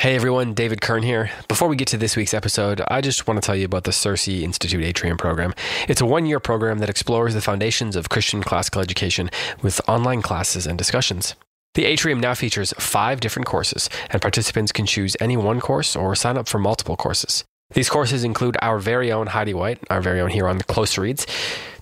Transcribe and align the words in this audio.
Hey 0.00 0.14
everyone, 0.14 0.54
David 0.54 0.80
Kern 0.80 1.02
here. 1.02 1.32
Before 1.48 1.66
we 1.66 1.74
get 1.74 1.88
to 1.88 1.96
this 1.96 2.14
week's 2.14 2.32
episode, 2.32 2.80
I 2.86 3.00
just 3.00 3.26
want 3.26 3.42
to 3.42 3.44
tell 3.44 3.56
you 3.56 3.64
about 3.64 3.82
the 3.82 3.90
CiRCE 3.90 4.42
Institute 4.42 4.84
Atrium 4.84 5.16
program. 5.16 5.54
It's 5.88 6.00
a 6.00 6.06
one 6.06 6.24
year 6.24 6.38
program 6.38 6.78
that 6.78 6.88
explores 6.88 7.34
the 7.34 7.40
foundations 7.40 7.96
of 7.96 8.08
Christian 8.08 8.44
classical 8.44 8.80
education 8.80 9.28
with 9.60 9.80
online 9.88 10.22
classes 10.22 10.68
and 10.68 10.78
discussions. 10.78 11.34
The 11.74 11.84
Atrium 11.84 12.20
now 12.20 12.34
features 12.34 12.72
five 12.78 13.18
different 13.18 13.46
courses, 13.46 13.90
and 14.10 14.22
participants 14.22 14.70
can 14.70 14.86
choose 14.86 15.16
any 15.20 15.36
one 15.36 15.58
course 15.58 15.96
or 15.96 16.14
sign 16.14 16.38
up 16.38 16.46
for 16.46 16.60
multiple 16.60 16.96
courses. 16.96 17.42
These 17.72 17.90
courses 17.90 18.24
include 18.24 18.56
our 18.62 18.78
very 18.78 19.12
own 19.12 19.26
Heidi 19.26 19.52
White, 19.52 19.78
our 19.90 20.00
very 20.00 20.22
own 20.22 20.30
here 20.30 20.48
on 20.48 20.56
the 20.56 20.64
Close 20.64 20.96
Reads, 20.96 21.26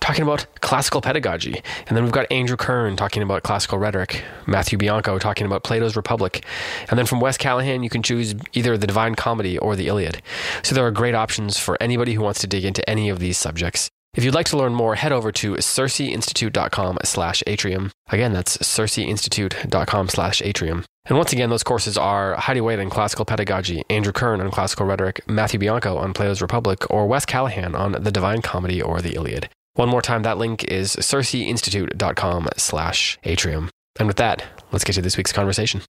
talking 0.01 0.21
about 0.21 0.45
classical 0.59 0.99
pedagogy. 0.99 1.61
And 1.87 1.95
then 1.95 2.03
we've 2.03 2.11
got 2.11 2.29
Andrew 2.29 2.57
Kern 2.57 2.97
talking 2.97 3.23
about 3.23 3.43
classical 3.43 3.77
rhetoric, 3.79 4.21
Matthew 4.45 4.77
Bianco 4.77 5.17
talking 5.17 5.45
about 5.45 5.63
Plato's 5.63 5.95
Republic. 5.95 6.43
And 6.89 6.99
then 6.99 7.05
from 7.05 7.21
Wes 7.21 7.37
Callihan, 7.37 7.83
you 7.85 7.89
can 7.89 8.03
choose 8.03 8.35
either 8.51 8.77
the 8.77 8.85
Divine 8.85 9.15
Comedy 9.15 9.57
or 9.57 9.77
the 9.77 9.87
Iliad. 9.87 10.21
So 10.61 10.75
there 10.75 10.85
are 10.85 10.91
great 10.91 11.15
options 11.15 11.57
for 11.57 11.77
anybody 11.81 12.15
who 12.15 12.21
wants 12.21 12.41
to 12.41 12.47
dig 12.47 12.65
into 12.65 12.87
any 12.89 13.07
of 13.07 13.19
these 13.19 13.37
subjects. 13.37 13.89
If 14.13 14.23
you'd 14.23 14.33
like 14.33 14.47
to 14.47 14.57
learn 14.57 14.73
more, 14.73 14.95
head 14.95 15.11
over 15.11 15.31
to 15.33 15.53
circeinstitute.com 15.53 16.97
slash 17.03 17.43
atrium. 17.45 17.91
Again, 18.09 18.33
that's 18.33 18.57
circeinstitute.com 18.57 20.09
slash 20.09 20.41
atrium. 20.41 20.85
And 21.05 21.17
once 21.17 21.31
again, 21.31 21.49
those 21.49 21.63
courses 21.63 21.97
are 21.97 22.35
Heidi 22.35 22.59
White 22.59 22.79
on 22.79 22.89
classical 22.89 23.25
pedagogy, 23.25 23.83
Andrew 23.89 24.11
Kern 24.11 24.41
on 24.41 24.51
classical 24.51 24.85
rhetoric, 24.85 25.21
Matthew 25.27 25.59
Bianco 25.59 25.97
on 25.97 26.13
Plato's 26.13 26.41
Republic, 26.41 26.89
or 26.89 27.07
Wes 27.07 27.25
Callihan 27.25 27.75
on 27.75 27.91
the 27.91 28.11
Divine 28.11 28.41
Comedy 28.41 28.81
or 28.81 29.01
the 29.01 29.15
Iliad. 29.15 29.49
One 29.75 29.89
more 29.89 30.01
time, 30.01 30.23
that 30.23 30.39
link 30.39 30.63
is 30.63 30.95
circeinstitute.com 30.95 32.49
slash 32.57 33.19
atrium. 33.23 33.69
And 33.99 34.07
with 34.07 34.17
that, 34.17 34.43
let's 34.71 34.83
get 34.83 34.93
to 34.93 35.01
this 35.01 35.17
week's 35.17 35.31
conversation. 35.31 35.81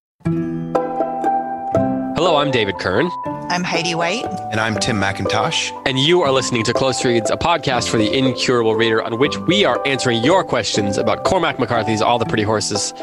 Hello, 2.38 2.46
I'm 2.46 2.52
David 2.52 2.78
Kern. 2.78 3.10
I'm 3.50 3.64
Heidi 3.64 3.96
White. 3.96 4.24
And 4.52 4.60
I'm 4.60 4.76
Tim 4.76 4.94
McIntosh. 5.00 5.72
And 5.84 5.98
you 5.98 6.22
are 6.22 6.30
listening 6.30 6.62
to 6.62 6.72
Close 6.72 7.04
Reads, 7.04 7.32
a 7.32 7.36
podcast 7.36 7.88
for 7.88 7.96
the 7.96 8.16
incurable 8.16 8.76
reader 8.76 9.02
on 9.02 9.18
which 9.18 9.36
we 9.36 9.64
are 9.64 9.84
answering 9.84 10.22
your 10.22 10.44
questions 10.44 10.98
about 10.98 11.24
Cormac 11.24 11.58
McCarthy's 11.58 12.00
All 12.00 12.16
the 12.16 12.26
Pretty 12.26 12.44
Horses. 12.44 12.94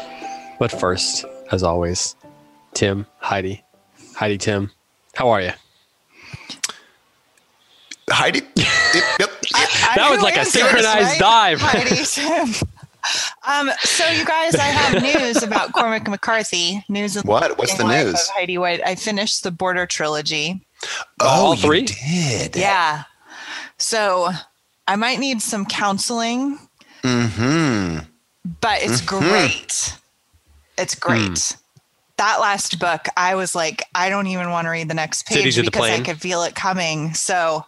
But 0.58 0.72
first, 0.72 1.26
as 1.52 1.62
always, 1.62 2.16
Tim, 2.72 3.04
Heidi. 3.18 3.62
Heidi, 4.14 4.38
Tim, 4.38 4.70
how 5.14 5.28
are 5.28 5.42
you? 5.42 5.52
Heidi? 8.08 8.40
yep, 8.56 9.04
yep. 9.20 9.30
I, 9.54 9.92
that 9.96 10.08
was 10.12 10.22
like 10.22 10.38
a 10.38 10.46
synchronized 10.46 11.20
right? 11.20 11.58
dive. 11.58 11.60
Heidi, 11.60 12.06
Tim. 12.06 12.68
Um, 13.46 13.70
so 13.80 14.06
you 14.08 14.24
guys, 14.24 14.54
I 14.54 14.64
have 14.64 15.02
news 15.34 15.42
about 15.42 15.72
Cormac 15.72 16.08
McCarthy. 16.08 16.84
News. 16.88 17.16
Of 17.16 17.24
What? 17.24 17.58
What's 17.58 17.74
the 17.74 17.84
news? 17.84 18.14
Of 18.14 18.20
Heidi 18.34 18.58
White. 18.58 18.80
I 18.84 18.94
finished 18.94 19.42
the 19.42 19.50
Border 19.50 19.86
trilogy. 19.86 20.64
Oh, 21.20 21.26
All 21.28 21.54
you 21.54 21.62
three? 21.62 21.82
did. 21.82 22.56
Yeah. 22.56 23.04
So 23.78 24.30
I 24.88 24.96
might 24.96 25.18
need 25.18 25.42
some 25.42 25.64
counseling, 25.66 26.58
Mm-hmm. 27.02 27.98
but 28.60 28.82
it's 28.82 29.00
Mhm. 29.00 29.06
great. 29.06 29.94
It's 30.78 30.94
great. 30.94 31.56
That 32.16 32.40
last 32.40 32.78
book, 32.78 33.06
I 33.16 33.34
was 33.34 33.54
like, 33.54 33.82
I 33.94 34.08
don't 34.08 34.26
even 34.26 34.50
want 34.50 34.64
to 34.66 34.70
read 34.70 34.88
the 34.88 34.94
next 34.94 35.26
page 35.26 35.38
Cities 35.38 35.58
of 35.58 35.64
the 35.66 35.70
because 35.70 35.90
I 35.90 36.00
could 36.00 36.20
feel 36.20 36.42
it 36.42 36.54
coming. 36.54 37.14
So 37.14 37.64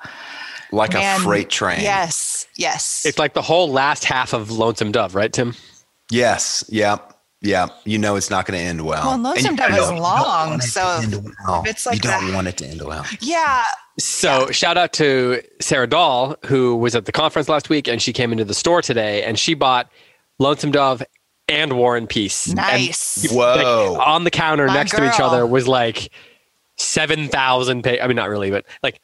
Like 0.72 0.92
Man, 0.94 1.20
a 1.20 1.22
freight 1.25 1.48
train. 1.50 1.81
yes, 1.81 2.38
yes. 2.58 3.06
It's 3.06 3.18
like 3.18 3.32
the 3.32 3.40
whole 3.42 3.70
last 3.70 4.04
half 4.04 4.34
of 4.34 4.50
Lonesome 4.50 4.92
Dove, 4.92 5.14
right, 5.14 5.32
Tim? 5.32 5.54
Yes. 6.10 6.64
Yep. 6.68 7.14
Yeah. 7.40 7.68
You 7.84 7.98
know 7.98 8.16
it's 8.16 8.28
not 8.30 8.44
going 8.46 8.58
to 8.58 8.64
end 8.64 8.84
well. 8.84 9.06
Well, 9.06 9.18
Lonesome 9.18 9.52
you 9.52 9.56
Dove 9.56 9.68
don't- 9.70 9.80
is 9.84 9.90
you 9.90 9.96
long, 10.00 10.50
want 10.50 10.62
it 10.62 10.66
so 10.66 11.00
well. 11.46 11.62
it's 11.66 11.86
like 11.86 11.94
you 11.96 12.00
don't 12.10 12.26
the- 12.26 12.34
want 12.34 12.48
it 12.48 12.56
to 12.58 12.66
end 12.66 12.82
well. 12.82 13.06
yeah, 13.20 13.62
So 13.98 14.50
shout 14.50 14.76
out 14.76 14.92
to 14.94 15.40
Sarah 15.60 15.86
Dahl, 15.86 16.36
who 16.46 16.76
was 16.76 16.94
at 16.94 17.04
the 17.06 17.12
conference 17.12 17.48
last 17.48 17.68
week, 17.68 17.86
and 17.88 18.02
she 18.02 18.12
came 18.12 18.32
into 18.32 18.44
the 18.44 18.54
store 18.54 18.82
today, 18.82 19.22
and 19.22 19.38
she 19.38 19.54
bought 19.54 19.91
Lonesome 20.38 20.72
Dove 20.72 21.02
and 21.48 21.74
War 21.74 21.97
and 21.97 22.08
Peace. 22.08 22.47
And 22.48 22.56
nice. 22.56 23.26
Whoa. 23.32 23.92
like, 23.97 24.06
on 24.06 24.24
the 24.24 24.30
counter 24.30 24.66
My 24.66 24.74
next 24.74 24.92
to 24.97 25.06
each 25.08 25.20
other 25.20 25.47
was 25.47 25.66
like 25.68 26.10
7,000 26.76 27.82
pages. 27.82 28.00
I 28.02 28.06
mean, 28.06 28.16
not 28.16 28.28
really, 28.28 28.50
but 28.50 28.64
like 28.82 29.00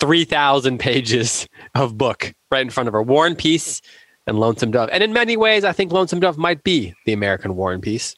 3,000 0.00 0.78
pages 0.78 1.46
of 1.74 1.96
book 1.98 2.32
right 2.50 2.62
in 2.62 2.70
front 2.70 2.88
of 2.88 2.92
her. 2.92 3.02
War 3.02 3.26
and 3.26 3.36
Peace 3.36 3.80
and 4.26 4.38
Lonesome 4.38 4.70
Dove. 4.70 4.88
And 4.92 5.02
in 5.02 5.12
many 5.12 5.36
ways, 5.36 5.64
I 5.64 5.72
think 5.72 5.92
Lonesome 5.92 6.20
Dove 6.20 6.38
might 6.38 6.62
be 6.62 6.94
the 7.06 7.12
American 7.12 7.56
War 7.56 7.72
and 7.72 7.82
Peace. 7.82 8.14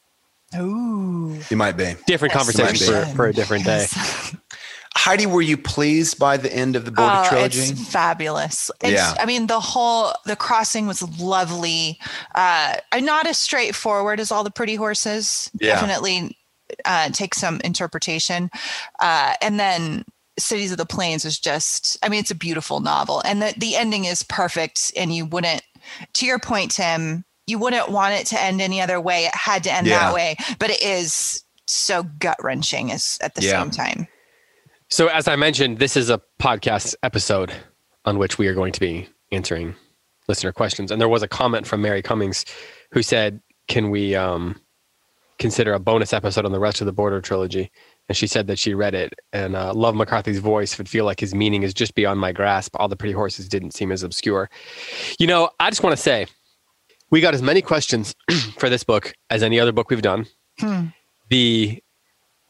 Ooh. 0.57 1.39
you 1.49 1.55
might 1.57 1.77
be. 1.77 1.95
Different 2.07 2.33
Yes, 2.33 2.37
conversation 2.37 2.93
might 2.93 3.07
for, 3.07 3.15
for 3.15 3.27
a 3.27 3.33
different 3.33 3.63
day. 3.65 3.77
Yes. 3.91 4.35
Heidi, 4.93 5.25
were 5.25 5.41
you 5.41 5.57
pleased 5.57 6.19
by 6.19 6.35
the 6.35 6.53
end 6.53 6.75
of 6.75 6.83
the 6.83 6.91
Border 6.91 7.21
Oh, 7.25 7.29
trilogy? 7.29 7.59
It's 7.61 7.87
fabulous. 7.91 8.69
It's, 8.81 8.91
Yeah. 8.91 9.15
I 9.17 9.25
mean, 9.25 9.47
the 9.47 9.61
whole 9.61 10.11
the 10.25 10.35
crossing 10.35 10.85
was 10.85 11.01
lovely. 11.19 11.97
Uh, 12.35 12.75
and 12.91 13.05
not 13.05 13.25
as 13.25 13.37
straightforward 13.37 14.19
as 14.19 14.31
all 14.31 14.43
the 14.43 14.51
pretty 14.51 14.75
horses. 14.75 15.49
Yeah. 15.59 15.75
Definitely 15.75 16.37
uh, 16.83 17.09
take 17.11 17.33
some 17.33 17.61
interpretation. 17.63 18.51
Uh, 18.99 19.33
and 19.41 19.57
then 19.57 20.03
Cities 20.39 20.71
of 20.71 20.77
the 20.77 20.85
Plains 20.85 21.25
is 21.25 21.39
just. 21.39 21.97
I 22.03 22.09
mean, 22.09 22.19
it's 22.19 22.31
a 22.31 22.35
beautiful 22.35 22.79
novel, 22.79 23.21
and 23.25 23.41
the 23.41 23.53
the 23.57 23.75
ending 23.75 24.05
is 24.05 24.23
perfect. 24.23 24.91
And 24.95 25.13
you 25.13 25.25
wouldn't, 25.25 25.61
to 26.13 26.25
your 26.25 26.39
point, 26.39 26.71
Tim, 26.71 27.25
you 27.47 27.59
wouldn't 27.59 27.89
want 27.89 28.13
it 28.15 28.27
to 28.27 28.41
end 28.41 28.61
any 28.61 28.81
other 28.81 28.99
way. 29.01 29.25
It 29.25 29.35
had 29.35 29.63
to 29.65 29.73
end 29.73 29.87
Yeah. 29.87 29.99
that 29.99 30.13
way, 30.13 30.35
but 30.59 30.69
it 30.69 30.81
is 30.81 31.43
so 31.67 32.03
gut 32.03 32.37
wrenching 32.41 32.91
as 32.91 33.17
at 33.21 33.35
the 33.35 33.43
Yeah. 33.43 33.61
same 33.61 33.71
time. 33.71 34.07
So, 34.89 35.07
as 35.07 35.27
I 35.27 35.35
mentioned, 35.35 35.79
this 35.79 35.95
is 35.95 36.09
a 36.09 36.21
podcast 36.39 36.95
episode 37.03 37.53
on 38.05 38.17
which 38.17 38.37
we 38.37 38.47
are 38.47 38.53
going 38.53 38.73
to 38.73 38.79
be 38.79 39.07
answering 39.31 39.75
listener 40.27 40.51
questions. 40.51 40.91
And 40.91 40.99
there 41.01 41.09
was 41.09 41.23
a 41.23 41.27
comment 41.27 41.65
from 41.67 41.81
Mary 41.81 42.01
Cummings 42.01 42.45
who 42.91 43.01
said, 43.01 43.41
Can 43.67 43.89
we 43.89 44.15
um, 44.15 44.59
consider 45.39 45.73
a 45.73 45.79
bonus 45.79 46.13
episode 46.13 46.45
on 46.45 46.51
the 46.51 46.59
rest 46.59 46.81
of 46.81 46.85
the 46.87 46.93
Border 46.93 47.21
trilogy? 47.21 47.71
And 48.11 48.17
she 48.17 48.27
said 48.27 48.47
that 48.47 48.59
she 48.59 48.73
read 48.73 48.93
it 48.93 49.13
and 49.31 49.55
uh, 49.55 49.73
Love 49.73 49.95
McCarthy's 49.95 50.39
voice 50.39 50.77
would 50.77 50.89
feel 50.89 51.05
like 51.05 51.21
his 51.21 51.33
meaning 51.33 51.63
is 51.63 51.73
just 51.73 51.95
beyond 51.95 52.19
my 52.19 52.33
grasp. 52.33 52.75
All 52.77 52.89
the 52.89 52.97
pretty 52.97 53.13
horses 53.13 53.47
didn't 53.47 53.71
seem 53.71 53.89
as 53.89 54.03
obscure. 54.03 54.49
You 55.17 55.27
know, 55.27 55.49
I 55.61 55.69
just 55.69 55.81
want 55.81 55.95
to 55.95 56.01
say 56.03 56.25
we 57.09 57.21
got 57.21 57.33
as 57.33 57.41
many 57.41 57.61
questions 57.61 58.13
for 58.57 58.69
this 58.69 58.83
book 58.83 59.13
as 59.29 59.43
any 59.43 59.61
other 59.61 59.71
book 59.71 59.89
we've 59.89 60.01
done. 60.01 60.25
Hmm. 60.59 60.87
The 61.29 61.81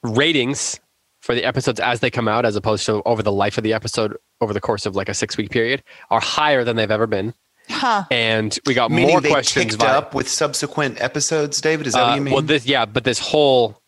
ratings 0.02 0.80
for 1.20 1.36
the 1.36 1.44
episodes 1.44 1.80
as 1.80 2.00
they 2.00 2.10
come 2.10 2.28
out, 2.28 2.44
as 2.44 2.56
opposed 2.56 2.88
to 2.88 3.04
over 3.04 3.22
the 3.22 3.32
life 3.32 3.56
of 3.60 3.64
the 3.64 3.74
episode 3.74 4.18
over 4.42 4.54
the 4.54 4.62
course 4.62 4.88
of 4.88 4.96
like 4.96 5.10
a 5.10 5.14
six 5.14 5.38
week 5.38 5.52
period, 5.52 5.84
are 6.10 6.22
higher 6.22 6.64
than 6.64 6.76
they've 6.76 6.90
ever 6.90 7.06
been. 7.06 7.36
Huh. 7.70 8.06
And 8.10 8.58
we 8.66 8.74
got 8.74 8.90
Meaning 8.90 9.10
more 9.10 9.22
they 9.22 9.30
questions. 9.30 9.74
ticked 9.74 9.80
via- 9.80 9.96
up 10.00 10.16
with 10.16 10.28
subsequent 10.28 11.00
episodes, 11.00 11.62
David? 11.62 11.86
Is 11.86 11.94
that 11.94 12.02
uh, 12.02 12.08
what 12.08 12.16
you 12.16 12.22
mean? 12.22 12.34
Well, 12.34 12.42
this 12.42 12.66
yeah, 12.66 12.86
but 12.86 13.04
this 13.04 13.20
whole 13.20 13.80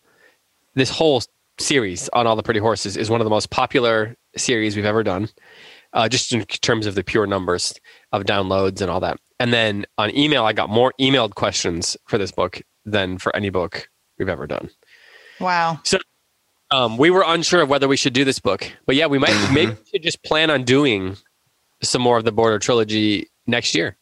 this 0.76 0.90
whole 0.90 1.22
series 1.59 2.09
on 2.14 2.28
all 2.28 2.36
the 2.36 2.44
pretty 2.44 2.59
horses 2.59 2.97
is 2.97 3.09
one 3.09 3.22
of 3.22 3.25
the 3.25 3.30
most 3.30 3.50
popular 3.50 4.16
series 4.36 4.75
we've 4.75 4.86
ever 4.86 5.03
done, 5.03 5.30
uh, 5.94 6.09
just 6.09 6.34
in 6.34 6.44
terms 6.46 6.86
of 6.86 6.96
the 6.96 7.03
pure 7.03 7.28
numbers 7.28 7.74
of 8.12 8.24
downloads 8.24 8.81
and 8.81 8.90
all 8.90 9.00
that. 9.00 9.18
And 9.40 9.53
then 9.53 9.86
on 9.97 10.16
email, 10.16 10.46
I 10.46 10.53
got 10.53 10.69
more 10.69 10.94
emailed 11.00 11.36
questions 11.36 11.97
for 12.08 12.18
this 12.18 12.31
book 12.31 12.62
than 12.86 13.18
for 13.18 13.36
any 13.36 13.50
book 13.50 13.88
we've 14.18 14.30
ever 14.30 14.47
done. 14.47 14.69
Wow. 15.40 15.80
So 15.84 15.97
um, 16.72 16.97
we 16.97 17.09
were 17.12 17.24
unsure 17.25 17.62
of 17.62 17.69
whether 17.69 17.88
we 17.88 17.97
should 17.97 18.13
do 18.13 18.24
this 18.25 18.40
book, 18.40 18.72
but 18.86 18.96
yeah, 18.96 19.06
we 19.08 19.19
might 19.19 19.30
Mhm. 19.31 19.53
maybe 19.53 19.72
we 19.72 19.78
should 19.92 20.03
just 20.03 20.24
plan 20.24 20.50
on 20.50 20.63
doing 20.63 21.18
some 21.81 22.02
more 22.02 22.18
of 22.18 22.24
the 22.25 22.31
Border 22.31 22.59
trilogy 22.59 23.30
next 23.46 23.75
year. 23.75 23.97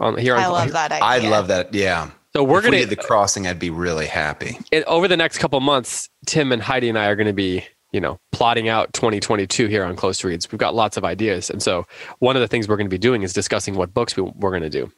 On 0.00 0.16
here, 0.16 0.34
on, 0.34 0.42
I 0.42 0.46
love 0.48 0.72
that 0.72 0.90
idea. 0.92 1.04
I 1.28 1.30
love 1.30 1.48
that. 1.48 1.72
Yeah. 1.74 2.10
So 2.36 2.42
we're 2.42 2.58
if 2.58 2.64
gonna 2.64 2.78
did 2.78 2.88
the 2.90 2.96
crossing, 2.96 3.46
I'd 3.46 3.60
be 3.60 3.70
really 3.70 4.06
happy. 4.06 4.58
it, 4.72 4.82
over 4.84 5.06
the 5.06 5.16
next 5.16 5.38
couple 5.38 5.60
months, 5.60 6.08
Tim 6.26 6.50
and 6.50 6.60
Heidi 6.60 6.88
and 6.88 6.98
I 6.98 7.06
are 7.06 7.14
going 7.14 7.28
to 7.28 7.32
be, 7.32 7.64
you 7.92 8.00
know, 8.00 8.18
plotting 8.32 8.68
out 8.68 8.92
2022 8.92 9.68
here 9.68 9.84
on 9.84 9.94
Close 9.94 10.24
Reads. 10.24 10.50
We've 10.50 10.58
got 10.58 10.74
lots 10.74 10.96
of 10.96 11.04
ideas, 11.04 11.48
and 11.48 11.62
so 11.62 11.86
one 12.18 12.34
of 12.34 12.40
the 12.40 12.48
things 12.48 12.66
we're 12.66 12.76
going 12.76 12.88
to 12.88 12.90
be 12.94 12.98
doing 12.98 13.22
is 13.22 13.32
discussing 13.32 13.76
what 13.76 13.94
books 13.94 14.16
we, 14.16 14.22
we're 14.24 14.50
going 14.50 14.62
to 14.64 14.70
do. 14.70 14.90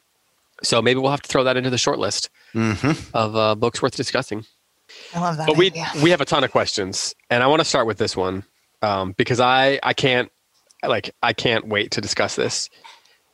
So 0.63 0.81
maybe 0.81 0.99
we'll 0.99 1.11
have 1.11 1.21
to 1.21 1.27
throw 1.29 1.43
that 1.43 1.57
into 1.57 1.69
the 1.69 1.77
short 1.77 1.99
list 1.99 2.29
hmm 2.53 2.73
of 3.13 3.35
uh, 3.35 3.53
books 3.53 3.83
worth 3.83 3.95
discussing. 3.95 4.43
I 5.13 5.19
love 5.19 5.37
that 5.37 5.45
But 5.45 5.57
we 5.57 5.67
idea. 5.67 5.91
we 6.01 6.09
have 6.09 6.21
a 6.21 6.25
ton 6.25 6.43
of 6.43 6.51
questions, 6.51 7.13
and 7.29 7.43
I 7.43 7.47
want 7.47 7.59
to 7.59 7.65
start 7.65 7.85
with 7.85 7.99
this 7.99 8.17
one 8.17 8.45
um, 8.81 9.11
because 9.11 9.39
I 9.39 9.79
I 9.83 9.93
can't 9.93 10.31
like 10.83 11.13
I 11.21 11.33
can't 11.33 11.67
wait 11.67 11.91
to 11.91 12.01
discuss 12.01 12.35
this. 12.35 12.67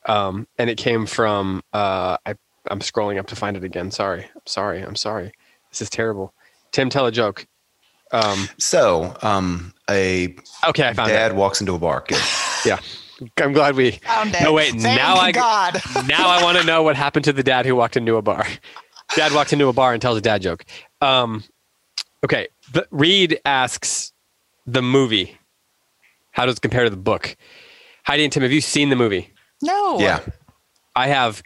Um, 0.05 0.45
and 0.57 0.69
it 0.69 0.77
came 0.77 1.05
from 1.05 1.63
uh, 1.71 2.17
I 2.25 2.35
I'm 2.69 2.79
scrolling 2.79 3.19
up 3.19 3.27
to 3.27 3.35
find 3.35 3.57
it 3.57 3.63
again. 3.63 3.91
Sorry, 3.91 4.23
I'm 4.33 4.41
sorry, 4.45 4.81
I'm 4.81 4.95
sorry. 4.95 5.31
This 5.69 5.81
is 5.81 5.89
terrible. 5.89 6.33
Tim, 6.71 6.89
tell 6.89 7.05
a 7.05 7.11
joke. 7.11 7.45
Um, 8.11 8.47
So, 8.59 9.15
um, 9.21 9.73
a 9.89 10.35
okay, 10.67 10.87
I 10.89 10.93
found 10.93 11.09
dad 11.09 11.35
walks 11.35 11.59
into 11.61 11.73
a 11.73 11.79
bar. 11.79 12.03
Good. 12.07 12.17
it. 12.65 12.79
I'm 13.41 13.53
glad 13.53 13.75
we. 13.75 13.91
Found 13.91 14.33
it. 14.35 14.41
No, 14.43 14.53
wait, 14.53 14.71
Thank 14.71 14.83
now 14.83 15.15
I- 15.15 15.31
God. 15.31 15.81
Now 16.07 16.27
I 16.29 16.43
want 16.43 16.57
to 16.57 16.63
know 16.63 16.83
what 16.83 16.95
happened 16.95 17.25
to 17.25 17.33
the 17.33 17.43
dad 17.43 17.65
who 17.65 17.75
walked 17.75 17.97
into 17.97 18.15
a 18.15 18.21
bar. 18.21 18.45
Dad 19.15 19.31
walks 19.33 19.53
into 19.53 19.67
a 19.67 19.73
bar 19.73 19.93
and 19.93 20.01
tells 20.01 20.17
a 20.17 20.21
dad 20.21 20.41
joke. 20.41 20.65
Um, 21.01 21.43
okay, 22.23 22.47
the, 22.73 22.87
Reed 22.91 23.39
asks 23.45 24.11
the 24.65 24.81
movie, 24.81 25.37
how 26.31 26.45
does 26.45 26.55
it 26.55 26.61
compare 26.61 26.83
to 26.83 26.89
the 26.89 26.97
book? 26.97 27.35
Heidi 28.05 28.23
and 28.23 28.33
Tim, 28.33 28.43
have 28.43 28.51
you 28.51 28.61
seen 28.61 28.89
the 28.89 28.95
movie? 28.95 29.33
No. 29.61 29.99
Yeah. 29.99 30.19
I 30.95 31.07
have 31.07 31.43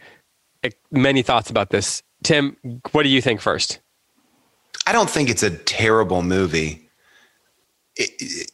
Eh, 0.64 0.70
many 0.90 1.22
thoughts 1.22 1.50
about 1.50 1.70
this. 1.70 2.02
Tim, 2.22 2.56
what 2.92 3.04
do 3.04 3.08
you 3.08 3.22
think 3.22 3.40
first? 3.40 3.80
I 4.86 4.92
don't 4.92 5.10
think 5.10 5.28
it's 5.28 5.42
a 5.42 5.50
terrible 5.50 6.22
movie. 6.22 6.88
It, 7.96 8.10
it, 8.18 8.52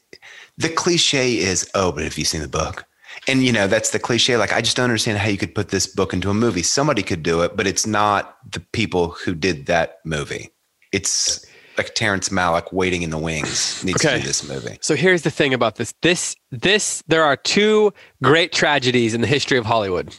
the 0.59 0.69
cliche 0.69 1.37
is, 1.39 1.69
oh, 1.75 1.93
but 1.93 2.05
have 2.05 2.19
you 2.19 2.25
seen 2.25 2.41
the 2.41 2.49
book? 2.49 2.85
And 3.29 3.45
you 3.45 3.53
know, 3.53 3.67
that's 3.67 3.91
the 3.91 3.99
cliche. 3.99 4.37
Like, 4.37 4.53
I 4.53 4.61
just 4.61 4.77
don't 4.77 4.85
understand 4.85 5.19
how 5.19 5.29
you 5.29 5.39
could 5.39 5.55
put 5.55 5.69
this 5.69 5.87
book 5.87 6.13
into 6.13 6.31
a 6.31 6.35
movie. 6.35 6.63
Somebody 6.63 7.03
could 7.03 7.23
do 7.23 7.43
it, 7.43 7.57
but 7.57 7.67
it's 7.67 7.87
not 7.87 8.37
the 8.53 8.61
people 8.61 9.11
who 9.11 9.35
did 9.35 9.67
that 9.67 9.99
movie. 10.05 10.51
It's 10.93 11.45
like 11.79 11.95
Terrence 11.95 12.29
Malick 12.29 12.73
waiting 12.73 13.03
in 13.03 13.11
the 13.11 13.19
wings 13.19 13.83
needs 13.85 14.05
Okay. 14.05 14.17
to 14.17 14.21
do 14.21 14.27
this 14.27 14.47
movie. 14.49 14.79
So 14.81 14.95
here's 14.95 15.23
the 15.23 15.31
thing 15.31 15.55
about 15.55 15.77
this. 15.77 15.95
This 16.03 16.37
this 16.51 17.03
there 17.09 17.25
are 17.25 17.37
two 17.37 17.93
great 18.23 18.53
tragedies 18.53 19.15
in 19.15 19.21
the 19.21 19.27
history 19.27 19.59
of 19.59 19.65
Hollywood. 19.67 20.15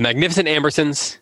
The 0.00 0.04
Magnificent 0.04 0.48
Ambersons, 0.48 1.18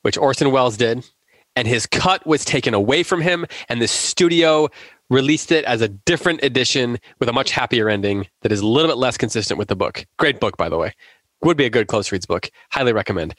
which 0.00 0.16
Orson 0.16 0.52
Welles 0.52 0.78
did, 0.78 1.06
and 1.54 1.68
his 1.68 1.84
cut 1.84 2.26
was 2.26 2.46
taken 2.46 2.72
away 2.72 3.02
from 3.02 3.20
him 3.20 3.44
and 3.68 3.82
the 3.82 3.86
studio 3.86 4.70
released 5.10 5.52
it 5.52 5.66
as 5.66 5.82
a 5.82 5.88
different 5.88 6.42
edition 6.42 6.98
with 7.18 7.28
a 7.28 7.32
much 7.34 7.50
happier 7.50 7.90
ending 7.90 8.26
that 8.40 8.50
is 8.50 8.60
a 8.60 8.66
little 8.66 8.90
bit 8.90 8.96
less 8.96 9.18
consistent 9.18 9.58
with 9.58 9.68
the 9.68 9.76
book. 9.76 10.06
Great 10.16 10.40
book 10.40 10.56
by 10.56 10.70
the 10.70 10.78
way. 10.78 10.94
Would 11.42 11.58
be 11.58 11.66
a 11.66 11.68
good 11.68 11.88
close 11.88 12.10
reads 12.10 12.24
book. 12.24 12.50
Highly 12.70 12.94
recommend. 12.94 13.34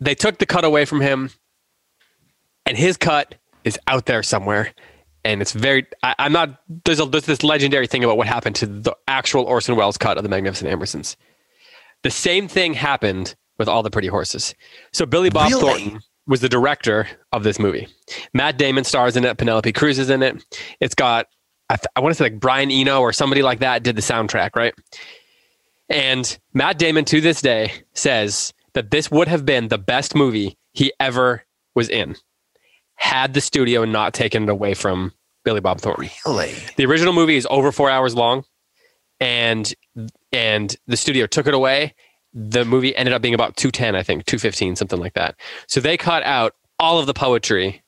They 0.00 0.14
took 0.14 0.38
the 0.38 0.46
cut 0.46 0.64
away 0.64 0.86
from 0.86 1.02
him 1.02 1.28
and 2.64 2.78
his 2.78 2.96
cut 2.96 3.34
is 3.64 3.78
out 3.86 4.06
there 4.06 4.22
somewhere 4.22 4.72
and 5.26 5.42
it's 5.42 5.52
very 5.52 5.86
I, 6.02 6.14
i'm 6.18 6.32
not 6.32 6.58
there's, 6.86 7.00
a, 7.00 7.04
there's 7.04 7.26
this 7.26 7.42
legendary 7.42 7.86
thing 7.86 8.02
about 8.02 8.16
what 8.16 8.28
happened 8.28 8.56
to 8.56 8.66
the 8.66 8.96
actual 9.08 9.44
orson 9.44 9.76
welles 9.76 9.98
cut 9.98 10.16
of 10.16 10.22
the 10.22 10.30
magnificent 10.30 10.70
ambersons 10.70 11.16
the 12.04 12.10
same 12.10 12.46
thing 12.46 12.72
happened 12.74 13.34
with 13.58 13.68
all 13.68 13.82
the 13.82 13.90
pretty 13.90 14.08
horses 14.08 14.54
so 14.92 15.04
billy 15.04 15.30
bob 15.30 15.50
Really? 15.50 15.60
thornton 15.60 16.00
was 16.26 16.40
the 16.40 16.48
director 16.48 17.08
of 17.32 17.42
this 17.42 17.58
movie 17.58 17.88
matt 18.32 18.56
damon 18.56 18.84
stars 18.84 19.16
in 19.16 19.24
it 19.24 19.36
penelope 19.36 19.72
cruz 19.72 19.98
is 19.98 20.08
in 20.10 20.22
it 20.22 20.44
it's 20.80 20.94
got 20.94 21.26
i, 21.68 21.74
th- 21.76 21.86
I 21.96 22.00
want 22.00 22.12
to 22.12 22.16
say 22.16 22.26
like 22.26 22.38
brian 22.40 22.70
eno 22.70 23.00
or 23.00 23.12
somebody 23.12 23.42
like 23.42 23.58
that 23.58 23.82
did 23.82 23.96
the 23.96 24.02
soundtrack 24.02 24.50
right 24.54 24.74
and 25.88 26.38
matt 26.52 26.78
damon 26.78 27.04
to 27.06 27.20
this 27.20 27.40
day 27.42 27.72
says 27.94 28.52
that 28.74 28.90
this 28.90 29.10
would 29.10 29.28
have 29.28 29.44
been 29.44 29.68
the 29.68 29.78
best 29.78 30.14
movie 30.14 30.56
he 30.72 30.92
ever 31.00 31.44
was 31.74 31.88
in 31.88 32.16
had 32.96 33.34
the 33.34 33.40
studio 33.40 33.84
not 33.84 34.14
taken 34.14 34.44
it 34.44 34.48
away 34.48 34.72
from 34.72 35.12
Billy 35.44 35.60
Bob 35.60 35.80
Thornton. 35.80 36.08
Really? 36.24 36.54
The 36.76 36.86
original 36.86 37.12
movie 37.12 37.36
is 37.36 37.46
over 37.50 37.70
four 37.72 37.90
hours 37.90 38.14
long, 38.14 38.44
and 39.20 39.70
and 40.34 40.76
the 40.86 40.96
studio 40.96 41.26
took 41.26 41.46
it 41.46 41.54
away. 41.54 41.94
The 42.32 42.64
movie 42.64 42.94
ended 42.96 43.14
up 43.14 43.22
being 43.22 43.34
about 43.34 43.56
two 43.56 43.70
ten, 43.70 43.94
I 43.94 44.02
think, 44.02 44.26
two 44.26 44.38
fifteen, 44.38 44.76
something 44.76 44.98
like 44.98 45.14
that. 45.14 45.36
So 45.68 45.80
they 45.80 45.96
cut 45.96 46.22
out 46.24 46.54
all 46.78 46.98
of 46.98 47.06
the 47.06 47.14
poetry 47.14 47.82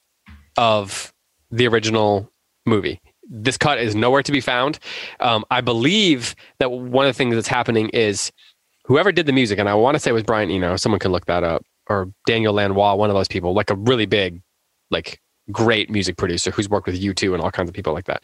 of 0.57 1.13
the 1.51 1.67
original 1.67 2.31
movie. 2.65 3.01
This 3.29 3.57
cut 3.57 3.79
is 3.79 3.95
nowhere 3.95 4.23
to 4.23 4.33
be 4.33 4.41
found. 4.41 4.79
Um, 5.19 5.45
I 5.51 5.61
believe 5.61 6.37
that 6.59 6.71
one 6.71 7.07
of 7.07 7.11
the 7.11 7.19
things 7.19 7.35
that's 7.35 7.49
happening 7.49 7.89
is 7.91 8.31
whoever 8.85 9.11
did 9.11 9.27
the 9.27 9.33
music, 9.33 9.59
and 9.59 9.69
I 9.69 9.75
want 9.75 9.97
to 9.97 9.99
say 9.99 10.11
it 10.11 10.15
was 10.15 10.23
Brian 10.23 10.51
Eno. 10.51 10.77
Someone 10.77 11.01
can 11.01 11.11
look 11.11 11.27
that 11.27 11.43
up, 11.43 11.65
or 11.89 12.13
Daniel 12.27 12.55
Lanois, 12.55 12.95
one 12.95 13.11
of 13.11 13.17
those 13.17 13.29
people, 13.29 13.53
like 13.53 13.71
a 13.71 13.75
really 13.75 14.07
big, 14.07 14.41
like 14.91 15.21
great 15.51 15.91
music 15.91 16.17
producer 16.17 16.53
who's 16.53 16.69
worked 16.69 16.87
with 16.87 17.01
U2 17.01 17.35
and 17.35 17.43
all 17.43 17.51
kinds 17.51 17.69
of 17.69 17.75
people 17.75 17.93
like 17.93 18.07
that. 18.07 18.23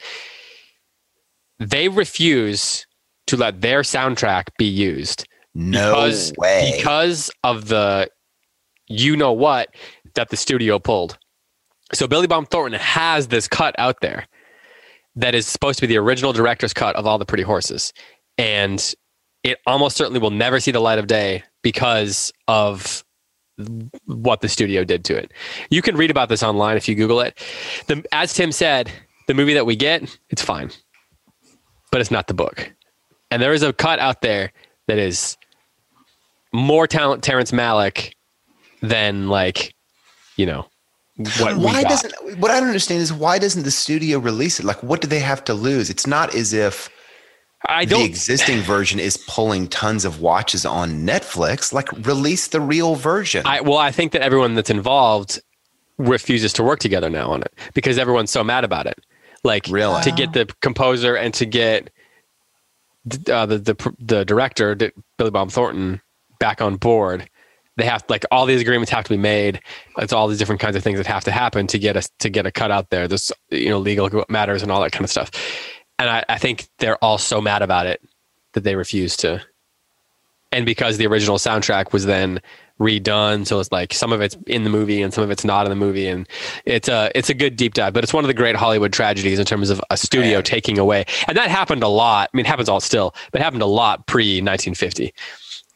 They 1.59 1.89
refuse 1.89 2.87
to 3.33 3.37
let 3.39 3.61
their 3.61 3.81
soundtrack 3.83 4.49
be 4.59 4.67
used 4.67 5.27
No 5.55 5.91
because 5.91 6.33
way. 6.39 6.75
because 6.77 7.31
of 7.43 7.69
the 7.69 8.09
you 8.89 9.17
know 9.17 9.33
what 9.33 9.75
that 10.15 10.29
the 10.29 10.37
studio 10.37 10.79
pulled. 10.79 11.19
So 11.95 12.07
Billy 12.07 12.27
Bob 12.27 12.49
Thornton 12.49 12.79
has 12.81 13.29
this 13.29 13.49
cut 13.49 13.75
out 13.79 14.01
there 14.03 14.27
that 15.17 15.35
is 15.35 15.47
supposed 15.47 15.79
to 15.79 15.83
be 15.83 15.87
the 15.87 15.99
original 15.99 16.33
director's 16.33 16.73
cut 16.73 16.95
of 16.97 17.07
all 17.07 17.19
the 17.19 17.25
pretty 17.25 17.43
horses. 17.43 17.93
And 18.39 18.95
it 19.43 19.59
almost 19.67 19.97
certainly 19.97 20.21
will 20.21 20.31
never 20.31 20.61
see 20.61 20.71
the 20.71 20.81
light 20.81 20.99
of 20.99 21.07
day 21.07 21.43
because 21.63 22.33
of 22.49 23.05
what 24.07 24.41
the 24.41 24.49
studio 24.49 24.85
did 24.85 25.05
to 25.07 25.17
it. 25.17 25.33
You 25.71 25.83
can 25.83 25.97
read 25.97 26.11
about 26.11 26.29
this 26.29 26.43
online 26.43 26.77
if 26.77 26.89
you 26.89 26.95
Google 26.95 27.21
it. 27.21 27.39
The, 27.89 28.05
as 28.13 28.33
Tim 28.35 28.53
said, 28.53 28.91
the 29.27 29.35
movie 29.35 29.55
that 29.55 29.67
we 29.67 29.77
get, 29.77 30.19
it's 30.31 30.43
fine, 30.43 30.71
but 31.91 32.01
it's 32.01 32.11
not 32.11 32.27
the 32.27 32.35
book. 32.35 32.73
And 33.33 33.43
there 33.43 33.55
is 33.55 33.63
a 33.63 33.73
cut 33.73 33.99
out 33.99 34.21
there 34.21 34.53
that 34.89 34.99
is 34.99 35.37
more 36.53 36.87
talent 36.87 37.23
Terrence 37.23 37.51
Malick 37.51 38.13
than 38.83 39.29
like, 39.29 39.75
you 40.37 40.45
know, 40.45 40.67
what 41.39 41.57
we 41.57 41.65
why 41.65 41.83
doesn't 41.83 42.13
what 42.39 42.51
I 42.51 42.59
don't 42.59 42.69
understand 42.69 43.01
is 43.01 43.13
why 43.13 43.39
doesn't 43.39 43.63
the 43.63 43.71
studio 43.71 44.19
release 44.19 44.61
it? 44.61 44.65
Like, 44.65 44.83
what 44.83 45.01
do 45.01 45.09
they 45.09 45.21
have 45.21 45.45
to 45.45 45.55
lose? 45.55 45.89
It's 45.89 46.07
not 46.07 46.35
as 46.35 46.53
if 46.53 46.91
I 47.69 47.85
the 47.85 47.91
don't 47.91 48.01
the 48.01 48.07
existing 48.07 48.61
version 48.61 48.99
is 48.99 49.17
pulling 49.17 49.69
tons 49.69 50.05
of 50.05 50.21
watches 50.21 50.67
on 50.67 51.07
Netflix. 51.07 51.73
Like, 51.73 51.91
release 52.07 52.49
the 52.49 52.61
real 52.61 52.97
version. 52.97 53.43
I 53.47 53.61
well, 53.61 53.79
I 53.79 53.93
think 53.93 54.13
that 54.13 54.23
everyone 54.23 54.55
that's 54.55 54.71
involved 54.71 55.41
refuses 55.99 56.53
to 56.55 56.63
work 56.63 56.81
together 56.81 57.09
now 57.09 57.31
on 57.31 57.43
it 57.43 57.53
because 57.75 57.99
everyone's 57.99 58.31
so 58.31 58.43
mad 58.43 58.65
about 58.65 58.87
it. 58.87 58.99
Like 59.45 59.67
Really? 59.69 60.03
to 60.03 60.13
get 60.13 60.33
the 60.33 60.47
composer 60.61 61.17
and 61.17 61.35
to 61.35 61.47
get 61.47 61.91
uh, 63.31 63.47
the 63.47 63.59
the 63.59 63.95
the 63.99 64.25
director 64.25 64.77
Billy 65.19 65.31
Bob 65.31 65.51
Thornton 65.51 66.01
back 66.39 66.61
on 66.61 66.77
board. 66.77 67.29
They 67.77 67.85
have 67.85 68.05
like 68.09 68.25
all 68.31 68.45
these 68.45 68.61
agreements 68.61 68.91
have 68.91 69.05
to 69.05 69.11
be 69.11 69.17
made. 69.17 69.61
It's 69.97 70.13
all 70.13 70.29
these 70.29 70.39
different 70.39 70.61
kinds 70.61 70.77
of 70.77 70.83
things 70.83 70.99
that 70.99 71.07
have 71.07 71.25
to 71.25 71.31
happen 71.31 71.67
to 71.69 71.79
get 71.79 71.97
us 71.97 72.11
to 72.19 72.29
get 72.29 72.47
a 72.47 72.51
cut 72.51 72.71
out 72.71 72.91
there. 72.91 73.09
There's 73.09 73.33
you 73.51 73.71
know 73.71 73.79
legal 73.79 74.25
matters 74.29 74.63
and 74.63 74.71
all 74.71 74.83
that 74.83 74.93
kind 74.93 75.05
of 75.05 75.11
stuff. 75.11 75.31
And 75.99 76.11
I, 76.11 76.25
I 76.29 76.39
think 76.39 76.69
they're 76.79 77.03
all 77.03 77.19
so 77.19 77.41
mad 77.41 77.63
about 77.63 77.87
it 77.87 78.03
that 78.53 78.65
they 78.65 78.77
refuse 78.77 79.17
to 79.19 79.43
and 80.53 80.67
because 80.67 80.99
the 80.99 81.07
original 81.07 81.39
soundtrack 81.39 81.93
was 81.93 82.05
then 82.05 82.41
redone 82.81 83.47
so 83.47 83.61
it's 83.61 83.71
like 83.71 83.93
some 83.95 84.13
of 84.13 84.21
it's 84.21 84.37
in 84.47 84.65
the 84.65 84.71
movie 84.71 85.03
and 85.03 85.15
some 85.15 85.23
of 85.23 85.31
it's 85.31 85.45
not 85.45 85.65
in 85.67 85.71
the 85.71 85.77
movie 85.77 86.09
and 86.09 86.29
it's 86.65 86.89
a 86.89 87.11
it's 87.15 87.31
a 87.31 87.35
good 87.35 87.55
deep 87.57 87.75
dive 87.75 87.93
but 87.93 88.03
it's 88.03 88.13
one 88.13 88.25
of 88.25 88.29
the 88.29 88.35
great 88.35 88.57
hollywood 88.57 88.93
tragedies 88.93 89.39
in 89.39 89.45
terms 89.45 89.71
of 89.71 89.81
a 89.91 89.97
studio 89.97 90.39
Yeah. 90.39 90.43
taking 90.43 90.79
away 90.79 91.05
and 91.29 91.37
that 91.37 91.49
happened 91.51 91.83
a 91.85 91.89
lot 91.89 92.29
i 92.33 92.37
mean 92.37 92.45
it 92.45 92.49
happens 92.49 92.69
all 92.69 92.81
still 92.81 93.15
but 93.31 93.41
it 93.41 93.45
happened 93.45 93.63
a 93.63 93.67
lot 93.67 94.07
pre 94.07 94.41
1950 94.41 95.15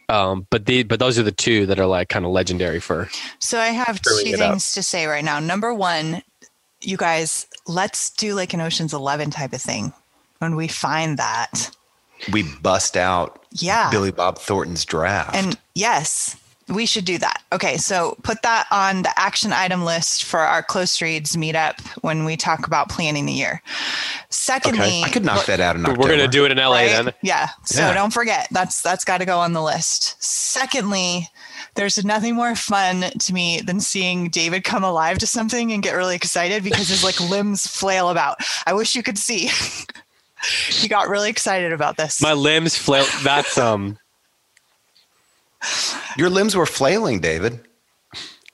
um, 0.09 0.47
but 0.51 0.67
the 0.67 0.85
but 0.85 0.99
those 1.01 1.19
are 1.19 1.25
the 1.25 1.33
two 1.33 1.67
that 1.67 1.79
are 1.81 1.87
like 1.87 2.09
kind 2.09 2.25
of 2.25 2.31
legendary 2.31 2.79
for 2.79 3.09
So 3.41 3.59
I 3.59 3.69
have 3.69 4.01
two 4.01 4.21
it 4.25 4.35
up. 4.41 4.51
things 4.53 4.73
to 4.75 4.83
say 4.85 5.07
right 5.07 5.25
now. 5.25 5.41
Number 5.41 5.75
one, 5.75 6.23
you 6.81 6.97
guys, 6.97 7.49
let's 7.67 8.11
do 8.11 8.35
like 8.35 8.55
an 8.55 8.61
Ocean's 8.61 8.95
Eleven 8.95 9.33
type 9.33 9.53
of 9.53 9.61
thing 9.61 9.93
when 10.39 10.55
we 10.55 10.69
find 10.69 11.19
that. 11.19 11.71
we 12.33 12.45
bust 12.63 12.97
out 12.97 13.45
Yeah. 13.51 13.91
Billy 13.91 14.13
Bob 14.13 14.39
Thornton's 14.39 14.85
draft. 14.85 15.35
And 15.35 15.59
yes, 15.75 16.37
we 16.69 16.85
should 16.85 17.05
do 17.05 17.17
that. 17.19 17.43
Okay, 17.53 17.77
so 17.77 18.17
put 18.23 18.43
that 18.43 18.67
on 18.71 19.03
the 19.03 19.19
action 19.19 19.53
item 19.53 19.85
list 19.85 20.25
for 20.25 20.41
our 20.41 20.63
close 20.63 21.01
reads 21.01 21.37
meetup 21.37 21.81
when 22.03 22.25
we 22.25 22.37
talk 22.37 22.67
about 22.67 22.89
planning 22.89 23.27
the 23.27 23.33
year. 23.33 23.63
Secondly, 24.31 25.03
I 25.05 25.11
could 25.11 25.25
knock 25.25 25.47
that 25.47 25.61
out 25.61 25.77
in 25.77 25.85
we're 25.85 25.95
going 25.95 26.19
to 26.19 26.29
do 26.29 26.45
it 26.45 26.51
in 26.51 26.59
la 26.59 26.73
right? 26.73 26.89
then 27.05 27.15
Yeah. 27.23 27.49
So 27.65 27.81
Yeah. 27.81 27.95
don't 27.95 28.13
forget 28.13 28.49
that's 28.51 28.83
that's 28.83 29.05
got 29.05 29.19
to 29.19 29.25
go 29.25 29.39
on 29.39 29.53
the 29.53 29.63
list. 29.63 30.17
Secondly, 30.23 31.29
there's 31.75 32.05
nothing 32.05 32.35
more 32.35 32.57
fun 32.57 33.03
to 33.19 33.33
me 33.33 33.61
than 33.61 33.81
seeing 33.81 34.29
David 34.29 34.65
come 34.65 34.83
alive 34.83 35.19
to 35.19 35.27
something 35.27 35.73
and 35.73 35.83
get 35.83 35.95
really 35.95 36.17
excited 36.17 36.65
because 36.65 36.89
his 36.89 37.05
like 37.05 37.21
limbs 37.31 37.67
flail 37.67 38.11
about. 38.11 38.39
I 38.67 38.73
wish 38.75 38.97
you 38.97 39.03
could 39.03 39.19
see. 39.19 39.51
he 40.69 40.89
got 40.89 41.09
really 41.09 41.31
excited 41.31 41.73
about 41.73 41.97
this. 41.97 42.21
my 42.21 42.33
limbs 42.33 42.77
flail 42.77 43.07
that's 43.23 43.57
um 43.57 43.99
Your 46.17 46.31
limbs 46.31 46.55
were 46.57 46.67
flailing, 46.67 47.21
David. 47.21 47.61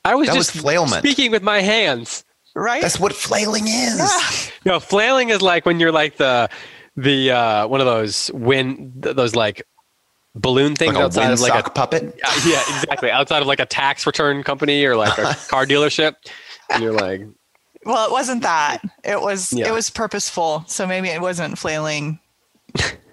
i 0.05 0.15
was 0.15 0.29
That 0.29 0.35
just 0.37 0.55
was 0.55 0.63
flailment. 0.65 0.99
speaking 0.99 1.31
with 1.31 1.43
my 1.43 1.61
hands 1.61 2.25
right? 2.55 2.83
That's 2.83 3.01
what 3.01 3.15
flailing 3.15 3.67
is. 3.67 3.99
Yeah. 3.99 4.73
No, 4.75 4.81
flailing 4.81 5.31
is 5.31 5.41
like 5.41 5.65
when 5.65 5.81
you're 5.81 5.93
like 5.93 6.17
the 6.17 6.49
the 6.97 7.31
uh 7.31 7.67
one 7.67 7.81
of 7.81 7.87
those 7.87 8.31
wind 8.35 9.03
th- 9.03 9.17
those 9.17 9.35
like 9.35 9.63
balloon 10.35 10.75
things 10.77 10.93
Like 10.95 11.03
a 11.03 11.05
outside 11.07 11.33
of 11.33 11.41
like 11.41 11.67
a 11.67 11.71
puppet. 11.71 12.03
Uh, 12.25 12.41
yeah 12.47 12.61
exactly 12.77 13.11
outside 13.11 13.41
of 13.43 13.49
like 13.49 13.61
a 13.61 13.67
tax 13.67 14.07
return 14.07 14.43
company 14.43 14.85
or 14.85 14.97
like 14.97 15.17
a 15.19 15.35
car 15.49 15.65
dealership 15.67 16.15
and 16.71 16.83
you're 16.83 16.93
like 16.93 17.23
Well, 17.87 18.07
it 18.07 18.13
wasn't 18.13 18.43
that. 18.43 18.79
It 19.05 19.21
was 19.21 19.53
Yeah. 19.53 19.69
it 19.69 19.73
was 19.73 19.89
purposeful. 19.91 20.65
So 20.69 20.87
maybe 20.87 21.09
it 21.09 21.21
wasn't 21.23 21.59
flailing. 21.59 22.19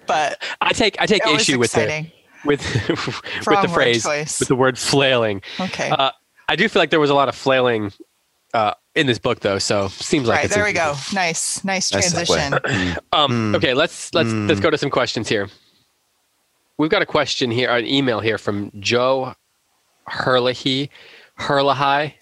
But 0.06 0.42
I 0.60 0.72
take 0.72 1.00
I 1.00 1.06
take 1.06 1.26
issue 1.26 1.58
with 1.58 1.72
the 1.72 1.82
exciting. 1.82 2.12
With 2.44 2.60
with 3.46 3.62
the 3.62 3.70
phrase 3.72 4.02
choice. 4.04 4.40
with 4.40 4.48
the 4.48 4.56
word 4.56 4.78
flailing. 4.78 5.42
Okay. 5.58 5.90
Uh, 5.90 6.10
I 6.48 6.56
do 6.56 6.68
feel 6.68 6.80
like 6.80 6.90
there 6.90 7.00
was 7.00 7.10
a 7.10 7.14
lot 7.14 7.28
of 7.28 7.34
flailing 7.34 7.92
uh, 8.54 8.74
in 8.94 9.06
this 9.06 9.18
book 9.18 9.40
though, 9.40 9.58
so 9.58 9.88
seems 9.88 10.26
like 10.26 10.36
right 10.38 10.44
it's 10.46 10.54
there 10.54 10.64
we 10.64 10.72
go. 10.72 10.94
Nice, 11.12 11.64
nice 11.64 11.92
Nice 11.92 12.12
transition. 12.12 12.52
Um, 13.12 13.52
Mm. 13.52 13.56
Okay, 13.56 13.74
let's 13.74 14.12
let's 14.14 14.30
let's 14.32 14.60
go 14.60 14.70
to 14.70 14.78
some 14.78 14.90
questions 14.90 15.28
here. 15.28 15.48
We've 16.78 16.90
got 16.90 17.02
a 17.02 17.06
question 17.06 17.50
here, 17.50 17.70
an 17.70 17.86
email 17.86 18.20
here 18.20 18.38
from 18.38 18.70
Joe 18.80 19.34
Herlihy. 20.08 20.88
Herlihy. 21.36 22.14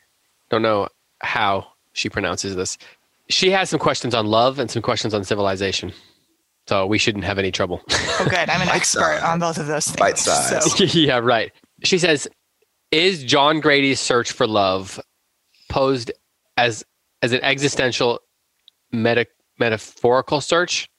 Don't 0.51 0.63
know 0.63 0.89
how 1.21 1.69
she 1.93 2.09
pronounces 2.09 2.57
this. 2.57 2.77
She 3.29 3.51
has 3.51 3.71
some 3.71 3.79
questions 3.79 4.15
on 4.15 4.27
love 4.27 4.59
and 4.59 4.71
some 4.71 4.83
questions 4.83 5.15
on 5.15 5.23
civilization. 5.25 5.93
So 6.69 6.85
we 6.85 6.99
shouldn't 6.99 7.25
have 7.25 7.39
any 7.39 7.51
trouble. 7.51 7.81
Oh, 7.91 8.27
good. 8.29 8.51
I'm 8.51 8.61
an 8.61 8.69
Bite 8.69 8.77
expert 8.77 9.01
size. 9.01 9.23
on 9.23 9.41
both 9.41 9.57
of 9.57 9.69
those 9.69 9.87
things. 9.87 9.97
Bite 9.97 10.19
size. 10.19 10.71
So, 10.77 10.85
yeah, 10.99 11.19
right. 11.19 11.51
She 11.83 11.97
says, 11.97 12.29
"Is 12.91 13.25
John 13.25 13.61
Grady's 13.61 13.99
search 14.01 14.33
for 14.33 14.47
love 14.47 15.01
posed 15.71 16.13
as 16.59 16.85
as 17.23 17.33
an 17.33 17.41
existential 17.43 18.21
meta, 18.93 19.27
metaphorical 19.59 20.43
search, 20.43 20.91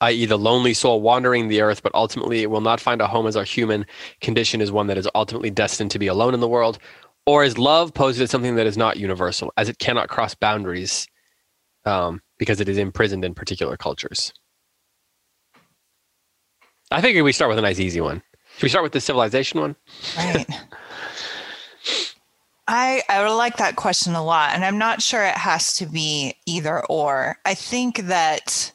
i.e., 0.00 0.26
the 0.26 0.36
lonely 0.36 0.74
soul 0.74 1.00
wandering 1.00 1.46
the 1.46 1.60
earth, 1.60 1.84
but 1.84 1.94
ultimately 1.94 2.42
it 2.42 2.50
will 2.50 2.60
not 2.60 2.80
find 2.80 3.00
a 3.00 3.06
home 3.06 3.28
as 3.28 3.36
our 3.36 3.44
human 3.44 3.86
condition 4.20 4.60
is 4.60 4.72
one 4.72 4.88
that 4.88 4.98
is 4.98 5.08
ultimately 5.14 5.50
destined 5.50 5.92
to 5.92 5.98
be 6.00 6.08
alone 6.08 6.34
in 6.34 6.40
the 6.40 6.48
world, 6.48 6.80
or 7.24 7.44
is 7.44 7.56
love 7.56 7.94
posed 7.94 8.20
as 8.20 8.32
something 8.32 8.56
that 8.56 8.66
is 8.66 8.76
not 8.76 8.96
universal, 8.96 9.52
as 9.56 9.68
it 9.68 9.78
cannot 9.78 10.08
cross 10.08 10.34
boundaries 10.34 11.06
um, 11.84 12.20
because 12.36 12.60
it 12.60 12.68
is 12.68 12.78
imprisoned 12.78 13.24
in 13.24 13.32
particular 13.32 13.76
cultures?" 13.76 14.32
I 16.94 17.00
think 17.00 17.20
we 17.20 17.32
start 17.32 17.48
with 17.48 17.58
a 17.58 17.62
nice 17.62 17.80
easy 17.80 18.00
one. 18.00 18.22
Should 18.54 18.62
we 18.62 18.68
start 18.68 18.84
with 18.84 18.92
the 18.92 19.00
civilization 19.00 19.60
one? 19.60 19.74
right. 20.16 20.46
I 22.68 23.02
I 23.08 23.22
would 23.22 23.34
like 23.34 23.56
that 23.56 23.74
question 23.74 24.14
a 24.14 24.24
lot, 24.24 24.52
and 24.54 24.64
I'm 24.64 24.78
not 24.78 25.02
sure 25.02 25.24
it 25.24 25.36
has 25.36 25.74
to 25.74 25.86
be 25.86 26.36
either 26.46 26.84
or. 26.86 27.36
I 27.44 27.54
think 27.54 27.98
that 28.06 28.72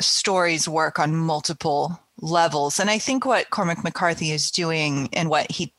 stories 0.00 0.66
work 0.66 0.98
on 0.98 1.14
multiple 1.14 2.00
levels, 2.22 2.80
and 2.80 2.88
I 2.88 2.98
think 2.98 3.26
what 3.26 3.50
Cormac 3.50 3.84
McCarthy 3.84 4.30
is 4.30 4.50
doing 4.50 5.10
and 5.12 5.28
what 5.28 5.50
he 5.50 5.72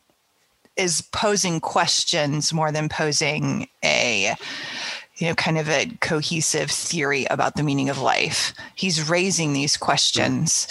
is 0.77 1.01
posing 1.11 1.59
questions 1.59 2.53
more 2.53 2.71
than 2.71 2.87
posing 2.87 3.67
a 3.83 4.35
you 5.15 5.27
know 5.27 5.33
kind 5.33 5.57
of 5.57 5.67
a 5.69 5.87
cohesive 6.01 6.69
theory 6.69 7.25
about 7.25 7.55
the 7.55 7.63
meaning 7.63 7.89
of 7.89 7.99
life. 7.99 8.53
He's 8.75 9.09
raising 9.09 9.53
these 9.53 9.75
questions. 9.75 10.67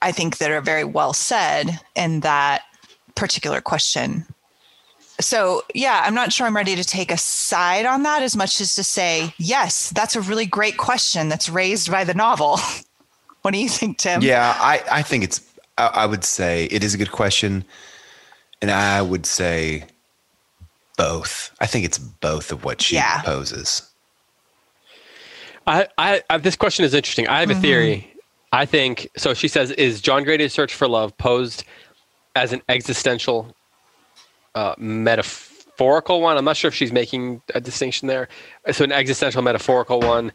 I 0.00 0.12
think 0.12 0.38
that 0.38 0.50
are 0.50 0.60
very 0.60 0.84
well 0.84 1.12
said 1.12 1.80
in 1.94 2.20
that 2.20 2.62
particular 3.14 3.60
question 3.60 4.24
so 5.20 5.64
yeah 5.74 6.02
i'm 6.04 6.14
not 6.14 6.32
sure 6.32 6.46
i'm 6.46 6.54
ready 6.54 6.76
to 6.76 6.84
take 6.84 7.10
a 7.10 7.16
side 7.16 7.84
on 7.84 8.04
that 8.04 8.22
as 8.22 8.36
much 8.36 8.60
as 8.60 8.76
to 8.76 8.84
say 8.84 9.34
yes 9.38 9.90
that's 9.90 10.14
a 10.14 10.20
really 10.20 10.46
great 10.46 10.76
question 10.76 11.28
that's 11.28 11.48
raised 11.48 11.90
by 11.90 12.04
the 12.04 12.14
novel 12.14 12.58
what 13.42 13.52
do 13.52 13.58
you 13.58 13.68
think 13.68 13.98
tim 13.98 14.22
Yeah, 14.22 14.56
I, 14.58 14.82
I 14.90 15.02
think 15.02 15.24
it's, 15.24 15.40
I, 15.76 15.86
I 15.86 16.06
would 16.06 16.24
say 16.24 16.66
it 16.66 16.84
is 16.84 16.94
a 16.94 16.98
good 16.98 17.12
question. 17.12 17.64
And 18.60 18.70
I 18.70 19.00
would 19.00 19.24
say 19.24 19.84
both. 20.96 21.52
I 21.60 21.66
think 21.66 21.84
it's 21.84 21.98
both 21.98 22.50
of 22.50 22.64
what 22.64 22.82
she 22.82 22.96
Yeah. 22.96 23.22
poses. 23.22 23.82
I, 25.66 25.86
I, 25.96 26.22
I 26.28 26.38
this 26.38 26.56
question 26.56 26.84
is 26.84 26.94
interesting. 26.94 27.28
I 27.28 27.40
have 27.40 27.50
a 27.50 27.52
mm-hmm. 27.52 27.62
theory. 27.62 28.14
I 28.52 28.64
think 28.64 29.08
so. 29.16 29.34
She 29.34 29.48
says, 29.48 29.70
"Is 29.72 30.00
John 30.00 30.24
Grady's 30.24 30.52
search 30.52 30.74
for 30.74 30.88
love 30.88 31.16
posed 31.18 31.64
as 32.34 32.52
an 32.52 32.62
existential, 32.68 33.54
uh, 34.54 34.74
metaphorical 34.78 36.20
one?" 36.20 36.36
I'm 36.38 36.44
not 36.44 36.56
sure 36.56 36.68
if 36.68 36.74
she's 36.74 36.92
making 36.92 37.42
a 37.54 37.60
distinction 37.60 38.08
there. 38.08 38.28
So, 38.72 38.84
an 38.84 38.92
existential 38.92 39.42
metaphorical 39.42 40.00
one, 40.00 40.32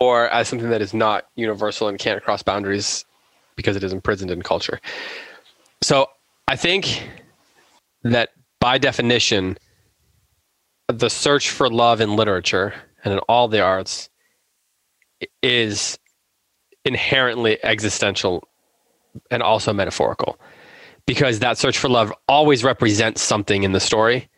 or 0.00 0.28
as 0.30 0.48
something 0.48 0.70
that 0.70 0.82
is 0.82 0.92
not 0.92 1.26
universal 1.36 1.88
and 1.88 1.98
can't 1.98 2.22
cross 2.22 2.42
boundaries 2.42 3.04
because 3.56 3.76
it 3.76 3.84
is 3.84 3.92
imprisoned 3.92 4.30
in 4.30 4.42
culture. 4.42 4.80
So, 5.82 6.08
I 6.48 6.56
think 6.56 7.08
that 8.02 8.30
by 8.60 8.78
definition, 8.78 9.56
the 10.88 11.08
search 11.08 11.50
for 11.50 11.70
love 11.70 12.00
in 12.00 12.16
literature 12.16 12.74
and 13.04 13.14
in 13.14 13.20
all 13.20 13.48
the 13.48 13.60
arts 13.60 14.08
is 15.42 15.98
inherently 16.84 17.62
existential 17.64 18.48
and 19.30 19.42
also 19.42 19.72
metaphorical. 19.72 20.38
Because 21.06 21.40
that 21.40 21.58
search 21.58 21.78
for 21.78 21.88
love 21.88 22.12
always 22.28 22.62
represents 22.62 23.20
something 23.20 23.64
in 23.64 23.72
the 23.72 23.80
story 23.80 24.28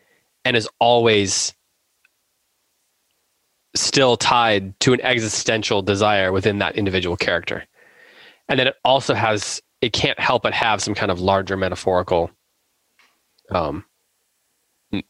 and 0.43 0.57
is 0.57 0.67
always 0.79 1.53
still 3.75 4.17
tied 4.17 4.79
to 4.79 4.93
an 4.93 5.01
existential 5.01 5.81
desire 5.81 6.31
within 6.31 6.59
that 6.59 6.75
individual 6.75 7.17
character. 7.17 7.65
And 8.47 8.59
then 8.59 8.67
it 8.67 8.75
also 8.83 9.13
has 9.13 9.61
it 9.81 9.93
can't 9.93 10.19
help 10.19 10.43
but 10.43 10.53
have 10.53 10.81
some 10.81 10.95
kind 10.95 11.11
of 11.11 11.19
larger 11.19 11.57
metaphorical 11.57 12.31
um, 13.51 13.85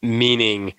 meaning 0.02 0.74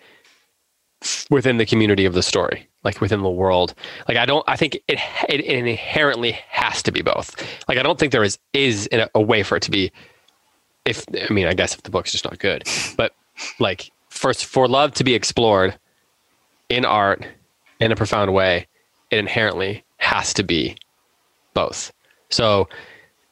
within 1.29 1.57
the 1.57 1.65
community 1.65 2.05
of 2.05 2.13
the 2.13 2.23
story 2.23 2.67
like 2.87 3.01
within 3.01 3.21
the 3.21 3.29
world. 3.29 3.75
Like 4.07 4.17
i 4.17 4.25
don't 4.25 4.45
i 4.47 4.55
think 4.55 4.75
it, 4.87 4.99
it 5.27 5.41
inherently 5.41 6.31
has 6.49 6.81
to 6.83 6.91
be 6.91 7.01
both. 7.01 7.35
Like 7.67 7.77
i 7.77 7.83
don't 7.83 7.99
think 7.99 8.11
there 8.11 8.23
is 8.23 8.39
is 8.53 8.87
a, 8.91 9.09
a 9.13 9.21
way 9.21 9.43
for 9.43 9.57
it 9.57 9.63
to 9.63 9.71
be 9.71 9.91
if 10.85 11.05
i 11.29 11.31
mean 11.33 11.47
i 11.47 11.53
guess 11.53 11.75
if 11.75 11.83
the 11.83 11.91
book's 11.91 12.13
just 12.13 12.23
not 12.23 12.39
good 12.39 12.63
but 12.95 13.13
like 13.59 13.91
first 14.09 14.45
for 14.45 14.67
love 14.67 14.93
to 14.93 15.03
be 15.03 15.13
explored 15.13 15.77
in 16.69 16.85
art 16.85 17.25
in 17.79 17.91
a 17.91 17.95
profound 17.95 18.33
way 18.33 18.65
it 19.11 19.19
inherently 19.19 19.83
has 19.97 20.33
to 20.33 20.43
be 20.43 20.75
both. 21.53 21.91
So 22.29 22.69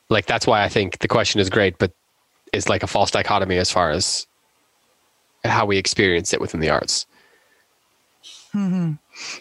like 0.10 0.25
that's 0.25 0.45
why 0.45 0.63
i 0.63 0.69
think 0.69 1.00
the 1.00 1.07
question 1.07 1.39
is 1.39 1.50
great 1.50 1.77
but 1.77 1.91
it's 2.51 2.69
like 2.69 2.84
a 2.84 2.88
false 2.88 3.12
dichotomy 3.12 3.57
as 3.57 3.72
far 3.72 3.89
as 3.89 4.27
how 5.43 5.65
we 5.65 5.77
experience 5.77 6.34
it 6.34 6.41
within 6.41 6.60
the 6.60 6.69
arts 6.69 7.05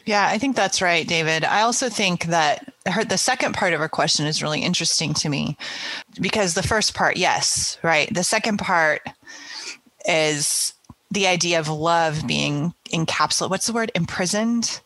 Yeah, 0.04 0.28
I 0.28 0.38
think 0.38 0.56
that's 0.56 0.83
right, 0.83 1.06
David. 1.06 1.44
I 1.44 1.62
also 1.62 1.88
think 1.88 2.26
that 2.26 2.73
her 2.87 3.04
the 3.04 3.18
second 3.18 3.54
part 3.54 3.73
of 3.73 3.80
her 3.80 3.88
question 3.88 4.26
is 4.26 4.42
really 4.42 4.62
interesting 4.62 5.14
to 5.14 5.28
me 5.28 5.56
because 6.21 6.54
the 6.54 6.62
first 6.62 6.94
part, 6.94 7.16
yes, 7.16 7.78
right. 7.83 8.12
The 8.12 8.25
second 8.25 8.59
part 8.59 9.02
is 10.06 10.75
the 11.11 11.26
idea 11.26 11.61
of 11.61 11.68
love 11.68 12.26
being 12.26 12.75
encapsulated. 12.92 13.50
What's 13.50 13.66
the 13.66 13.73
word? 13.73 13.92
Imprisoned. 13.94 14.80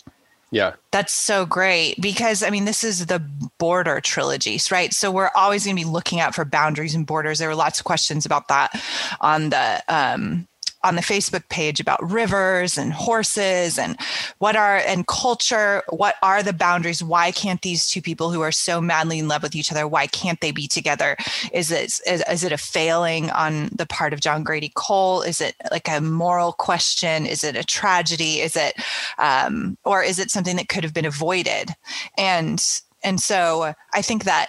yeah 0.51 0.75
That's 0.91 1.13
so 1.13 1.47
great 1.47 2.01
because 2.01 2.43
I 2.43 2.51
mean 2.51 2.65
this 2.65 2.85
is 2.85 3.07
the 3.07 3.21
border 3.59 4.01
trilogies, 4.01 4.71
right? 4.71 4.93
So 4.93 5.11
we're 5.11 5.31
always 5.35 5.65
going 5.65 5.77
to 5.77 5.83
be 5.83 5.89
looking 5.89 6.21
out 6.21 6.35
for 6.35 6.45
boundaries 6.45 6.95
and 6.95 7.07
borders. 7.07 7.39
There 7.39 7.49
were 7.49 7.55
lots 7.55 7.81
of 7.81 7.85
questions 7.85 8.27
about 8.27 8.49
that 8.49 8.79
on 9.21 9.51
the 9.51 9.83
um, 9.89 10.49
on 10.85 10.95
the 10.95 11.03
Facebook 11.03 11.49
page 11.49 11.81
about 11.81 12.11
rivers 12.11 12.79
and 12.79 12.93
horses 12.93 13.79
and 13.79 13.99
what 14.39 14.57
are 14.57 14.79
and 14.79 15.07
culture. 15.07 15.83
What 15.89 16.15
are 16.23 16.43
the 16.43 16.53
boundaries? 16.53 17.03
Why 17.03 17.33
can't 17.33 17.63
these 17.63 17.89
two 17.89 18.01
people 18.01 18.31
who 18.31 18.41
are 18.41 18.53
so 18.53 18.81
madly 18.81 19.19
in 19.19 19.29
love 19.29 19.43
with 19.43 19.57
each 19.57 19.73
other? 19.73 19.89
Why 19.89 20.07
can't 20.07 20.41
they 20.41 20.53
be 20.53 20.69
together? 20.69 21.17
Is 21.53 21.71
it 21.71 22.01
is, 22.07 22.23
is 22.31 22.45
it 22.45 22.53
a 22.53 22.59
failing 22.59 23.31
on 23.31 23.71
the 23.75 23.87
part 23.87 24.13
of 24.13 24.21
John 24.21 24.45
Grady 24.45 24.71
Cole? 24.75 25.23
Is 25.23 25.41
it 25.41 25.57
like 25.71 25.89
a 25.89 26.01
moral 26.01 26.53
question? 26.53 27.27
Is 27.27 27.43
it 27.43 27.57
a 27.57 27.65
tragedy? 27.65 28.41
Is 28.41 28.57
it 28.57 28.75
um, 29.19 29.77
or 29.85 30.03
is 30.03 30.19
it 30.19 30.31
something 30.31 30.57
that 30.57 30.69
could 30.69 30.85
have 30.85 30.95
been 30.95 31.07
avoided? 31.07 31.71
And 32.17 32.65
and 33.03 33.21
so 33.21 33.75
I 33.95 34.03
think 34.03 34.25
that 34.25 34.49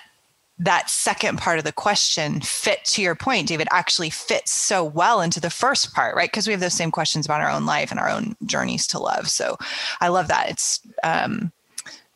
that 0.60 0.90
second 0.90 1.38
part 1.38 1.58
of 1.58 1.64
the 1.64 1.72
question 1.72 2.42
fit 2.42 2.84
to 2.84 3.02
your 3.02 3.16
point 3.16 3.48
david 3.48 3.68
actually 3.72 4.10
fits 4.10 4.52
so 4.52 4.84
well 4.84 5.22
into 5.22 5.40
the 5.40 5.50
first 5.50 5.94
part 5.94 6.10
right? 6.16 6.30
Because 6.30 6.48
we 6.48 6.52
have 6.52 6.60
those 6.60 6.74
same 6.74 6.92
questions 6.92 7.26
about 7.26 7.42
our 7.42 7.50
own 7.50 7.66
life 7.66 7.92
and 7.92 8.00
our 8.00 8.10
own 8.10 8.36
journeys 8.46 8.86
to 8.88 9.00
love. 9.00 9.30
So 9.30 9.58
i 10.02 10.10
love 10.10 10.28
that. 10.28 10.50
It's 10.50 10.82
um 11.04 11.52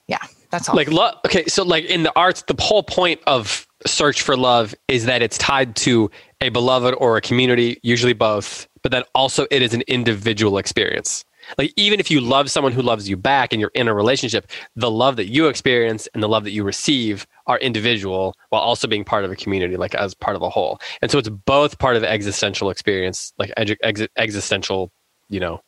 yeah 0.08 0.20
that's 0.50 0.68
all. 0.70 0.76
Like 0.76 0.92
love 0.92 1.16
okay 1.26 1.46
so 1.46 1.64
like 1.64 1.86
in 1.86 2.04
the 2.04 2.12
arts 2.16 2.44
the 2.44 2.56
whole 2.60 2.84
point 2.84 3.22
of 3.28 3.66
search 3.86 4.22
for 4.22 4.36
love 4.36 4.76
is 4.88 5.06
that 5.06 5.22
it's 5.22 5.38
tied 5.38 5.76
to 5.78 6.12
a 6.42 6.50
beloved 6.50 6.96
or 6.98 7.18
a 7.18 7.22
community 7.22 7.80
usually 7.84 8.14
both 8.14 8.68
but 8.82 8.92
then 8.92 9.04
also 9.16 9.46
it 9.52 9.62
is 9.62 9.74
an 9.74 9.84
individual 9.88 10.58
experience 10.58 11.26
like 11.58 11.74
even 11.76 12.00
if 12.00 12.10
you 12.12 12.20
love 12.22 12.50
someone 12.50 12.72
who 12.72 12.82
loves 12.82 13.08
you 13.10 13.18
back 13.18 13.52
and 13.54 13.60
you're 13.60 13.72
in 13.74 13.88
a 13.88 13.94
relationship 13.94 14.50
the 14.76 14.90
love 14.92 15.16
that 15.16 15.28
you 15.28 15.48
experience 15.48 16.08
and 16.14 16.22
the 16.24 16.28
love 16.30 16.44
that 16.44 16.52
you 16.52 16.64
receive 16.64 17.26
are 17.48 17.58
individual 17.60 18.34
while 18.50 18.62
also 18.62 18.88
being 18.88 19.04
part 19.04 19.26
of 19.26 19.32
a 19.32 19.36
community 19.36 19.76
like 19.78 19.94
as 19.96 20.14
part 20.14 20.36
of 20.36 20.42
a 20.42 20.50
whole 20.50 20.80
and 21.02 21.10
so 21.12 21.18
it's 21.18 21.30
both 21.30 21.78
part 21.80 21.96
of 21.96 22.02
the 22.02 22.10
existential 22.10 22.70
experience 22.70 23.34
like 23.38 23.52
edu- 23.58 23.78
ex- 23.84 24.08
existential 24.18 24.92
you 25.30 25.40
know 25.40 25.62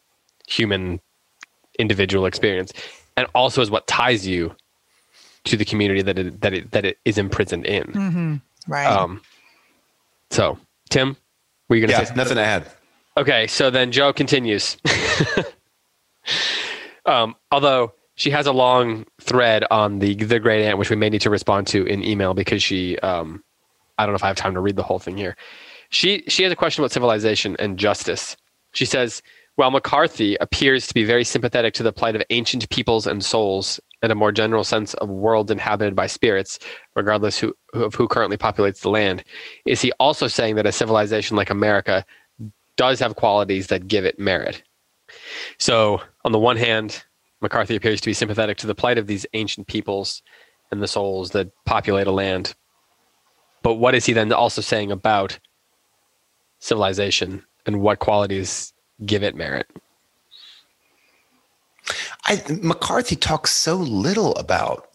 human 0.47 0.99
individual 1.79 2.25
experience 2.25 2.71
and 3.17 3.27
also 3.35 3.61
is 3.61 3.69
what 3.71 3.87
ties 3.87 4.25
you 4.27 4.55
to 5.45 5.55
the 5.57 5.65
community 5.65 6.01
that 6.01 6.17
it, 6.17 6.41
that 6.41 6.53
it, 6.53 6.71
that 6.71 6.85
it 6.85 6.97
is 7.05 7.17
imprisoned 7.17 7.65
in. 7.65 7.83
Mhm. 7.93 8.41
right 8.67 8.87
Um, 8.87 9.21
so, 10.31 10.57
Tim, 10.89 11.15
were 11.69 11.75
you 11.75 11.81
going 11.83 11.89
to 11.89 11.93
Yeah, 11.93 11.99
say 11.99 12.05
something? 12.05 12.17
nothing 12.17 12.37
to 12.37 12.43
add. 12.43 12.65
Okay, 13.17 13.45
so 13.47 13.69
then 13.69 13.91
Joe 13.91 14.11
continues. 14.11 14.77
Um, 17.05 17.35
although 17.51 17.93
she 18.15 18.29
has 18.31 18.47
a 18.47 18.51
long 18.51 19.05
thread 19.21 19.65
on 19.69 19.99
the 19.99 20.15
the 20.15 20.39
great 20.39 20.65
aunt, 20.65 20.77
which 20.77 20.89
we 20.89 20.95
may 20.95 21.09
need 21.09 21.21
to 21.21 21.29
respond 21.29 21.67
to 21.67 21.85
in 21.85 22.03
email 22.03 22.33
because 22.33 22.63
she, 22.63 22.97
um, 22.99 23.43
I 23.97 24.05
don't 24.05 24.13
know 24.13 24.17
if 24.17 24.23
I 24.23 24.27
have 24.27 24.37
time 24.37 24.53
to 24.53 24.61
read 24.61 24.75
the 24.75 24.83
whole 24.83 24.99
thing 24.99 25.17
here. 25.17 25.35
She 25.89 26.23
she 26.27 26.43
has 26.43 26.51
a 26.51 26.55
question 26.55 26.83
about 26.83 26.91
civilization 26.91 27.55
and 27.59 27.77
justice. 27.77 28.35
She 28.73 28.85
says, 28.85 29.21
while 29.55 29.71
McCarthy 29.71 30.35
appears 30.41 30.87
to 30.87 30.93
be 30.93 31.05
very 31.05 31.23
sympathetic 31.23 31.73
to 31.75 31.83
the 31.83 31.93
plight 31.93 32.15
of 32.15 32.23
ancient 32.29 32.69
peoples 32.69 33.07
and 33.07 33.23
souls 33.23 33.79
and 34.01 34.11
a 34.11 34.15
more 34.15 34.31
general 34.31 34.65
sense 34.65 34.93
of 34.95 35.09
worlds 35.09 35.49
inhabited 35.49 35.95
by 35.95 36.07
spirits, 36.07 36.59
regardless 36.95 37.39
who, 37.39 37.55
of 37.73 37.95
who 37.95 38.07
currently 38.07 38.37
populates 38.37 38.81
the 38.81 38.89
land, 38.89 39.23
is 39.65 39.81
he 39.81 39.93
also 39.93 40.27
saying 40.27 40.55
that 40.55 40.65
a 40.65 40.73
civilization 40.73 41.37
like 41.37 41.49
America 41.49 42.05
does 42.75 42.99
have 42.99 43.15
qualities 43.15 43.67
that 43.67 43.87
give 43.87 44.03
it 44.03 44.19
merit? 44.19 44.61
So, 45.57 46.01
on 46.25 46.31
the 46.31 46.39
one 46.39 46.57
hand, 46.57 47.03
McCarthy 47.39 47.75
appears 47.75 48.01
to 48.01 48.09
be 48.09 48.13
sympathetic 48.13 48.57
to 48.57 48.67
the 48.67 48.73
plight 48.73 48.97
of 48.97 49.05
these 49.05 49.27
ancient 49.33 49.67
peoples 49.67 50.23
and 50.71 50.81
the 50.81 50.87
souls 50.87 51.29
that 51.31 51.51
populate 51.65 52.07
a 52.07 52.11
land. 52.11 52.55
But 53.61 53.75
what 53.75 53.93
is 53.93 54.05
he 54.05 54.13
then 54.13 54.33
also 54.33 54.61
saying 54.61 54.91
about 54.91 55.37
civilization 56.59 57.45
and 57.67 57.79
what 57.79 57.99
qualities 57.99 58.73
give 59.05 59.21
it 59.21 59.35
merit? 59.35 59.67
I, 62.25 62.41
McCarthy 62.63 63.15
talks 63.15 63.51
so 63.51 63.75
little 63.75 64.33
about 64.35 64.89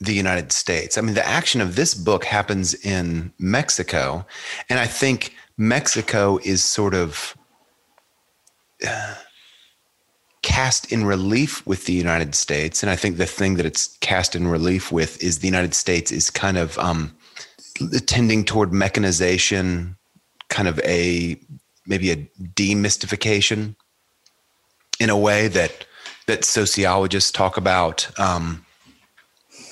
the 0.00 0.14
United 0.14 0.50
States. 0.50 0.98
I 0.98 1.00
mean, 1.00 1.14
the 1.14 1.26
action 1.26 1.60
of 1.60 1.76
this 1.76 1.94
book 1.94 2.24
happens 2.24 2.74
in 2.74 3.32
Mexico, 3.38 4.26
and 4.68 4.80
I 4.80 4.86
think 4.86 5.36
Mexico 5.56 6.40
is 6.42 6.64
sort 6.64 6.94
of 6.94 7.36
uh, 8.84 9.14
cast 10.60 10.92
in 10.92 11.06
relief 11.06 11.66
with 11.66 11.86
the 11.86 11.94
United 11.94 12.34
States. 12.34 12.82
And 12.82 12.90
I 12.90 12.96
think 12.96 13.16
the 13.16 13.24
thing 13.24 13.54
that 13.54 13.64
it's 13.64 13.96
cast 14.02 14.36
in 14.36 14.46
relief 14.46 14.92
with 14.92 15.22
is 15.22 15.38
the 15.38 15.46
United 15.46 15.72
States 15.74 16.12
is 16.12 16.28
kind 16.28 16.58
of 16.58 16.78
um, 16.78 17.16
tending 18.04 18.44
toward 18.44 18.70
mechanization, 18.70 19.96
kind 20.50 20.68
of 20.68 20.78
a 20.80 21.40
maybe 21.86 22.10
a 22.10 22.16
demystification 22.62 23.74
in 24.98 25.08
a 25.08 25.16
way 25.16 25.48
that 25.48 25.86
that 26.26 26.44
sociologists 26.44 27.32
talk 27.32 27.56
about. 27.56 28.10
Um, 28.18 28.66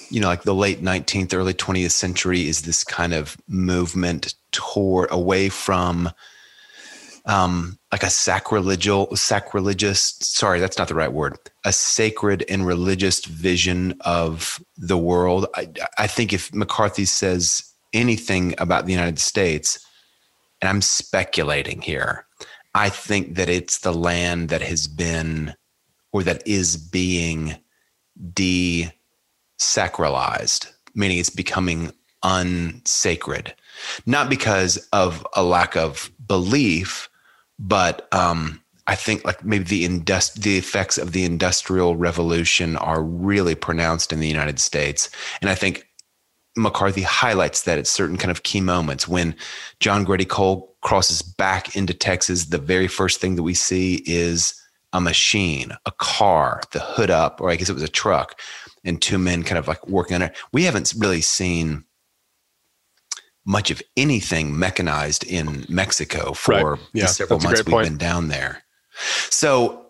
you 0.09 0.21
know, 0.21 0.28
like 0.28 0.45
the 0.45 0.54
late 0.54 0.83
19th, 0.83 1.35
early 1.35 1.52
20th 1.52 1.90
century 1.90 2.49
is 2.49 2.62
this 2.62 2.83
kind 2.83 3.12
of 3.12 3.37
movement 3.47 4.35
toward 4.52 5.12
away 5.12 5.50
from 5.50 6.11
um, 7.28 7.78
like 7.92 8.02
a 8.02 8.11
sacrilegious, 8.11 9.23
sacrilegious, 9.23 10.16
sorry, 10.20 10.58
that's 10.61 10.78
not 10.78 10.88
the 10.88 10.94
right 10.94 11.12
word, 11.12 11.37
a 11.64 11.73
sacred 11.73 12.42
and 12.49 12.66
religious 12.66 13.25
vision 13.25 13.94
of 14.00 14.61
the 14.78 14.99
world. 14.99 15.47
I, 15.54 15.68
I 15.99 16.06
think 16.06 16.32
if 16.32 16.52
McCarthy 16.54 17.04
says 17.04 17.70
anything 17.92 18.54
about 18.58 18.87
the 18.87 18.92
United 18.92 19.18
States, 19.18 19.78
and 20.61 20.70
I'm 20.70 20.80
speculating 20.80 21.82
here, 21.82 22.25
I 22.75 22.88
think 22.88 23.35
that 23.37 23.49
it's 23.50 23.80
the 23.80 23.92
land 23.92 24.49
that 24.49 24.62
has 24.62 24.88
been 24.88 25.54
or 26.12 26.23
that 26.23 26.42
is 26.47 26.76
being 26.78 27.56
desacralized, 28.32 28.90
meaning 30.94 31.18
it's 31.18 31.28
becoming 31.30 31.92
unsacred, 32.23 33.54
not 34.06 34.30
because 34.30 34.78
of 34.92 35.26
a 35.37 35.42
lack 35.42 35.76
of 35.76 36.11
belief, 36.26 37.08
but 37.58 38.12
um, 38.12 38.60
I 38.86 38.94
think 38.94 39.24
like 39.24 39.44
maybe 39.44 39.64
the 39.64 39.88
indust- 39.88 40.42
the 40.42 40.56
effects 40.56 40.98
of 40.98 41.12
the 41.12 41.24
industrial 41.24 41.96
revolution 41.96 42.76
are 42.76 43.02
really 43.02 43.54
pronounced 43.54 44.12
in 44.12 44.20
the 44.20 44.28
United 44.28 44.58
States, 44.58 45.10
and 45.40 45.50
I 45.50 45.54
think 45.54 45.86
McCarthy 46.56 47.02
highlights 47.02 47.62
that 47.62 47.78
at 47.78 47.86
certain 47.86 48.16
kind 48.16 48.30
of 48.30 48.42
key 48.42 48.60
moments 48.60 49.06
when 49.06 49.34
John 49.80 50.04
Grady 50.04 50.25
Cole 50.25 50.75
crosses 50.82 51.23
back 51.23 51.76
into 51.76 51.94
Texas. 51.94 52.47
The 52.47 52.58
very 52.58 52.88
first 52.88 53.21
thing 53.21 53.36
that 53.36 53.42
we 53.42 53.54
see 53.54 54.02
is 54.06 54.54
a 54.92 55.00
machine, 55.00 55.73
a 55.86 55.92
car, 55.92 56.62
the 56.73 56.80
hood 56.80 57.10
up, 57.10 57.40
or 57.40 57.50
I 57.50 57.56
guess 57.56 57.68
it 57.68 57.75
was 57.75 57.82
a 57.82 57.88
truck, 57.88 58.40
and 58.84 59.00
two 59.00 59.18
men 59.18 59.42
kind 59.42 59.58
of 59.58 59.68
like 59.68 59.86
working 59.86 60.14
on 60.16 60.23
it. 60.23 60.36
We 60.52 60.64
haven't 60.64 60.94
really 60.97 61.21
seen 61.21 61.84
much 63.49 63.71
of 63.71 63.82
anything 63.97 64.56
mechanized 64.56 65.25
in 65.25 65.65
Mexico 65.71 66.34
for 66.34 66.73
right. 66.73 66.80
yeah, 66.93 67.04
the 67.04 67.08
several 67.08 67.41
months 67.41 67.65
we've 67.65 67.73
point. 67.73 67.89
been 67.89 67.97
down 67.97 68.28
there. 68.28 68.63
So 69.30 69.87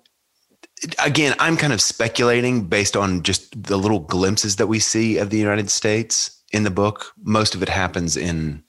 again, 1.05 1.35
I'm 1.41 1.57
kind 1.57 1.73
of 1.73 1.81
speculating 1.81 2.67
based 2.67 2.97
on 2.97 3.25
just 3.25 3.61
the 3.61 3.77
little 3.77 3.99
glimpses 3.99 4.57
that 4.57 4.69
we 4.69 4.79
see 4.79 5.19
of 5.19 5.31
the 5.31 5.39
United 5.39 5.71
States 5.71 6.41
in 6.53 6.63
the 6.63 6.71
book. 6.71 7.13
Most 7.25 7.57
of 7.57 7.63
it 7.63 7.69
happens 7.69 8.17
in 8.17 8.63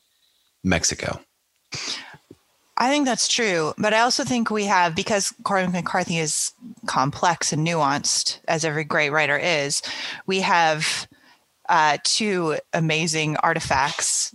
Mexico. 0.63 1.19
I 2.77 2.89
think 2.89 3.05
that's 3.05 3.27
true. 3.27 3.73
But 3.77 3.93
I 3.93 3.99
also 3.99 4.23
think 4.23 4.49
we 4.49 4.65
have, 4.65 4.95
because 4.95 5.31
Cormac 5.43 5.71
McCarthy 5.71 6.17
is 6.17 6.51
complex 6.87 7.53
and 7.53 7.67
nuanced, 7.67 8.39
as 8.47 8.65
every 8.65 8.85
great 8.85 9.11
writer 9.11 9.37
is, 9.37 9.83
we 10.25 10.39
have 10.39 11.07
uh, 11.67 11.97
two 12.03 12.57
amazing 12.73 13.37
artifacts 13.37 14.33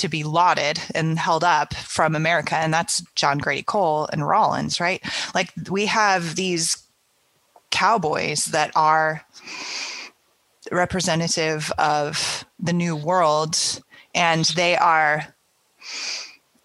to 0.00 0.08
be 0.08 0.24
lauded 0.24 0.80
and 0.94 1.18
held 1.18 1.44
up 1.44 1.74
from 1.74 2.14
America, 2.14 2.56
and 2.56 2.72
that's 2.72 3.02
John 3.14 3.38
Grady 3.38 3.62
Cole 3.62 4.08
and 4.12 4.26
Rawlins, 4.26 4.80
right? 4.80 5.02
Like 5.34 5.52
we 5.70 5.86
have 5.86 6.36
these 6.36 6.76
cowboys 7.70 8.46
that 8.46 8.70
are 8.74 9.24
representative 10.70 11.72
of 11.78 12.44
the 12.58 12.72
new 12.72 12.94
world 12.94 13.56
and 14.14 14.44
they 14.56 14.76
are 14.76 15.34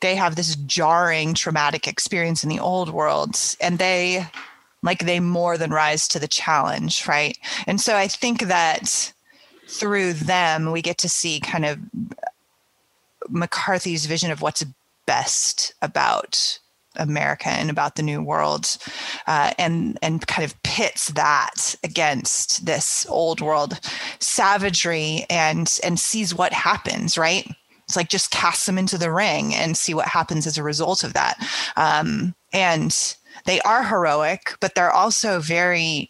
they 0.02 0.16
have 0.16 0.36
this 0.36 0.56
jarring 0.58 1.34
traumatic 1.34 1.88
experience 1.88 2.44
in 2.44 2.50
the 2.50 2.60
old 2.60 2.90
world 2.90 3.38
and 3.62 3.80
they 3.80 4.28
like 4.84 5.06
they 5.06 5.20
more 5.20 5.58
than 5.58 5.72
rise 5.72 6.08
to 6.08 6.20
the 6.20 6.28
challenge 6.28 7.08
right 7.08 7.38
and 7.66 7.80
so 7.80 7.96
i 7.96 8.08
think 8.08 8.42
that 8.44 9.14
through 9.68 10.14
them 10.14 10.72
we 10.72 10.82
get 10.82 10.98
to 10.98 11.10
see 11.10 11.40
kind 11.40 11.66
of 11.66 11.80
mccarthy's 13.30 14.06
vision 14.06 14.32
of 14.32 14.42
what's 14.42 14.64
best 15.06 15.74
about 15.82 16.60
America 16.98 17.50
and 17.50 17.70
about 17.70 17.96
the 17.96 18.04
New 18.04 18.22
World, 18.22 18.78
uh, 19.28 19.52
and 19.58 19.98
and 20.02 20.26
kind 20.28 20.46
of 20.46 20.62
pits 20.64 21.10
that 21.10 21.76
against 21.84 22.66
this 22.66 23.06
old 23.10 23.42
world 23.42 23.80
savagery 24.20 25.26
and 25.30 25.80
and 25.84 26.00
sees 26.00 26.34
what 26.34 26.54
happens. 26.54 27.18
Right? 27.18 27.48
It's 27.84 27.96
like 27.96 28.10
just 28.10 28.32
cast 28.32 28.66
them 28.66 28.78
into 28.78 28.98
the 28.98 29.12
ring 29.12 29.54
and 29.54 29.78
see 29.78 29.94
what 29.94 30.08
happens 30.08 30.48
as 30.48 30.58
a 30.58 30.64
result 30.64 31.04
of 31.04 31.14
that. 31.14 31.38
Um, 31.76 32.34
and 32.52 33.16
they 33.46 33.60
are 33.62 33.84
heroic, 33.84 34.56
but 34.60 34.74
they're 34.74 34.92
also 34.92 35.40
very 35.40 36.10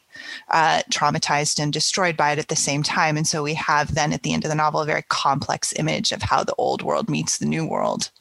uh, 0.50 0.82
traumatized 0.91 1.60
and 1.60 1.71
destroyed 1.71 2.17
by 2.17 2.32
it 2.32 2.39
at 2.39 2.48
the 2.48 2.56
same 2.56 2.84
time. 2.84 3.17
And 3.17 3.28
so 3.28 3.43
we 3.43 3.54
have 3.56 3.95
then 3.95 4.13
at 4.13 4.24
the 4.24 4.34
end 4.34 4.43
of 4.45 4.50
the 4.50 4.56
novel 4.56 4.82
a 4.82 4.86
very 4.86 5.04
complex 5.10 5.74
image 5.78 6.12
of 6.12 6.21
how 6.21 6.43
the 6.43 6.56
old 6.56 6.82
world 6.82 7.10
meets 7.10 7.38
the 7.38 7.45
new 7.45 7.65
world. 7.65 8.12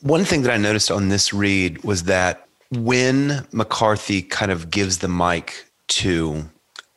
One 0.00 0.24
thing 0.24 0.42
that 0.42 0.52
I 0.52 0.56
noticed 0.56 0.90
on 0.90 1.10
this 1.10 1.34
read 1.34 1.84
was 1.84 2.04
that 2.04 2.46
when 2.70 3.46
McCarthy 3.52 4.22
kind 4.22 4.50
of 4.50 4.70
gives 4.70 4.98
the 4.98 5.08
mic 5.08 5.66
to 5.88 6.44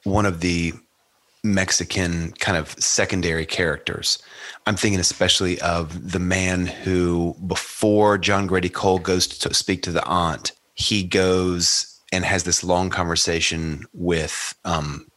one 0.04 0.26
of 0.26 0.40
the 0.40 0.74
Mexican 1.44 2.32
kind 2.34 2.58
of 2.58 2.72
secondary 2.72 3.46
characters, 3.46 4.18
I'm 4.66 4.76
thinking 4.76 5.00
especially 5.00 5.60
of 5.62 6.12
the 6.12 6.20
man 6.20 6.68
who, 6.68 7.36
before 7.48 8.18
John 8.18 8.48
Grady 8.48 8.70
Cole 8.70 9.00
goes 9.00 9.28
to 9.28 9.54
speak 9.54 9.82
to 9.84 9.92
the 9.92 10.06
aunt, 10.06 10.52
he 10.74 11.04
goes 11.04 11.99
and 12.12 12.26
has 12.26 12.44
this 12.44 12.64
long 12.64 12.90
conversation 12.90 13.86
with 13.94 14.56
um, 14.66 15.08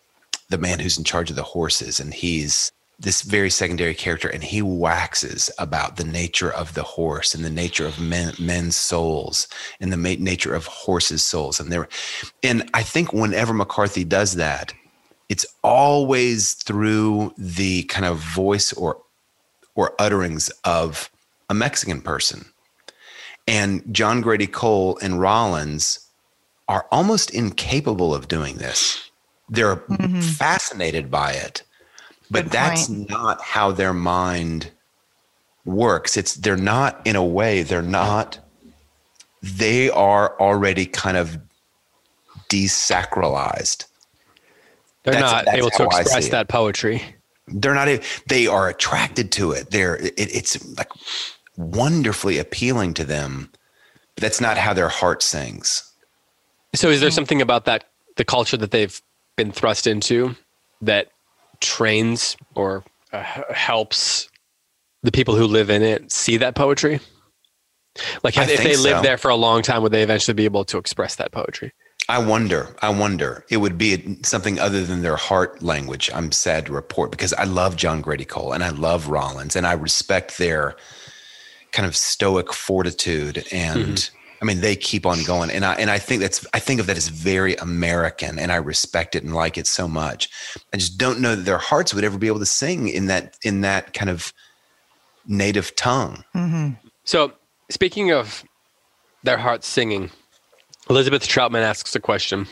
the 0.50 0.59
man 0.59 0.78
who's 0.78 0.98
in 0.98 1.05
charge 1.05 1.31
of 1.31 1.37
the 1.37 1.42
horses, 1.42 2.00
and 2.00 2.12
he's 2.12 2.72
this 3.02 3.22
very 3.22 3.50
secondary 3.50 3.94
character 3.94 4.28
and 4.28 4.44
he 4.44 4.62
waxes 4.62 5.50
about 5.59 5.96
the 5.96 6.05
nature 6.05 6.52
of 6.52 6.74
the 6.74 6.85
horse 6.85 7.35
and 7.35 7.44
the 7.44 7.50
nature 7.50 7.85
of 7.87 8.00
men, 8.00 8.33
men's 8.38 8.76
souls 8.76 9.48
and 9.81 9.92
the 9.92 9.96
ma- 9.96 10.14
nature 10.18 10.55
of 10.55 10.66
horses 10.66 11.22
souls. 11.22 11.59
And 11.59 11.72
there 11.72 11.88
and 12.42 12.68
i 12.74 12.83
think 12.83 13.12
whenever 13.12 13.52
mccarthy 13.52 14.05
does 14.05 14.37
that 14.37 14.72
it's 15.28 15.46
always 15.64 16.55
through 16.55 17.35
the 17.37 17.83
kind 17.85 18.07
of 18.07 18.18
voice 18.18 18.72
or 18.72 19.02
or 19.74 19.94
utterings 19.98 20.50
of 20.64 21.11
a 21.50 21.55
mexican 21.55 22.00
person. 22.00 22.46
And 23.48 23.83
john 23.92 24.20
grady 24.20 24.46
cole 24.46 24.98
and 25.02 25.20
rawlins 25.20 25.98
are 26.68 26.87
almost 26.90 27.31
incapable 27.31 28.14
of 28.14 28.29
doing 28.29 28.57
this 28.57 29.11
they're 29.48 29.77
mm-hmm. 29.77 30.20
fascinated 30.20 31.11
by 31.11 31.33
it 31.33 31.62
but 32.31 32.44
Good 32.44 32.53
that's 32.53 32.88
point. 32.88 33.11
not 33.11 33.40
how 33.42 33.72
their 33.72 33.92
mind 33.92 34.70
works 35.64 36.16
it's 36.16 36.35
they're 36.35 36.57
not 36.57 37.01
in 37.07 37.16
a 37.16 37.25
way 37.25 37.62
they're 37.62 37.83
not 37.83 38.38
they 39.42 39.90
are 39.90 40.38
already 40.40 40.87
kind 40.87 41.16
of 41.16 41.38
desacralized. 42.48 43.87
They're 45.03 45.14
That's- 45.14 45.33
not 45.33 45.44
that's 45.46 45.59
able 45.59 45.70
to 45.70 45.85
express 45.85 46.29
that 46.29 46.48
poetry. 46.48 47.03
They're 47.48 47.75
not. 47.75 47.88
They 48.29 48.46
are 48.46 48.68
attracted 48.68 49.33
to 49.33 49.51
it. 49.51 49.70
They're. 49.70 49.96
It, 49.96 50.14
it's 50.16 50.77
like 50.77 50.90
wonderfully 51.57 52.38
appealing 52.38 52.94
to 52.94 53.05
them. 53.05 53.51
But 54.14 54.22
that's 54.22 54.40
not 54.40 54.59
how 54.59 54.72
their 54.72 54.88
heart 54.88 55.22
sings. 55.22 55.91
So, 56.74 56.88
is 56.88 57.00
there 57.00 57.11
something 57.11 57.42
about 57.42 57.64
that 57.66 57.85
the 58.16 58.24
culture 58.24 58.56
that 58.56 58.70
they've 58.70 59.00
been 59.37 59.52
thrust 59.52 59.87
into 59.87 60.37
that 60.80 61.08
trains 61.61 62.37
or 62.54 62.85
uh, 63.12 63.22
helps 63.50 64.28
the 65.02 65.12
people 65.12 65.35
who 65.35 65.46
live 65.46 65.70
in 65.70 65.82
it 65.82 66.11
see 66.11 66.37
that 66.38 66.54
poetry? 66.54 67.00
Like, 68.22 68.37
if, 68.37 68.48
if 68.48 68.61
think 68.61 68.62
they 68.62 68.76
live 68.76 69.02
there 69.02 69.18
for 69.18 69.30
a 69.30 69.37
long 69.37 69.62
time, 69.62 69.82
would 69.82 69.92
they 69.92 70.02
eventually 70.02 70.35
be 70.35 70.46
able 70.46 70.64
to 70.66 70.78
express 70.78 71.16
that 71.16 71.30
poetry? 71.30 71.72
I 72.08 72.18
wonder. 72.18 72.74
I 72.80 72.88
wonder. 72.88 73.44
It 73.48 73.58
would 73.58 73.78
be 73.78 74.18
something 74.22 74.58
other 74.58 74.85
than 74.85 75.02
their 75.02 75.16
heart 75.16 75.62
language. 75.62 76.11
I'm 76.12 76.32
sad 76.32 76.66
to 76.66 76.72
report 76.72 77.11
because 77.11 77.32
I 77.35 77.44
love 77.44 77.76
John 77.76 78.00
Grady 78.00 78.24
Cole 78.24 78.52
and 78.52 78.64
I 78.64 78.70
love 78.70 79.08
Rawlins 79.08 79.54
and 79.54 79.66
I 79.66 79.72
respect 79.72 80.38
their 80.38 80.74
kind 81.70 81.87
of 81.87 81.96
stoic 81.96 82.52
fortitude 82.52 83.46
and 83.52 84.11
I 84.42 84.44
mean 84.44 84.61
they 84.61 84.74
keep 84.74 85.07
on 85.07 85.22
going 85.22 85.50
and 85.50 85.64
I 85.64 85.74
and 85.74 85.88
I 85.88 85.98
think 85.98 86.20
that's 86.20 86.44
I 86.52 86.59
think 86.59 86.81
of 86.81 86.87
that 86.87 86.96
as 86.96 87.09
very 87.09 87.55
American 87.57 88.38
and 88.40 88.50
I 88.50 88.57
respect 88.57 89.14
it 89.14 89.22
and 89.22 89.33
like 89.35 89.57
it 89.57 89.68
so 89.68 89.87
much. 89.87 90.28
I 90.74 90.76
just 90.76 90.98
don't 90.98 91.20
know 91.20 91.37
that 91.37 91.44
their 91.44 91.59
hearts 91.59 91.94
would 91.94 92.02
ever 92.02 92.18
be 92.18 92.26
able 92.26 92.40
to 92.40 92.46
sing 92.46 92.88
in 92.88 93.07
that 93.07 93.38
in 93.44 93.61
that 93.61 93.94
kind 93.94 94.11
of 94.11 94.33
native 95.26 95.74
tongue. 95.76 96.24
So, 97.05 97.33
speaking 97.70 98.12
of 98.12 98.44
their 99.22 99.37
hearts 99.38 99.68
singing, 99.68 100.11
Elizabeth 100.90 101.26
Troutman 101.26 101.62
asks 101.62 101.94
a 101.94 102.00
question. 102.00 102.46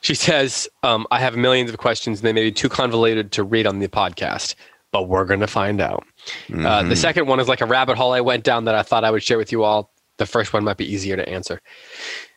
She 0.00 0.14
says, 0.14 0.68
um, 0.82 1.06
I 1.10 1.20
have 1.20 1.36
millions 1.36 1.70
of 1.70 1.78
questions 1.78 2.20
and 2.20 2.26
they 2.26 2.32
may 2.32 2.44
be 2.44 2.52
too 2.52 2.68
convoluted 2.68 3.32
to 3.32 3.44
read 3.44 3.66
on 3.66 3.78
the 3.80 3.88
podcast, 3.88 4.54
but 4.92 5.08
we're 5.08 5.26
going 5.26 5.40
to 5.40 5.46
find 5.46 5.80
out. 5.80 6.04
Uh, 6.52 6.82
the 6.82 6.96
second 6.96 7.26
one 7.26 7.38
is 7.38 7.48
like 7.48 7.60
a 7.60 7.66
rabbit 7.66 7.96
hole 7.96 8.12
I 8.12 8.20
went 8.22 8.42
down 8.42 8.64
that 8.64 8.74
I 8.74 8.82
thought 8.82 9.04
I 9.04 9.10
would 9.10 9.22
share 9.22 9.36
with 9.38 9.52
you 9.52 9.62
all. 9.62 9.92
The 10.20 10.26
first 10.26 10.52
one 10.52 10.64
might 10.64 10.76
be 10.76 10.84
easier 10.84 11.16
to 11.16 11.26
answer. 11.26 11.62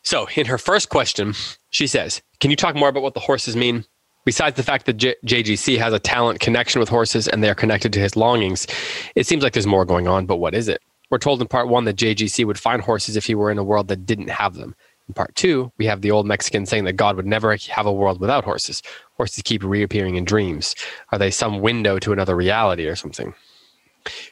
So, 0.03 0.29
in 0.37 0.45
her 0.45 0.57
first 0.57 0.87
question, 0.87 1.33
she 1.69 1.85
says, 1.85 2.21
Can 2.39 2.49
you 2.49 2.55
talk 2.55 2.75
more 2.75 2.87
about 2.87 3.03
what 3.03 3.13
the 3.13 3.19
horses 3.19 3.57
mean? 3.57 3.83
Besides 4.23 4.55
the 4.55 4.63
fact 4.63 4.85
that 4.85 4.93
J- 4.93 5.17
JGC 5.25 5.77
has 5.79 5.91
a 5.91 5.99
talent 5.99 6.39
connection 6.39 6.79
with 6.79 6.87
horses 6.87 7.27
and 7.27 7.43
they 7.43 7.49
are 7.49 7.55
connected 7.55 7.91
to 7.91 7.99
his 7.99 8.15
longings, 8.15 8.67
it 9.15 9.27
seems 9.27 9.43
like 9.43 9.51
there's 9.51 9.67
more 9.67 9.83
going 9.83 10.07
on, 10.07 10.25
but 10.25 10.37
what 10.37 10.55
is 10.55 10.69
it? 10.69 10.81
We're 11.09 11.17
told 11.17 11.41
in 11.41 11.47
part 11.49 11.67
one 11.67 11.83
that 11.83 11.97
JGC 11.97 12.45
would 12.45 12.57
find 12.57 12.81
horses 12.81 13.17
if 13.17 13.25
he 13.25 13.35
were 13.35 13.51
in 13.51 13.57
a 13.57 13.65
world 13.65 13.89
that 13.89 14.05
didn't 14.05 14.29
have 14.29 14.53
them. 14.53 14.75
In 15.09 15.13
part 15.13 15.35
two, 15.35 15.69
we 15.77 15.85
have 15.85 15.99
the 15.99 16.11
old 16.11 16.25
Mexican 16.25 16.65
saying 16.65 16.85
that 16.85 16.93
God 16.93 17.17
would 17.17 17.27
never 17.27 17.57
have 17.69 17.85
a 17.85 17.91
world 17.91 18.21
without 18.21 18.45
horses. 18.45 18.81
Horses 19.17 19.43
keep 19.43 19.61
reappearing 19.61 20.15
in 20.15 20.23
dreams. 20.23 20.73
Are 21.11 21.19
they 21.19 21.31
some 21.31 21.59
window 21.59 21.99
to 21.99 22.13
another 22.13 22.37
reality 22.37 22.85
or 22.85 22.95
something? 22.95 23.33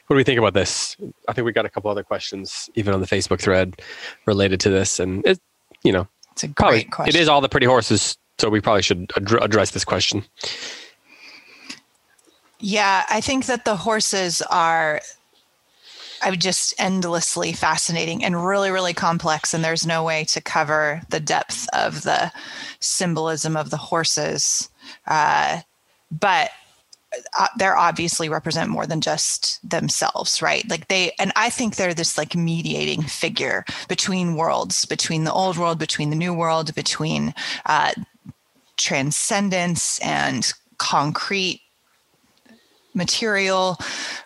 What 0.06 0.14
do 0.14 0.16
we 0.16 0.24
think 0.24 0.38
about 0.38 0.54
this? 0.54 0.96
I 1.28 1.32
think 1.32 1.44
we 1.46 1.52
got 1.52 1.64
a 1.64 1.70
couple 1.70 1.90
other 1.90 2.02
questions, 2.02 2.68
even 2.74 2.92
on 2.94 3.00
the 3.00 3.06
Facebook 3.06 3.40
thread, 3.40 3.80
related 4.26 4.60
to 4.60 4.70
this, 4.70 5.00
and 5.00 5.24
it, 5.26 5.40
you 5.82 5.92
know, 5.92 6.06
It's 6.32 6.42
a 6.44 6.48
great 6.48 6.56
probably 6.56 6.84
question. 6.84 7.16
it 7.16 7.20
is 7.20 7.28
all 7.28 7.40
the 7.40 7.48
pretty 7.48 7.66
horses, 7.66 8.16
so 8.38 8.50
we 8.50 8.60
probably 8.60 8.82
should 8.82 9.10
ad- 9.16 9.32
address 9.42 9.70
this 9.70 9.84
question. 9.84 10.24
Yeah, 12.60 13.04
I 13.10 13.20
think 13.20 13.46
that 13.46 13.64
the 13.64 13.76
horses 13.76 14.42
are 14.42 15.00
I'm 16.22 16.36
just 16.36 16.74
endlessly 16.78 17.52
fascinating 17.52 18.24
and 18.24 18.46
really, 18.46 18.70
really 18.70 18.94
complex. 18.94 19.52
And 19.52 19.64
there's 19.64 19.84
no 19.84 20.04
way 20.04 20.24
to 20.26 20.40
cover 20.40 21.02
the 21.10 21.18
depth 21.18 21.68
of 21.72 22.02
the 22.02 22.30
symbolism 22.78 23.56
of 23.56 23.70
the 23.70 23.76
horses. 23.76 24.68
Uh, 25.06 25.62
but 26.12 26.50
uh, 27.38 27.48
they're 27.56 27.76
obviously 27.76 28.28
represent 28.28 28.70
more 28.70 28.86
than 28.86 29.00
just 29.00 29.58
themselves, 29.68 30.40
right? 30.40 30.68
Like 30.68 30.88
they, 30.88 31.12
and 31.18 31.32
I 31.36 31.50
think 31.50 31.76
they're 31.76 31.94
this 31.94 32.16
like 32.16 32.34
mediating 32.34 33.02
figure 33.02 33.64
between 33.88 34.36
worlds, 34.36 34.84
between 34.84 35.24
the 35.24 35.32
old 35.32 35.56
world, 35.56 35.78
between 35.78 36.10
the 36.10 36.16
new 36.16 36.32
world, 36.32 36.74
between 36.74 37.34
uh, 37.66 37.92
transcendence 38.76 39.98
and 40.00 40.52
concrete 40.78 41.60
material 42.94 43.78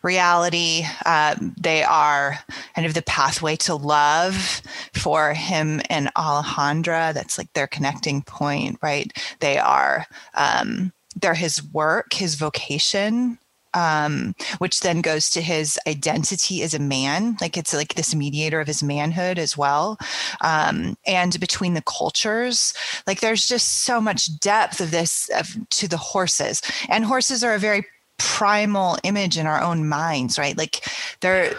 reality. 0.02 0.84
Um, 1.04 1.54
they 1.58 1.82
are 1.84 2.38
kind 2.74 2.86
of 2.86 2.94
the 2.94 3.02
pathway 3.02 3.56
to 3.56 3.74
love 3.74 4.62
for 4.92 5.34
him 5.34 5.80
and 5.88 6.12
Alejandra. 6.16 7.14
That's 7.14 7.38
like 7.38 7.52
their 7.52 7.66
connecting 7.66 8.22
point, 8.22 8.78
right? 8.82 9.12
They 9.40 9.58
are, 9.58 10.06
um, 10.34 10.92
they're 11.16 11.34
his 11.34 11.62
work, 11.72 12.12
his 12.12 12.34
vocation. 12.34 13.38
Um, 13.74 14.34
which 14.56 14.80
then 14.80 15.02
goes 15.02 15.28
to 15.30 15.42
his 15.42 15.78
identity 15.86 16.62
as 16.62 16.72
a 16.72 16.78
man. 16.78 17.36
Like 17.42 17.58
it's 17.58 17.74
like 17.74 17.92
this 17.92 18.14
mediator 18.14 18.58
of 18.58 18.66
his 18.66 18.82
manhood 18.82 19.38
as 19.38 19.54
well. 19.54 19.98
Um, 20.40 20.96
and 21.06 21.38
between 21.38 21.74
the 21.74 21.82
cultures, 21.82 22.72
like 23.06 23.20
there's 23.20 23.46
just 23.46 23.84
so 23.84 24.00
much 24.00 24.40
depth 24.40 24.80
of 24.80 24.92
this 24.92 25.28
of, 25.36 25.54
to 25.70 25.88
the 25.88 25.98
horses. 25.98 26.62
And 26.88 27.04
horses 27.04 27.44
are 27.44 27.52
a 27.52 27.58
very 27.58 27.84
primal 28.18 28.96
image 29.02 29.36
in 29.36 29.46
our 29.46 29.60
own 29.60 29.86
minds, 29.86 30.38
right? 30.38 30.56
Like 30.56 30.82
they're 31.20 31.54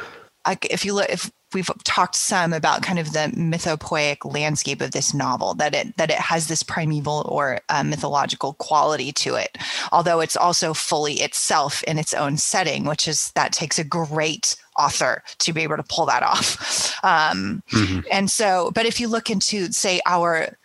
if 0.70 0.86
you 0.86 0.94
look 0.94 1.10
if 1.10 1.32
we've 1.54 1.70
talked 1.84 2.16
some 2.16 2.54
about 2.54 2.82
kind 2.82 3.00
of 3.00 3.14
the 3.14 3.32
mythopoeic 3.36 4.32
landscape 4.32 4.82
of 4.82 4.92
this 4.92 5.14
novel 5.14 5.54
that 5.56 5.74
it 5.74 5.96
that 5.98 6.10
it 6.10 6.18
has 6.18 6.48
this 6.48 6.64
primeval 6.64 7.26
or 7.30 7.60
uh, 7.70 7.84
mythological 7.84 8.54
quality 8.54 9.12
to 9.12 9.36
it 9.36 9.58
although 9.92 10.20
it's 10.20 10.38
also 10.38 10.74
fully 10.74 11.16
itself 11.16 11.84
in 11.84 11.98
its 11.98 12.14
own 12.14 12.38
setting 12.38 12.86
which 12.86 13.08
is 13.08 13.32
that 13.32 13.52
takes 13.52 13.80
a 13.80 13.84
great 13.84 14.56
author 14.78 15.24
to 15.40 15.54
be 15.54 15.62
able 15.62 15.78
to 15.78 15.84
pull 15.84 16.06
that 16.06 16.24
off 16.24 16.94
um, 17.04 17.64
and 18.12 18.30
so 18.30 18.72
but 18.74 18.86
if 18.86 19.00
you 19.00 19.08
look 19.08 19.30
into 19.30 19.72
say 19.72 20.00
our 20.06 20.58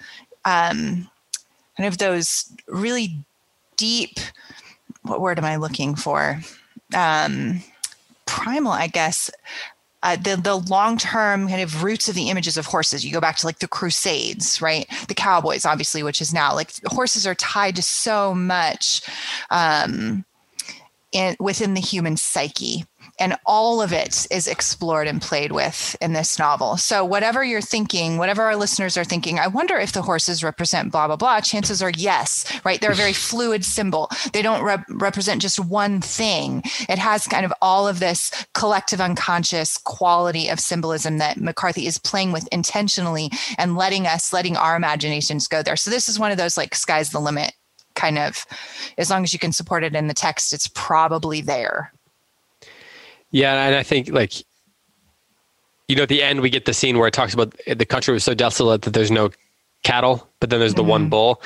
um, 0.45 1.09
kind 1.77 1.87
of 1.87 1.99
those 1.99 2.53
really 2.67 3.17
deep 3.77 4.19
what 5.03 5.21
word 5.21 5.39
am 5.39 5.45
I 5.45 5.57
looking 5.57 5.95
for? 5.95 6.41
Um, 6.95 7.63
primal, 8.27 8.73
I 8.73 8.87
guess. 8.87 9.31
Uh, 10.03 10.17
the 10.17 10.37
the 10.37 10.57
long 10.57 10.99
term 10.99 11.49
kind 11.49 11.63
of 11.63 11.85
roots 11.85 12.09
of 12.09 12.15
the 12.15 12.29
images 12.29 12.57
of 12.57 12.67
horses. 12.67 13.05
You 13.05 13.13
go 13.13 13.21
back 13.21 13.37
to 13.39 13.47
like 13.47 13.61
the 13.61 13.69
Crusades, 13.69 14.61
right? 14.61 14.87
The 15.09 15.15
cowboys, 15.15 15.65
obviously, 15.65 16.03
which 16.03 16.21
is 16.21 16.33
now 16.35 16.55
like 16.55 16.73
horses 16.87 17.27
are 17.27 17.35
tied 17.37 17.77
to 17.77 17.83
so 17.83 18.35
much 18.35 19.03
um, 19.51 20.25
in, 21.13 21.37
within 21.39 21.75
the 21.75 21.81
human 21.81 22.17
psyche. 22.17 22.85
And 23.23 23.37
all 23.47 23.81
of 23.81 23.93
it 23.93 24.27
is 24.33 24.49
explored 24.49 25.07
and 25.07 25.23
played 25.23 25.53
with 25.53 25.97
in 26.01 26.13
this 26.13 26.41
novel. 26.41 26.77
So, 26.77 27.05
whatever 27.05 27.45
you're 27.45 27.61
thinking, 27.61 28.19
whatever 28.19 28.43
our 28.43 28.57
listeners 28.57 28.97
are 28.97 29.05
thinking, 29.05 29.39
I 29.39 29.47
wonder 29.47 29.77
if 29.77 29.93
the 29.93 30.03
horses 30.03 30.43
represent 30.43 30.91
blah, 30.91 31.07
blah, 31.07 31.15
blah. 31.15 31.41
Chances 31.41 31.85
are 31.85 31.93
yes, 31.97 32.45
right? 32.65 32.81
They're 32.81 32.91
a 32.91 32.97
very 32.97 33.13
fluid 33.31 33.65
symbol. 33.65 34.11
They 34.33 34.43
don't 34.43 34.65
rep- 34.65 34.87
represent 34.89 35.41
just 35.41 35.61
one 35.61 36.01
thing. 36.01 36.63
It 36.89 36.99
has 36.99 37.29
kind 37.29 37.47
of 37.47 37.53
all 37.63 37.87
of 37.87 38.01
this 38.01 38.33
collective 38.55 39.01
unconscious 39.01 39.79
quality 39.79 40.49
of 40.49 40.59
symbolism 40.59 41.19
that 41.19 41.41
McCarthy 41.41 41.87
is 41.87 41.99
playing 41.99 42.33
with 42.33 42.49
intentionally 42.51 43.31
and 43.57 43.77
letting 43.77 44.05
us, 44.05 44.33
letting 44.33 44.57
our 44.57 44.75
imaginations 44.75 45.47
go 45.47 45.63
there. 45.63 45.77
So, 45.77 45.93
this 45.93 46.09
is 46.09 46.19
one 46.19 46.33
of 46.33 46.39
those 46.39 46.57
like 46.57 46.75
sky's 46.75 47.11
the 47.11 47.21
limit 47.21 47.53
kind 47.95 48.19
of, 48.19 48.45
as 48.99 49.11
long 49.11 49.23
as 49.23 49.33
you 49.33 49.39
can 49.39 49.53
support 49.53 49.85
it 49.85 49.95
in 49.95 50.09
the 50.09 50.15
text, 50.15 50.53
it's 50.53 50.69
probably 50.75 51.41
there. 51.41 51.93
Yeah, 53.33 53.67
and 53.67 53.75
I 53.75 53.83
think 53.83 54.11
like 54.11 54.35
you 55.89 55.97
know 55.97 56.05
at 56.05 56.09
the 56.09 56.23
end 56.23 56.41
we 56.41 56.51
get 56.51 56.65
the 56.65 56.75
scene 56.75 56.99
where 56.99 57.09
it 57.09 57.15
talks 57.15 57.35
about 57.35 57.55
the 57.67 57.87
country 57.87 58.15
was 58.15 58.25
so 58.25 58.35
desolate 58.35 58.83
that 58.83 58.95
there's 58.95 59.11
no 59.11 59.31
cattle, 59.83 60.29
but 60.39 60.51
then 60.51 60.61
there's 60.61 60.75
the 60.75 60.85
one 60.85 61.09
bull. 61.09 61.43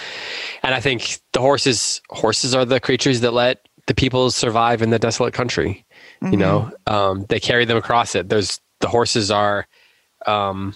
And 0.63 0.75
I 0.75 0.81
think 0.81 1.21
the 1.33 1.41
horses 1.41 2.03
horses 2.11 2.55
are 2.55 2.65
the 2.65 2.81
creatures 2.81 3.21
that 3.21 3.33
let 3.33 3.67
the 3.87 3.95
people 3.95 4.31
survive 4.31 4.83
in 4.83 4.91
the 4.91 4.99
desolate 4.99 5.33
country. 5.33 5.85
You 6.31 6.37
know, 6.37 6.73
um, 6.87 7.25
they 7.29 7.39
carry 7.41 7.65
them 7.65 7.77
across 7.77 8.15
it. 8.15 8.29
There's 8.29 8.61
the 8.81 8.89
horses 8.89 9.31
are 9.31 9.67
um, 10.27 10.75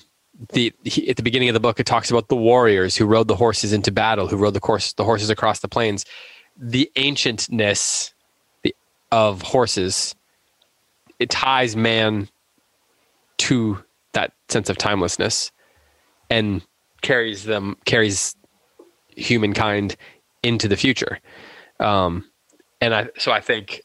the 0.52 0.72
he, 0.84 1.08
at 1.08 1.16
the 1.16 1.22
beginning 1.22 1.48
of 1.48 1.54
the 1.54 1.60
book 1.60 1.80
it 1.80 1.86
talks 1.86 2.10
about 2.10 2.28
the 2.28 2.36
warriors 2.36 2.96
who 2.96 3.04
rode 3.04 3.28
the 3.28 3.36
horses 3.36 3.72
into 3.72 3.90
battle, 3.90 4.28
who 4.28 4.36
rode 4.36 4.54
the 4.54 4.60
course 4.60 4.92
the 4.92 5.04
horses 5.04 5.30
across 5.30 5.60
the 5.60 5.68
plains. 5.68 6.04
The 6.56 6.90
ancientness 6.96 8.12
the, 8.62 8.74
of 9.10 9.42
horses 9.42 10.14
it 11.20 11.30
ties 11.30 11.76
man 11.76 12.28
to 13.38 13.82
that 14.14 14.32
sense 14.48 14.68
of 14.70 14.78
timelessness 14.78 15.52
and 16.30 16.62
carries 17.02 17.44
them 17.44 17.76
carries 17.84 18.36
humankind 19.08 19.96
into 20.42 20.68
the 20.68 20.76
future. 20.76 21.20
Um 21.78 22.26
and 22.82 22.94
i 22.94 23.08
so 23.18 23.32
i 23.32 23.40
think 23.40 23.82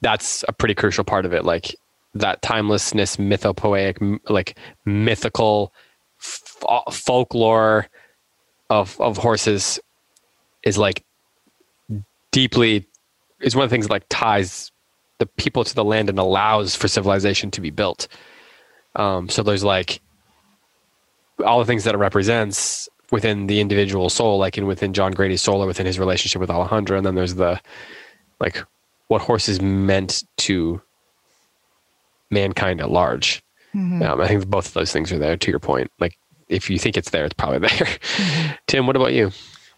that's 0.00 0.44
a 0.48 0.52
pretty 0.52 0.74
crucial 0.74 1.04
part 1.04 1.26
of 1.26 1.32
it. 1.32 1.44
Like 1.44 1.74
that 2.14 2.42
timelessness 2.42 3.16
mythopoeic 3.16 4.00
m- 4.00 4.20
like 4.28 4.58
mythical 4.84 5.72
f- 6.20 6.82
folklore 6.92 7.86
of 8.70 9.00
of 9.00 9.16
horses 9.18 9.80
is 10.62 10.78
like 10.78 11.04
deeply 12.32 12.86
is 13.40 13.54
one 13.54 13.64
of 13.64 13.70
the 13.70 13.74
things 13.74 13.86
that 13.86 13.92
like 13.92 14.06
ties 14.08 14.72
the 15.18 15.26
people 15.26 15.64
to 15.64 15.74
the 15.74 15.84
land 15.84 16.08
and 16.08 16.18
allows 16.18 16.74
for 16.74 16.88
civilization 16.88 17.50
to 17.52 17.60
be 17.60 17.70
built. 17.70 18.08
Um, 18.96 19.28
so 19.28 19.42
there's 19.42 19.64
like 19.64 20.00
all 21.44 21.58
the 21.58 21.64
things 21.64 21.84
that 21.84 21.94
it 21.94 21.98
represents 21.98 22.88
within 23.10 23.46
the 23.46 23.60
individual 23.60 24.10
soul, 24.10 24.38
like 24.38 24.58
in 24.58 24.66
within 24.66 24.92
John 24.92 25.12
Grady's 25.12 25.42
soul 25.42 25.62
or 25.62 25.66
within 25.66 25.86
his 25.86 25.98
relationship 25.98 26.40
with 26.40 26.50
Alejandra. 26.50 26.96
And 26.96 27.06
then 27.06 27.14
there's 27.14 27.34
the 27.34 27.60
like 28.40 28.62
what 29.08 29.22
horses 29.22 29.60
meant 29.60 30.24
to 30.38 30.80
mankind 32.30 32.80
at 32.80 32.90
large. 32.90 33.42
Mm-hmm. 33.74 34.02
Um, 34.02 34.20
I 34.20 34.28
think 34.28 34.46
both 34.46 34.66
of 34.66 34.74
those 34.74 34.92
things 34.92 35.12
are 35.12 35.18
there 35.18 35.36
to 35.36 35.50
your 35.50 35.60
point. 35.60 35.90
Like 35.98 36.18
if 36.48 36.70
you 36.70 36.78
think 36.78 36.96
it's 36.96 37.10
there, 37.10 37.24
it's 37.24 37.34
probably 37.34 37.58
there. 37.68 37.70
Mm-hmm. 37.70 38.52
Tim, 38.66 38.86
what 38.86 38.96
about 38.96 39.12
you? 39.12 39.30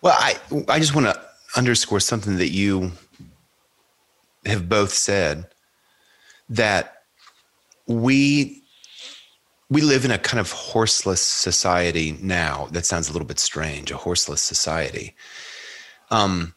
Well, 0.03 0.16
I 0.18 0.37
I 0.68 0.79
just 0.79 0.94
want 0.94 1.07
to 1.07 1.20
underscore 1.57 2.00
something 2.00 2.37
that 2.38 2.50
you 2.50 2.92
have 4.46 4.68
both 4.68 4.92
said 4.92 5.46
that 6.48 7.03
we 7.87 8.62
we 9.68 9.83
live 9.83 10.05
in 10.05 10.11
a 10.11 10.18
kind 10.18 10.40
of 10.40 10.50
horseless 10.50 11.22
society 11.22 12.18
now. 12.20 12.68
That 12.72 12.87
sounds 12.87 13.09
a 13.09 13.12
little 13.12 13.29
bit 13.29 13.38
strange, 13.38 13.92
a 13.92 13.96
horseless 13.96 14.42
society. 14.42 15.14
Um, 16.11 16.55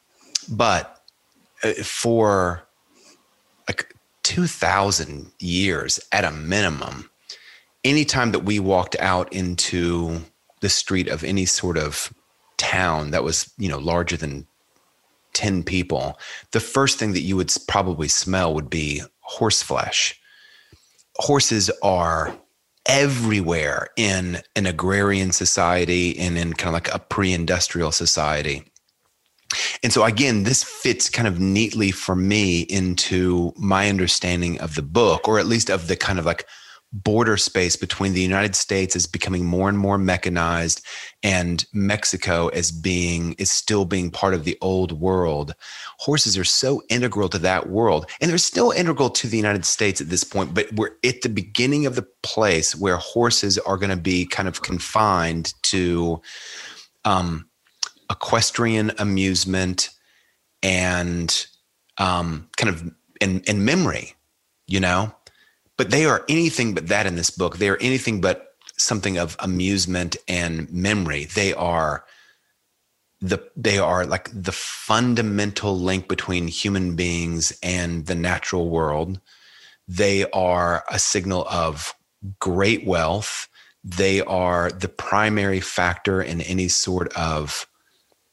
but 0.49 1.03
uh, 1.63 1.73
for 1.83 2.67
like 3.67 3.93
2000 4.23 5.31
years 5.39 5.99
at 6.11 6.25
a 6.25 6.31
minimum, 6.31 7.09
anytime 7.83 8.31
that 8.31 8.39
we 8.45 8.57
walked 8.59 8.95
out 8.99 9.31
into 9.31 10.21
the 10.61 10.69
street 10.69 11.07
of 11.07 11.23
any 11.23 11.45
sort 11.45 11.77
of 11.77 12.11
town 12.57 13.11
that 13.11 13.23
was, 13.23 13.51
you 13.59 13.69
know, 13.69 13.77
larger 13.77 14.17
than 14.17 14.47
10 15.33 15.63
people, 15.63 16.19
the 16.51 16.59
first 16.59 16.99
thing 16.99 17.13
that 17.13 17.21
you 17.21 17.35
would 17.35 17.51
probably 17.67 18.07
smell 18.07 18.53
would 18.53 18.69
be 18.69 19.01
horse 19.19 19.61
flesh. 19.61 20.19
Horses 21.17 21.69
are 21.81 22.35
everywhere 22.85 23.87
in 23.95 24.41
an 24.55 24.65
agrarian 24.65 25.31
society 25.31 26.17
and 26.19 26.37
in 26.37 26.53
kind 26.53 26.69
of 26.69 26.73
like 26.73 26.93
a 26.93 26.99
pre 26.99 27.31
industrial 27.33 27.91
society. 27.91 28.63
And 29.83 29.93
so, 29.93 30.03
again, 30.03 30.43
this 30.43 30.63
fits 30.63 31.09
kind 31.09 31.27
of 31.27 31.39
neatly 31.39 31.91
for 31.91 32.15
me 32.15 32.61
into 32.61 33.53
my 33.55 33.89
understanding 33.89 34.59
of 34.59 34.75
the 34.75 34.81
book, 34.81 35.27
or 35.27 35.39
at 35.39 35.45
least 35.45 35.69
of 35.69 35.87
the 35.87 35.95
kind 35.95 36.17
of 36.17 36.25
like 36.25 36.47
border 36.93 37.37
space 37.37 37.75
between 37.75 38.13
the 38.13 38.21
United 38.21 38.55
States 38.55 38.95
is 38.95 39.07
becoming 39.07 39.45
more 39.45 39.67
and 39.67 39.79
more 39.79 39.97
mechanized 39.97 40.85
and 41.23 41.65
Mexico 41.73 42.49
as 42.49 42.71
being 42.71 43.33
is 43.33 43.51
still 43.51 43.83
being 43.83 44.11
part 44.11 44.35
of 44.35 44.43
the 44.43 44.57
old 44.61 44.91
world. 44.91 45.55
Horses 45.97 46.37
are 46.37 46.43
so 46.43 46.83
integral 46.89 47.29
to 47.29 47.39
that 47.39 47.67
world 47.67 48.05
and 48.21 48.29
they're 48.29 48.37
still 48.37 48.69
integral 48.71 49.09
to 49.09 49.27
the 49.27 49.37
United 49.37 49.65
States 49.65 50.01
at 50.01 50.09
this 50.09 50.23
point, 50.23 50.53
but 50.53 50.71
we're 50.73 50.91
at 51.03 51.21
the 51.23 51.29
beginning 51.29 51.87
of 51.87 51.95
the 51.95 52.07
place 52.21 52.75
where 52.75 52.97
horses 52.97 53.57
are 53.57 53.77
going 53.77 53.89
to 53.89 53.97
be 53.97 54.27
kind 54.27 54.47
of 54.47 54.61
confined 54.61 55.53
to 55.63 56.21
um, 57.05 57.49
equestrian 58.11 58.91
amusement 58.99 59.89
and 60.61 61.47
um, 61.97 62.47
kind 62.55 62.69
of 62.73 62.93
in, 63.19 63.41
in 63.41 63.65
memory, 63.65 64.13
you 64.67 64.79
know? 64.79 65.13
But 65.77 65.91
they 65.91 66.05
are 66.05 66.23
anything 66.29 66.73
but 66.73 66.87
that 66.87 67.05
in 67.05 67.15
this 67.15 67.29
book. 67.29 67.57
They 67.57 67.69
are 67.69 67.77
anything 67.77 68.21
but 68.21 68.55
something 68.77 69.17
of 69.17 69.35
amusement 69.39 70.15
and 70.27 70.71
memory. 70.71 71.25
They 71.25 71.53
are 71.53 72.05
the 73.21 73.39
they 73.55 73.79
are 73.79 74.05
like 74.05 74.29
the 74.33 74.51
fundamental 74.51 75.79
link 75.79 76.09
between 76.09 76.47
human 76.47 76.95
beings 76.95 77.57
and 77.63 78.05
the 78.05 78.15
natural 78.15 78.69
world. 78.69 79.19
They 79.87 80.29
are 80.31 80.83
a 80.89 80.99
signal 80.99 81.47
of 81.49 81.93
great 82.39 82.85
wealth. 82.85 83.47
They 83.83 84.21
are 84.21 84.71
the 84.71 84.89
primary 84.89 85.59
factor 85.59 86.21
in 86.21 86.41
any 86.41 86.67
sort 86.67 87.13
of 87.13 87.67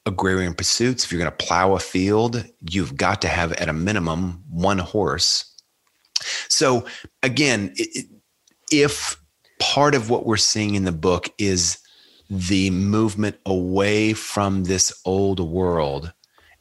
agrarian 0.06 0.54
pursuits. 0.54 1.04
If 1.04 1.12
you're 1.12 1.20
going 1.20 1.30
to 1.30 1.44
plow 1.44 1.74
a 1.74 1.80
field, 1.80 2.44
you've 2.68 2.96
got 2.96 3.22
to 3.22 3.28
have 3.28 3.52
at 3.54 3.68
a 3.68 3.72
minimum 3.72 4.44
one 4.48 4.78
horse 4.78 5.49
so 6.48 6.86
again, 7.22 7.74
if 8.70 9.20
part 9.58 9.94
of 9.94 10.10
what 10.10 10.26
we're 10.26 10.36
seeing 10.36 10.74
in 10.74 10.84
the 10.84 10.92
book 10.92 11.28
is 11.38 11.78
the 12.28 12.70
movement 12.70 13.36
away 13.44 14.12
from 14.12 14.64
this 14.64 14.92
old 15.04 15.40
world 15.40 16.12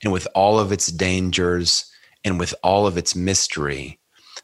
and 0.04 0.12
with 0.12 0.28
all 0.34 0.60
of 0.60 0.72
its 0.72 0.88
dangers 0.88 1.92
and 2.24 2.40
with 2.40 2.54
all 2.64 2.88
of 2.88 2.98
its 2.98 3.16
mystery, 3.16 4.00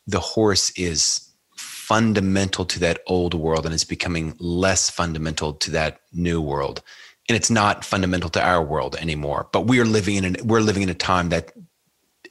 the 0.07 0.19
horse 0.19 0.71
is 0.77 1.31
fundamental 1.55 2.65
to 2.65 2.79
that 2.79 3.01
old 3.07 3.33
world 3.33 3.65
and 3.65 3.73
is 3.73 3.83
becoming 3.83 4.35
less 4.39 4.89
fundamental 4.89 5.53
to 5.53 5.71
that 5.71 5.99
new 6.13 6.41
world. 6.41 6.81
And 7.27 7.35
it's 7.35 7.49
not 7.49 7.83
fundamental 7.83 8.29
to 8.31 8.43
our 8.43 8.63
world 8.63 8.95
anymore. 8.95 9.49
But 9.51 9.67
we 9.67 9.79
are 9.79 9.85
living 9.85 10.15
in 10.15 10.25
an, 10.25 10.35
we're 10.43 10.61
living 10.61 10.83
in 10.83 10.89
a 10.89 10.95
time 10.95 11.29
that 11.29 11.51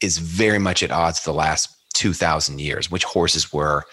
is 0.00 0.18
very 0.18 0.58
much 0.58 0.82
at 0.82 0.90
odds 0.90 1.20
to 1.20 1.26
the 1.26 1.34
last 1.34 1.68
2,000 1.94 2.60
years, 2.60 2.90
which 2.90 3.04
horses 3.04 3.52
were 3.52 3.84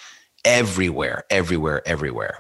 everywhere, 0.43 1.23
everywhere, 1.29 1.81
everywhere. 1.85 2.39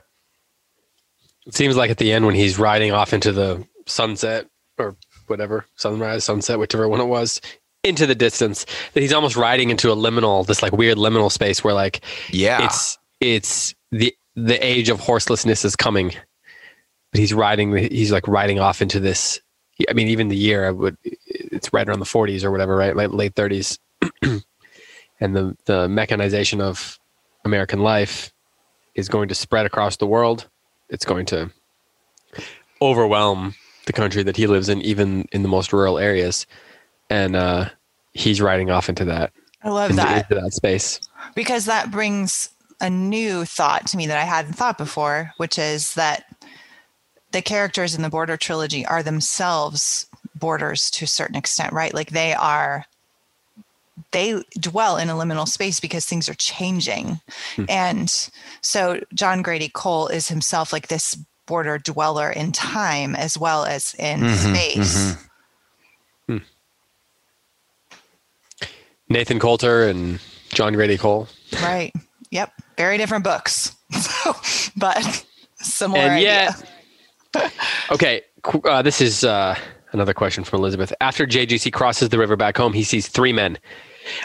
It 1.45 1.55
seems 1.55 1.75
like 1.75 1.89
at 1.89 1.97
the 1.97 2.11
end 2.11 2.25
when 2.25 2.35
he's 2.35 2.59
riding 2.59 2.91
off 2.91 3.13
into 3.13 3.31
the 3.31 3.65
sunset 3.87 4.47
or 4.77 4.95
whatever, 5.27 5.65
sunrise, 5.75 6.23
sunset, 6.25 6.59
whichever 6.59 6.87
one 6.87 7.01
it 7.01 7.05
was, 7.05 7.41
into 7.83 8.05
the 8.05 8.15
distance, 8.15 8.65
that 8.93 9.01
he's 9.01 9.13
almost 9.13 9.35
riding 9.35 9.69
into 9.69 9.91
a 9.91 9.95
liminal, 9.95 10.45
this 10.45 10.61
like 10.61 10.73
weird 10.73 10.97
liminal 10.97 11.31
space 11.31 11.63
where 11.63 11.73
like, 11.73 12.01
yeah, 12.29 12.65
it's, 12.65 12.97
it's 13.19 13.75
the, 13.91 14.15
the 14.35 14.63
age 14.65 14.89
of 14.89 14.99
horselessness 14.99 15.65
is 15.65 15.75
coming. 15.75 16.13
But 17.11 17.19
he's 17.19 17.33
riding, 17.33 17.75
he's 17.75 18.11
like 18.11 18.27
riding 18.27 18.59
off 18.59 18.81
into 18.81 18.99
this. 18.99 19.41
I 19.89 19.93
mean, 19.93 20.07
even 20.09 20.27
the 20.27 20.37
year 20.37 20.67
I 20.67 20.71
would, 20.71 20.95
it's 21.03 21.73
right 21.73 21.87
around 21.87 21.99
the 21.99 22.05
40s 22.05 22.43
or 22.43 22.51
whatever, 22.51 22.75
right? 22.75 22.95
Like 22.95 23.11
late 23.11 23.35
30s. 23.35 23.79
and 25.21 25.35
the, 25.35 25.55
the 25.65 25.87
mechanization 25.87 26.59
of 26.59 26.99
American 27.45 27.79
life 27.79 28.33
is 28.95 29.07
going 29.07 29.29
to 29.29 29.35
spread 29.35 29.65
across 29.65 29.97
the 29.97 30.07
world. 30.07 30.49
It's 30.89 31.05
going 31.05 31.27
to 31.27 31.51
overwhelm 32.81 33.55
the 33.85 33.93
country 33.93 34.23
that 34.23 34.35
he 34.35 34.47
lives 34.47 34.67
in, 34.67 34.81
even 34.81 35.27
in 35.31 35.43
the 35.43 35.47
most 35.47 35.71
rural 35.71 35.97
areas. 35.97 36.45
And 37.09 37.35
uh, 37.35 37.69
he's 38.13 38.41
riding 38.41 38.69
off 38.71 38.89
into 38.89 39.05
that. 39.05 39.31
I 39.63 39.69
love 39.69 39.91
into, 39.91 40.03
that. 40.03 40.29
Into 40.29 40.41
that 40.41 40.53
space. 40.53 40.99
Because 41.35 41.65
that 41.65 41.91
brings 41.91 42.49
a 42.81 42.89
new 42.89 43.45
thought 43.45 43.85
to 43.87 43.97
me 43.97 44.07
that 44.07 44.17
I 44.17 44.23
hadn't 44.23 44.53
thought 44.53 44.77
before, 44.77 45.33
which 45.37 45.59
is 45.59 45.93
that 45.93 46.25
the 47.31 47.41
characters 47.41 47.95
in 47.95 48.01
the 48.01 48.09
Border 48.09 48.37
trilogy 48.37 48.85
are 48.85 49.03
themselves 49.03 50.07
borders 50.35 50.89
to 50.91 51.05
a 51.05 51.07
certain 51.07 51.35
extent, 51.35 51.73
right? 51.73 51.93
Like 51.93 52.09
they 52.09 52.33
are 52.33 52.85
they 54.11 54.41
dwell 54.59 54.97
in 54.97 55.09
a 55.09 55.13
liminal 55.13 55.47
space 55.47 55.79
because 55.79 56.05
things 56.05 56.29
are 56.29 56.33
changing. 56.35 57.19
Hmm. 57.55 57.65
And 57.69 58.29
so 58.61 59.01
John 59.13 59.41
Grady 59.41 59.69
Cole 59.69 60.07
is 60.07 60.27
himself 60.27 60.73
like 60.73 60.87
this 60.87 61.15
border 61.45 61.77
dweller 61.77 62.29
in 62.29 62.51
time 62.51 63.15
as 63.15 63.37
well 63.37 63.65
as 63.65 63.93
in 63.99 64.21
mm-hmm, 64.21 64.53
space. 64.53 65.15
Mm-hmm. 66.27 66.37
Hmm. 66.37 66.37
Nathan 69.09 69.39
Coulter 69.39 69.87
and 69.87 70.19
John 70.49 70.73
Grady 70.73 70.97
Cole. 70.97 71.27
Right. 71.61 71.93
Yep. 72.31 72.53
Very 72.77 72.97
different 72.97 73.23
books. 73.23 73.75
but 74.77 75.25
similar 75.55 75.99
and 75.99 76.11
idea. 76.13 76.55
okay. 77.91 78.21
Uh, 78.63 78.81
this 78.81 79.01
is 79.01 79.23
uh, 79.23 79.55
another 79.91 80.13
question 80.13 80.43
from 80.43 80.59
Elizabeth. 80.59 80.93
After 81.01 81.25
JGC 81.25 81.71
crosses 81.73 82.09
the 82.09 82.17
river 82.17 82.35
back 82.35 82.57
home, 82.57 82.73
he 82.73 82.83
sees 82.83 83.07
three 83.07 83.33
men 83.33 83.57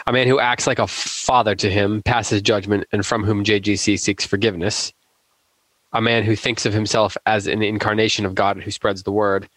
a 0.05 0.13
man 0.13 0.27
who 0.27 0.39
acts 0.39 0.67
like 0.67 0.79
a 0.79 0.87
father 0.87 1.55
to 1.55 1.69
him, 1.69 2.01
passes 2.03 2.41
judgment, 2.41 2.85
and 2.91 3.05
from 3.05 3.23
whom 3.23 3.43
JGC 3.43 3.99
seeks 3.99 4.25
forgiveness. 4.25 4.93
A 5.93 6.01
man 6.01 6.23
who 6.23 6.35
thinks 6.35 6.65
of 6.65 6.73
himself 6.73 7.15
as 7.25 7.47
an 7.47 7.61
incarnation 7.61 8.25
of 8.25 8.35
God 8.35 8.61
who 8.61 8.71
spreads 8.71 9.03
the 9.03 9.11
word, 9.11 9.49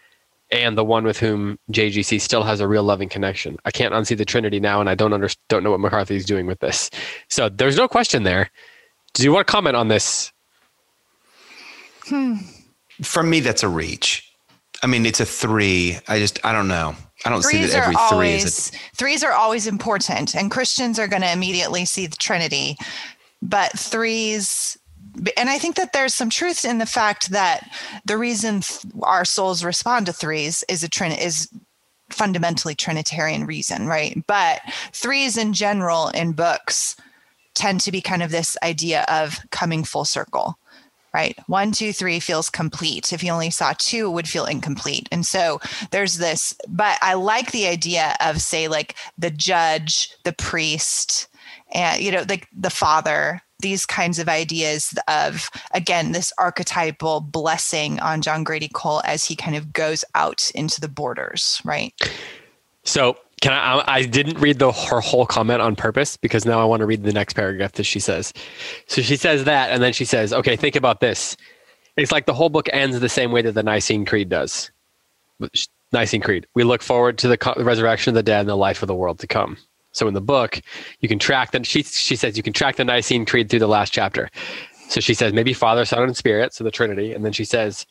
and 0.51 0.77
the 0.77 0.85
one 0.85 1.05
with 1.05 1.19
whom 1.19 1.59
JGC 1.73 2.21
still 2.21 2.43
has 2.43 2.61
a 2.61 2.69
real 2.69 2.83
loving 2.83 3.09
connection. 3.09 3.57
I 3.65 3.71
can't 3.71 3.95
unsee 3.95 4.17
the 4.17 4.25
Trinity 4.25 4.61
now, 4.61 4.81
and 4.81 4.89
I 4.89 4.95
don't 4.95 5.13
under, 5.13 5.29
don't 5.49 5.63
know 5.63 5.71
what 5.71 5.81
McCarthy 5.81 6.17
is 6.17 6.25
doing 6.25 6.47
with 6.47 6.61
this. 6.61 6.91
So 7.29 7.49
there's 7.49 7.77
no 7.77 7.89
question 7.89 8.23
there. 8.23 8.51
Do 9.15 9.25
you 9.25 9.33
want 9.33 9.47
to 9.47 9.51
comment 9.51 9.77
on 9.77 9.89
this? 9.89 10.33
Hmm. 12.07 12.37
For 13.03 13.23
me, 13.23 13.41
that's 13.41 13.63
a 13.63 13.69
reach. 13.69 14.30
I 14.83 14.87
mean, 14.87 15.07
it's 15.07 15.21
a 15.21 15.27
three. 15.27 15.99
I 16.09 16.19
just, 16.19 16.45
I 16.45 16.53
don't 16.53 16.69
know. 16.69 16.95
I 17.25 17.31
don't 17.31 17.43
threes 17.43 17.71
see 17.71 17.73
that 17.73 17.83
every 17.83 17.97
three 18.11 18.33
is. 18.33 18.71
A, 18.71 18.97
threes 18.97 19.23
are 19.23 19.33
always 19.33 19.67
important, 19.67 20.35
and 20.35 20.51
Christians 20.51 20.99
are 20.99 21.09
going 21.09 21.23
to 21.23 21.33
immediately 21.33 21.85
see 21.85 22.07
the 22.07 22.17
Trinity, 22.17 22.77
but 23.43 23.79
threes 23.79 24.79
and 25.37 25.51
I 25.51 25.59
think 25.59 25.77
that 25.77 25.93
there's 25.93 26.15
some 26.15 26.31
truth 26.31 26.65
in 26.65 26.79
the 26.79 26.87
fact 26.87 27.31
that 27.31 27.69
the 28.05 28.17
reason 28.17 28.61
th- 28.61 28.95
our 29.03 29.25
souls 29.25 29.65
respond 29.65 30.07
to 30.07 30.13
threes 30.13 30.65
is 30.69 30.83
a 30.83 30.89
trin 30.89 31.13
is 31.13 31.49
fundamentally 32.11 32.75
Trinitarian 32.75 33.47
reason, 33.47 33.87
right? 33.87 34.23
But 34.27 34.61
threes 34.93 35.37
in 35.37 35.53
general 35.53 36.09
in 36.09 36.33
books 36.33 36.97
tend 37.55 37.81
to 37.81 37.93
be 37.93 38.01
kind 38.01 38.23
of 38.23 38.31
this 38.31 38.57
idea 38.63 39.05
of 39.09 39.39
coming 39.51 39.85
full 39.85 40.05
circle 40.05 40.59
right? 41.13 41.37
One, 41.47 41.73
two, 41.73 41.93
three 41.93 42.21
feels 42.21 42.51
complete. 42.51 43.13
If 43.13 43.23
you 43.23 43.33
only 43.33 43.51
saw 43.51 43.75
two, 43.77 44.07
it 44.07 44.13
would 44.13 44.29
feel 44.29 44.45
incomplete. 44.45 45.09
And 45.11 45.27
so 45.27 45.61
there's 45.91 46.19
this, 46.19 46.55
but 46.69 46.99
I 47.03 47.15
like 47.15 47.53
the 47.53 47.67
idea 47.67 48.17
of, 48.21 48.41
say, 48.41 48.69
like 48.69 48.95
the 49.19 49.31
judge, 49.31 50.11
the 50.25 50.33
priest, 50.33 51.29
and, 51.73 52.03
you 52.03 52.11
know, 52.13 52.25
like 52.29 52.49
the 52.53 52.71
father, 52.71 53.43
these 53.61 53.87
kinds 53.87 54.19
of 54.19 54.29
ideas 54.29 54.97
of, 55.07 55.51
again, 55.73 56.13
this 56.13 56.33
archetypal 56.39 57.21
blessing 57.21 58.01
on 58.01 58.23
John 58.23 58.43
Grady 58.43 58.69
Cole 58.69 59.03
as 59.05 59.25
he 59.25 59.37
kind 59.37 59.57
of 59.57 59.73
goes 59.73 60.05
out 60.15 60.51
into 60.55 60.81
the 60.81 60.89
borders, 60.89 61.61
right? 61.65 61.93
So 62.85 63.19
can 63.41 63.53
I? 63.53 63.83
I 63.87 64.03
didn't 64.05 64.39
read 64.39 64.59
the 64.59 64.71
her 64.71 65.01
whole 65.01 65.27
comment 65.27 65.63
on 65.63 65.75
purpose 65.75 66.17
because 66.17 66.45
now 66.45 66.61
I 66.61 66.65
want 66.65 66.81
to 66.81 66.87
read 66.87 67.03
the 67.03 67.13
next 67.13 67.35
paragraph 67.35 67.73
that 67.73 67.85
she 67.85 68.01
says. 68.01 68.33
So 68.87 69.01
she 69.01 69.17
says 69.17 69.45
that, 69.45 69.71
and 69.71 69.83
then 69.83 69.93
she 69.93 70.05
says, 70.05 70.33
"Okay, 70.33 70.57
think 70.57 70.77
about 70.77 71.01
this. 71.01 71.37
It's 71.97 72.13
like 72.13 72.27
the 72.27 72.35
whole 72.35 72.51
book 72.51 72.69
ends 72.73 73.01
the 73.01 73.09
same 73.09 73.33
way 73.33 73.43
that 73.43 73.53
the 73.53 73.63
Nicene 73.63 74.05
Creed 74.05 74.29
does. 74.29 74.71
Nicene 75.93 76.21
Creed. 76.21 76.47
We 76.55 76.65
look 76.65 76.83
forward 76.83 77.19
to 77.19 77.29
the 77.29 77.55
resurrection 77.59 78.11
of 78.11 78.15
the 78.15 78.23
dead 78.23 78.41
and 78.41 78.49
the 78.49 78.57
life 78.57 78.83
of 78.83 78.87
the 78.87 78.95
world 78.95 79.19
to 79.21 79.27
come. 79.27 79.57
So 79.93 80.07
in 80.07 80.15
the 80.15 80.21
book, 80.21 80.61
you 81.01 81.09
can 81.09 81.19
track 81.19 81.51
that. 81.53 81.67
She 81.67 81.83
she 81.83 82.17
says 82.17 82.37
you 82.37 82.43
can 82.43 82.53
track 82.53 82.77
the 82.77 82.85
Nicene 82.85 83.25
Creed 83.25 83.49
through 83.49 83.59
the 83.61 83.67
last 83.69 83.93
chapter. 83.93 84.29
So 84.89 85.01
she 85.01 85.15
says 85.15 85.33
maybe 85.33 85.53
Father, 85.53 85.85
Son, 85.85 86.03
and 86.03 86.17
Spirit, 86.17 86.53
so 86.53 86.63
the 86.63 86.71
Trinity, 86.71 87.15
and 87.15 87.25
then 87.25 87.33
she 87.33 87.45
says 87.45 87.87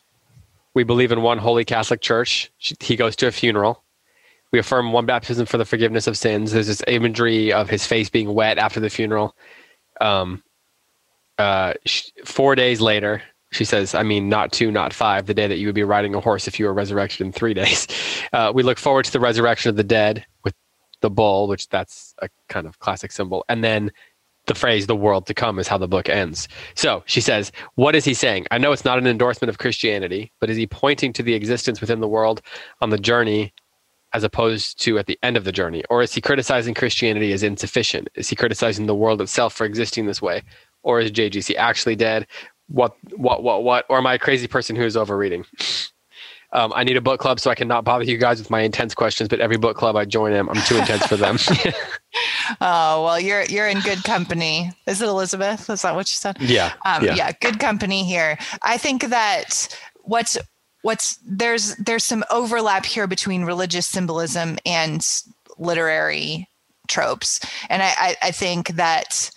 we 0.75 0.83
believe 0.83 1.11
in 1.11 1.23
one 1.23 1.39
holy 1.39 1.65
Catholic 1.65 2.01
Church. 2.01 2.51
She, 2.59 2.75
he 2.79 2.95
goes 2.95 3.15
to 3.17 3.27
a 3.27 3.31
funeral 3.31 3.83
we 4.51 4.59
affirm 4.59 4.91
one 4.91 5.05
baptism 5.05 5.45
for 5.45 5.57
the 5.57 5.65
forgiveness 5.65 6.07
of 6.07 6.17
sins. 6.17 6.51
There's 6.51 6.67
this 6.67 6.83
imagery 6.87 7.53
of 7.53 7.69
his 7.69 7.85
face 7.85 8.09
being 8.09 8.33
wet 8.33 8.57
after 8.57 8.79
the 8.79 8.89
funeral. 8.89 9.35
Um, 10.01 10.43
uh, 11.37 11.73
four 12.25 12.55
days 12.55 12.81
later, 12.81 13.21
she 13.51 13.65
says, 13.65 13.95
I 13.95 14.03
mean, 14.03 14.29
not 14.29 14.51
two, 14.51 14.71
not 14.71 14.93
five, 14.93 15.25
the 15.25 15.33
day 15.33 15.47
that 15.47 15.57
you 15.57 15.67
would 15.67 15.75
be 15.75 15.83
riding 15.83 16.13
a 16.13 16.19
horse 16.19 16.47
if 16.47 16.59
you 16.59 16.65
were 16.65 16.73
resurrected 16.73 17.21
in 17.21 17.31
three 17.31 17.53
days. 17.55 17.87
Uh, 18.33 18.51
we 18.53 18.63
look 18.63 18.77
forward 18.77 19.05
to 19.05 19.11
the 19.11 19.19
resurrection 19.19 19.69
of 19.69 19.75
the 19.75 19.83
dead 19.83 20.25
with 20.43 20.53
the 21.01 21.09
bull, 21.09 21.47
which 21.47 21.69
that's 21.69 22.13
a 22.21 22.29
kind 22.47 22.67
of 22.67 22.79
classic 22.79 23.11
symbol. 23.11 23.45
And 23.49 23.63
then 23.63 23.91
the 24.45 24.55
phrase 24.55 24.87
the 24.87 24.95
world 24.95 25.27
to 25.27 25.33
come 25.33 25.59
is 25.59 25.67
how 25.67 25.77
the 25.77 25.87
book 25.87 26.09
ends. 26.09 26.47
So 26.73 27.03
she 27.05 27.21
says, 27.21 27.51
What 27.75 27.95
is 27.95 28.03
he 28.03 28.13
saying? 28.13 28.47
I 28.51 28.57
know 28.57 28.71
it's 28.71 28.85
not 28.85 28.97
an 28.97 29.05
endorsement 29.05 29.49
of 29.49 29.59
Christianity, 29.59 30.31
but 30.39 30.49
is 30.49 30.57
he 30.57 30.65
pointing 30.65 31.13
to 31.13 31.23
the 31.23 31.35
existence 31.35 31.79
within 31.79 31.99
the 31.99 32.07
world 32.07 32.41
on 32.81 32.89
the 32.89 32.97
journey 32.97 33.53
as 34.13 34.23
opposed 34.23 34.79
to 34.81 34.97
at 34.97 35.05
the 35.05 35.19
end 35.23 35.37
of 35.37 35.43
the 35.43 35.51
journey? 35.51 35.83
Or 35.89 36.01
is 36.01 36.13
he 36.13 36.21
criticizing 36.21 36.73
Christianity 36.73 37.31
as 37.33 37.43
insufficient? 37.43 38.09
Is 38.15 38.29
he 38.29 38.35
criticizing 38.35 38.85
the 38.85 38.95
world 38.95 39.21
itself 39.21 39.53
for 39.53 39.65
existing 39.65 40.05
this 40.05 40.21
way? 40.21 40.43
Or 40.83 40.99
is 40.99 41.11
JGC 41.11 41.55
actually 41.55 41.95
dead? 41.95 42.27
What, 42.67 42.95
what, 43.15 43.43
what, 43.43 43.63
what? 43.63 43.85
Or 43.89 43.97
am 43.97 44.07
I 44.07 44.15
a 44.15 44.19
crazy 44.19 44.47
person 44.47 44.75
who 44.75 44.83
is 44.83 44.95
overreading? 44.95 45.45
Um, 46.51 46.73
I 46.75 46.83
need 46.83 46.97
a 46.97 47.01
book 47.01 47.19
club 47.19 47.39
so 47.39 47.51
I 47.51 47.55
can 47.55 47.67
not 47.67 47.83
bother 47.83 48.03
you 48.03 48.17
guys 48.17 48.39
with 48.39 48.49
my 48.49 48.61
intense 48.61 48.95
questions, 48.95 49.29
but 49.29 49.39
every 49.39 49.57
book 49.57 49.77
club 49.77 49.95
I 49.95 50.05
join 50.05 50.33
in, 50.33 50.49
I'm 50.49 50.61
too 50.63 50.77
intense 50.77 51.05
for 51.05 51.15
them. 51.15 51.37
oh, 52.61 53.03
well, 53.03 53.19
you're, 53.19 53.43
you're 53.43 53.67
in 53.67 53.79
good 53.81 54.03
company. 54.03 54.71
Is 54.87 55.01
it 55.01 55.07
Elizabeth? 55.07 55.69
Is 55.69 55.83
that 55.83 55.93
what 55.93 56.11
you 56.11 56.15
said? 56.15 56.37
Yeah. 56.41 56.73
Um, 56.85 57.05
yeah. 57.05 57.15
yeah. 57.15 57.31
Good 57.33 57.59
company 57.59 58.03
here. 58.03 58.39
I 58.63 58.77
think 58.77 59.09
that 59.09 59.77
what's 60.01 60.39
what's 60.81 61.17
there's 61.25 61.75
there's 61.75 62.03
some 62.03 62.23
overlap 62.29 62.85
here 62.85 63.07
between 63.07 63.43
religious 63.43 63.87
symbolism 63.87 64.57
and 64.65 65.05
literary 65.57 66.47
tropes 66.87 67.39
and 67.69 67.81
i 67.81 67.93
i, 67.97 68.15
I 68.23 68.31
think 68.31 68.69
that 68.69 69.31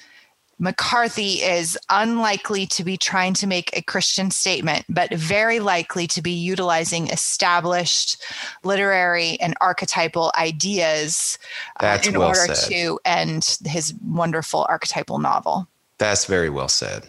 McCarthy 0.62 1.42
is 1.42 1.76
unlikely 1.90 2.66
to 2.66 2.84
be 2.84 2.96
trying 2.96 3.34
to 3.34 3.48
make 3.48 3.76
a 3.76 3.82
Christian 3.82 4.30
statement, 4.30 4.84
but 4.88 5.12
very 5.12 5.58
likely 5.58 6.06
to 6.06 6.22
be 6.22 6.30
utilizing 6.30 7.08
established 7.08 8.22
literary 8.62 9.40
and 9.40 9.56
archetypal 9.60 10.30
ideas 10.38 11.36
uh, 11.80 11.98
in 12.06 12.16
well 12.16 12.28
order 12.28 12.54
said. 12.54 12.70
to 12.70 13.00
end 13.04 13.58
his 13.64 13.92
wonderful 14.06 14.64
archetypal 14.68 15.18
novel. 15.18 15.66
That's 15.98 16.26
very 16.26 16.48
well 16.48 16.68
said. 16.68 17.08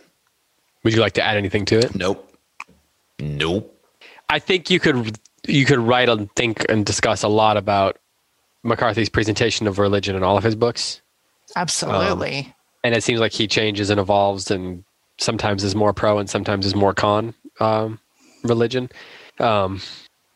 Would 0.84 0.93
you 0.93 1.02
like 1.02 1.13
to 1.13 1.24
add 1.24 1.38
anything 1.38 1.65
to 1.65 1.78
it? 1.78 1.93
Nope. 1.93 2.36
Nope. 3.19 3.73
I 4.34 4.39
think 4.39 4.72
you 4.72 4.80
could 4.80 5.19
you 5.46 5.63
could 5.63 5.78
write 5.78 6.10
and 6.10 6.28
think 6.36 6.65
and 6.67 6.84
discuss 6.84 7.22
a 7.22 7.28
lot 7.28 7.56
about 7.56 8.00
McCarthy's 8.63 9.08
presentation 9.08 9.67
of 9.67 9.78
religion 9.78 10.15
in 10.15 10.24
all 10.24 10.38
of 10.38 10.43
his 10.43 10.56
books. 10.56 11.04
Absolutely. 11.56 12.39
Um, 12.39 12.54
and 12.84 12.96
it 12.96 13.04
seems 13.04 13.19
like 13.19 13.32
he 13.32 13.48
changes 13.48 13.91
and 13.91 14.00
evolves, 14.00 14.50
and 14.50 14.84
sometimes 15.19 15.63
is 15.63 15.76
more 15.76 15.93
pro 15.93 16.17
and 16.17 16.28
sometimes 16.28 16.65
is 16.65 16.74
more 16.74 16.96
con 16.96 17.36
um, 17.60 18.00
religion. 18.43 18.89
Um, 19.39 19.82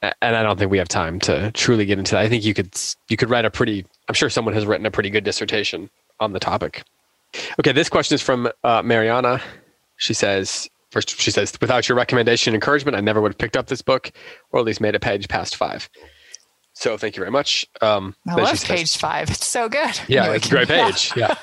and 0.04 0.36
I 0.36 0.44
don't 0.44 0.60
think 0.60 0.70
we 0.70 0.78
have 0.78 0.88
time 0.88 1.20
to 1.22 1.52
truly 1.54 1.86
get 1.86 1.98
into 1.98 2.12
that. 2.12 2.22
I 2.22 2.30
think 2.30 2.46
you 2.46 2.54
could 2.54 2.80
you 3.10 3.18
could 3.18 3.32
write 3.32 3.46
a 3.46 3.50
pretty. 3.50 3.84
I'm 4.08 4.14
sure 4.14 4.30
someone 4.30 4.54
has 4.54 4.68
written 4.68 4.86
a 4.86 4.92
pretty 4.92 5.10
good 5.10 5.24
dissertation 5.24 5.90
on 6.20 6.34
the 6.34 6.40
topic. 6.40 6.84
Okay, 7.60 7.72
this 7.72 7.90
question 7.90 8.14
is 8.14 8.22
from 8.22 8.48
uh, 8.64 8.84
Mariana. 8.84 9.42
She 9.96 10.14
says, 10.14 10.70
First, 10.92 11.20
she 11.20 11.32
says, 11.32 11.54
without 11.60 11.90
your 11.90 11.98
recommendation 11.98 12.52
and 12.52 12.56
encouragement, 12.56 12.96
I 12.96 13.02
never 13.02 13.22
would 13.22 13.32
have 13.32 13.38
picked 13.38 13.58
up 13.58 13.68
this 13.68 13.82
book 13.82 14.12
or 14.52 14.60
at 14.60 14.66
least 14.66 14.80
made 14.80 14.96
a 14.96 15.00
page 15.00 15.28
past 15.28 15.56
five. 15.56 15.90
So 16.74 16.96
thank 16.98 17.16
you 17.16 17.22
very 17.22 17.32
much. 17.32 17.66
Um, 17.82 18.16
I 18.28 18.36
love 18.36 18.60
says, 18.60 18.64
page 18.64 18.98
five. 18.98 19.30
It's 19.30 19.48
so 19.48 19.68
good. 19.68 20.00
Yeah, 20.08 20.24
anyway, 20.24 20.38
it's 20.38 20.48
a 20.48 20.50
great 20.50 20.68
page. 20.68 21.12
yeah. 21.16 21.36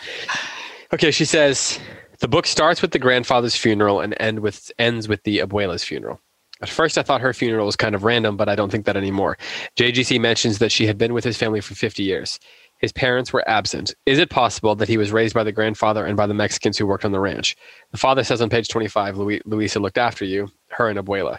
Okay, 0.93 1.11
she 1.11 1.25
says, 1.25 1.79
the 2.21 2.29
book 2.29 2.47
starts 2.47 2.81
with 2.81 2.93
the 2.93 2.99
grandfather's 2.99 3.57
funeral 3.57 4.01
and 4.01 4.15
end 4.21 4.41
with 4.41 4.71
ends 4.79 5.09
with 5.09 5.23
the 5.25 5.39
abuela's 5.41 5.83
funeral. 5.83 6.21
At 6.63 6.69
first, 6.69 6.97
I 6.97 7.03
thought 7.03 7.21
her 7.21 7.35
funeral 7.35 7.67
was 7.67 7.77
kind 7.77 7.95
of 7.95 8.05
random, 8.05 8.37
but 8.37 8.49
I 8.49 8.55
don't 8.55 8.71
think 8.71 8.87
that 8.87 8.97
anymore. 8.97 9.37
JGC 9.77 10.21
mentions 10.21 10.59
that 10.61 10.71
she 10.71 10.87
had 10.87 10.97
been 10.97 11.13
with 11.13 11.25
his 11.25 11.37
family 11.37 11.61
for 11.61 11.75
50 11.75 12.03
years. 12.05 12.39
His 12.85 12.93
parents 12.93 13.33
were 13.33 13.49
absent. 13.49 13.95
Is 14.05 14.19
it 14.19 14.29
possible 14.29 14.75
that 14.75 14.91
he 14.91 14.99
was 14.99 15.11
raised 15.11 15.33
by 15.33 15.43
the 15.43 15.53
grandfather 15.53 16.05
and 16.05 16.19
by 16.19 16.27
the 16.27 16.35
Mexicans 16.35 16.77
who 16.77 16.87
worked 16.87 17.07
on 17.07 17.13
the 17.13 17.19
ranch? 17.19 17.57
The 17.93 17.97
father 17.97 18.23
says 18.23 18.43
on 18.43 18.51
page 18.51 18.69
25, 18.69 19.17
Luisa 19.17 19.81
looked 19.81 19.97
after 19.97 20.27
you, 20.27 20.53
her 20.69 20.91
and 20.91 20.99
Abuela. 20.99 21.39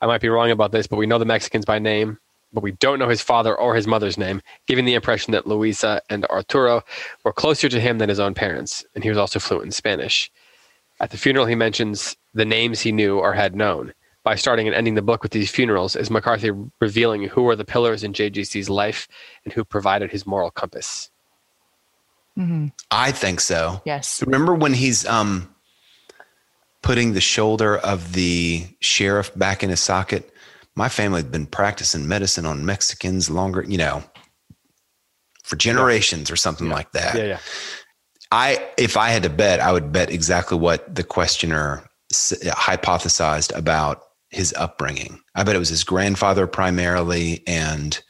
I 0.00 0.06
might 0.06 0.20
be 0.20 0.28
wrong 0.28 0.52
about 0.52 0.70
this, 0.70 0.86
but 0.86 0.94
we 0.94 1.06
know 1.06 1.18
the 1.18 1.24
Mexicans 1.24 1.64
by 1.64 1.80
name, 1.80 2.20
but 2.52 2.62
we 2.62 2.70
don't 2.70 3.00
know 3.00 3.08
his 3.08 3.22
father 3.22 3.56
or 3.56 3.74
his 3.74 3.88
mother's 3.88 4.16
name, 4.16 4.40
giving 4.68 4.84
the 4.84 4.94
impression 4.94 5.32
that 5.32 5.48
Luisa 5.48 6.00
and 6.10 6.26
Arturo 6.26 6.84
were 7.24 7.32
closer 7.32 7.68
to 7.68 7.80
him 7.80 7.98
than 7.98 8.08
his 8.08 8.20
own 8.20 8.32
parents, 8.32 8.84
and 8.94 9.02
he 9.02 9.10
was 9.10 9.18
also 9.18 9.40
fluent 9.40 9.66
in 9.66 9.72
Spanish. 9.72 10.30
At 11.00 11.10
the 11.10 11.18
funeral, 11.18 11.46
he 11.46 11.56
mentions 11.56 12.16
the 12.34 12.44
names 12.44 12.82
he 12.82 12.92
knew 12.92 13.18
or 13.18 13.32
had 13.32 13.56
known 13.56 13.94
by 14.24 14.34
starting 14.34 14.66
and 14.66 14.74
ending 14.74 14.94
the 14.94 15.02
book 15.02 15.22
with 15.22 15.32
these 15.32 15.50
funerals 15.50 15.94
is 15.94 16.10
McCarthy 16.10 16.50
revealing 16.80 17.24
who 17.24 17.42
were 17.42 17.54
the 17.54 17.64
pillars 17.64 18.02
in 18.02 18.14
JGC's 18.14 18.70
life 18.70 19.06
and 19.44 19.52
who 19.52 19.64
provided 19.64 20.10
his 20.10 20.26
moral 20.26 20.50
compass. 20.50 21.10
Mm-hmm. 22.38 22.68
I 22.90 23.12
think 23.12 23.40
so. 23.40 23.82
Yes. 23.84 24.22
Remember 24.22 24.54
when 24.54 24.72
he's 24.72 25.06
um, 25.06 25.54
putting 26.82 27.12
the 27.12 27.20
shoulder 27.20 27.76
of 27.76 28.14
the 28.14 28.66
sheriff 28.80 29.32
back 29.38 29.62
in 29.62 29.70
his 29.70 29.80
socket? 29.80 30.32
My 30.74 30.88
family 30.88 31.22
had 31.22 31.30
been 31.30 31.46
practicing 31.46 32.08
medicine 32.08 32.46
on 32.46 32.64
Mexicans 32.64 33.30
longer, 33.30 33.62
you 33.62 33.78
know, 33.78 34.02
for 35.44 35.56
generations 35.56 36.30
yeah. 36.30 36.32
or 36.32 36.36
something 36.36 36.68
yeah. 36.68 36.74
like 36.74 36.90
that. 36.92 37.14
Yeah, 37.14 37.24
yeah. 37.24 37.38
I, 38.32 38.68
if 38.78 38.96
I 38.96 39.10
had 39.10 39.22
to 39.24 39.30
bet, 39.30 39.60
I 39.60 39.70
would 39.70 39.92
bet 39.92 40.10
exactly 40.10 40.58
what 40.58 40.92
the 40.92 41.04
questioner 41.04 41.88
hypothesized 42.10 43.56
about 43.56 44.03
his 44.34 44.54
upbringing. 44.56 45.20
I 45.34 45.42
bet 45.42 45.56
it 45.56 45.60
was 45.60 45.68
his 45.68 45.84
grandfather 45.84 46.46
primarily 46.46 47.42
and 47.46 48.00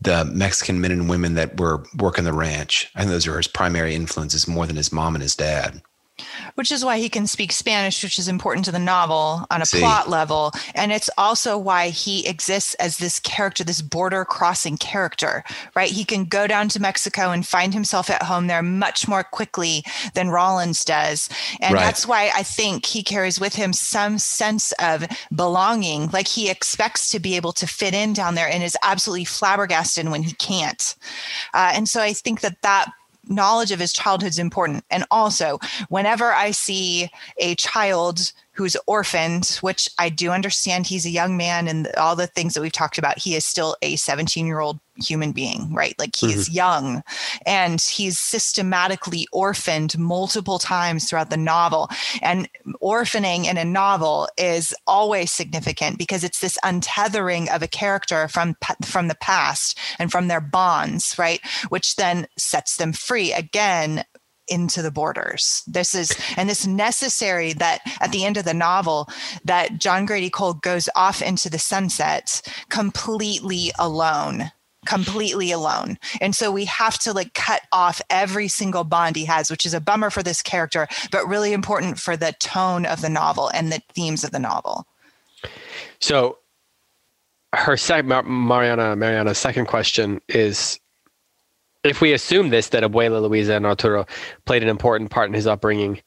the 0.00 0.24
Mexican 0.24 0.80
men 0.80 0.92
and 0.92 1.08
women 1.08 1.34
that 1.34 1.58
were 1.58 1.84
working 1.98 2.24
the 2.24 2.32
ranch. 2.32 2.90
I 2.94 3.00
think 3.00 3.10
those 3.10 3.26
are 3.26 3.36
his 3.36 3.48
primary 3.48 3.94
influences 3.94 4.46
more 4.46 4.66
than 4.66 4.76
his 4.76 4.92
mom 4.92 5.14
and 5.14 5.22
his 5.22 5.36
dad 5.36 5.82
which 6.54 6.72
is 6.72 6.84
why 6.84 6.98
he 6.98 7.08
can 7.08 7.26
speak 7.26 7.52
Spanish, 7.52 8.02
which 8.02 8.18
is 8.18 8.28
important 8.28 8.64
to 8.64 8.72
the 8.72 8.78
novel 8.78 9.46
on 9.50 9.62
a 9.62 9.66
See. 9.66 9.78
plot 9.78 10.08
level. 10.08 10.52
And 10.74 10.92
it's 10.92 11.10
also 11.18 11.58
why 11.58 11.88
he 11.88 12.26
exists 12.26 12.74
as 12.74 12.98
this 12.98 13.20
character, 13.20 13.64
this 13.64 13.82
border 13.82 14.24
crossing 14.24 14.76
character, 14.76 15.44
right? 15.74 15.90
He 15.90 16.04
can 16.04 16.24
go 16.24 16.46
down 16.46 16.68
to 16.70 16.80
Mexico 16.80 17.30
and 17.30 17.46
find 17.46 17.74
himself 17.74 18.10
at 18.10 18.22
home 18.22 18.46
there 18.46 18.62
much 18.62 19.08
more 19.08 19.24
quickly 19.24 19.84
than 20.14 20.30
Rawlins 20.30 20.84
does. 20.84 21.28
And 21.60 21.74
right. 21.74 21.80
that's 21.80 22.06
why 22.06 22.30
I 22.34 22.42
think 22.42 22.86
he 22.86 23.02
carries 23.02 23.40
with 23.40 23.54
him 23.54 23.72
some 23.72 24.18
sense 24.18 24.72
of 24.80 25.06
belonging, 25.34 26.10
like 26.10 26.28
he 26.28 26.50
expects 26.50 27.10
to 27.10 27.20
be 27.20 27.36
able 27.36 27.52
to 27.54 27.66
fit 27.66 27.94
in 27.94 28.12
down 28.12 28.34
there 28.34 28.48
and 28.48 28.62
is 28.62 28.76
absolutely 28.82 29.24
flabbergasted 29.24 30.08
when 30.08 30.22
he 30.22 30.32
can't. 30.32 30.96
Uh, 31.54 31.72
and 31.74 31.88
so 31.88 32.00
I 32.00 32.12
think 32.12 32.40
that 32.40 32.62
that 32.62 32.92
knowledge 33.26 33.72
of 33.72 33.80
his 33.80 33.92
childhood 33.92 34.30
is 34.30 34.38
important. 34.38 34.84
And 34.90 35.04
also, 35.10 35.58
whenever 35.88 36.32
I 36.32 36.50
see 36.50 37.10
a 37.38 37.54
child 37.56 38.32
who's 38.56 38.76
orphaned, 38.86 39.58
which 39.60 39.88
I 39.98 40.08
do 40.08 40.30
understand 40.30 40.86
he's 40.86 41.04
a 41.04 41.10
young 41.10 41.36
man 41.36 41.68
and 41.68 41.88
all 41.96 42.16
the 42.16 42.26
things 42.26 42.54
that 42.54 42.62
we've 42.62 42.72
talked 42.72 42.98
about, 42.98 43.18
he 43.18 43.34
is 43.34 43.44
still 43.44 43.76
a 43.82 43.96
17 43.96 44.46
year 44.46 44.60
old 44.60 44.80
human 44.96 45.32
being, 45.32 45.72
right? 45.74 45.94
Like 45.98 46.16
he's 46.16 46.48
mm-hmm. 46.48 46.54
young 46.54 47.02
and 47.44 47.80
he's 47.80 48.18
systematically 48.18 49.28
orphaned 49.30 49.98
multiple 49.98 50.58
times 50.58 51.08
throughout 51.08 51.30
the 51.30 51.36
novel. 51.36 51.90
And 52.22 52.48
orphaning 52.80 53.44
in 53.44 53.58
a 53.58 53.64
novel 53.64 54.28
is 54.38 54.74
always 54.86 55.30
significant 55.30 55.98
because 55.98 56.24
it's 56.24 56.40
this 56.40 56.58
untethering 56.64 57.54
of 57.54 57.62
a 57.62 57.68
character 57.68 58.28
from 58.28 58.56
from 58.84 59.08
the 59.08 59.16
past 59.16 59.78
and 59.98 60.10
from 60.10 60.28
their 60.28 60.40
bonds, 60.40 61.18
right? 61.18 61.40
Which 61.68 61.96
then 61.96 62.26
sets 62.38 62.76
them 62.76 62.92
free 62.92 63.32
again 63.32 64.04
into 64.48 64.82
the 64.82 64.90
borders. 64.90 65.62
This 65.66 65.94
is, 65.94 66.16
and 66.36 66.48
this 66.48 66.66
necessary 66.66 67.52
that 67.54 67.80
at 68.00 68.12
the 68.12 68.24
end 68.24 68.36
of 68.36 68.44
the 68.44 68.54
novel, 68.54 69.08
that 69.44 69.78
John 69.78 70.06
Grady 70.06 70.30
Cole 70.30 70.54
goes 70.54 70.88
off 70.94 71.22
into 71.22 71.50
the 71.50 71.58
sunset 71.58 72.42
completely 72.68 73.72
alone 73.78 74.50
completely 74.86 75.50
alone. 75.50 75.98
And 76.20 76.34
so 76.34 76.50
we 76.50 76.64
have 76.66 76.96
to 77.00 77.12
like 77.12 77.34
cut 77.34 77.62
off 77.72 78.00
every 78.08 78.48
single 78.48 78.84
bond 78.84 79.16
he 79.16 79.24
has, 79.26 79.50
which 79.50 79.66
is 79.66 79.74
a 79.74 79.80
bummer 79.80 80.10
for 80.10 80.22
this 80.22 80.40
character, 80.42 80.86
but 81.10 81.26
really 81.26 81.52
important 81.52 81.98
for 81.98 82.16
the 82.16 82.32
tone 82.38 82.86
of 82.86 83.02
the 83.02 83.08
novel 83.08 83.48
and 83.48 83.70
the 83.70 83.82
themes 83.94 84.24
of 84.24 84.30
the 84.30 84.38
novel. 84.38 84.86
So 86.00 86.38
her 87.52 87.76
second 87.76 88.08
Mariana 88.26 88.96
Mariana's 88.96 89.38
second 89.38 89.66
question 89.66 90.20
is 90.28 90.78
if 91.90 92.00
we 92.00 92.12
assume 92.12 92.50
this 92.50 92.68
that 92.70 92.82
Abuela 92.82 93.20
Luisa 93.28 93.54
and 93.54 93.66
Arturo 93.66 94.06
played 94.44 94.62
an 94.62 94.68
important 94.68 95.10
part 95.10 95.28
in 95.28 95.34
his 95.34 95.46
upbringing, 95.46 96.00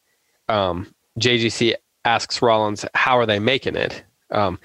um, 0.48 0.94
JGC 1.20 1.76
asks 2.06 2.42
Rawlins, 2.42 2.86
"How 2.94 3.18
are 3.18 3.26
they 3.26 3.40
making 3.40 3.76
it?" 3.76 4.04
Um, 4.32 4.60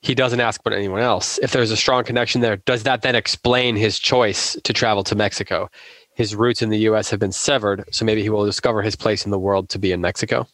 he 0.00 0.14
doesn't 0.14 0.40
ask 0.40 0.60
about 0.60 0.76
anyone 0.76 1.00
else. 1.00 1.38
If 1.38 1.52
there's 1.52 1.70
a 1.70 1.76
strong 1.76 2.04
connection 2.04 2.42
there, 2.42 2.58
does 2.58 2.82
that 2.82 3.02
then 3.02 3.14
explain 3.14 3.74
his 3.74 3.98
choice 3.98 4.56
to 4.62 4.72
travel 4.72 5.02
to 5.04 5.14
Mexico? 5.14 5.70
His 6.14 6.36
roots 6.36 6.60
in 6.60 6.68
the 6.68 6.78
U.S. 6.80 7.10
have 7.10 7.18
been 7.18 7.32
severed, 7.32 7.84
so 7.90 8.04
maybe 8.04 8.22
he 8.22 8.28
will 8.28 8.44
discover 8.44 8.82
his 8.82 8.96
place 8.96 9.24
in 9.24 9.30
the 9.30 9.38
world 9.38 9.70
to 9.70 9.78
be 9.78 9.92
in 9.92 10.00
Mexico. 10.00 10.46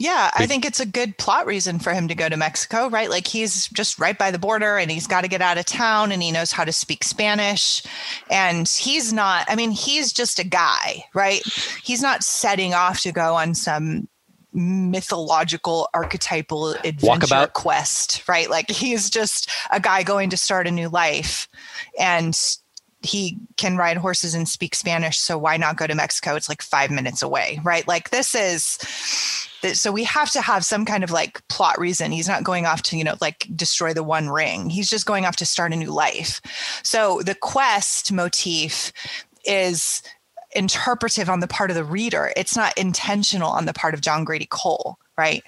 Yeah, 0.00 0.30
I 0.32 0.46
think 0.46 0.64
it's 0.64 0.78
a 0.78 0.86
good 0.86 1.18
plot 1.18 1.44
reason 1.44 1.80
for 1.80 1.92
him 1.92 2.06
to 2.06 2.14
go 2.14 2.28
to 2.28 2.36
Mexico, 2.36 2.88
right? 2.88 3.10
Like 3.10 3.26
he's 3.26 3.66
just 3.66 3.98
right 3.98 4.16
by 4.16 4.30
the 4.30 4.38
border 4.38 4.78
and 4.78 4.92
he's 4.92 5.08
got 5.08 5.22
to 5.22 5.28
get 5.28 5.42
out 5.42 5.58
of 5.58 5.64
town 5.64 6.12
and 6.12 6.22
he 6.22 6.30
knows 6.30 6.52
how 6.52 6.64
to 6.64 6.70
speak 6.70 7.02
Spanish. 7.02 7.82
And 8.30 8.68
he's 8.68 9.12
not, 9.12 9.46
I 9.48 9.56
mean, 9.56 9.72
he's 9.72 10.12
just 10.12 10.38
a 10.38 10.44
guy, 10.44 11.04
right? 11.14 11.42
He's 11.82 12.00
not 12.00 12.22
setting 12.22 12.74
off 12.74 13.00
to 13.00 13.10
go 13.10 13.34
on 13.34 13.56
some 13.56 14.06
mythological 14.52 15.88
archetypal 15.92 16.74
adventure 16.84 17.26
Walkabout. 17.26 17.52
quest, 17.54 18.26
right? 18.28 18.48
Like 18.48 18.70
he's 18.70 19.10
just 19.10 19.50
a 19.72 19.80
guy 19.80 20.04
going 20.04 20.30
to 20.30 20.36
start 20.36 20.68
a 20.68 20.70
new 20.70 20.88
life. 20.88 21.48
And 21.98 22.38
he 23.02 23.38
can 23.56 23.76
ride 23.76 23.96
horses 23.96 24.34
and 24.34 24.48
speak 24.48 24.76
Spanish. 24.76 25.18
So 25.18 25.38
why 25.38 25.56
not 25.56 25.76
go 25.76 25.88
to 25.88 25.94
Mexico? 25.96 26.36
It's 26.36 26.48
like 26.48 26.62
five 26.62 26.92
minutes 26.92 27.22
away, 27.22 27.60
right? 27.64 27.86
Like 27.88 28.10
this 28.10 28.36
is 28.36 28.78
so 29.72 29.90
we 29.90 30.04
have 30.04 30.30
to 30.30 30.40
have 30.40 30.64
some 30.64 30.84
kind 30.84 31.02
of 31.04 31.10
like 31.10 31.46
plot 31.48 31.78
reason 31.78 32.12
he's 32.12 32.28
not 32.28 32.44
going 32.44 32.66
off 32.66 32.82
to 32.82 32.96
you 32.96 33.04
know 33.04 33.16
like 33.20 33.46
destroy 33.54 33.92
the 33.92 34.02
one 34.02 34.28
ring 34.28 34.70
he's 34.70 34.90
just 34.90 35.06
going 35.06 35.24
off 35.24 35.36
to 35.36 35.46
start 35.46 35.72
a 35.72 35.76
new 35.76 35.92
life 35.92 36.40
so 36.82 37.20
the 37.22 37.34
quest 37.34 38.12
motif 38.12 38.92
is 39.44 40.02
interpretive 40.54 41.28
on 41.28 41.40
the 41.40 41.48
part 41.48 41.70
of 41.70 41.76
the 41.76 41.84
reader 41.84 42.32
it's 42.36 42.56
not 42.56 42.76
intentional 42.78 43.50
on 43.50 43.66
the 43.66 43.74
part 43.74 43.94
of 43.94 44.00
john 44.00 44.24
grady 44.24 44.46
cole 44.50 44.98
right 45.16 45.42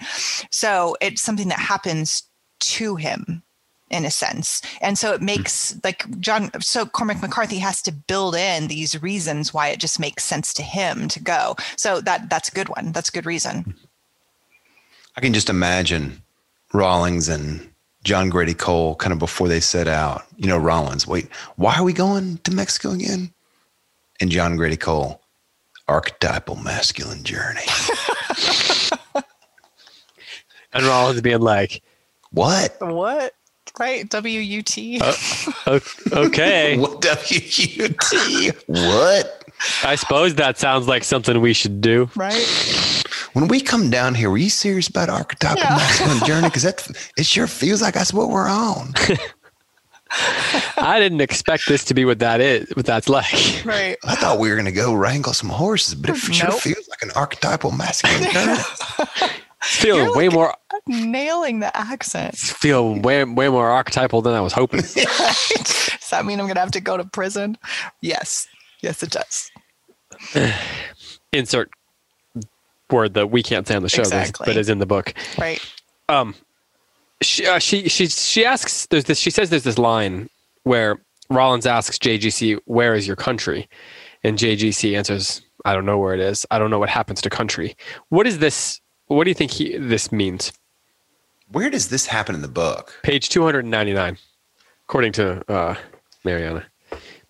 so 0.51 0.97
it's 1.01 1.23
something 1.23 1.49
that 1.49 1.59
happens 1.59 2.25
to 2.59 2.97
him 2.97 3.43
in 3.91 4.05
a 4.05 4.11
sense. 4.11 4.63
And 4.81 4.97
so 4.97 5.13
it 5.13 5.21
makes 5.21 5.77
like 5.83 6.09
John, 6.21 6.51
so 6.61 6.87
Cormac 6.87 7.21
McCarthy 7.21 7.59
has 7.59 7.83
to 7.83 7.93
build 7.93 8.37
in 8.37 8.69
these 8.69 9.03
reasons 9.03 9.53
why 9.53 9.69
it 9.69 9.81
just 9.81 9.99
makes 9.99 10.23
sense 10.23 10.55
to 10.55 10.63
him 10.63 11.09
to 11.09 11.21
go. 11.21 11.57
So 11.77 12.01
that 12.03 12.31
that's 12.31 12.49
a 12.49 12.53
good 12.53 12.69
one. 12.69 12.93
That's 12.93 13.09
a 13.09 13.13
good 13.13 13.27
reason. 13.27 13.75
I 15.17 15.21
can 15.21 15.33
just 15.33 15.51
imagine 15.51 16.23
Rawlins 16.73 17.29
and 17.29 17.69
John 18.05 18.31
Grady 18.31 18.55
Cole 18.55 18.95
kind 18.97 19.13
of 19.13 19.19
before 19.19 19.49
they 19.49 19.61
set 19.61 19.89
out. 19.89 20.25
You 20.37 20.49
know, 20.49 20.59
Rawlins, 20.59 21.07
wait, 21.07 21.29
why 21.57 21.75
are 21.77 21.85
we 21.85 21.93
going 21.93 22.39
to 22.39 22.51
Mexico 22.51 22.93
again? 22.93 23.33
And 24.21 24.31
John 24.31 24.57
Grady 24.57 24.77
Cole, 24.77 25.21
archetypal 25.89 26.57
masculine 26.57 27.25
journey. 27.25 27.67
and 30.73 30.85
Rawlins 30.85 31.21
being 31.21 31.41
like, 31.41 31.83
what? 32.31 32.77
What? 32.81 33.35
Right, 33.79 34.09
W 34.11 34.41
U 34.41 34.63
T. 34.63 35.01
Uh, 35.01 35.81
okay. 36.13 36.77
what 36.79 37.01
W 37.01 37.41
U 37.41 37.89
T? 37.89 38.51
What? 38.67 39.50
I 39.85 39.95
suppose 39.95 40.35
that 40.37 40.59
sounds 40.59 40.89
like 40.89 41.05
something 41.05 41.41
we 41.41 41.53
should 41.53 41.81
do. 41.81 42.11
Right 42.17 42.47
when 43.33 43.49
we 43.49 43.61
come 43.61 43.91
down 43.91 44.15
here, 44.15 44.31
were 44.31 44.39
you 44.39 44.51
serious 44.51 44.89
about 44.89 45.09
archetypal 45.09 45.59
yeah. 45.59 45.77
masculine 45.77 46.27
journey? 46.27 46.49
Because 46.49 46.63
that 46.63 46.91
it 47.17 47.27
sure 47.27 47.47
feels 47.47 47.83
like 47.83 47.95
that's 47.95 48.13
what 48.13 48.29
we're 48.29 48.49
on. 48.49 48.93
I 50.77 50.99
didn't 50.99 51.21
expect 51.21 51.69
this 51.69 51.85
to 51.85 51.95
be 51.95 52.05
what 52.05 52.19
that 52.19 52.41
is, 52.41 52.69
what 52.75 52.87
that's 52.87 53.09
like. 53.09 53.63
Right. 53.65 53.97
I 54.05 54.17
thought 54.17 54.41
we 54.41 54.49
were 54.49 54.57
going 54.57 54.67
to 54.67 54.73
go 54.73 54.93
wrangle 54.93 55.33
some 55.33 55.51
horses, 55.51 55.95
but 55.95 56.11
it 56.11 56.15
nope. 56.15 56.33
sure 56.33 56.53
feels 56.53 56.89
like 56.89 57.03
an 57.03 57.13
archetypal 57.15 57.71
masculine 57.71 58.31
journey. 58.33 58.59
Feel 59.63 60.17
way 60.17 60.31
more 60.31 60.55
nailing 60.87 61.61
the 61.61 61.77
accent. 61.77 62.35
Feel 62.35 62.99
way 62.99 63.23
way 63.25 63.51
more 63.51 63.69
archetypal 63.69 64.23
than 64.23 64.33
I 64.33 64.41
was 64.41 64.55
hoping. 64.55 64.81
Does 64.95 66.09
that 66.11 66.25
mean 66.25 66.41
I'm 66.41 66.47
going 66.47 66.55
to 66.55 66.61
have 66.61 66.71
to 66.73 66.81
go 66.81 66.97
to 66.97 67.05
prison? 67.05 67.59
Yes. 68.01 68.49
Yes, 68.81 69.03
it 69.03 69.11
does. 69.11 69.50
Insert 71.33 71.71
word 72.93 73.15
that 73.15 73.31
we 73.31 73.43
can't 73.43 73.67
say 73.67 73.77
on 73.77 73.83
the 73.83 73.89
show, 73.89 74.03
exactly. 74.03 74.47
but 74.47 74.57
is 74.57 74.69
in 74.69 74.79
the 74.79 74.87
book. 74.87 75.15
Right. 75.39 75.61
Um, 76.09 76.35
she, 77.23 77.47
uh, 77.47 77.59
she 77.59 77.89
she 77.89 78.07
she 78.07 78.45
asks. 78.45 78.87
There's 78.87 79.05
this. 79.05 79.19
She 79.19 79.31
says 79.31 79.51
there's 79.51 79.65
this 79.65 79.79
line 79.79 80.29
where 80.65 81.01
Rawlins 81.29 81.67
asks 81.67 81.99
JGC, 81.99 82.59
"Where 82.65 82.95
is 82.95 83.07
your 83.07 83.17
country?" 83.17 83.69
And 84.25 84.39
JGC 84.39 84.97
answers, 84.97 85.43
"I 85.65 85.75
don't 85.75 85.87
know 85.87 85.99
where 85.99 86.15
it 86.15 86.21
is. 86.21 86.47
I 86.51 86.59
don't 86.59 86.71
know 86.71 86.79
what 86.79 86.89
happens 86.89 87.21
to 87.23 87.31
country." 87.31 87.77
What 88.09 88.27
is 88.27 88.39
this? 88.39 88.81
What 89.07 89.25
do 89.25 89.31
you 89.31 89.35
think 89.35 89.51
he, 89.51 89.77
this 89.77 90.13
means? 90.13 90.53
Where 91.53 91.69
does 91.69 91.89
this 91.89 92.07
happen 92.07 92.37
in 92.37 92.43
the 92.43 92.49
book? 92.49 92.97
Page 93.03 93.29
299, 93.29 94.17
according 94.85 95.13
to 95.13 95.53
uh, 95.53 95.75
Mariana. 96.25 96.65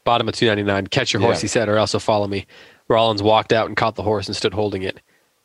Bottom 0.05 0.28
of 0.28 0.34
299. 0.34 0.88
Catch 0.88 1.14
your 1.14 1.22
horse, 1.22 1.41
he 1.41 1.49
said, 1.49 1.70
or 1.70 1.78
else 1.78 1.93
he'll 1.93 2.01
follow 2.01 2.26
me. 2.26 2.47
Rawlins 2.91 3.22
walked 3.22 3.53
out 3.53 3.68
and 3.68 3.76
caught 3.76 3.95
the 3.95 4.03
horse 4.03 4.26
and 4.26 4.36
stood 4.36 4.53
holding 4.53 4.82
it. 4.82 5.01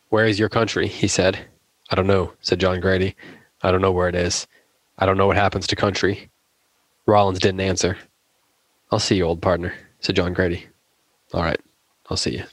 Where 0.09 0.25
is 0.25 0.39
your 0.39 0.49
country? 0.49 0.87
He 0.87 1.07
said. 1.07 1.45
I 1.91 1.95
don't 1.95 2.07
know, 2.07 2.33
said 2.41 2.59
John 2.59 2.79
Grady. 2.79 3.15
I 3.61 3.69
don't 3.69 3.81
know 3.81 3.91
where 3.91 4.09
it 4.09 4.15
is. 4.15 4.47
I 4.97 5.05
don't 5.05 5.15
know 5.15 5.27
what 5.27 5.37
happens 5.37 5.67
to 5.67 5.75
country. 5.75 6.31
Rawlins 7.05 7.37
didn't 7.37 7.61
answer. 7.61 7.99
I'll 8.91 8.97
see 8.97 9.17
you, 9.17 9.25
old 9.25 9.43
partner, 9.43 9.75
said 9.99 10.15
John 10.15 10.33
Grady. 10.33 10.65
All 11.35 11.43
right, 11.43 11.61
I'll 12.09 12.17
see 12.17 12.37
you. 12.37 12.45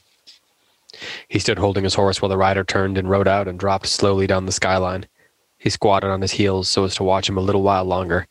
He 1.27 1.39
stood 1.39 1.57
holding 1.57 1.85
his 1.85 1.95
horse 1.95 2.21
while 2.21 2.29
the 2.29 2.37
rider 2.37 2.63
turned 2.63 2.99
and 2.99 3.09
rode 3.09 3.27
out 3.27 3.47
and 3.47 3.57
dropped 3.57 3.87
slowly 3.87 4.27
down 4.27 4.45
the 4.45 4.51
skyline. 4.51 5.07
He 5.57 5.71
squatted 5.71 6.11
on 6.11 6.21
his 6.21 6.33
heels 6.33 6.69
so 6.69 6.83
as 6.83 6.93
to 6.95 7.03
watch 7.03 7.27
him 7.27 7.37
a 7.37 7.41
little 7.41 7.63
while 7.63 7.85
longer, 7.85 8.27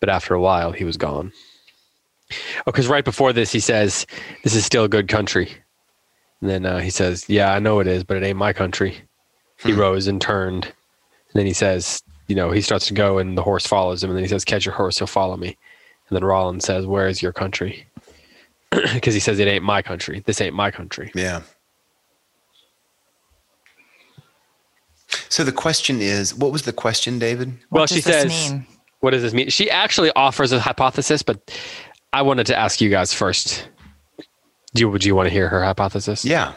but 0.00 0.08
after 0.08 0.32
a 0.32 0.40
while 0.40 0.72
he 0.72 0.84
was 0.84 0.96
gone. 0.96 1.32
Oh, 2.30 2.62
because 2.64 2.88
right 2.88 3.04
before 3.04 3.34
this 3.34 3.52
he 3.52 3.60
says, 3.60 4.06
This 4.42 4.54
is 4.54 4.64
still 4.64 4.84
a 4.84 4.88
good 4.88 5.08
country. 5.08 5.52
And 6.42 6.50
then 6.50 6.66
uh, 6.66 6.80
he 6.80 6.90
says, 6.90 7.24
"Yeah, 7.28 7.54
I 7.54 7.60
know 7.60 7.78
it 7.78 7.86
is, 7.86 8.04
but 8.04 8.16
it 8.16 8.24
ain't 8.24 8.36
my 8.36 8.52
country." 8.52 9.00
He 9.62 9.72
hmm. 9.72 9.78
rose 9.78 10.08
and 10.08 10.20
turned. 10.20 10.64
And 10.64 11.34
then 11.34 11.46
he 11.46 11.52
says, 11.52 12.02
"You 12.26 12.34
know," 12.34 12.50
he 12.50 12.60
starts 12.60 12.88
to 12.88 12.94
go, 12.94 13.18
and 13.18 13.38
the 13.38 13.42
horse 13.42 13.66
follows 13.66 14.02
him. 14.02 14.10
And 14.10 14.16
then 14.16 14.24
he 14.24 14.28
says, 14.28 14.44
"Catch 14.44 14.66
your 14.66 14.74
horse, 14.74 14.98
he'll 14.98 15.06
follow 15.06 15.36
me." 15.36 15.56
And 16.08 16.16
then 16.16 16.24
Rawlins 16.24 16.64
says, 16.64 16.84
"Where 16.84 17.06
is 17.06 17.22
your 17.22 17.32
country?" 17.32 17.86
Because 18.94 19.14
he 19.14 19.20
says, 19.20 19.38
"It 19.38 19.46
ain't 19.46 19.64
my 19.64 19.82
country. 19.82 20.22
This 20.26 20.40
ain't 20.40 20.54
my 20.54 20.72
country." 20.72 21.12
Yeah. 21.14 21.42
So 25.28 25.44
the 25.44 25.52
question 25.52 26.00
is, 26.00 26.34
what 26.34 26.52
was 26.52 26.62
the 26.62 26.72
question, 26.72 27.18
David? 27.18 27.52
Well, 27.70 27.86
she 27.86 28.00
says, 28.00 28.50
mean? 28.50 28.66
"What 28.98 29.12
does 29.12 29.22
this 29.22 29.32
mean?" 29.32 29.48
She 29.48 29.70
actually 29.70 30.10
offers 30.16 30.50
a 30.50 30.58
hypothesis, 30.58 31.22
but 31.22 31.56
I 32.12 32.22
wanted 32.22 32.46
to 32.48 32.58
ask 32.58 32.80
you 32.80 32.90
guys 32.90 33.14
first. 33.14 33.68
Do 34.74 34.80
you, 34.80 34.98
do 34.98 35.06
you 35.06 35.14
want 35.14 35.26
to 35.26 35.32
hear 35.32 35.48
her 35.48 35.62
hypothesis? 35.62 36.24
Yeah. 36.24 36.54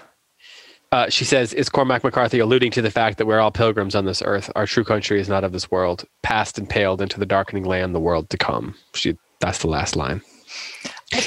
Uh, 0.92 1.10
she 1.10 1.26
says, 1.26 1.54
Is 1.54 1.68
Cormac 1.68 2.04
McCarthy 2.04 2.40
alluding 2.40 2.72
to 2.72 2.82
the 2.82 2.92
fact 2.92 3.18
that 3.18 3.26
we're 3.26 3.40
all 3.40 3.52
pilgrims 3.52 3.96
on 3.96 4.06
this 4.06 4.22
earth? 4.22 4.50
Our 4.56 4.66
true 4.66 4.84
country 4.84 5.20
is 5.20 5.28
not 5.28 5.44
of 5.44 5.52
this 5.52 5.70
world, 5.70 6.06
passed 6.24 6.58
and 6.58 6.70
paled 6.70 7.02
into 7.02 7.20
the 7.20 7.26
darkening 7.26 7.66
land, 7.66 7.94
the 7.94 8.00
world 8.00 8.30
to 8.30 8.38
come. 8.38 8.76
She, 8.94 9.18
that's 9.40 9.60
the 9.60 9.68
last 9.68 9.96
line. 9.96 10.22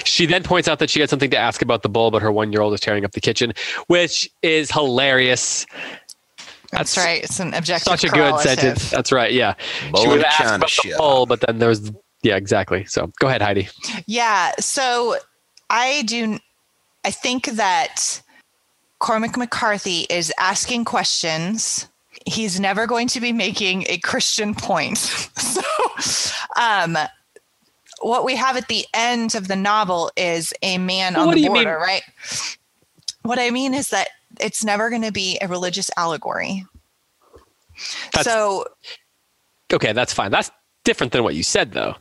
She 0.04 0.26
then 0.26 0.42
points 0.42 0.68
out 0.68 0.78
that 0.78 0.90
she 0.90 1.00
had 1.00 1.10
something 1.10 1.30
to 1.30 1.36
ask 1.36 1.62
about 1.62 1.82
the 1.82 1.88
bull, 1.88 2.10
but 2.10 2.22
her 2.22 2.32
one 2.32 2.52
year 2.52 2.62
old 2.62 2.74
is 2.74 2.80
tearing 2.80 3.04
up 3.04 3.12
the 3.12 3.20
kitchen, 3.20 3.52
which 3.86 4.30
is 4.42 4.70
hilarious. 4.70 5.66
That's, 6.72 6.96
right. 6.96 7.22
It's 7.22 7.40
an 7.40 7.54
objective. 7.54 7.90
Such 7.90 8.04
a 8.04 8.08
good 8.08 8.40
sentence. 8.40 8.90
That's 8.90 9.12
right. 9.12 9.32
Yeah. 9.32 9.54
Bull 9.92 10.02
she 10.02 10.08
would 10.08 10.16
and 10.18 10.26
ask 10.26 10.54
about 10.54 10.70
the 10.82 10.94
bull, 10.96 11.26
but 11.26 11.40
then 11.40 11.58
there's 11.58 11.90
yeah, 12.22 12.36
exactly. 12.36 12.84
So 12.86 13.12
go 13.20 13.28
ahead, 13.28 13.42
Heidi. 13.42 13.68
Yeah. 14.06 14.52
So 14.58 15.16
I 15.70 16.02
do. 16.02 16.38
I 17.08 17.10
think 17.10 17.46
that 17.52 18.20
Cormac 18.98 19.38
McCarthy 19.38 20.00
is 20.10 20.30
asking 20.38 20.84
questions. 20.84 21.88
He's 22.26 22.60
never 22.60 22.86
going 22.86 23.08
to 23.08 23.20
be 23.20 23.32
making 23.32 23.86
a 23.88 23.96
Christian 23.96 24.54
point. 24.54 24.98
so, 25.38 25.62
um, 26.60 26.98
what 28.02 28.26
we 28.26 28.36
have 28.36 28.58
at 28.58 28.68
the 28.68 28.84
end 28.92 29.34
of 29.34 29.48
the 29.48 29.56
novel 29.56 30.10
is 30.18 30.52
a 30.60 30.76
man 30.76 31.14
Well, 31.14 31.30
on 31.30 31.34
the 31.34 31.48
border, 31.48 31.78
right? 31.78 32.02
What 33.22 33.38
I 33.38 33.48
mean 33.52 33.72
is 33.72 33.88
that 33.88 34.08
it's 34.38 34.62
never 34.62 34.90
going 34.90 35.00
to 35.00 35.10
be 35.10 35.38
a 35.40 35.48
religious 35.48 35.90
allegory. 35.96 36.66
That's- 38.12 38.26
so 38.26 38.66
Okay, 39.72 39.94
that's 39.94 40.12
fine. 40.12 40.30
That's 40.30 40.50
different 40.84 41.14
than 41.14 41.24
what 41.24 41.34
you 41.34 41.42
said, 41.42 41.72
though, 41.72 41.94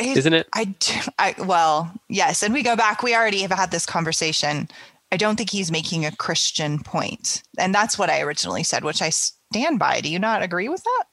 isn't 0.00 0.32
it? 0.34 0.48
I, 0.54 0.64
do, 0.64 0.94
I 1.18 1.34
well, 1.38 1.92
yes, 2.08 2.42
and 2.42 2.52
we 2.54 2.62
go 2.62 2.76
back. 2.76 3.02
We 3.02 3.14
already 3.14 3.40
have 3.42 3.50
had 3.52 3.70
this 3.70 3.86
conversation. 3.86 4.68
I 5.12 5.16
don't 5.16 5.36
think 5.36 5.50
he's 5.50 5.70
making 5.72 6.06
a 6.06 6.14
Christian 6.16 6.78
point, 6.80 7.42
and 7.58 7.74
that's 7.74 7.98
what 7.98 8.10
I 8.10 8.20
originally 8.22 8.62
said, 8.62 8.84
which 8.84 9.02
I 9.02 9.10
stand 9.10 9.78
by. 9.78 10.00
Do 10.00 10.08
you 10.10 10.18
not 10.18 10.42
agree 10.42 10.68
with 10.68 10.82
that? 10.84 11.04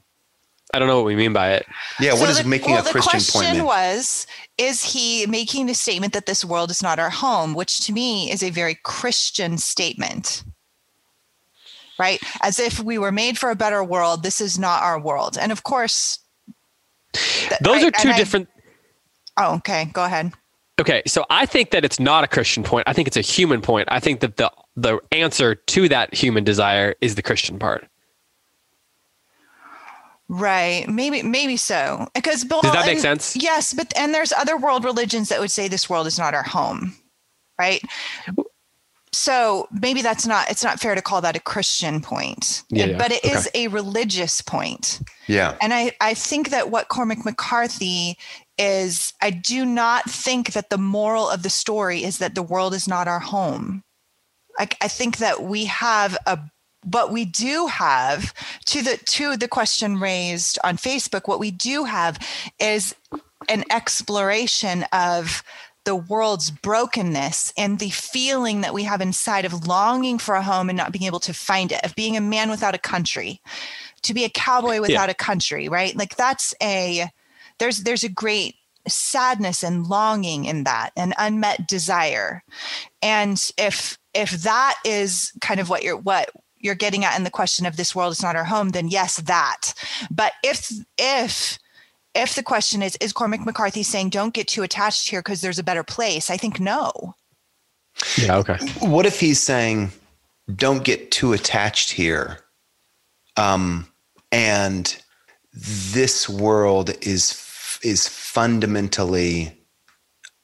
I 0.73 0.79
don't 0.79 0.87
know 0.89 0.97
what 0.97 1.05
we 1.05 1.15
mean 1.15 1.31
by 1.33 1.53
it. 1.53 1.65
Yeah, 1.99 2.11
what 2.11 2.25
So 2.25 2.29
is 2.31 2.37
the- 2.39 2.43
making 2.43 2.71
well, 2.71 2.85
a 2.85 2.91
Christian 2.91 3.11
point? 3.13 3.25
the 3.25 3.31
point 3.31 3.45
question 3.45 3.57
mean? 3.59 3.65
was: 3.65 4.27
Is 4.57 4.83
he 4.83 5.25
making 5.27 5.65
the 5.65 5.73
statement 5.73 6.13
that 6.13 6.25
this 6.25 6.43
world 6.45 6.69
is 6.71 6.83
not 6.83 6.99
our 6.99 7.09
home, 7.09 7.53
which 7.53 7.79
to 7.85 7.93
me 7.93 8.29
is 8.29 8.43
a 8.43 8.49
very 8.49 8.75
Christian 8.83 9.57
statement? 9.57 10.43
Right, 11.99 12.19
as 12.41 12.59
if 12.59 12.79
we 12.79 12.99
were 12.99 13.11
made 13.11 13.39
for 13.39 13.49
a 13.49 13.55
better 13.55 13.83
world. 13.83 14.21
This 14.21 14.39
is 14.39 14.59
not 14.59 14.83
our 14.83 14.99
world, 14.99 15.35
and 15.41 15.51
of 15.51 15.63
course, 15.63 16.19
th- 17.13 17.59
Those 17.61 17.83
I- 17.83 17.87
are 17.87 17.91
two 17.91 18.01
and 18.01 18.09
I- 18.11 18.17
different. 18.17 18.49
Oh, 19.37 19.55
okay, 19.55 19.85
go 19.93 20.03
ahead. 20.03 20.33
Okay, 20.79 21.01
so 21.07 21.25
I 21.29 21.45
think 21.47 21.71
that 21.71 21.83
it's 21.83 21.99
not 21.99 22.23
a 22.23 22.27
Christian 22.27 22.63
point. 22.63 22.87
I 22.87 22.93
think 22.93 23.07
it's 23.07 23.17
a 23.17 23.21
human 23.21 23.61
point. 23.61 23.87
I 23.91 23.99
think 23.99 24.19
that 24.19 24.37
the 24.37 24.51
the 24.75 24.99
answer 25.11 25.55
to 25.55 25.89
that 25.89 26.13
human 26.13 26.43
desire 26.43 26.93
is 27.01 27.15
the 27.15 27.23
Christian 27.23 27.57
part. 27.57 27.87
Right. 30.29 30.87
Maybe 30.87 31.23
maybe 31.23 31.57
so. 31.57 32.07
Because 32.13 32.43
Bill 32.43 32.61
Does 32.61 32.73
that 32.73 32.85
make 32.85 32.93
and- 32.95 33.01
sense? 33.01 33.35
Yes, 33.35 33.73
but 33.73 33.91
and 33.97 34.13
there's 34.13 34.33
other 34.33 34.57
world 34.57 34.83
religions 34.83 35.29
that 35.29 35.39
would 35.39 35.51
say 35.51 35.67
this 35.67 35.89
world 35.89 36.05
is 36.05 36.19
not 36.19 36.33
our 36.33 36.43
home. 36.43 36.95
Right? 37.57 37.81
So 39.19 39.67
maybe 39.71 40.03
that's 40.03 40.27
not 40.27 40.51
it's 40.51 40.63
not 40.63 40.79
fair 40.79 40.93
to 40.93 41.01
call 41.01 41.21
that 41.21 41.35
a 41.35 41.39
Christian 41.39 42.01
point. 42.01 42.63
Yeah, 42.69 42.85
yeah. 42.85 42.97
But 42.99 43.11
it 43.11 43.25
is 43.25 43.47
Okay. 43.47 43.65
a 43.65 43.67
religious 43.69 44.41
point. 44.41 45.01
Yeah. 45.25 45.57
And 45.59 45.73
I, 45.73 45.93
I 45.99 46.13
think 46.13 46.51
that 46.51 46.69
what 46.69 46.87
Cormac 46.89 47.25
McCarthy 47.25 48.15
is, 48.59 49.13
I 49.19 49.31
do 49.31 49.65
not 49.65 50.07
think 50.07 50.53
that 50.53 50.69
the 50.69 50.77
moral 50.77 51.27
of 51.27 51.41
the 51.41 51.49
story 51.49 52.03
is 52.03 52.19
that 52.19 52.35
the 52.35 52.43
world 52.43 52.75
is 52.75 52.87
not 52.87 53.07
our 53.07 53.19
home. 53.19 53.83
I, 54.59 54.67
I 54.81 54.87
think 54.87 55.17
that 55.17 55.41
we 55.41 55.65
have 55.65 56.15
a, 56.27 56.37
but 56.85 57.11
we 57.11 57.25
do 57.25 57.65
have 57.65 58.35
to 58.65 58.83
the 58.83 58.97
to 58.97 59.35
the 59.35 59.47
question 59.47 59.99
raised 59.99 60.59
on 60.63 60.77
Facebook. 60.77 61.27
What 61.27 61.39
we 61.39 61.49
do 61.49 61.85
have 61.85 62.19
is 62.59 62.93
an 63.49 63.63
exploration 63.71 64.85
of 64.93 65.43
the 65.87 65.95
world's 65.95 66.51
brokenness 66.51 67.53
and 67.57 67.79
the 67.79 67.89
feeling 67.91 68.59
that 68.59 68.73
we 68.73 68.83
have 68.83 68.99
inside 68.99 69.45
of 69.45 69.65
longing 69.65 70.19
for 70.19 70.35
a 70.35 70.43
home 70.43 70.69
and 70.69 70.75
not 70.75 70.91
being 70.91 71.05
able 71.05 71.21
to 71.21 71.33
find 71.33 71.71
it, 71.71 71.81
of 71.85 71.95
being 71.95 72.17
a 72.17 72.21
man 72.21 72.49
without 72.49 72.75
a 72.75 72.77
country, 72.77 73.39
to 74.01 74.13
be 74.13 74.25
a 74.25 74.29
cowboy 74.29 74.81
without 74.81 75.09
a 75.09 75.13
country, 75.13 75.69
right? 75.69 75.95
Like 75.95 76.17
that's 76.17 76.53
a 76.61 77.07
there's 77.57 77.83
there's 77.83 78.03
a 78.03 78.09
great 78.09 78.55
sadness 78.85 79.63
and 79.63 79.87
longing 79.87 80.43
in 80.43 80.65
that, 80.65 80.91
and 80.97 81.13
unmet 81.17 81.69
desire. 81.69 82.43
And 83.01 83.41
if 83.57 83.97
if 84.13 84.31
that 84.43 84.75
is 84.83 85.31
kind 85.39 85.61
of 85.61 85.69
what 85.69 85.83
you're 85.83 85.95
what 85.95 86.31
you're 86.57 86.75
getting 86.75 87.05
at 87.05 87.17
in 87.17 87.23
the 87.23 87.29
question 87.29 87.65
of 87.65 87.77
this 87.77 87.95
world 87.95 88.11
is 88.11 88.21
not 88.21 88.35
our 88.35 88.43
home, 88.43 88.69
then 88.69 88.89
yes, 88.89 89.21
that. 89.21 89.73
But 90.11 90.33
if 90.43 90.69
if 90.97 91.59
if 92.17 92.35
the 92.35 92.43
question 92.43 92.81
is 92.81 92.97
is 92.97 93.13
Cormac 93.13 93.45
McCarthy 93.45 93.83
saying 93.83 94.09
don't 94.09 94.33
get 94.33 94.47
too 94.47 94.63
attached 94.63 95.09
here 95.09 95.21
because 95.21 95.41
there's 95.41 95.59
a 95.59 95.63
better 95.63 95.83
place, 95.83 96.29
I 96.29 96.37
think 96.37 96.59
no. 96.59 97.15
Yeah. 98.17 98.37
Okay. 98.37 98.57
What 98.79 99.05
if 99.05 99.19
he's 99.19 99.39
saying, 99.39 99.91
"Don't 100.53 100.83
get 100.83 101.11
too 101.11 101.33
attached 101.33 101.91
here," 101.91 102.39
um, 103.37 103.87
and 104.31 105.01
this 105.53 106.27
world 106.27 106.91
is 107.01 107.79
is 107.83 108.07
fundamentally 108.07 109.53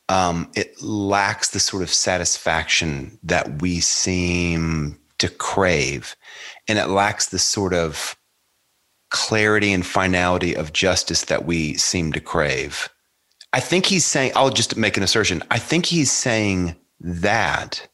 um, 0.10 0.50
it 0.56 0.82
lacks 0.82 1.50
the 1.50 1.60
sort 1.60 1.84
of 1.84 1.90
satisfaction 1.90 3.18
that 3.24 3.62
we 3.62 3.80
seem 3.80 5.00
to 5.20 5.30
crave, 5.30 6.16
and 6.68 6.78
it 6.78 6.88
lacks 6.88 7.28
the 7.28 7.40
sort 7.40 7.74
of 7.74 8.16
clarity 9.14 9.72
and 9.72 9.86
finality 9.86 10.56
of 10.56 10.74
justice 10.74 11.26
that 11.26 11.46
we 11.46 11.76
seem 11.76 12.12
to 12.12 12.20
crave. 12.20 12.90
I 13.54 13.60
think 13.60 13.86
he's 13.86 14.06
saying, 14.06 14.32
I'll 14.36 14.50
just 14.50 14.76
make 14.76 14.98
an 14.98 15.04
assertion. 15.04 15.44
I 15.52 15.60
think 15.60 15.86
he's 15.86 16.12
saying 16.12 16.76
that. 17.00 17.88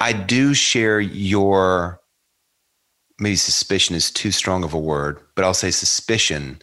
I 0.00 0.12
do 0.12 0.54
share 0.54 1.00
your, 1.00 2.00
maybe 3.20 3.36
suspicion 3.36 3.94
is 3.94 4.10
too 4.10 4.32
strong 4.32 4.64
of 4.64 4.74
a 4.74 4.78
word, 4.78 5.20
but 5.36 5.44
I'll 5.44 5.54
say 5.54 5.70
suspicion 5.70 6.62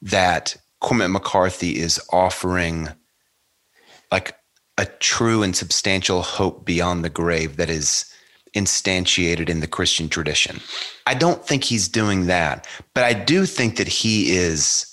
that 0.00 0.56
Cormac 0.80 1.10
McCarthy 1.10 1.76
is 1.76 2.00
offering 2.12 2.88
like 4.12 4.36
a 4.78 4.86
true 4.86 5.42
and 5.42 5.56
substantial 5.56 6.22
hope 6.22 6.64
beyond 6.64 7.04
the 7.04 7.10
grave 7.10 7.56
that 7.56 7.70
is 7.70 8.13
instantiated 8.54 9.48
in 9.48 9.60
the 9.60 9.66
Christian 9.66 10.08
tradition. 10.08 10.60
I 11.06 11.14
don't 11.14 11.44
think 11.46 11.64
he's 11.64 11.88
doing 11.88 12.26
that, 12.26 12.66
but 12.94 13.04
I 13.04 13.12
do 13.12 13.46
think 13.46 13.76
that 13.76 13.88
he 13.88 14.34
is. 14.36 14.90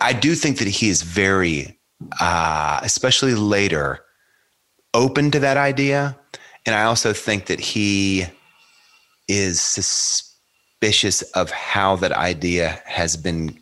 I 0.00 0.12
do 0.12 0.34
think 0.34 0.58
that 0.58 0.68
he 0.68 0.90
is 0.90 1.00
very, 1.02 1.78
uh, 2.20 2.80
especially 2.82 3.34
later, 3.34 4.00
open 4.92 5.30
to 5.30 5.38
that 5.40 5.56
idea. 5.56 6.18
And 6.66 6.74
I 6.74 6.82
also 6.82 7.14
think 7.14 7.46
that 7.46 7.60
he 7.60 8.26
is 9.26 9.62
suspicious 9.62 11.22
of 11.22 11.50
how 11.50 11.96
that 11.96 12.12
idea 12.12 12.82
has 12.84 13.16
been 13.16 13.58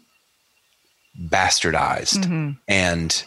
bastardized 1.26 2.56
and 2.66 3.24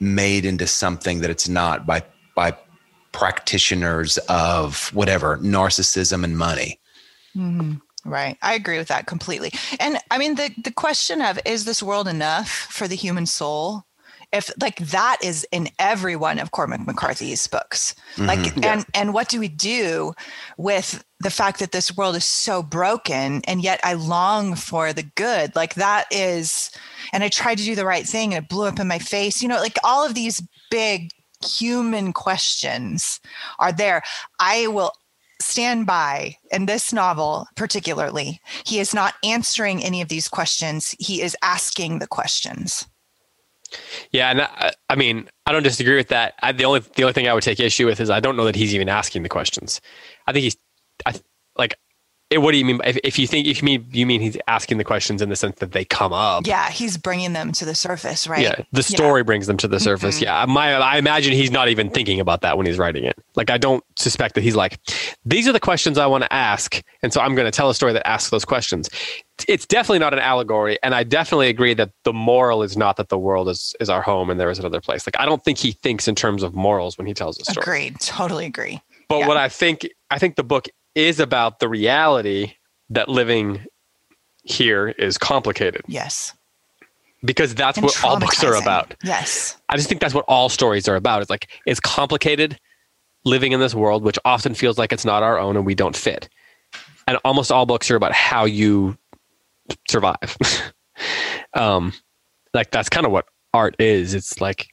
made 0.00 0.44
into 0.44 0.66
something 0.66 1.20
that 1.20 1.30
it's 1.30 1.48
not 1.48 1.86
by 1.86 2.02
by 2.34 2.56
practitioners 3.12 4.18
of 4.28 4.92
whatever 4.94 5.38
narcissism 5.38 6.24
and 6.24 6.36
money. 6.36 6.80
Mm-hmm. 7.36 7.74
Right. 8.04 8.36
I 8.42 8.54
agree 8.54 8.78
with 8.78 8.88
that 8.88 9.06
completely. 9.06 9.52
And 9.78 9.98
I 10.10 10.18
mean 10.18 10.34
the 10.34 10.52
the 10.62 10.72
question 10.72 11.22
of 11.22 11.38
is 11.44 11.64
this 11.64 11.82
world 11.82 12.08
enough 12.08 12.48
for 12.48 12.88
the 12.88 12.96
human 12.96 13.26
soul? 13.26 13.84
If 14.32 14.50
like 14.60 14.78
that 14.78 15.18
is 15.22 15.46
in 15.52 15.68
every 15.78 16.16
one 16.16 16.38
of 16.38 16.50
Cormac 16.50 16.84
McCarthy's 16.86 17.46
books. 17.46 17.94
Mm-hmm. 18.16 18.26
Like 18.26 18.66
and 18.66 18.84
and 18.92 19.14
what 19.14 19.28
do 19.28 19.38
we 19.38 19.48
do 19.48 20.14
with 20.56 21.04
the 21.20 21.30
fact 21.30 21.60
that 21.60 21.70
this 21.70 21.96
world 21.96 22.16
is 22.16 22.24
so 22.24 22.60
broken 22.60 23.42
and 23.46 23.62
yet 23.62 23.78
I 23.84 23.92
long 23.92 24.56
for 24.56 24.92
the 24.92 25.04
good? 25.04 25.54
Like 25.54 25.74
that 25.74 26.06
is 26.10 26.72
and 27.12 27.22
I 27.22 27.28
tried 27.28 27.58
to 27.58 27.64
do 27.64 27.76
the 27.76 27.86
right 27.86 28.06
thing 28.06 28.34
and 28.34 28.44
it 28.44 28.50
blew 28.50 28.66
up 28.66 28.80
in 28.80 28.88
my 28.88 28.98
face. 28.98 29.42
You 29.42 29.48
know, 29.48 29.60
like 29.60 29.78
all 29.84 30.04
of 30.04 30.14
these 30.14 30.42
big 30.72 31.10
human 31.44 32.12
questions 32.12 33.20
are 33.58 33.72
there. 33.72 34.02
I 34.40 34.66
will 34.68 34.92
stand 35.40 35.86
by 35.86 36.36
in 36.52 36.66
this 36.66 36.92
novel 36.92 37.48
particularly 37.56 38.40
he 38.64 38.78
is 38.78 38.94
not 38.94 39.14
answering 39.24 39.82
any 39.82 40.00
of 40.00 40.08
these 40.08 40.28
questions 40.28 40.94
he 41.00 41.20
is 41.20 41.36
asking 41.42 41.98
the 41.98 42.06
questions 42.06 42.86
Yeah, 44.12 44.30
and 44.30 44.42
I, 44.42 44.72
I 44.88 44.94
mean, 44.96 45.28
I 45.46 45.52
don't 45.52 45.62
disagree 45.62 45.96
with 45.96 46.08
that. 46.08 46.34
I, 46.42 46.52
the 46.52 46.64
only 46.64 46.80
the 46.80 47.02
only 47.02 47.12
thing 47.12 47.26
I 47.26 47.34
would 47.34 47.42
take 47.42 47.58
issue 47.58 47.86
with 47.86 48.00
is 48.00 48.10
I 48.10 48.20
don't 48.20 48.36
know 48.36 48.44
that 48.44 48.54
he's 48.54 48.74
even 48.74 48.88
asking 48.88 49.22
the 49.22 49.28
questions. 49.28 49.80
I 50.26 50.32
think 50.32 50.44
he's, 50.44 50.56
I 51.06 51.14
like, 51.56 51.74
what 52.38 52.52
do 52.52 52.58
you 52.58 52.64
mean? 52.64 52.80
If, 52.84 52.98
if 53.04 53.18
you 53.18 53.26
think 53.26 53.46
if 53.46 53.62
you 53.62 53.66
mean 53.66 53.86
you 53.90 54.06
mean 54.06 54.20
he's 54.20 54.36
asking 54.46 54.78
the 54.78 54.84
questions 54.84 55.20
in 55.22 55.28
the 55.28 55.36
sense 55.36 55.58
that 55.60 55.72
they 55.72 55.84
come 55.84 56.12
up? 56.12 56.46
Yeah, 56.46 56.70
he's 56.70 56.96
bringing 56.96 57.32
them 57.32 57.52
to 57.52 57.64
the 57.64 57.74
surface, 57.74 58.26
right? 58.26 58.42
Yeah, 58.42 58.62
the 58.72 58.82
story 58.82 59.20
yeah. 59.20 59.24
brings 59.24 59.46
them 59.46 59.56
to 59.58 59.68
the 59.68 59.80
surface. 59.80 60.16
Mm-hmm. 60.16 60.24
Yeah, 60.24 60.44
my 60.46 60.74
I 60.74 60.98
imagine 60.98 61.32
he's 61.32 61.50
not 61.50 61.68
even 61.68 61.90
thinking 61.90 62.20
about 62.20 62.40
that 62.42 62.56
when 62.56 62.66
he's 62.66 62.78
writing 62.78 63.04
it. 63.04 63.18
Like 63.34 63.50
I 63.50 63.58
don't 63.58 63.84
suspect 63.96 64.34
that 64.34 64.42
he's 64.42 64.56
like, 64.56 64.78
these 65.24 65.48
are 65.48 65.52
the 65.52 65.60
questions 65.60 65.98
I 65.98 66.06
want 66.06 66.24
to 66.24 66.32
ask, 66.32 66.82
and 67.02 67.12
so 67.12 67.20
I'm 67.20 67.34
going 67.34 67.46
to 67.46 67.56
tell 67.56 67.70
a 67.70 67.74
story 67.74 67.92
that 67.92 68.06
asks 68.06 68.30
those 68.30 68.44
questions. 68.44 68.88
It's 69.48 69.66
definitely 69.66 69.98
not 69.98 70.12
an 70.12 70.20
allegory, 70.20 70.78
and 70.82 70.94
I 70.94 71.04
definitely 71.04 71.48
agree 71.48 71.74
that 71.74 71.90
the 72.04 72.12
moral 72.12 72.62
is 72.62 72.76
not 72.76 72.96
that 72.96 73.08
the 73.08 73.18
world 73.18 73.48
is 73.48 73.74
is 73.80 73.88
our 73.88 74.02
home 74.02 74.30
and 74.30 74.38
there 74.38 74.50
is 74.50 74.58
another 74.58 74.80
place. 74.80 75.06
Like 75.06 75.18
I 75.18 75.26
don't 75.26 75.44
think 75.44 75.58
he 75.58 75.72
thinks 75.72 76.08
in 76.08 76.14
terms 76.14 76.42
of 76.42 76.54
morals 76.54 76.98
when 76.98 77.06
he 77.06 77.14
tells 77.14 77.38
a 77.38 77.44
story. 77.44 77.62
Agreed, 77.62 78.00
totally 78.00 78.46
agree. 78.46 78.80
But 79.08 79.20
yeah. 79.20 79.28
what 79.28 79.36
I 79.36 79.48
think 79.48 79.88
I 80.10 80.18
think 80.18 80.36
the 80.36 80.44
book 80.44 80.68
is 80.94 81.20
about 81.20 81.58
the 81.58 81.68
reality 81.68 82.54
that 82.90 83.08
living 83.08 83.64
here 84.44 84.88
is 84.88 85.18
complicated. 85.18 85.82
Yes. 85.86 86.34
Because 87.24 87.54
that's 87.54 87.78
and 87.78 87.84
what 87.84 88.04
all 88.04 88.18
books 88.18 88.42
are 88.42 88.56
about. 88.56 88.94
Yes. 89.04 89.56
I 89.68 89.76
just 89.76 89.88
think 89.88 90.00
that's 90.00 90.14
what 90.14 90.24
all 90.26 90.48
stories 90.48 90.88
are 90.88 90.96
about. 90.96 91.22
It's 91.22 91.30
like 91.30 91.48
it's 91.66 91.80
complicated 91.80 92.58
living 93.24 93.52
in 93.52 93.60
this 93.60 93.74
world, 93.74 94.02
which 94.02 94.18
often 94.24 94.54
feels 94.54 94.78
like 94.78 94.92
it's 94.92 95.04
not 95.04 95.22
our 95.22 95.38
own 95.38 95.56
and 95.56 95.64
we 95.64 95.74
don't 95.74 95.96
fit. 95.96 96.28
And 97.06 97.18
almost 97.24 97.52
all 97.52 97.66
books 97.66 97.90
are 97.90 97.96
about 97.96 98.12
how 98.12 98.44
you 98.44 98.98
survive. 99.88 100.36
um, 101.54 101.92
like 102.54 102.70
that's 102.70 102.88
kind 102.88 103.06
of 103.06 103.12
what 103.12 103.26
art 103.54 103.76
is. 103.78 104.14
It's 104.14 104.40
like 104.40 104.68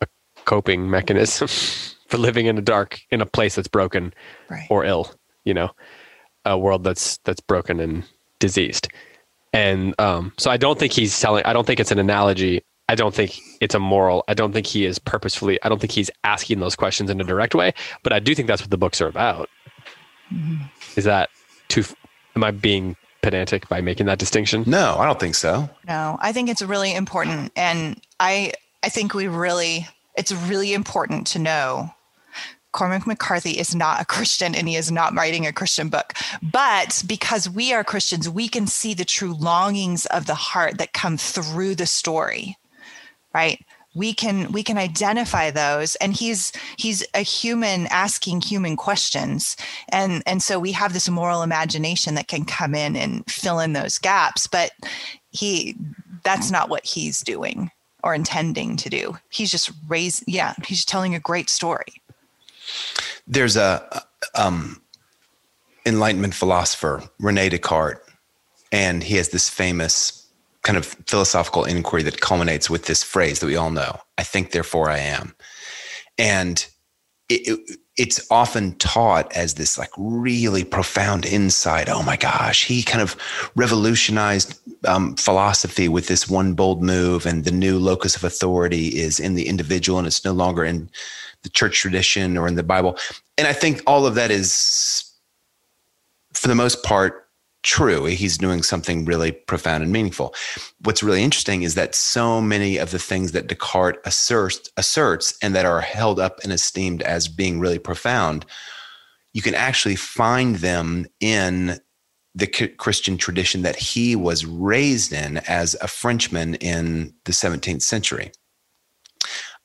a 0.00 0.06
coping 0.44 0.90
mechanism 0.90 1.48
for 2.08 2.18
living 2.18 2.46
in 2.46 2.58
a 2.58 2.62
dark 2.62 3.00
in 3.10 3.20
a 3.20 3.26
place 3.26 3.54
that's 3.54 3.68
broken 3.68 4.12
right. 4.50 4.66
or 4.70 4.84
ill. 4.84 5.10
You 5.48 5.54
know 5.54 5.70
a 6.44 6.58
world 6.58 6.84
that's 6.84 7.18
that's 7.18 7.40
broken 7.40 7.80
and 7.80 8.04
diseased. 8.38 8.88
And 9.52 9.94
um, 9.98 10.32
so 10.38 10.50
I 10.50 10.56
don't 10.56 10.78
think 10.78 10.92
he's 10.92 11.18
telling. 11.18 11.44
I 11.44 11.52
don't 11.52 11.66
think 11.66 11.80
it's 11.80 11.90
an 11.90 11.98
analogy. 11.98 12.62
I 12.88 12.94
don't 12.94 13.14
think 13.14 13.38
it's 13.60 13.74
a 13.74 13.78
moral. 13.78 14.24
I 14.28 14.34
don't 14.34 14.52
think 14.52 14.66
he 14.66 14.84
is 14.84 14.98
purposefully. 14.98 15.58
I 15.62 15.68
don't 15.68 15.78
think 15.78 15.92
he's 15.92 16.10
asking 16.24 16.60
those 16.60 16.74
questions 16.74 17.10
in 17.10 17.20
a 17.20 17.24
direct 17.24 17.54
way. 17.54 17.74
But 18.02 18.12
I 18.12 18.18
do 18.18 18.34
think 18.34 18.48
that's 18.48 18.62
what 18.62 18.70
the 18.70 18.78
books 18.78 19.00
are 19.00 19.08
about. 19.08 19.48
Mm-hmm. 20.32 20.64
Is 20.96 21.04
that 21.04 21.30
too? 21.68 21.84
Am 22.36 22.44
I 22.44 22.50
being 22.50 22.96
pedantic 23.22 23.68
by 23.68 23.80
making 23.80 24.06
that 24.06 24.18
distinction? 24.18 24.64
No, 24.66 24.96
I 24.98 25.06
don't 25.06 25.20
think 25.20 25.34
so. 25.34 25.68
No, 25.86 26.18
I 26.20 26.32
think 26.32 26.48
it's 26.48 26.62
really 26.62 26.94
important, 26.94 27.52
and 27.56 28.00
I 28.20 28.52
I 28.82 28.88
think 28.88 29.14
we 29.14 29.28
really 29.28 29.86
it's 30.16 30.32
really 30.32 30.74
important 30.74 31.26
to 31.28 31.38
know 31.38 31.90
Cormac 32.78 33.08
McCarthy 33.08 33.58
is 33.58 33.74
not 33.74 34.00
a 34.00 34.04
Christian 34.04 34.54
and 34.54 34.68
he 34.68 34.76
is 34.76 34.92
not 34.92 35.12
writing 35.12 35.44
a 35.44 35.52
Christian 35.52 35.88
book. 35.88 36.12
But 36.40 37.02
because 37.08 37.50
we 37.50 37.72
are 37.72 37.82
Christians, 37.82 38.28
we 38.28 38.48
can 38.48 38.68
see 38.68 38.94
the 38.94 39.04
true 39.04 39.34
longings 39.34 40.06
of 40.06 40.26
the 40.26 40.36
heart 40.36 40.78
that 40.78 40.92
come 40.92 41.16
through 41.16 41.74
the 41.74 41.86
story, 41.86 42.56
right? 43.34 43.60
We 43.96 44.14
can 44.14 44.52
we 44.52 44.62
can 44.62 44.78
identify 44.78 45.50
those, 45.50 45.96
and 45.96 46.14
he's 46.14 46.52
he's 46.76 47.04
a 47.14 47.22
human 47.22 47.88
asking 47.88 48.42
human 48.42 48.76
questions, 48.76 49.56
and 49.88 50.22
and 50.24 50.40
so 50.40 50.60
we 50.60 50.70
have 50.70 50.92
this 50.92 51.08
moral 51.08 51.42
imagination 51.42 52.14
that 52.14 52.28
can 52.28 52.44
come 52.44 52.76
in 52.76 52.94
and 52.94 53.28
fill 53.28 53.58
in 53.58 53.72
those 53.72 53.98
gaps. 53.98 54.46
But 54.46 54.70
he 55.30 55.74
that's 56.22 56.52
not 56.52 56.68
what 56.68 56.86
he's 56.86 57.22
doing 57.22 57.72
or 58.04 58.14
intending 58.14 58.76
to 58.76 58.88
do. 58.88 59.18
He's 59.30 59.50
just 59.50 59.72
raised, 59.88 60.22
yeah, 60.28 60.54
he's 60.64 60.84
telling 60.84 61.16
a 61.16 61.20
great 61.20 61.50
story. 61.50 62.00
There's 63.26 63.56
a 63.56 64.02
um, 64.34 64.80
Enlightenment 65.86 66.34
philosopher, 66.34 67.02
Rene 67.18 67.48
Descartes, 67.50 68.00
and 68.72 69.02
he 69.02 69.16
has 69.16 69.30
this 69.30 69.48
famous 69.48 70.26
kind 70.62 70.76
of 70.76 70.86
philosophical 71.06 71.64
inquiry 71.64 72.02
that 72.02 72.20
culminates 72.20 72.68
with 72.68 72.86
this 72.86 73.02
phrase 73.02 73.40
that 73.40 73.46
we 73.46 73.56
all 73.56 73.70
know 73.70 74.00
I 74.18 74.24
think, 74.24 74.50
therefore 74.50 74.90
I 74.90 74.98
am. 74.98 75.34
And 76.18 76.66
it, 77.28 77.46
it, 77.46 77.78
it's 77.96 78.26
often 78.30 78.74
taught 78.76 79.32
as 79.34 79.54
this 79.54 79.78
like 79.78 79.90
really 79.96 80.64
profound 80.64 81.24
insight. 81.24 81.88
Oh 81.88 82.02
my 82.02 82.16
gosh, 82.16 82.64
he 82.64 82.82
kind 82.82 83.00
of 83.00 83.16
revolutionized 83.54 84.58
um, 84.86 85.14
philosophy 85.14 85.88
with 85.88 86.08
this 86.08 86.28
one 86.28 86.54
bold 86.54 86.82
move, 86.82 87.26
and 87.26 87.44
the 87.44 87.52
new 87.52 87.78
locus 87.78 88.16
of 88.16 88.24
authority 88.24 88.88
is 88.88 89.20
in 89.20 89.34
the 89.34 89.46
individual, 89.46 89.98
and 89.98 90.06
it's 90.06 90.24
no 90.24 90.32
longer 90.32 90.64
in 90.64 90.90
the 91.42 91.48
church 91.48 91.80
tradition 91.80 92.36
or 92.36 92.48
in 92.48 92.54
the 92.54 92.62
Bible. 92.62 92.98
And 93.36 93.46
I 93.46 93.52
think 93.52 93.82
all 93.86 94.06
of 94.06 94.14
that 94.16 94.30
is, 94.30 95.04
for 96.32 96.48
the 96.48 96.54
most 96.54 96.82
part, 96.82 97.28
true. 97.62 98.04
He's 98.04 98.38
doing 98.38 98.62
something 98.62 99.04
really 99.04 99.32
profound 99.32 99.82
and 99.82 99.92
meaningful. 99.92 100.34
What's 100.84 101.02
really 101.02 101.22
interesting 101.22 101.62
is 101.62 101.74
that 101.74 101.94
so 101.94 102.40
many 102.40 102.76
of 102.76 102.92
the 102.92 102.98
things 102.98 103.32
that 103.32 103.48
Descartes 103.48 103.98
asserts, 104.04 104.70
asserts 104.76 105.36
and 105.42 105.54
that 105.54 105.66
are 105.66 105.80
held 105.80 106.20
up 106.20 106.38
and 106.42 106.52
esteemed 106.52 107.02
as 107.02 107.28
being 107.28 107.60
really 107.60 107.78
profound, 107.78 108.46
you 109.32 109.42
can 109.42 109.54
actually 109.54 109.96
find 109.96 110.56
them 110.56 111.06
in 111.20 111.80
the 112.34 112.46
Christian 112.46 113.16
tradition 113.16 113.62
that 113.62 113.76
he 113.76 114.14
was 114.14 114.46
raised 114.46 115.12
in 115.12 115.38
as 115.48 115.74
a 115.80 115.88
Frenchman 115.88 116.54
in 116.56 117.12
the 117.24 117.32
17th 117.32 117.82
century. 117.82 118.30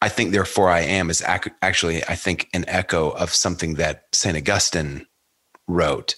I 0.03 0.09
think 0.09 0.33
therefore 0.33 0.69
I 0.69 0.81
am 0.81 1.09
is 1.09 1.21
ac- 1.25 1.51
actually 1.61 2.03
I 2.03 2.15
think 2.15 2.49
an 2.53 2.65
echo 2.67 3.11
of 3.11 3.33
something 3.33 3.75
that 3.75 4.03
Saint 4.11 4.35
Augustine 4.35 5.07
wrote, 5.65 6.17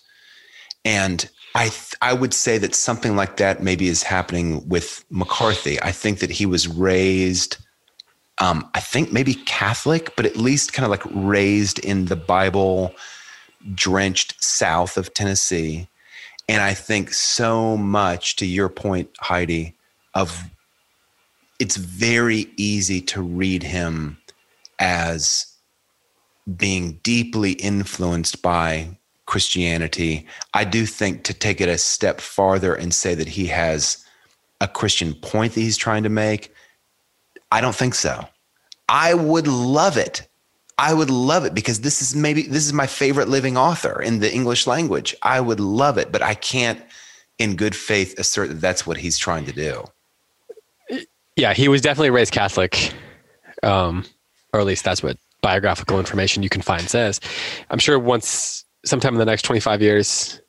and 0.83 1.29
I 1.53 1.65
th- 1.65 1.93
I 2.01 2.13
would 2.13 2.33
say 2.33 2.57
that 2.57 2.73
something 2.73 3.15
like 3.15 3.37
that 3.37 3.61
maybe 3.61 3.87
is 3.87 4.01
happening 4.01 4.67
with 4.67 5.05
McCarthy. 5.11 5.79
I 5.83 5.91
think 5.91 6.17
that 6.21 6.31
he 6.31 6.47
was 6.47 6.67
raised, 6.67 7.57
um, 8.39 8.67
I 8.73 8.79
think 8.79 9.13
maybe 9.13 9.35
Catholic, 9.35 10.15
but 10.15 10.25
at 10.25 10.35
least 10.35 10.73
kind 10.73 10.83
of 10.83 10.89
like 10.89 11.05
raised 11.13 11.77
in 11.77 12.05
the 12.05 12.15
Bible 12.15 12.91
drenched 13.75 14.43
South 14.43 14.97
of 14.97 15.13
Tennessee, 15.13 15.87
and 16.49 16.63
I 16.63 16.73
think 16.73 17.13
so 17.13 17.77
much 17.77 18.35
to 18.37 18.47
your 18.47 18.67
point, 18.67 19.11
Heidi, 19.19 19.75
of 20.15 20.49
it's 21.59 21.77
very 21.77 22.47
easy 22.57 23.01
to 23.01 23.21
read 23.21 23.63
him 23.63 24.17
as 24.79 25.45
being 26.57 26.99
deeply 27.03 27.53
influenced 27.53 28.41
by 28.41 28.97
Christianity. 29.25 30.27
I 30.53 30.63
do 30.63 30.85
think 30.85 31.23
to 31.23 31.33
take 31.33 31.59
it 31.61 31.69
a 31.69 31.77
step 31.77 32.21
farther 32.21 32.75
and 32.75 32.93
say 32.93 33.15
that 33.15 33.29
he 33.29 33.47
has 33.47 34.05
a 34.61 34.67
Christian 34.67 35.13
point 35.13 35.53
that 35.53 35.61
he's 35.61 35.77
trying 35.77 36.03
to 36.03 36.09
make, 36.09 36.53
I 37.51 37.61
don't 37.61 37.75
think 37.75 37.95
so. 37.95 38.27
I 38.87 39.13
would 39.13 39.47
love 39.47 39.97
it. 39.97 40.27
I 40.77 40.93
would 40.93 41.09
love 41.09 41.45
it 41.45 41.53
because 41.53 41.81
this 41.81 42.01
is 42.01 42.15
maybe 42.15 42.43
this 42.43 42.65
is 42.65 42.73
my 42.73 42.85
favorite 42.85 43.29
living 43.29 43.57
author 43.57 44.01
in 44.01 44.19
the 44.19 44.33
English 44.33 44.67
language. 44.67 45.15
I 45.21 45.39
would 45.39 45.59
love 45.61 45.97
it, 45.97 46.11
but 46.11 46.21
I 46.21 46.33
can't 46.35 46.83
in 47.39 47.55
good 47.55 47.75
faith 47.75 48.19
assert 48.19 48.49
that 48.49 48.61
that's 48.61 48.85
what 48.85 48.97
he's 48.97 49.17
trying 49.17 49.45
to 49.45 49.53
do. 49.53 49.85
Yeah, 51.35 51.53
he 51.53 51.67
was 51.67 51.81
definitely 51.81 52.11
raised 52.11 52.31
Catholic, 52.31 52.93
um, 53.61 54.05
or 54.53 54.59
at 54.59 54.65
least 54.65 54.83
that's 54.83 55.03
what 55.03 55.17
biographical 55.41 55.99
information 55.99 56.43
you 56.43 56.49
can 56.49 56.61
find 56.61 56.89
says. 56.89 57.19
I'm 57.69 57.79
sure 57.79 57.99
once, 57.99 58.63
sometime 58.85 59.13
in 59.13 59.19
the 59.19 59.25
next 59.25 59.43
25 59.43 59.81
years, 59.81 60.41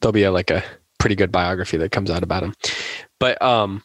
there'll 0.00 0.12
be 0.12 0.24
a, 0.24 0.30
like 0.30 0.50
a 0.50 0.62
pretty 0.98 1.16
good 1.16 1.32
biography 1.32 1.76
that 1.78 1.92
comes 1.92 2.10
out 2.10 2.22
about 2.22 2.42
him. 2.42 2.54
But 3.18 3.40
um, 3.40 3.82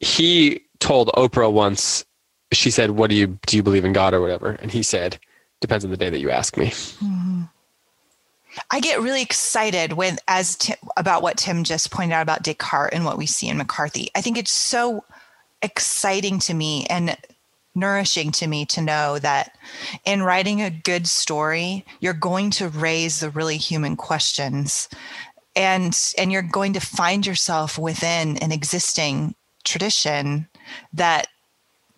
he 0.00 0.60
told 0.80 1.08
Oprah 1.08 1.52
once. 1.52 2.04
She 2.52 2.70
said, 2.70 2.92
"What 2.92 3.10
do 3.10 3.16
you 3.16 3.38
do? 3.46 3.56
You 3.56 3.62
believe 3.62 3.84
in 3.84 3.92
God 3.92 4.14
or 4.14 4.20
whatever?" 4.20 4.50
And 4.52 4.70
he 4.70 4.82
said, 4.82 5.18
"Depends 5.60 5.84
on 5.84 5.90
the 5.90 5.96
day 5.96 6.10
that 6.10 6.20
you 6.20 6.30
ask 6.30 6.56
me." 6.56 6.66
Mm-hmm. 6.66 7.42
I 8.70 8.80
get 8.80 9.00
really 9.00 9.22
excited 9.22 9.94
when, 9.94 10.18
as 10.28 10.56
Tim, 10.56 10.76
about 10.96 11.22
what 11.22 11.36
Tim 11.36 11.64
just 11.64 11.90
pointed 11.90 12.14
out 12.14 12.22
about 12.22 12.42
Descartes 12.42 12.94
and 12.94 13.04
what 13.04 13.18
we 13.18 13.26
see 13.26 13.48
in 13.48 13.58
McCarthy. 13.58 14.10
I 14.14 14.20
think 14.22 14.38
it's 14.38 14.52
so 14.52 15.04
exciting 15.62 16.38
to 16.40 16.54
me 16.54 16.86
and 16.86 17.16
nourishing 17.74 18.32
to 18.32 18.46
me 18.46 18.64
to 18.64 18.80
know 18.80 19.18
that 19.18 19.56
in 20.04 20.22
writing 20.22 20.62
a 20.62 20.70
good 20.70 21.06
story, 21.06 21.84
you're 22.00 22.14
going 22.14 22.50
to 22.50 22.68
raise 22.68 23.20
the 23.20 23.30
really 23.30 23.58
human 23.58 23.96
questions 23.96 24.88
and 25.54 26.12
and 26.18 26.30
you're 26.30 26.42
going 26.42 26.74
to 26.74 26.80
find 26.80 27.26
yourself 27.26 27.78
within 27.78 28.36
an 28.38 28.52
existing 28.52 29.34
tradition 29.64 30.46
that 30.92 31.28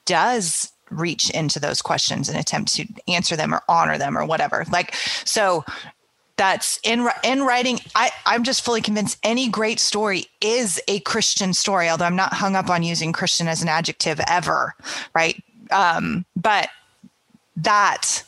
does 0.04 0.72
reach 0.90 1.28
into 1.30 1.61
those 1.61 1.82
questions 1.82 2.28
and 2.28 2.38
attempt 2.38 2.72
to 2.74 2.86
answer 3.09 3.36
them 3.36 3.52
or 3.52 3.62
honor 3.68 3.98
them 3.98 4.16
or 4.16 4.24
whatever. 4.24 4.64
Like 4.70 4.94
so 5.24 5.64
that's 6.39 6.80
in 6.82 7.07
in 7.22 7.43
writing 7.43 7.78
I, 7.95 8.11
i'm 8.24 8.45
just 8.45 8.64
fully 8.64 8.80
convinced 8.80 9.18
any 9.22 9.49
great 9.49 9.80
story 9.80 10.26
is 10.41 10.80
a 10.89 11.01
christian 11.01 11.53
story 11.53 11.91
although 11.91 12.07
i'm 12.07 12.16
not 12.16 12.32
hung 12.32 12.57
up 12.57 12.70
on 12.70 12.82
using 12.82 13.12
christian 13.12 13.49
as 13.49 13.61
an 13.61 13.68
adjective 13.68 14.20
ever 14.28 14.74
right? 15.14 15.43
Um, 15.70 16.24
but 16.36 16.68
that 17.57 18.22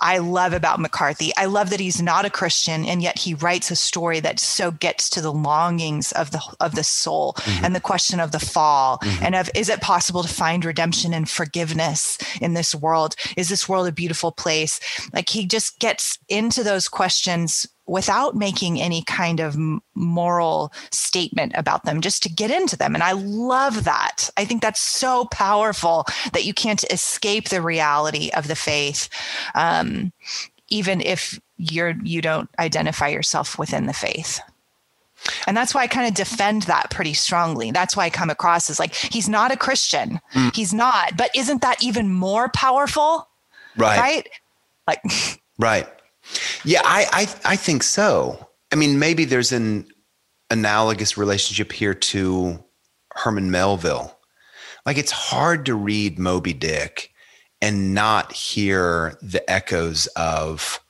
I 0.00 0.18
love 0.18 0.52
about 0.52 0.80
McCarthy. 0.80 1.32
I 1.36 1.46
love 1.46 1.70
that 1.70 1.80
he's 1.80 2.02
not 2.02 2.24
a 2.24 2.30
Christian 2.30 2.84
and 2.84 3.02
yet 3.02 3.18
he 3.18 3.34
writes 3.34 3.70
a 3.70 3.76
story 3.76 4.20
that 4.20 4.38
so 4.38 4.70
gets 4.70 5.08
to 5.10 5.20
the 5.20 5.32
longings 5.32 6.12
of 6.12 6.32
the 6.32 6.42
of 6.60 6.74
the 6.74 6.84
soul 6.84 7.34
mm-hmm. 7.34 7.64
and 7.64 7.74
the 7.74 7.80
question 7.80 8.20
of 8.20 8.32
the 8.32 8.38
fall 8.40 8.98
mm-hmm. 8.98 9.24
and 9.24 9.34
of 9.34 9.50
is 9.54 9.68
it 9.68 9.80
possible 9.80 10.22
to 10.22 10.28
find 10.28 10.64
redemption 10.64 11.14
and 11.14 11.28
forgiveness 11.30 12.18
in 12.40 12.54
this 12.54 12.74
world? 12.74 13.14
Is 13.36 13.48
this 13.48 13.68
world 13.68 13.88
a 13.88 13.92
beautiful 13.92 14.32
place? 14.32 14.80
Like 15.12 15.30
he 15.30 15.46
just 15.46 15.78
gets 15.78 16.18
into 16.28 16.62
those 16.62 16.88
questions 16.88 17.66
without 17.86 18.34
making 18.34 18.80
any 18.80 19.02
kind 19.02 19.40
of 19.40 19.56
moral 19.94 20.72
statement 20.90 21.52
about 21.54 21.84
them, 21.84 22.00
just 22.00 22.22
to 22.24 22.28
get 22.28 22.50
into 22.50 22.76
them. 22.76 22.94
And 22.94 23.02
I 23.02 23.12
love 23.12 23.84
that. 23.84 24.28
I 24.36 24.44
think 24.44 24.62
that's 24.62 24.80
so 24.80 25.26
powerful 25.26 26.04
that 26.32 26.44
you 26.44 26.52
can't 26.52 26.84
escape 26.90 27.48
the 27.48 27.62
reality 27.62 28.30
of 28.34 28.48
the 28.48 28.56
faith, 28.56 29.08
um, 29.54 30.12
even 30.68 31.00
if 31.00 31.38
you're 31.58 31.94
you 32.02 32.20
don't 32.20 32.50
identify 32.58 33.08
yourself 33.08 33.58
within 33.58 33.86
the 33.86 33.92
faith. 33.92 34.40
And 35.46 35.56
that's 35.56 35.74
why 35.74 35.82
I 35.82 35.86
kind 35.86 36.06
of 36.06 36.14
defend 36.14 36.62
that 36.62 36.90
pretty 36.90 37.14
strongly. 37.14 37.70
That's 37.70 37.96
why 37.96 38.04
I 38.04 38.10
come 38.10 38.30
across 38.30 38.68
as 38.70 38.78
like, 38.78 38.94
he's 38.94 39.28
not 39.28 39.50
a 39.50 39.56
Christian. 39.56 40.20
Mm. 40.34 40.54
He's 40.54 40.74
not. 40.74 41.16
But 41.16 41.30
isn't 41.34 41.62
that 41.62 41.82
even 41.82 42.12
more 42.12 42.48
powerful? 42.50 43.28
Right. 43.76 43.98
Right. 43.98 44.28
Like, 44.86 45.02
right. 45.58 45.88
Yeah, 46.64 46.82
I, 46.84 47.06
I, 47.12 47.52
I 47.52 47.56
think 47.56 47.82
so. 47.82 48.48
I 48.72 48.76
mean, 48.76 48.98
maybe 48.98 49.24
there's 49.24 49.52
an 49.52 49.86
analogous 50.50 51.16
relationship 51.16 51.72
here 51.72 51.94
to 51.94 52.62
Herman 53.12 53.50
Melville. 53.50 54.16
Like 54.84 54.98
it's 54.98 55.10
hard 55.10 55.66
to 55.66 55.74
read 55.74 56.18
Moby 56.18 56.52
Dick 56.52 57.10
and 57.60 57.94
not 57.94 58.32
hear 58.32 59.18
the 59.22 59.48
echoes 59.50 60.06
of 60.16 60.80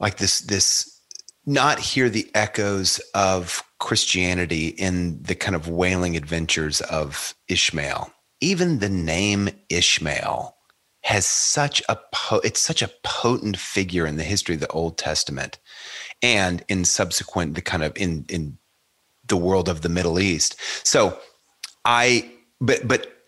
like 0.00 0.18
this 0.18 0.40
this 0.40 1.00
not 1.46 1.78
hear 1.78 2.10
the 2.10 2.30
echoes 2.34 3.00
of 3.14 3.62
Christianity 3.78 4.68
in 4.68 5.22
the 5.22 5.34
kind 5.34 5.56
of 5.56 5.68
whaling 5.68 6.16
adventures 6.16 6.82
of 6.82 7.34
Ishmael. 7.48 8.12
Even 8.40 8.80
the 8.80 8.90
name 8.90 9.48
Ishmael 9.70 10.54
has 11.08 11.24
such 11.24 11.82
a 11.88 11.96
po- 12.12 12.42
it's 12.44 12.60
such 12.60 12.82
a 12.82 12.90
potent 13.02 13.56
figure 13.56 14.06
in 14.06 14.16
the 14.16 14.22
history 14.24 14.54
of 14.54 14.60
the 14.60 14.68
Old 14.68 14.98
Testament 14.98 15.58
and 16.22 16.62
in 16.68 16.84
subsequent 16.84 17.54
the 17.54 17.62
kind 17.62 17.82
of 17.82 17.96
in 17.96 18.26
in 18.28 18.58
the 19.26 19.38
world 19.38 19.70
of 19.70 19.80
the 19.80 19.88
Middle 19.88 20.20
East. 20.20 20.56
So 20.86 21.18
I 21.86 22.30
but 22.60 22.86
but 22.86 23.24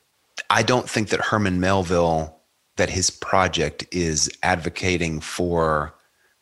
I 0.51 0.63
don't 0.63 0.91
think 0.91 1.09
that 1.09 1.21
Herman 1.21 1.59
Melville 1.59 2.37
that 2.77 2.91
his 2.91 3.09
project 3.09 3.87
is 3.91 4.31
advocating 4.43 5.21
for 5.21 5.95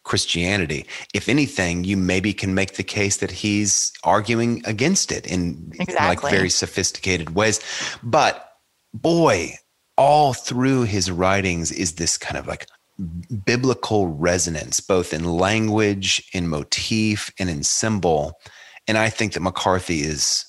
Christianity. 0.03 0.87
If 1.15 1.29
anything, 1.29 1.85
you 1.85 1.97
maybe 1.97 2.33
can 2.33 2.53
make 2.53 2.75
the 2.75 2.83
case 2.83 3.19
that 3.19 3.31
he's 3.31 3.93
arguing 4.03 4.63
against 4.65 5.13
it 5.13 5.25
in 5.25 5.71
exactly. 5.79 6.09
like 6.09 6.35
very 6.35 6.51
sophisticated 6.51 7.37
ways. 7.37 7.61
But 8.03 8.55
boy, 8.93 9.55
all 9.99 10.33
through 10.33 10.85
his 10.85 11.11
writings 11.11 11.73
is 11.73 11.95
this 11.95 12.17
kind 12.17 12.39
of 12.39 12.47
like 12.47 12.67
biblical 13.45 14.09
resonance, 14.09 14.81
both 14.81 15.13
in 15.13 15.25
language, 15.25 16.27
in 16.33 16.49
motif, 16.49 17.31
and 17.39 17.51
in 17.51 17.63
symbol. 17.63 18.39
And 18.87 18.97
I 18.97 19.11
think 19.11 19.35
that 19.35 19.41
McCarthy 19.41 20.01
is 20.01 20.47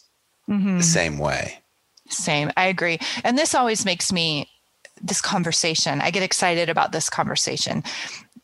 mm-hmm. 0.48 0.78
the 0.78 0.84
same 0.84 1.18
way. 1.18 1.60
Same. 2.08 2.52
I 2.56 2.66
agree. 2.68 3.00
And 3.24 3.38
this 3.38 3.54
always 3.54 3.86
makes 3.86 4.12
me 4.12 4.50
this 5.02 5.22
conversation. 5.22 6.00
I 6.02 6.12
get 6.12 6.24
excited 6.24 6.70
about 6.70 6.92
this 6.92 7.10
conversation. 7.10 7.84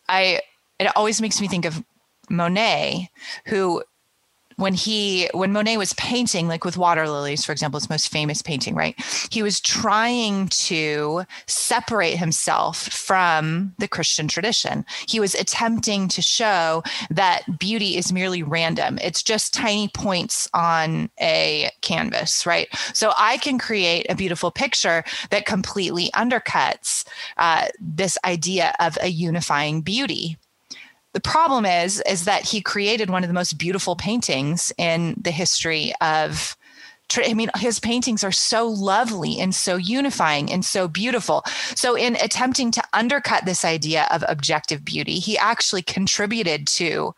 I 0.10 0.42
it 0.80 0.92
always 0.96 1.22
makes 1.22 1.40
me 1.40 1.48
think 1.48 1.66
of 1.66 1.84
Monet, 2.30 3.10
who 3.46 3.84
when 4.58 4.74
he 4.74 5.30
when 5.34 5.52
monet 5.52 5.78
was 5.78 5.94
painting 5.94 6.48
like 6.48 6.64
with 6.64 6.78
water 6.78 7.08
lilies 7.08 7.44
for 7.44 7.52
example 7.52 7.80
his 7.80 7.90
most 7.90 8.10
famous 8.10 8.42
painting 8.42 8.76
right? 8.76 8.96
He 9.30 9.44
was 9.44 9.60
trying 9.60 10.48
to 10.50 11.24
separate 11.48 12.18
himself 12.18 12.78
from 12.78 13.74
the 13.78 13.88
christian 13.88 14.28
tradition. 14.28 14.86
He 15.08 15.20
was 15.20 15.36
attempting 15.36 16.08
to 16.10 16.22
show 16.22 16.84
that 17.10 17.60
beauty 17.60 17.98
is 17.98 18.12
merely 18.12 18.44
random. 18.44 18.98
It's 19.02 19.24
just 19.24 19.54
tiny 19.54 19.90
points 19.90 20.50
on 20.54 21.10
a 21.20 21.70
canvas 21.82 22.46
right? 22.46 22.68
So 22.94 23.14
i 23.18 23.38
can 23.38 23.58
create 23.58 24.06
a 24.10 24.16
beautiful 24.16 24.52
picture 24.52 25.04
that 25.30 25.46
completely 25.46 26.10
undercuts 26.16 27.06
uh, 27.38 27.68
this 27.80 28.18
idea 28.26 28.74
of 28.80 28.98
a 29.02 29.08
unifying 29.08 29.82
beauty 29.82 30.38
the 31.16 31.22
problem 31.22 31.66
is 31.66 32.02
is 32.02 32.26
that 32.26 32.44
he 32.44 32.60
created 32.62 33.10
one 33.10 33.24
of 33.24 33.30
the 33.30 33.34
most 33.34 33.58
beautiful 33.58 33.96
paintings 33.96 34.74
in 34.78 35.16
the 35.18 35.32
history 35.32 35.94
of 36.02 36.58
I 37.18 37.34
mean, 37.34 37.52
his 37.56 37.80
paintings 37.80 38.24
are 38.24 38.32
so 38.32 38.68
lovely 38.68 39.40
and 39.40 39.54
so 39.54 39.78
unifying 39.78 40.52
and 40.52 40.66
so 40.66 40.88
beautiful. 40.88 41.44
So, 41.76 41.96
in 41.96 42.16
attempting 42.16 42.72
to 42.72 42.84
undercut 42.94 43.46
this 43.46 43.64
idea 43.64 44.08
of 44.12 44.26
objective 44.28 44.84
beauty, 44.84 45.20
he 45.20 45.38
actually 45.38 45.84
contributed 45.84 46.68
to 46.68 47.14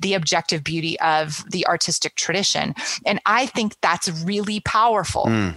the 0.00 0.14
objective 0.14 0.64
beauty 0.64 0.98
of 1.00 1.48
the 1.50 1.66
artistic 1.66 2.16
tradition. 2.16 2.74
And 3.06 3.20
I 3.26 3.46
think 3.46 3.80
that's 3.80 4.10
really 4.24 4.60
powerful. 4.60 5.26
Mm. 5.26 5.54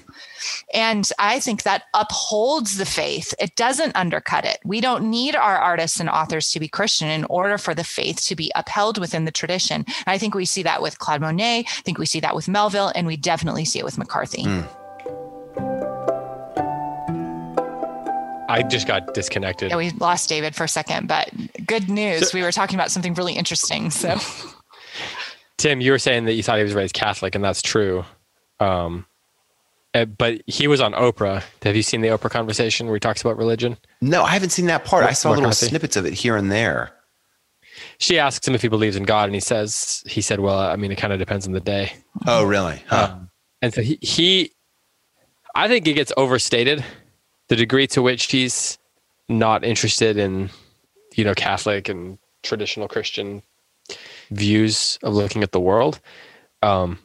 And 0.73 1.09
I 1.19 1.39
think 1.39 1.63
that 1.63 1.83
upholds 1.93 2.77
the 2.77 2.85
faith. 2.85 3.33
It 3.39 3.55
doesn't 3.55 3.95
undercut 3.95 4.45
it. 4.45 4.59
We 4.63 4.81
don't 4.81 5.09
need 5.09 5.35
our 5.35 5.57
artists 5.57 5.99
and 5.99 6.09
authors 6.09 6.51
to 6.51 6.59
be 6.59 6.67
Christian 6.67 7.09
in 7.09 7.25
order 7.25 7.57
for 7.57 7.73
the 7.73 7.83
faith 7.83 8.21
to 8.25 8.35
be 8.35 8.51
upheld 8.55 8.97
within 8.97 9.25
the 9.25 9.31
tradition. 9.31 9.85
And 9.87 10.07
I 10.07 10.17
think 10.17 10.35
we 10.35 10.45
see 10.45 10.63
that 10.63 10.81
with 10.81 10.99
Claude 10.99 11.21
Monet. 11.21 11.59
I 11.59 11.81
think 11.81 11.97
we 11.97 12.05
see 12.05 12.19
that 12.21 12.35
with 12.35 12.47
Melville, 12.47 12.91
and 12.95 13.07
we 13.07 13.17
definitely 13.17 13.65
see 13.65 13.79
it 13.79 13.85
with 13.85 13.97
McCarthy. 13.97 14.43
Mm. 14.43 14.67
I 18.51 18.63
just 18.63 18.85
got 18.85 19.13
disconnected. 19.13 19.71
Yeah, 19.71 19.77
we 19.77 19.91
lost 19.91 20.27
David 20.27 20.55
for 20.55 20.65
a 20.65 20.67
second, 20.67 21.07
but 21.07 21.31
good 21.65 21.89
news. 21.89 22.31
So, 22.31 22.37
we 22.37 22.43
were 22.43 22.51
talking 22.51 22.75
about 22.75 22.91
something 22.91 23.13
really 23.13 23.33
interesting. 23.33 23.89
So, 23.91 24.17
Tim, 25.57 25.79
you 25.79 25.91
were 25.91 25.99
saying 25.99 26.25
that 26.25 26.33
you 26.33 26.43
thought 26.43 26.57
he 26.57 26.63
was 26.63 26.73
raised 26.73 26.93
Catholic, 26.93 27.33
and 27.33 27.43
that's 27.43 27.61
true. 27.61 28.03
Um, 28.59 29.05
eh, 29.93 30.05
but 30.05 30.41
he 30.47 30.67
was 30.67 30.81
on 30.81 30.93
Oprah. 30.93 31.43
Have 31.63 31.75
you 31.75 31.83
seen 31.83 32.01
the 32.01 32.09
Oprah 32.09 32.29
conversation 32.29 32.87
where 32.87 32.95
he 32.95 32.99
talks 32.99 33.21
about 33.21 33.37
religion? 33.37 33.77
No, 34.01 34.23
I 34.23 34.31
haven't 34.31 34.51
seen 34.51 34.67
that 34.67 34.85
part. 34.85 35.05
I 35.05 35.13
saw 35.13 35.31
little 35.31 35.51
snippets 35.51 35.95
of 35.95 36.05
it 36.05 36.13
here 36.13 36.35
and 36.35 36.51
there. 36.51 36.91
She 37.97 38.19
asks 38.19 38.47
him 38.47 38.55
if 38.55 38.61
he 38.61 38.67
believes 38.67 38.95
in 38.95 39.03
God, 39.03 39.25
and 39.25 39.35
he 39.35 39.39
says, 39.39 40.03
"He 40.07 40.21
said, 40.21 40.39
well, 40.39 40.57
I 40.57 40.75
mean, 40.75 40.91
it 40.91 40.97
kind 40.97 41.13
of 41.13 41.19
depends 41.19 41.45
on 41.45 41.53
the 41.53 41.59
day." 41.59 41.93
Oh, 42.27 42.43
really? 42.43 42.83
Huh. 42.87 43.09
Um, 43.11 43.29
and 43.61 43.73
so 43.73 43.81
he, 43.81 43.97
he, 44.01 44.51
I 45.55 45.67
think 45.67 45.87
it 45.87 45.93
gets 45.93 46.11
overstated 46.17 46.83
the 47.47 47.55
degree 47.55 47.87
to 47.87 48.01
which 48.01 48.31
he's 48.31 48.77
not 49.29 49.63
interested 49.63 50.17
in, 50.17 50.49
you 51.15 51.23
know, 51.23 51.33
Catholic 51.33 51.89
and 51.89 52.17
traditional 52.43 52.87
Christian 52.87 53.43
views 54.31 54.97
of 55.03 55.13
looking 55.13 55.43
at 55.43 55.51
the 55.51 55.59
world. 55.59 55.99
Um, 56.63 56.99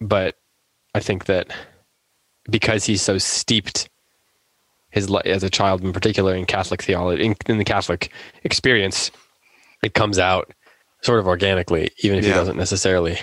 but 0.00 0.36
I 0.94 1.00
think 1.00 1.26
that 1.26 1.48
because 2.50 2.84
he's 2.84 3.02
so 3.02 3.18
steeped 3.18 3.88
his 4.90 5.12
as 5.24 5.42
a 5.42 5.50
child 5.50 5.82
in 5.82 5.92
particular 5.92 6.34
in 6.34 6.46
Catholic 6.46 6.82
theology, 6.82 7.24
in, 7.24 7.34
in 7.46 7.58
the 7.58 7.64
Catholic 7.64 8.12
experience, 8.44 9.10
it 9.82 9.94
comes 9.94 10.18
out 10.18 10.52
sort 11.02 11.18
of 11.18 11.26
organically, 11.26 11.90
even 11.98 12.18
if 12.18 12.24
yeah. 12.24 12.30
he 12.30 12.36
doesn't 12.36 12.56
necessarily 12.56 13.18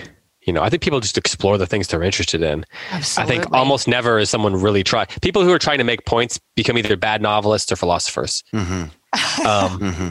you 0.45 0.53
know, 0.53 0.63
I 0.63 0.69
think 0.69 0.81
people 0.81 0.99
just 0.99 1.17
explore 1.17 1.57
the 1.57 1.67
things 1.67 1.87
they're 1.87 2.01
interested 2.01 2.41
in. 2.41 2.65
Absolutely. 2.91 3.35
I 3.35 3.41
think 3.41 3.53
almost 3.53 3.87
never 3.87 4.17
is 4.17 4.29
someone 4.29 4.55
really 4.59 4.83
try. 4.83 5.05
People 5.21 5.43
who 5.43 5.51
are 5.51 5.59
trying 5.59 5.77
to 5.77 5.83
make 5.83 6.05
points 6.05 6.39
become 6.55 6.77
either 6.77 6.97
bad 6.97 7.21
novelists 7.21 7.71
or 7.71 7.75
philosophers. 7.75 8.43
Mm-hmm. 8.53 8.83
Um, 9.45 9.79
mm-hmm. 9.79 10.09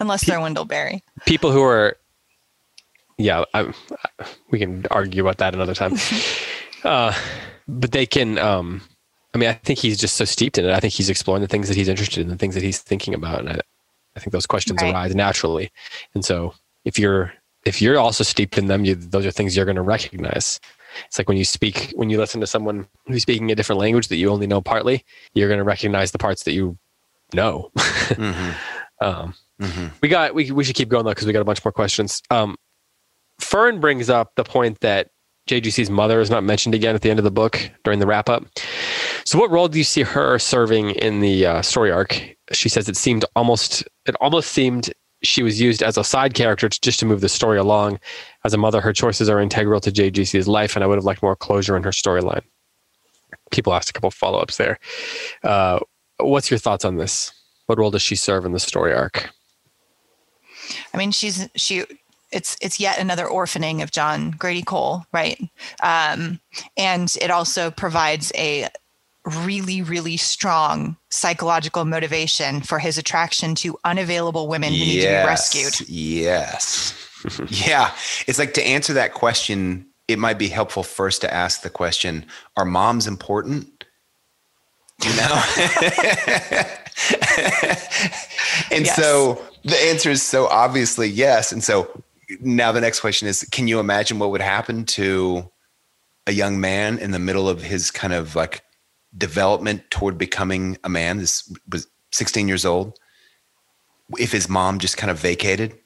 Unless 0.00 0.24
they're 0.24 0.40
Wendell 0.40 0.64
Berry. 0.64 1.02
People 1.26 1.52
who 1.52 1.62
are, 1.62 1.98
yeah, 3.18 3.44
I, 3.52 3.72
we 4.50 4.58
can 4.58 4.86
argue 4.90 5.22
about 5.22 5.38
that 5.38 5.54
another 5.54 5.74
time. 5.74 5.92
uh, 6.84 7.14
but 7.68 7.92
they 7.92 8.06
can. 8.06 8.38
Um, 8.38 8.82
I 9.34 9.38
mean, 9.38 9.48
I 9.48 9.52
think 9.52 9.78
he's 9.78 9.98
just 9.98 10.16
so 10.16 10.24
steeped 10.24 10.58
in 10.58 10.64
it. 10.64 10.72
I 10.72 10.80
think 10.80 10.92
he's 10.92 11.08
exploring 11.08 11.42
the 11.42 11.48
things 11.48 11.68
that 11.68 11.76
he's 11.76 11.88
interested 11.88 12.20
in, 12.20 12.28
the 12.28 12.36
things 12.36 12.54
that 12.54 12.64
he's 12.64 12.80
thinking 12.80 13.14
about, 13.14 13.40
and 13.40 13.50
I, 13.50 13.60
I 14.16 14.20
think 14.20 14.32
those 14.32 14.46
questions 14.46 14.82
right. 14.82 14.92
arise 14.92 15.14
naturally. 15.14 15.70
And 16.14 16.24
so, 16.24 16.54
if 16.84 16.98
you're 16.98 17.32
if 17.64 17.82
you're 17.82 17.98
also 17.98 18.24
steeped 18.24 18.58
in 18.58 18.66
them, 18.66 18.84
you, 18.84 18.94
those 18.94 19.26
are 19.26 19.30
things 19.30 19.56
you're 19.56 19.66
going 19.66 19.76
to 19.76 19.82
recognize. 19.82 20.60
It's 21.06 21.18
like 21.18 21.28
when 21.28 21.36
you 21.36 21.44
speak, 21.44 21.92
when 21.94 22.10
you 22.10 22.18
listen 22.18 22.40
to 22.40 22.46
someone 22.46 22.88
who's 23.06 23.22
speaking 23.22 23.50
a 23.50 23.54
different 23.54 23.80
language 23.80 24.08
that 24.08 24.16
you 24.16 24.30
only 24.30 24.46
know 24.46 24.60
partly, 24.60 25.04
you're 25.34 25.48
going 25.48 25.58
to 25.58 25.64
recognize 25.64 26.10
the 26.10 26.18
parts 26.18 26.42
that 26.44 26.52
you 26.52 26.78
know. 27.34 27.70
mm-hmm. 27.76 28.50
Um, 29.02 29.32
mm-hmm. 29.58 29.86
We 30.02 30.10
got, 30.10 30.34
we, 30.34 30.50
we 30.50 30.62
should 30.62 30.76
keep 30.76 30.90
going 30.90 31.06
though, 31.06 31.12
because 31.12 31.26
we 31.26 31.32
got 31.32 31.40
a 31.40 31.44
bunch 31.46 31.64
more 31.64 31.72
questions. 31.72 32.20
Um, 32.28 32.58
Fern 33.38 33.80
brings 33.80 34.10
up 34.10 34.34
the 34.34 34.44
point 34.44 34.80
that 34.80 35.08
JGC's 35.48 35.90
mother 35.90 36.20
is 36.20 36.30
not 36.30 36.44
mentioned 36.44 36.74
again 36.74 36.94
at 36.94 37.02
the 37.02 37.10
end 37.10 37.18
of 37.18 37.24
the 37.24 37.30
book 37.30 37.70
during 37.84 37.98
the 37.98 38.06
wrap 38.06 38.28
up. 38.28 38.44
So, 39.24 39.38
what 39.38 39.50
role 39.50 39.68
do 39.68 39.78
you 39.78 39.84
see 39.84 40.02
her 40.02 40.38
serving 40.38 40.90
in 40.90 41.20
the 41.20 41.46
uh, 41.46 41.62
story 41.62 41.90
arc? 41.90 42.36
she 42.52 42.68
says 42.68 42.88
it 42.88 42.96
seemed 42.96 43.24
almost 43.36 43.84
it 44.06 44.14
almost 44.20 44.52
seemed 44.52 44.92
she 45.22 45.42
was 45.42 45.60
used 45.60 45.82
as 45.82 45.98
a 45.98 46.04
side 46.04 46.34
character 46.34 46.68
to, 46.68 46.80
just 46.80 46.98
to 47.00 47.06
move 47.06 47.20
the 47.20 47.28
story 47.28 47.58
along. 47.58 48.00
As 48.44 48.54
a 48.54 48.58
mother, 48.58 48.80
her 48.80 48.92
choices 48.92 49.28
are 49.28 49.38
integral 49.38 49.80
to 49.80 49.92
JGC's 49.92 50.48
life, 50.48 50.76
and 50.76 50.82
I 50.82 50.86
would 50.86 50.96
have 50.96 51.04
liked 51.04 51.22
more 51.22 51.36
closure 51.36 51.76
in 51.76 51.82
her 51.82 51.90
storyline. 51.90 52.42
People 53.50 53.74
asked 53.74 53.90
a 53.90 53.92
couple 53.92 54.10
follow 54.10 54.38
ups 54.38 54.56
there. 54.56 54.78
Uh, 55.44 55.80
what's 56.18 56.50
your 56.50 56.58
thoughts 56.58 56.86
on 56.86 56.96
this? 56.96 57.32
What 57.66 57.78
role 57.78 57.90
does 57.90 58.02
she 58.02 58.16
serve 58.16 58.46
in 58.46 58.52
the 58.52 58.58
story 58.58 58.94
arc? 58.94 59.30
I 60.94 60.96
mean, 60.96 61.10
she's 61.10 61.48
she. 61.54 61.84
It's 62.32 62.56
it's 62.60 62.78
yet 62.78 62.98
another 62.98 63.26
orphaning 63.26 63.82
of 63.82 63.90
John 63.90 64.30
Grady 64.32 64.62
Cole, 64.62 65.04
right? 65.12 65.40
Um, 65.82 66.40
and 66.76 67.14
it 67.20 67.30
also 67.30 67.70
provides 67.70 68.32
a 68.34 68.68
really 69.44 69.82
really 69.82 70.16
strong 70.16 70.96
psychological 71.10 71.84
motivation 71.84 72.62
for 72.62 72.78
his 72.78 72.96
attraction 72.96 73.54
to 73.54 73.76
unavailable 73.84 74.48
women 74.48 74.70
who 74.70 74.78
yes, 74.78 74.94
need 74.94 75.00
to 75.02 75.08
be 75.08 75.26
rescued. 75.26 75.88
Yes. 75.88 76.94
yeah, 77.66 77.92
it's 78.26 78.38
like 78.38 78.54
to 78.54 78.66
answer 78.66 78.94
that 78.94 79.12
question. 79.12 79.86
It 80.08 80.18
might 80.18 80.38
be 80.38 80.48
helpful 80.48 80.82
first 80.82 81.20
to 81.20 81.32
ask 81.32 81.62
the 81.62 81.70
question: 81.70 82.26
Are 82.56 82.64
moms 82.64 83.06
important? 83.06 83.84
You 85.04 85.16
know. 85.16 85.42
and 88.70 88.84
yes. 88.84 88.96
so 88.96 89.42
the 89.64 89.76
answer 89.76 90.10
is 90.10 90.22
so 90.22 90.46
obviously 90.46 91.08
yes. 91.08 91.52
And 91.52 91.64
so 91.64 92.02
now 92.40 92.72
the 92.72 92.80
next 92.80 93.00
question 93.00 93.28
is 93.28 93.46
can 93.50 93.68
you 93.68 93.80
imagine 93.80 94.18
what 94.18 94.30
would 94.30 94.40
happen 94.40 94.84
to 94.84 95.50
a 96.26 96.32
young 96.32 96.60
man 96.60 96.98
in 96.98 97.10
the 97.10 97.18
middle 97.18 97.48
of 97.48 97.62
his 97.62 97.90
kind 97.90 98.12
of 98.12 98.36
like 98.36 98.62
development 99.16 99.82
toward 99.90 100.16
becoming 100.16 100.78
a 100.84 100.88
man 100.88 101.18
this 101.18 101.52
was 101.70 101.86
16 102.12 102.48
years 102.48 102.64
old? 102.64 102.98
If 104.18 104.32
his 104.32 104.48
mom 104.48 104.78
just 104.78 104.96
kind 104.96 105.10
of 105.10 105.18
vacated? 105.18 105.76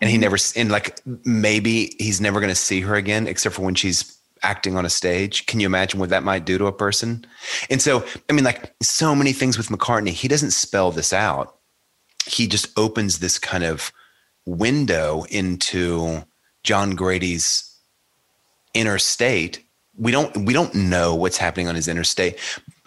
And 0.00 0.08
he 0.08 0.16
mm-hmm. 0.16 0.22
never 0.22 0.36
and 0.56 0.70
like 0.70 1.00
maybe 1.24 1.96
he's 1.98 2.20
never 2.20 2.40
going 2.40 2.50
to 2.50 2.54
see 2.54 2.80
her 2.82 2.94
again 2.94 3.26
except 3.26 3.54
for 3.54 3.62
when 3.62 3.74
she's 3.74 4.16
acting 4.42 4.76
on 4.76 4.86
a 4.86 4.90
stage. 4.90 5.46
Can 5.46 5.58
you 5.58 5.66
imagine 5.66 5.98
what 5.98 6.10
that 6.10 6.22
might 6.22 6.44
do 6.44 6.58
to 6.58 6.66
a 6.66 6.72
person? 6.72 7.26
And 7.70 7.82
so 7.82 8.04
i 8.28 8.32
mean 8.32 8.44
like 8.44 8.74
so 8.82 9.14
many 9.14 9.32
things 9.32 9.58
with 9.58 9.70
McCarthy. 9.70 10.12
He 10.12 10.28
doesn't 10.28 10.52
spell 10.52 10.92
this 10.92 11.12
out. 11.12 11.56
He 12.26 12.46
just 12.46 12.78
opens 12.78 13.18
this 13.18 13.38
kind 13.38 13.64
of 13.64 13.92
window 14.48 15.24
into 15.30 16.24
John 16.62 16.94
Grady's 16.94 17.64
inner 18.74 18.98
state. 18.98 19.64
We 19.96 20.12
don't 20.12 20.36
we 20.36 20.52
don't 20.52 20.74
know 20.74 21.14
what's 21.14 21.36
happening 21.36 21.68
on 21.68 21.74
his 21.74 21.88
interstate 21.88 22.38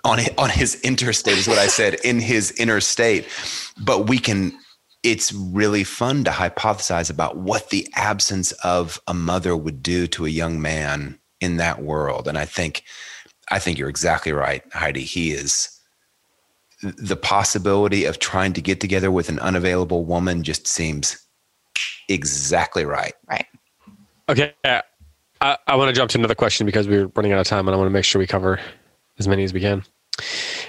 on 0.03 0.19
on 0.37 0.49
his 0.49 0.79
interstate 0.81 1.37
is 1.37 1.47
what 1.47 1.57
I 1.57 1.67
said 1.67 1.95
in 2.03 2.19
his 2.19 2.51
inner 2.53 2.81
state, 2.81 3.27
but 3.77 4.07
we 4.07 4.17
can. 4.17 4.57
It's 5.03 5.33
really 5.33 5.83
fun 5.83 6.23
to 6.25 6.31
hypothesize 6.31 7.09
about 7.09 7.37
what 7.37 7.71
the 7.71 7.87
absence 7.95 8.51
of 8.63 9.01
a 9.07 9.15
mother 9.15 9.57
would 9.57 9.81
do 9.81 10.05
to 10.05 10.27
a 10.27 10.29
young 10.29 10.61
man 10.61 11.17
in 11.39 11.57
that 11.57 11.81
world, 11.81 12.27
and 12.27 12.37
I 12.37 12.45
think 12.45 12.83
I 13.49 13.59
think 13.59 13.77
you're 13.77 13.89
exactly 13.89 14.31
right, 14.31 14.63
Heidi. 14.73 15.03
He 15.03 15.31
is 15.31 15.69
the 16.81 17.15
possibility 17.15 18.05
of 18.05 18.19
trying 18.19 18.53
to 18.53 18.61
get 18.61 18.79
together 18.79 19.11
with 19.11 19.29
an 19.29 19.39
unavailable 19.39 20.03
woman 20.05 20.43
just 20.43 20.67
seems 20.67 21.17
exactly 22.13 22.85
right. 22.85 23.13
Right. 23.29 23.45
Okay. 24.29 24.53
I, 24.63 25.57
I 25.67 25.75
want 25.75 25.89
to 25.89 25.93
jump 25.93 26.11
to 26.11 26.17
another 26.17 26.35
question 26.35 26.65
because 26.65 26.87
we're 26.87 27.07
running 27.15 27.31
out 27.31 27.39
of 27.39 27.47
time 27.47 27.67
and 27.67 27.75
I 27.75 27.77
want 27.77 27.87
to 27.87 27.93
make 27.93 28.05
sure 28.05 28.19
we 28.19 28.27
cover 28.27 28.59
as 29.19 29.27
many 29.27 29.43
as 29.43 29.53
we 29.53 29.59
can. 29.59 29.83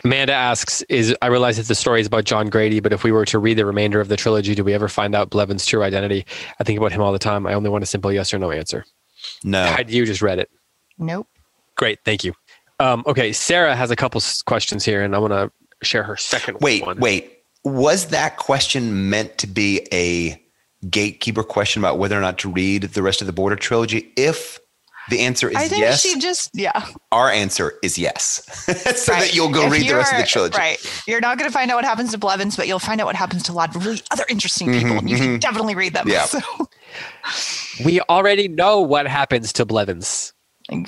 Amanda 0.04 0.32
asks, 0.32 0.82
"Is 0.88 1.14
I 1.22 1.26
realize 1.26 1.58
that 1.58 1.68
the 1.68 1.74
story 1.74 2.00
is 2.00 2.06
about 2.06 2.24
John 2.24 2.48
Grady, 2.48 2.80
but 2.80 2.92
if 2.92 3.04
we 3.04 3.12
were 3.12 3.24
to 3.26 3.38
read 3.38 3.58
the 3.58 3.66
remainder 3.66 4.00
of 4.00 4.08
the 4.08 4.16
trilogy, 4.16 4.54
do 4.54 4.64
we 4.64 4.72
ever 4.72 4.88
find 4.88 5.14
out 5.14 5.30
Blevins' 5.30 5.66
true 5.66 5.82
identity? 5.82 6.24
I 6.58 6.64
think 6.64 6.78
about 6.78 6.92
him 6.92 7.02
all 7.02 7.12
the 7.12 7.18
time. 7.18 7.46
I 7.46 7.54
only 7.54 7.70
want 7.70 7.84
a 7.84 7.86
simple 7.86 8.10
yes 8.12 8.32
or 8.32 8.38
no 8.38 8.50
answer." 8.50 8.84
No. 9.44 9.64
Had 9.64 9.90
you 9.90 10.04
just 10.04 10.22
read 10.22 10.38
it? 10.38 10.50
Nope. 10.98 11.28
Great, 11.76 12.00
thank 12.04 12.24
you. 12.24 12.34
Um, 12.80 13.04
okay, 13.06 13.32
Sarah 13.32 13.76
has 13.76 13.90
a 13.90 13.96
couple 13.96 14.20
questions 14.44 14.84
here, 14.84 15.02
and 15.02 15.14
I 15.14 15.18
want 15.18 15.32
to 15.32 15.52
share 15.86 16.02
her 16.02 16.16
second 16.16 16.58
wait, 16.60 16.84
one. 16.84 16.98
Wait, 16.98 17.44
was 17.62 18.06
that 18.06 18.38
question 18.38 19.08
meant 19.08 19.38
to 19.38 19.46
be 19.46 19.86
a 19.92 20.41
gatekeeper 20.88 21.42
question 21.42 21.80
about 21.80 21.98
whether 21.98 22.16
or 22.16 22.20
not 22.20 22.38
to 22.38 22.50
read 22.50 22.82
the 22.82 23.02
rest 23.02 23.20
of 23.20 23.26
the 23.26 23.32
Border 23.32 23.56
trilogy? 23.56 24.12
If 24.16 24.58
the 25.08 25.20
answer 25.20 25.48
is 25.48 25.56
I 25.56 25.68
think 25.68 25.80
yes. 25.80 26.00
She 26.00 26.18
just 26.18 26.50
yeah. 26.54 26.86
Our 27.10 27.30
answer 27.30 27.74
is 27.82 27.98
yes, 27.98 28.44
so 28.96 29.12
right. 29.12 29.22
that 29.22 29.34
you'll 29.34 29.50
go 29.50 29.66
if 29.66 29.72
read 29.72 29.88
the 29.88 29.96
rest 29.96 30.12
of 30.12 30.18
the 30.18 30.26
trilogy. 30.26 30.56
Right. 30.56 31.02
You're 31.06 31.20
not 31.20 31.38
going 31.38 31.50
to 31.50 31.52
find 31.52 31.70
out 31.70 31.76
what 31.76 31.84
happens 31.84 32.12
to 32.12 32.18
Blevins, 32.18 32.56
but 32.56 32.68
you'll 32.68 32.78
find 32.78 33.00
out 33.00 33.06
what 33.06 33.16
happens 33.16 33.42
to 33.44 33.52
a 33.52 33.54
lot 33.54 33.74
of 33.74 33.84
really 33.84 34.00
other 34.10 34.24
interesting 34.28 34.72
people, 34.72 34.90
mm-hmm, 34.90 34.98
and 34.98 35.10
you 35.10 35.16
mm-hmm. 35.16 35.24
can 35.24 35.40
definitely 35.40 35.74
read 35.74 35.94
them. 35.94 36.08
Yeah. 36.08 36.24
So. 36.24 36.40
We 37.84 38.00
already 38.02 38.48
know 38.48 38.80
what 38.80 39.06
happens 39.06 39.52
to 39.54 39.64
Blevins. 39.64 40.32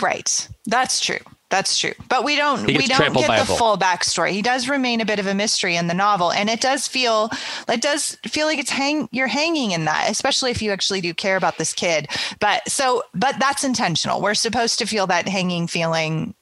Right. 0.01 0.49
That's 0.67 1.01
true. 1.01 1.19
That's 1.55 1.79
true. 1.79 1.93
But 2.09 2.25
we 2.25 2.35
don't 2.35 2.67
we 2.67 2.89
don't 2.89 3.15
get 3.15 3.47
the 3.47 3.55
full 3.55 3.79
backstory. 3.79 4.33
He 4.33 4.43
does 4.43 4.69
remain 4.69 5.01
a 5.01 5.05
bit 5.05 5.21
of 5.21 5.29
a 5.29 5.35
mystery 5.37 5.77
in 5.77 5.87
the 5.87 5.95
novel. 5.95 6.33
And 6.33 6.51
it 6.51 6.61
does 6.61 6.89
feel 6.89 7.31
it 7.69 7.81
does 7.81 8.19
feel 8.27 8.49
like 8.49 8.59
it's 8.59 8.71
hang 8.71 9.09
you're 9.13 9.29
hanging 9.29 9.71
in 9.71 9.85
that, 9.85 10.11
especially 10.11 10.51
if 10.51 10.61
you 10.61 10.73
actually 10.73 11.01
do 11.01 11.15
care 11.15 11.37
about 11.37 11.57
this 11.57 11.73
kid. 11.73 12.09
But 12.41 12.69
so 12.69 13.05
but 13.15 13.39
that's 13.39 13.63
intentional. 13.63 14.21
We're 14.21 14.35
supposed 14.35 14.81
to 14.81 14.87
feel 14.87 15.07
that 15.07 15.29
hanging 15.29 15.69
feeling 15.69 16.35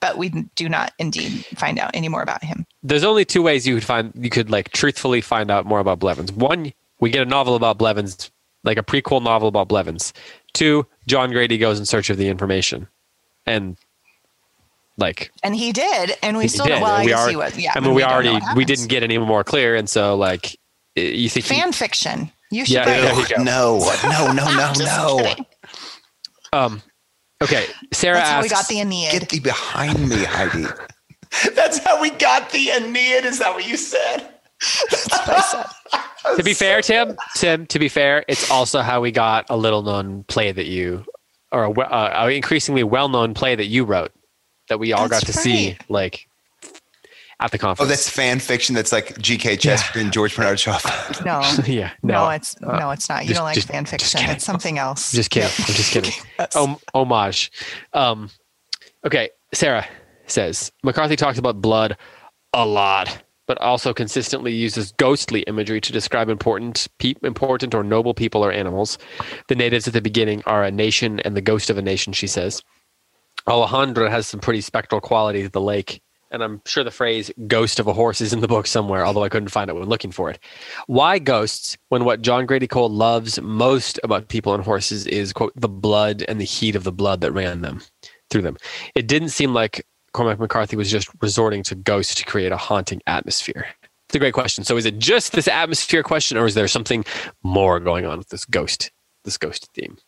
but 0.00 0.16
we 0.16 0.30
do 0.30 0.66
not 0.66 0.94
indeed 0.98 1.44
find 1.56 1.78
out 1.78 1.90
any 1.92 2.08
more 2.08 2.22
about 2.22 2.42
him. 2.42 2.64
There's 2.82 3.04
only 3.04 3.26
two 3.26 3.42
ways 3.42 3.66
you 3.66 3.74
could 3.74 3.84
find 3.84 4.12
you 4.14 4.30
could 4.30 4.48
like 4.48 4.70
truthfully 4.70 5.20
find 5.20 5.50
out 5.50 5.66
more 5.66 5.80
about 5.80 5.98
Blevins. 5.98 6.32
One, 6.32 6.72
we 7.00 7.10
get 7.10 7.20
a 7.20 7.28
novel 7.28 7.54
about 7.54 7.76
Blevins, 7.76 8.30
like 8.64 8.78
a 8.78 8.82
prequel 8.82 9.22
novel 9.22 9.48
about 9.48 9.68
Blevins. 9.68 10.14
Two, 10.54 10.86
John 11.06 11.32
Grady 11.32 11.58
goes 11.58 11.78
in 11.78 11.84
search 11.84 12.08
of 12.08 12.16
the 12.16 12.28
information. 12.28 12.88
And 13.46 13.76
like 14.96 15.30
and 15.42 15.56
he 15.56 15.72
did 15.72 16.12
and 16.22 16.36
we 16.36 16.48
still 16.48 16.66
did. 16.66 16.82
well 16.82 16.92
I 16.92 17.04
we 17.04 17.10
guess 17.10 17.20
are, 17.20 17.30
he 17.30 17.36
was 17.36 17.58
yeah. 17.58 17.72
I 17.74 17.80
mean 17.80 17.90
we, 17.90 17.96
we 17.96 18.04
already 18.04 18.38
we 18.56 18.64
didn't 18.64 18.88
get 18.88 19.02
any 19.02 19.18
more 19.18 19.44
clear 19.44 19.76
and 19.76 19.88
so 19.88 20.16
like 20.16 20.58
you 20.96 21.28
think 21.28 21.46
fan 21.46 21.68
he, 21.68 21.72
fiction. 21.72 22.30
You 22.50 22.64
should 22.64 22.74
yeah, 22.74 23.34
no, 23.38 23.78
no 23.78 24.32
no 24.32 24.32
no 24.32 24.72
no. 24.78 25.18
no 25.18 25.34
um 26.52 26.82
okay 27.42 27.66
Sarah 27.92 28.16
That's 28.16 28.30
asks, 28.30 28.34
how 28.34 28.42
we 28.42 28.48
got 28.48 28.68
the 28.68 28.80
Aeneid. 28.80 29.12
Get 29.12 29.28
thee 29.28 29.40
behind 29.40 30.08
me 30.08 30.24
Heidi. 30.24 30.66
That's 31.54 31.78
how 31.78 32.00
we 32.00 32.10
got 32.10 32.50
the 32.50 32.70
Aeneid 32.70 33.24
is 33.24 33.38
that 33.38 33.54
what 33.54 33.66
you 33.66 33.76
said? 33.76 34.28
To 36.36 36.42
be 36.42 36.52
fair, 36.52 36.82
Tim, 36.82 37.16
Tim, 37.34 37.66
to 37.66 37.78
be 37.78 37.88
fair, 37.88 38.24
it's 38.28 38.50
also 38.50 38.82
how 38.82 39.00
we 39.00 39.10
got 39.10 39.46
a 39.48 39.56
little 39.56 39.82
known 39.82 40.22
play 40.24 40.52
that 40.52 40.66
you, 40.66 41.04
or 41.50 41.64
a, 41.64 41.70
uh, 41.70 42.28
increasingly 42.30 42.84
well 42.84 43.08
known 43.08 43.32
play 43.32 43.54
that 43.54 43.66
you 43.66 43.84
wrote 43.84 44.12
that 44.70 44.78
we 44.78 44.94
all 44.94 45.08
that's 45.08 45.24
got 45.24 45.32
to 45.32 45.38
right. 45.38 45.44
see 45.44 45.78
like 45.90 46.26
at 47.40 47.50
the 47.50 47.58
conference. 47.58 47.86
Oh, 47.86 47.88
that's 47.88 48.08
fan 48.08 48.38
fiction. 48.38 48.74
That's 48.74 48.92
like 48.92 49.18
G.K. 49.18 49.56
Chesterton, 49.56 50.06
yeah. 50.06 50.10
George 50.10 50.36
Bernard 50.36 50.60
Shaw. 50.60 50.78
No, 51.24 51.42
yeah, 51.66 51.90
no, 52.02 52.24
no 52.24 52.30
it's 52.30 52.56
uh, 52.62 52.78
no, 52.78 52.90
it's 52.90 53.08
not. 53.08 53.22
You 53.22 53.28
just, 53.28 53.38
don't 53.38 53.44
like 53.44 53.54
just, 53.54 53.68
fan 53.68 53.84
fiction. 53.84 54.20
It's 54.30 54.44
something 54.44 54.78
else. 54.78 55.12
Just 55.12 55.30
kidding. 55.30 55.50
I'm 55.58 55.74
just 55.74 55.92
kidding. 55.92 56.12
Om- 56.54 56.78
homage. 56.94 57.50
Um, 57.92 58.30
okay, 59.04 59.30
Sarah 59.52 59.86
says 60.26 60.72
McCarthy 60.82 61.16
talks 61.16 61.38
about 61.38 61.60
blood 61.60 61.96
a 62.54 62.64
lot, 62.64 63.22
but 63.46 63.60
also 63.60 63.92
consistently 63.92 64.52
uses 64.52 64.92
ghostly 64.92 65.42
imagery 65.42 65.80
to 65.80 65.92
describe 65.92 66.28
important, 66.28 66.88
pe- 66.98 67.14
important 67.22 67.74
or 67.74 67.82
noble 67.82 68.14
people 68.14 68.44
or 68.44 68.52
animals. 68.52 68.96
The 69.48 69.56
natives 69.56 69.86
at 69.86 69.94
the 69.94 70.00
beginning 70.00 70.42
are 70.46 70.64
a 70.64 70.70
nation 70.70 71.20
and 71.20 71.36
the 71.36 71.42
ghost 71.42 71.70
of 71.70 71.76
a 71.76 71.82
nation. 71.82 72.12
She 72.12 72.26
says. 72.26 72.62
Alejandra 73.48 74.10
has 74.10 74.26
some 74.26 74.40
pretty 74.40 74.60
spectral 74.60 75.00
qualities 75.00 75.46
at 75.46 75.52
the 75.52 75.60
lake, 75.60 76.00
and 76.30 76.42
I'm 76.42 76.62
sure 76.66 76.84
the 76.84 76.90
phrase 76.90 77.30
ghost 77.46 77.80
of 77.80 77.86
a 77.86 77.92
horse 77.92 78.20
is 78.20 78.32
in 78.32 78.40
the 78.40 78.48
book 78.48 78.66
somewhere, 78.66 79.04
although 79.04 79.24
I 79.24 79.28
couldn't 79.28 79.48
find 79.48 79.68
it 79.68 79.74
when 79.74 79.88
looking 79.88 80.12
for 80.12 80.30
it. 80.30 80.38
Why 80.86 81.18
ghosts 81.18 81.76
when 81.88 82.04
what 82.04 82.22
John 82.22 82.46
Grady 82.46 82.66
Cole 82.66 82.90
loves 82.90 83.40
most 83.40 83.98
about 84.04 84.28
people 84.28 84.54
and 84.54 84.62
horses 84.62 85.06
is, 85.06 85.32
quote, 85.32 85.52
the 85.56 85.68
blood 85.68 86.24
and 86.28 86.40
the 86.40 86.44
heat 86.44 86.76
of 86.76 86.84
the 86.84 86.92
blood 86.92 87.20
that 87.22 87.32
ran 87.32 87.62
them 87.62 87.80
through 88.30 88.42
them? 88.42 88.56
It 88.94 89.08
didn't 89.08 89.30
seem 89.30 89.54
like 89.54 89.84
Cormac 90.12 90.38
McCarthy 90.38 90.76
was 90.76 90.90
just 90.90 91.08
resorting 91.20 91.62
to 91.64 91.74
ghosts 91.74 92.14
to 92.16 92.24
create 92.24 92.52
a 92.52 92.56
haunting 92.56 93.00
atmosphere. 93.06 93.66
It's 94.08 94.16
a 94.16 94.18
great 94.18 94.34
question. 94.34 94.64
So 94.64 94.76
is 94.76 94.86
it 94.86 94.98
just 94.98 95.32
this 95.32 95.46
atmosphere 95.46 96.02
question, 96.02 96.36
or 96.36 96.46
is 96.46 96.54
there 96.54 96.66
something 96.68 97.04
more 97.42 97.78
going 97.78 98.06
on 98.06 98.18
with 98.18 98.28
this 98.28 98.44
ghost, 98.44 98.90
this 99.24 99.38
ghost 99.38 99.68
theme? 99.72 99.98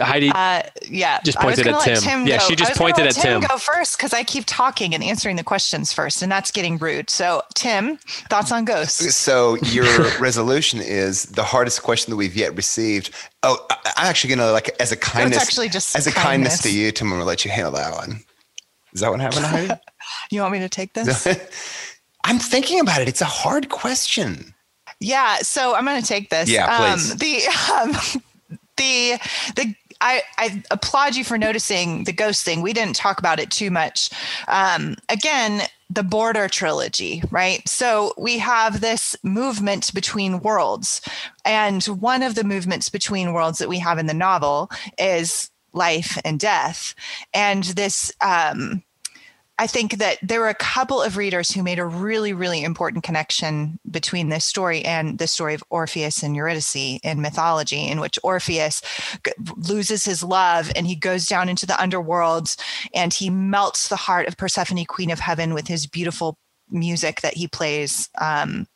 Heidi 0.00 0.30
uh, 0.30 0.62
yeah, 0.88 1.20
just 1.24 1.38
pointed 1.38 1.66
at 1.66 1.80
Tim. 1.82 1.96
Tim. 1.96 2.26
Yeah, 2.26 2.38
she 2.38 2.56
just 2.56 2.76
pointed 2.76 3.06
at 3.06 3.14
Tim. 3.14 3.40
Tim. 3.40 3.48
Go 3.48 3.58
first 3.58 3.96
because 3.96 4.12
I 4.12 4.24
keep 4.24 4.44
talking 4.46 4.94
and 4.94 5.04
answering 5.04 5.36
the 5.36 5.44
questions 5.44 5.92
first, 5.92 6.22
and 6.22 6.30
that's 6.32 6.50
getting 6.50 6.78
rude. 6.78 7.10
So, 7.10 7.42
Tim, 7.54 7.98
thoughts 8.28 8.50
on 8.52 8.64
ghosts? 8.64 9.14
So, 9.24 9.56
your 9.56 9.86
resolution 10.20 10.80
is 10.80 11.24
the 11.24 11.44
hardest 11.44 11.82
question 11.82 12.10
that 12.10 12.16
we've 12.16 12.36
yet 12.36 12.54
received. 12.56 13.10
Oh, 13.42 13.64
I'm 13.70 14.06
actually 14.06 14.34
gonna 14.34 14.50
like 14.50 14.74
as 14.80 14.92
a 14.92 14.96
kindness, 14.96 15.38
so 15.38 15.42
actually 15.42 15.68
just 15.68 15.96
as 15.96 16.06
a 16.06 16.12
kindness. 16.12 16.24
kindness 16.24 16.62
to 16.62 16.72
you, 16.72 16.90
Tim. 16.92 17.08
I'm 17.08 17.14
gonna 17.14 17.24
let 17.24 17.44
you 17.44 17.50
handle 17.50 17.72
that 17.72 17.92
one. 17.92 18.20
Is 18.92 19.00
that 19.00 19.10
what 19.10 19.20
happened, 19.20 19.46
Heidi? 19.46 19.72
you 20.30 20.40
want 20.40 20.52
me 20.52 20.60
to 20.60 20.68
take 20.68 20.94
this? 20.94 21.26
I'm 22.24 22.38
thinking 22.38 22.80
about 22.80 23.02
it. 23.02 23.08
It's 23.08 23.20
a 23.20 23.26
hard 23.26 23.68
question. 23.68 24.54
Yeah, 25.00 25.38
so 25.38 25.74
I'm 25.74 25.84
going 25.84 26.00
to 26.00 26.06
take 26.06 26.30
this. 26.30 26.48
Yeah, 26.48 26.94
please. 26.96 27.12
Um, 27.12 27.18
the 27.18 27.46
um, 27.72 28.22
the 28.76 29.18
the 29.56 29.74
I, 30.04 30.22
I 30.36 30.62
applaud 30.70 31.16
you 31.16 31.24
for 31.24 31.38
noticing 31.38 32.04
the 32.04 32.12
ghost 32.12 32.44
thing. 32.44 32.60
We 32.60 32.74
didn't 32.74 32.94
talk 32.94 33.18
about 33.18 33.40
it 33.40 33.50
too 33.50 33.70
much. 33.70 34.10
Um, 34.48 34.96
again, 35.08 35.62
the 35.88 36.02
border 36.02 36.46
trilogy, 36.46 37.22
right? 37.30 37.66
So 37.66 38.12
we 38.18 38.38
have 38.38 38.80
this 38.82 39.16
movement 39.22 39.94
between 39.94 40.40
worlds. 40.40 41.00
And 41.46 41.82
one 41.84 42.22
of 42.22 42.34
the 42.34 42.44
movements 42.44 42.90
between 42.90 43.32
worlds 43.32 43.58
that 43.58 43.68
we 43.68 43.78
have 43.78 43.98
in 43.98 44.06
the 44.06 44.14
novel 44.14 44.70
is 44.98 45.50
life 45.72 46.18
and 46.22 46.38
death. 46.38 46.94
And 47.32 47.64
this 47.64 48.12
um, 48.20 48.82
I 49.56 49.68
think 49.68 49.98
that 49.98 50.18
there 50.20 50.40
were 50.40 50.48
a 50.48 50.54
couple 50.54 51.00
of 51.00 51.16
readers 51.16 51.52
who 51.52 51.62
made 51.62 51.78
a 51.78 51.84
really, 51.84 52.32
really 52.32 52.64
important 52.64 53.04
connection 53.04 53.78
between 53.88 54.28
this 54.28 54.44
story 54.44 54.84
and 54.84 55.18
the 55.18 55.28
story 55.28 55.54
of 55.54 55.62
Orpheus 55.70 56.24
and 56.24 56.34
Eurydice 56.34 56.98
in 57.04 57.20
mythology, 57.20 57.86
in 57.86 58.00
which 58.00 58.18
Orpheus 58.24 58.82
loses 59.56 60.04
his 60.04 60.24
love 60.24 60.72
and 60.74 60.88
he 60.88 60.96
goes 60.96 61.26
down 61.26 61.48
into 61.48 61.66
the 61.66 61.80
underworld 61.80 62.56
and 62.92 63.14
he 63.14 63.30
melts 63.30 63.88
the 63.88 63.96
heart 63.96 64.26
of 64.26 64.36
Persephone, 64.36 64.84
queen 64.86 65.10
of 65.10 65.20
heaven, 65.20 65.54
with 65.54 65.68
his 65.68 65.86
beautiful 65.86 66.36
music 66.70 67.20
that 67.20 67.34
he 67.34 67.46
plays. 67.46 68.08
Um, 68.20 68.66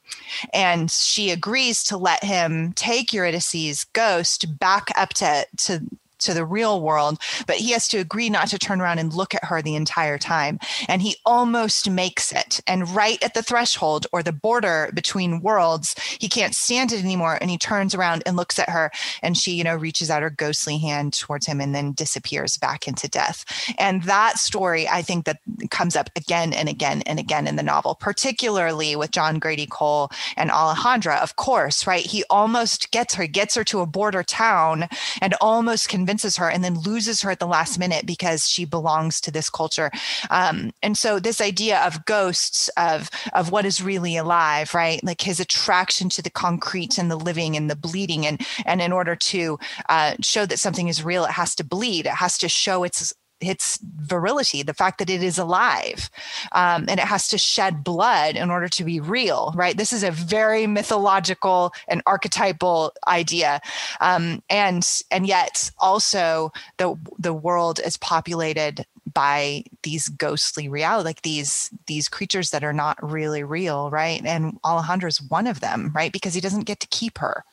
and 0.55 0.91
she 0.93 1.31
agrees 1.31 1.83
to 1.85 1.97
let 1.97 2.22
him 2.22 2.72
take 2.74 3.12
Eurydice's 3.12 3.85
ghost 3.85 4.59
back 4.61 4.91
up 4.97 5.11
to, 5.14 5.45
to 5.57 5.81
to 6.21 6.35
the 6.35 6.45
real 6.45 6.81
world, 6.81 7.19
but 7.47 7.57
he 7.57 7.73
has 7.73 7.89
to 7.89 7.99
agree 7.99 8.31
not 8.31 8.49
to 8.49 8.59
turn 8.59 8.81
around 8.81 8.99
and 8.99 9.12
look 9.12 9.35
at 9.35 9.45
her 9.45 9.62
the 9.62 9.75
entire 9.75 10.19
time. 10.19 10.59
And 10.89 11.03
he 11.03 11.16
almost 11.25 11.89
makes 11.91 12.33
it. 12.33 12.61
And 12.66 12.89
right 12.89 13.23
at 13.23 13.35
the 13.35 13.43
threshold 13.43 14.07
or 14.12 14.23
the 14.23 14.33
border 14.33 14.91
between 14.95 15.41
worlds, 15.41 15.95
he 16.19 16.29
can't 16.29 16.55
stand 16.55 16.93
it 16.93 17.03
anymore. 17.03 17.39
And 17.41 17.51
he 17.51 17.59
turns 17.59 17.95
around 17.95 18.23
and 18.27 18.37
looks 18.37 18.59
at 18.59 18.71
her, 18.71 18.91
and 19.23 19.37
she, 19.37 19.53
you 19.53 19.64
know, 19.64 19.77
reaches 19.77 20.11
out 20.11 20.23
her 20.23 20.31
ghostly 20.31 20.79
hand 20.79 21.12
towards 21.12 21.47
him 21.47 21.61
and 21.61 21.75
then 21.75 21.93
disappears 21.93 22.57
back 22.57 22.87
into 22.89 23.09
death. 23.09 23.45
And 23.79 24.03
that 24.05 24.39
story, 24.39 24.89
I 24.89 25.03
think 25.03 25.25
that 25.25 25.41
comes 25.71 25.97
up 25.97 26.11
again 26.16 26.53
and 26.53 26.69
again 26.69 27.03
and 27.03 27.19
again 27.19 27.47
in 27.47 27.57
the 27.57 27.62
novel, 27.62 27.95
particularly 27.95 28.97
with 28.97 29.11
John 29.11 29.39
Grady 29.39 29.66
Cole 29.66 30.11
and 30.37 30.51
Alejandra, 30.51 31.21
of 31.23 31.37
course, 31.37 31.87
right? 31.87 32.05
He 32.05 32.25
almost 32.31 32.91
gets 32.91 33.14
her, 33.14 33.27
gets 33.27 33.55
her 33.55 33.64
to 33.64 33.81
a 33.81 33.87
border 33.87 34.23
town 34.23 34.89
and 35.21 35.35
almost 35.41 35.89
can 35.89 36.05
convinces 36.09 36.39
her 36.39 36.49
and 36.49 36.65
then 36.65 36.81
loses 36.81 37.21
her 37.21 37.31
at 37.31 37.39
the 37.39 37.47
last 37.47 37.79
minute 37.79 38.07
because 38.07 38.49
she 38.49 38.65
belongs 38.65 39.21
to 39.21 39.31
this 39.31 39.51
culture. 39.51 39.91
Um, 40.31 40.71
and 40.83 40.97
so 40.97 41.21
this 41.21 41.39
idea 41.39 41.81
of 41.81 42.07
ghosts 42.07 42.71
of 42.79 43.11
of 43.35 43.53
what 43.53 43.67
is 43.67 43.83
really 43.83 44.17
alive, 44.17 44.73
right? 44.73 45.05
Like 45.05 45.21
his 45.21 45.39
attraction 45.39 46.09
to 46.11 46.23
the 46.23 46.31
concrete 46.31 46.97
and 46.97 47.11
the 47.11 47.17
living 47.17 47.57
and 47.57 47.69
the 47.69 47.77
bleeding, 47.77 48.25
and 48.25 48.41
and 48.65 48.81
in 48.81 48.91
order 48.91 49.15
to 49.17 49.59
uh, 49.91 50.15
show 50.23 50.47
that 50.47 50.59
something 50.59 50.89
is 50.89 51.05
real, 51.05 51.27
it 51.27 51.33
has 51.33 51.55
to 51.57 51.65
bleed. 51.65 52.07
It 52.07 52.13
has 52.25 52.39
to 52.39 52.49
show 52.49 52.85
its 52.85 53.13
its 53.41 53.78
virility, 53.82 54.62
the 54.62 54.74
fact 54.74 54.99
that 54.99 55.11
it 55.11 55.22
is 55.22 55.39
alive, 55.39 56.11
um, 56.53 56.86
and 56.89 57.01
it 57.01 57.07
has 57.07 57.28
to 57.28 57.39
shed 57.39 57.84
blood 57.84 58.36
in 58.36 58.51
order 58.51 58.68
to 58.68 58.84
be 58.84 59.01
real, 59.01 59.53
right? 59.57 59.76
This 59.76 59.93
is 59.93 60.03
a 60.03 60.11
very 60.11 60.66
mythological 60.66 61.72
and 61.89 62.03
archetypal 62.07 62.93
idea, 63.07 63.61
um, 64.01 64.43
and 64.51 64.86
and 65.11 65.26
yet 65.26 65.70
also 65.78 66.53
the 66.78 66.97
the 67.18 67.34
world 67.34 67.80
is 67.84 67.97
populated 67.97 68.84
by 69.14 69.64
these 69.82 70.09
ghostly 70.09 70.68
reality, 70.68 71.07
like 71.07 71.22
these 71.22 71.70
these 71.86 72.09
creatures 72.09 72.51
that 72.51 72.64
are 72.64 72.72
not 72.72 72.99
really 73.03 73.43
real, 73.43 73.91
right? 73.91 74.24
And 74.24 74.61
Alejandra 74.62 75.09
is 75.09 75.22
one 75.22 75.47
of 75.47 75.61
them, 75.61 75.93
right? 75.95 76.12
Because 76.12 76.34
he 76.34 76.41
doesn't 76.41 76.66
get 76.66 76.80
to 76.80 76.86
keep 76.89 77.18
her 77.18 77.45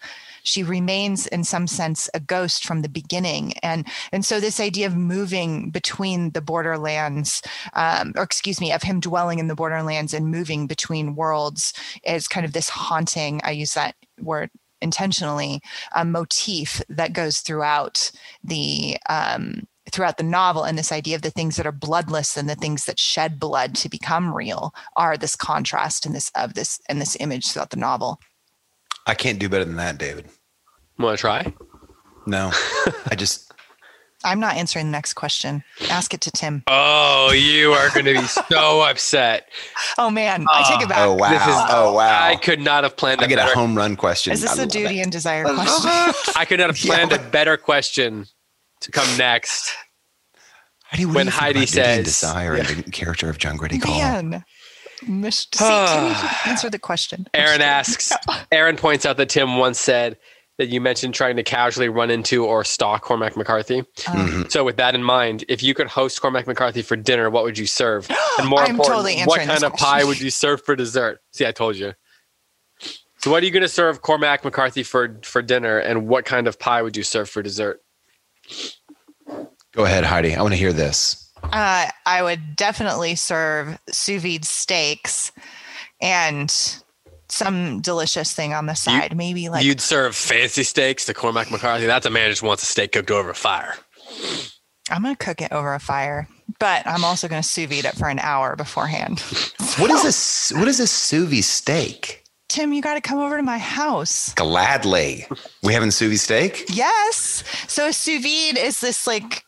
she 0.46 0.64
remains 0.64 1.28
in 1.28 1.44
some 1.44 1.68
sense 1.68 2.10
a 2.14 2.20
ghost 2.20 2.66
from 2.66 2.82
the 2.82 2.90
beginning. 2.90 3.54
And 3.62 3.88
and 4.12 4.26
so 4.26 4.40
this 4.40 4.60
idea 4.60 4.88
of 4.88 4.96
moving 4.96 5.72
between 5.72 6.32
the 6.32 6.42
borderlands 6.42 7.42
um, 7.74 8.14
or 8.16 8.24
excuse 8.24 8.62
me 8.62 8.72
of 8.72 8.84
him 8.84 9.00
dwelling 9.00 9.40
in 9.40 9.48
the 9.48 9.56
borderlands 9.56 10.14
and 10.14 10.32
moving 10.32 10.68
between 10.68 11.16
worlds 11.16 11.74
is 12.04 12.28
kind 12.28 12.46
of 12.46 12.54
this 12.54 12.70
haunting 12.70 13.42
i 13.44 13.52
use 13.52 13.74
that 13.74 13.96
word 14.22 14.50
intentionally 14.82 15.62
a 15.96 16.06
motif 16.06 16.82
that 16.90 17.14
goes 17.14 17.40
throughout 17.40 18.12
the 18.44 18.98
um, 19.10 19.68
throughout 19.92 20.18
the 20.18 20.24
novel. 20.24 20.64
And 20.64 20.78
this 20.78 20.92
idea 20.92 21.16
of 21.16 21.22
the 21.22 21.32
things 21.32 21.56
that 21.58 21.68
are 21.68 21.72
bloodless 21.72 22.38
and 22.38 22.50
the 22.50 22.56
things 22.56 22.86
that 22.86 23.00
shed 23.00 23.40
blood 23.40 23.76
to 23.76 23.90
become 23.90 24.34
real 24.34 24.74
are 24.96 25.18
this 25.18 25.36
contrast 25.36 26.06
and 26.06 26.16
this 26.16 26.32
of 26.36 26.54
this 26.54 26.80
and 26.90 27.00
this 27.00 27.18
image 27.20 27.52
throughout 27.52 27.70
the 27.70 27.78
novel. 27.78 28.20
I 29.08 29.14
can't 29.14 29.40
do 29.40 29.50
better 29.50 29.66
than 29.66 29.76
that, 29.76 29.98
David. 29.98 30.28
Want 30.98 31.18
to 31.18 31.22
try? 31.22 31.54
No, 32.26 32.52
I 33.10 33.16
just. 33.16 33.52
I'm 34.24 34.40
not 34.40 34.56
answering 34.56 34.88
the 34.88 34.92
next 34.92 35.14
question. 35.14 35.64
Ask 35.92 36.12
it 36.16 36.22
to 36.22 36.32
Tim. 36.32 36.64
Oh, 36.66 37.32
you 37.32 37.74
are 37.74 37.90
going 37.94 38.06
to 38.06 38.14
be 38.14 38.26
so 38.50 38.82
upset. 38.82 39.50
Oh 40.00 40.10
man, 40.10 40.46
I 40.50 40.64
take 40.68 40.82
it 40.82 40.90
back. 40.90 40.98
Oh 41.00 41.14
wow! 41.14 41.30
This 41.30 41.42
is- 41.44 41.48
oh 41.70 41.94
wow! 41.94 42.24
I 42.26 42.36
could 42.36 42.60
not 42.60 42.84
have 42.84 42.98
planned 42.98 43.22
I 43.22 43.26
a 43.26 43.28
get 43.28 43.38
a 43.38 43.44
better. 43.44 43.54
home 43.54 43.76
run 43.76 43.96
question. 43.96 44.34
Is 44.34 44.42
this 44.42 44.58
I 44.58 44.64
a 44.64 44.66
duty 44.66 45.00
it. 45.00 45.04
and 45.04 45.12
desire 45.12 45.44
question? 45.54 45.92
I 46.36 46.46
could 46.48 46.60
not 46.60 46.70
have 46.70 46.84
Yeah. 46.84 46.96
planned 46.96 47.12
a 47.12 47.20
better 47.30 47.56
question 47.58 48.26
to 48.82 48.92
come 48.92 49.08
next. 49.18 49.72
Heidi, 50.86 51.06
what 51.06 51.16
when 51.16 51.26
you 51.28 51.32
think 51.32 51.42
Heidi 51.42 51.60
about 51.60 51.68
duty 51.68 51.80
and 51.82 51.96
says- 51.98 52.06
desire 52.06 52.54
and 52.56 52.68
the 52.68 52.92
character 52.92 53.30
of 53.30 53.38
John 53.38 53.58
Grady 53.58 53.78
Cole. 53.80 53.94
Man, 53.96 54.44
Mish- 55.08 55.48
see, 55.54 55.60
Tim, 55.60 56.16
answer 56.48 56.70
the 56.72 56.80
question. 56.80 57.28
Aaron 57.34 57.62
asks. 57.62 58.12
Aaron 58.52 58.76
points 58.78 59.06
out 59.06 59.18
that 59.18 59.30
Tim 59.30 59.58
once 59.58 59.80
said 59.80 60.18
that 60.58 60.68
you 60.70 60.80
mentioned 60.80 61.14
trying 61.14 61.36
to 61.36 61.44
casually 61.44 61.90
run 61.90 62.10
into 62.10 62.46
or 62.46 62.64
stalk 62.64 63.02
Cormac 63.02 63.36
McCarthy. 63.36 63.80
Um, 63.80 63.86
Mhm. 64.46 64.52
So, 64.52 64.64
with 64.64 64.78
that 64.78 64.96
in 64.96 65.04
mind, 65.04 65.44
if 65.50 65.62
you 65.62 65.74
could 65.74 65.88
host 65.88 66.22
Cormac 66.22 66.48
McCarthy 66.48 66.82
for 66.82 66.96
dinner, 66.96 67.30
what 67.30 67.44
would 67.44 67.58
you 67.58 67.68
serve? 67.68 68.08
And 68.40 68.48
more 68.48 68.62
I'm 68.62 68.72
important, 68.72 68.94
totally 68.96 69.22
what 69.24 69.40
kind 69.42 69.64
of 69.64 69.72
question. 69.72 69.86
pie 69.86 70.04
would 70.04 70.20
you 70.20 70.30
serve 70.30 70.62
for 70.64 70.76
dessert? 70.76 71.20
See, 71.32 71.46
I 71.46 71.52
told 71.52 71.76
you. 71.78 71.94
So, 73.20 73.32
what 73.32 73.42
are 73.42 73.46
you 73.46 73.52
going 73.52 73.64
to 73.64 73.70
serve 73.70 74.02
Cormac 74.02 74.44
McCarthy 74.46 74.84
for 74.84 75.18
for 75.24 75.42
dinner, 75.42 75.78
and 75.80 76.08
what 76.08 76.26
kind 76.26 76.48
of 76.48 76.60
pie 76.60 76.82
would 76.82 76.96
you 76.96 77.04
serve 77.04 77.30
for 77.30 77.42
dessert? 77.42 77.82
Go 79.74 79.84
ahead, 79.86 80.04
Heidi. 80.06 80.36
I 80.36 80.42
want 80.42 80.54
to 80.54 80.58
hear 80.58 80.72
this. 80.74 81.30
Uh, 81.44 81.88
I 82.06 82.24
would 82.24 82.56
definitely 82.56 83.16
serve 83.16 83.78
sous 83.90 84.22
vide 84.22 84.46
steaks 84.46 85.32
and 86.02 86.54
some 87.30 87.82
delicious 87.82 88.34
thing 88.34 88.54
on 88.54 88.66
the 88.66 88.74
side. 88.76 89.16
Maybe 89.16 89.50
like 89.50 89.64
You'd 89.66 89.82
serve 89.82 90.16
fancy 90.16 90.64
steaks 90.64 91.06
to 91.06 91.14
Cormac 91.14 91.50
McCarthy. 91.52 91.86
That's 91.86 92.06
a 92.06 92.10
man 92.10 92.26
who 92.26 92.32
just 92.32 92.44
wants 92.44 92.64
a 92.64 92.66
steak 92.66 92.92
cooked 92.92 93.12
over 93.12 93.30
a 93.30 93.36
fire. 93.36 93.76
I'm 94.92 95.02
going 95.02 95.16
to 95.16 95.24
cook 95.24 95.42
it 95.42 95.52
over 95.52 95.74
a 95.74 95.80
fire, 95.80 96.28
but 96.60 96.86
I'm 96.86 97.04
also 97.04 97.28
going 97.28 97.42
to 97.42 97.48
sous 97.48 97.68
vide 97.68 97.86
it 97.86 97.96
for 97.96 98.08
an 98.08 98.20
hour 98.20 98.56
beforehand. 98.56 99.24
What 99.78 99.92
is 99.92 100.04
this? 100.04 100.54
What 100.56 100.70
is 100.70 100.78
this 100.78 100.92
sous 100.92 101.28
vide 101.30 101.44
steak? 101.44 102.24
Tim, 102.48 102.72
you 102.72 102.82
got 102.82 102.94
to 102.94 103.02
come 103.02 103.20
over 103.20 103.36
to 103.36 103.44
my 103.44 103.58
house. 103.58 104.34
Gladly. 104.36 105.26
We 105.64 105.74
having 105.74 105.92
sous 105.92 106.10
vide 106.10 106.20
steak? 106.20 106.66
Yes. 106.70 107.44
So 107.68 107.88
a 107.88 107.94
sous 107.94 108.22
vide 108.22 108.58
is 108.58 108.80
this 108.80 109.06
like 109.06 109.44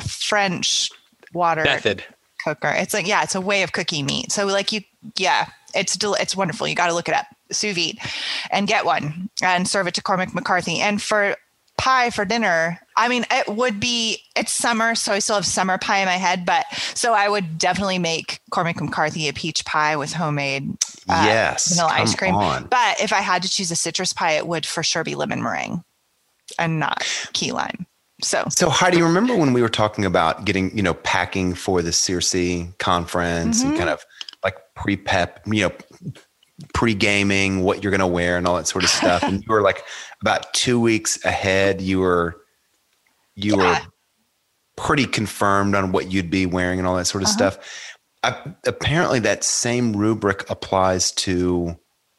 French 0.00 0.90
water 1.32 1.62
Method. 1.62 2.02
cooker. 2.42 2.70
It's 2.76 2.94
like 2.94 3.06
yeah, 3.06 3.22
it's 3.22 3.34
a 3.34 3.40
way 3.40 3.62
of 3.62 3.72
cooking 3.72 4.06
meat. 4.06 4.32
So 4.32 4.46
like 4.46 4.72
you 4.72 4.80
yeah, 5.16 5.48
it's 5.78 5.96
del- 5.96 6.14
it's 6.14 6.36
wonderful. 6.36 6.66
You 6.68 6.74
got 6.74 6.88
to 6.88 6.94
look 6.94 7.08
it 7.08 7.14
up. 7.14 7.26
Sous 7.50 7.74
vide 7.74 7.98
and 8.50 8.66
get 8.68 8.84
one 8.84 9.30
and 9.42 9.66
serve 9.66 9.86
it 9.86 9.94
to 9.94 10.02
Cormac 10.02 10.34
McCarthy. 10.34 10.80
And 10.80 11.00
for 11.00 11.36
pie 11.78 12.10
for 12.10 12.24
dinner, 12.26 12.78
I 12.96 13.08
mean 13.08 13.24
it 13.30 13.48
would 13.48 13.80
be 13.80 14.18
it's 14.36 14.52
summer, 14.52 14.94
so 14.94 15.12
I 15.12 15.20
still 15.20 15.36
have 15.36 15.46
summer 15.46 15.78
pie 15.78 16.00
in 16.00 16.06
my 16.06 16.16
head, 16.16 16.44
but 16.44 16.66
so 16.94 17.14
I 17.14 17.28
would 17.28 17.56
definitely 17.56 17.98
make 17.98 18.40
Cormac 18.50 18.80
McCarthy 18.80 19.28
a 19.28 19.32
peach 19.32 19.64
pie 19.64 19.96
with 19.96 20.12
homemade 20.12 20.76
uh, 21.08 21.22
yes. 21.24 21.68
vanilla 21.68 21.92
ice 21.92 22.14
cream. 22.14 22.34
on. 22.34 22.64
But 22.66 23.00
if 23.00 23.12
I 23.14 23.20
had 23.20 23.42
to 23.44 23.48
choose 23.48 23.70
a 23.70 23.76
citrus 23.76 24.12
pie, 24.12 24.32
it 24.32 24.46
would 24.46 24.66
for 24.66 24.82
sure 24.82 25.04
be 25.04 25.14
lemon 25.14 25.42
meringue 25.42 25.82
and 26.58 26.78
not 26.78 27.02
key 27.32 27.52
lime. 27.52 27.86
So 28.20 28.44
So 28.50 28.68
Heidi, 28.68 29.00
remember 29.00 29.36
when 29.36 29.52
we 29.52 29.62
were 29.62 29.68
talking 29.68 30.04
about 30.04 30.44
getting, 30.44 30.76
you 30.76 30.82
know, 30.82 30.94
packing 30.94 31.54
for 31.54 31.80
the 31.82 31.92
Circe 31.92 32.34
conference 32.78 33.62
and 33.62 33.72
Mhm. 33.72 33.78
kind 33.78 33.88
of 33.90 34.04
like 34.44 34.56
pre-pep, 34.74 35.40
you 35.46 35.68
know, 35.68 35.72
pre-gaming, 36.74 37.62
what 37.62 37.82
you're 37.82 37.90
going 37.90 38.00
to 38.00 38.06
wear 38.06 38.36
and 38.36 38.46
all 38.46 38.56
that 38.56 38.66
sort 38.66 38.84
of 38.84 38.90
stuff. 38.90 39.22
and 39.22 39.42
you 39.42 39.46
were 39.48 39.62
like 39.62 39.82
about 40.20 40.52
two 40.54 40.80
weeks 40.80 41.24
ahead. 41.24 41.80
You 41.80 42.00
were, 42.00 42.42
you 43.34 43.56
were 43.56 43.76
pretty 44.76 45.06
confirmed 45.06 45.74
on 45.74 45.92
what 45.92 46.10
you'd 46.10 46.30
be 46.30 46.46
wearing 46.46 46.78
and 46.78 46.86
all 46.86 46.96
that 46.96 47.06
sort 47.06 47.22
of 47.22 47.28
Uh-huh. 47.28 47.50
stuff. 47.50 47.94
I, 48.24 48.54
apparently, 48.66 49.20
that 49.20 49.44
same 49.44 49.92
rubric 49.94 50.48
applies 50.50 51.12
to 51.12 51.76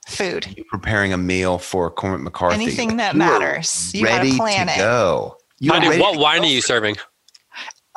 food. 0.08 0.48
you 0.58 0.64
preparing 0.72 1.12
a 1.12 1.18
meal 1.18 1.58
for 1.58 1.92
Cormac 1.92 2.22
McCarthy. 2.22 2.56
Anything 2.56 2.96
that 2.98 3.14
You 3.16 3.20
were 3.20 3.26
matters. 3.40 3.94
You 3.94 4.06
gotta 4.06 4.18
ready 4.24 4.38
plan 4.38 4.68
to 4.68 4.74
it. 4.74 4.78
go. 4.78 5.36
You 5.60 5.74
were 5.74 5.80
Heidi, 5.82 6.00
what 6.00 6.18
wine 6.18 6.42
are 6.44 6.48
you 6.48 6.62
serving? 6.62 6.96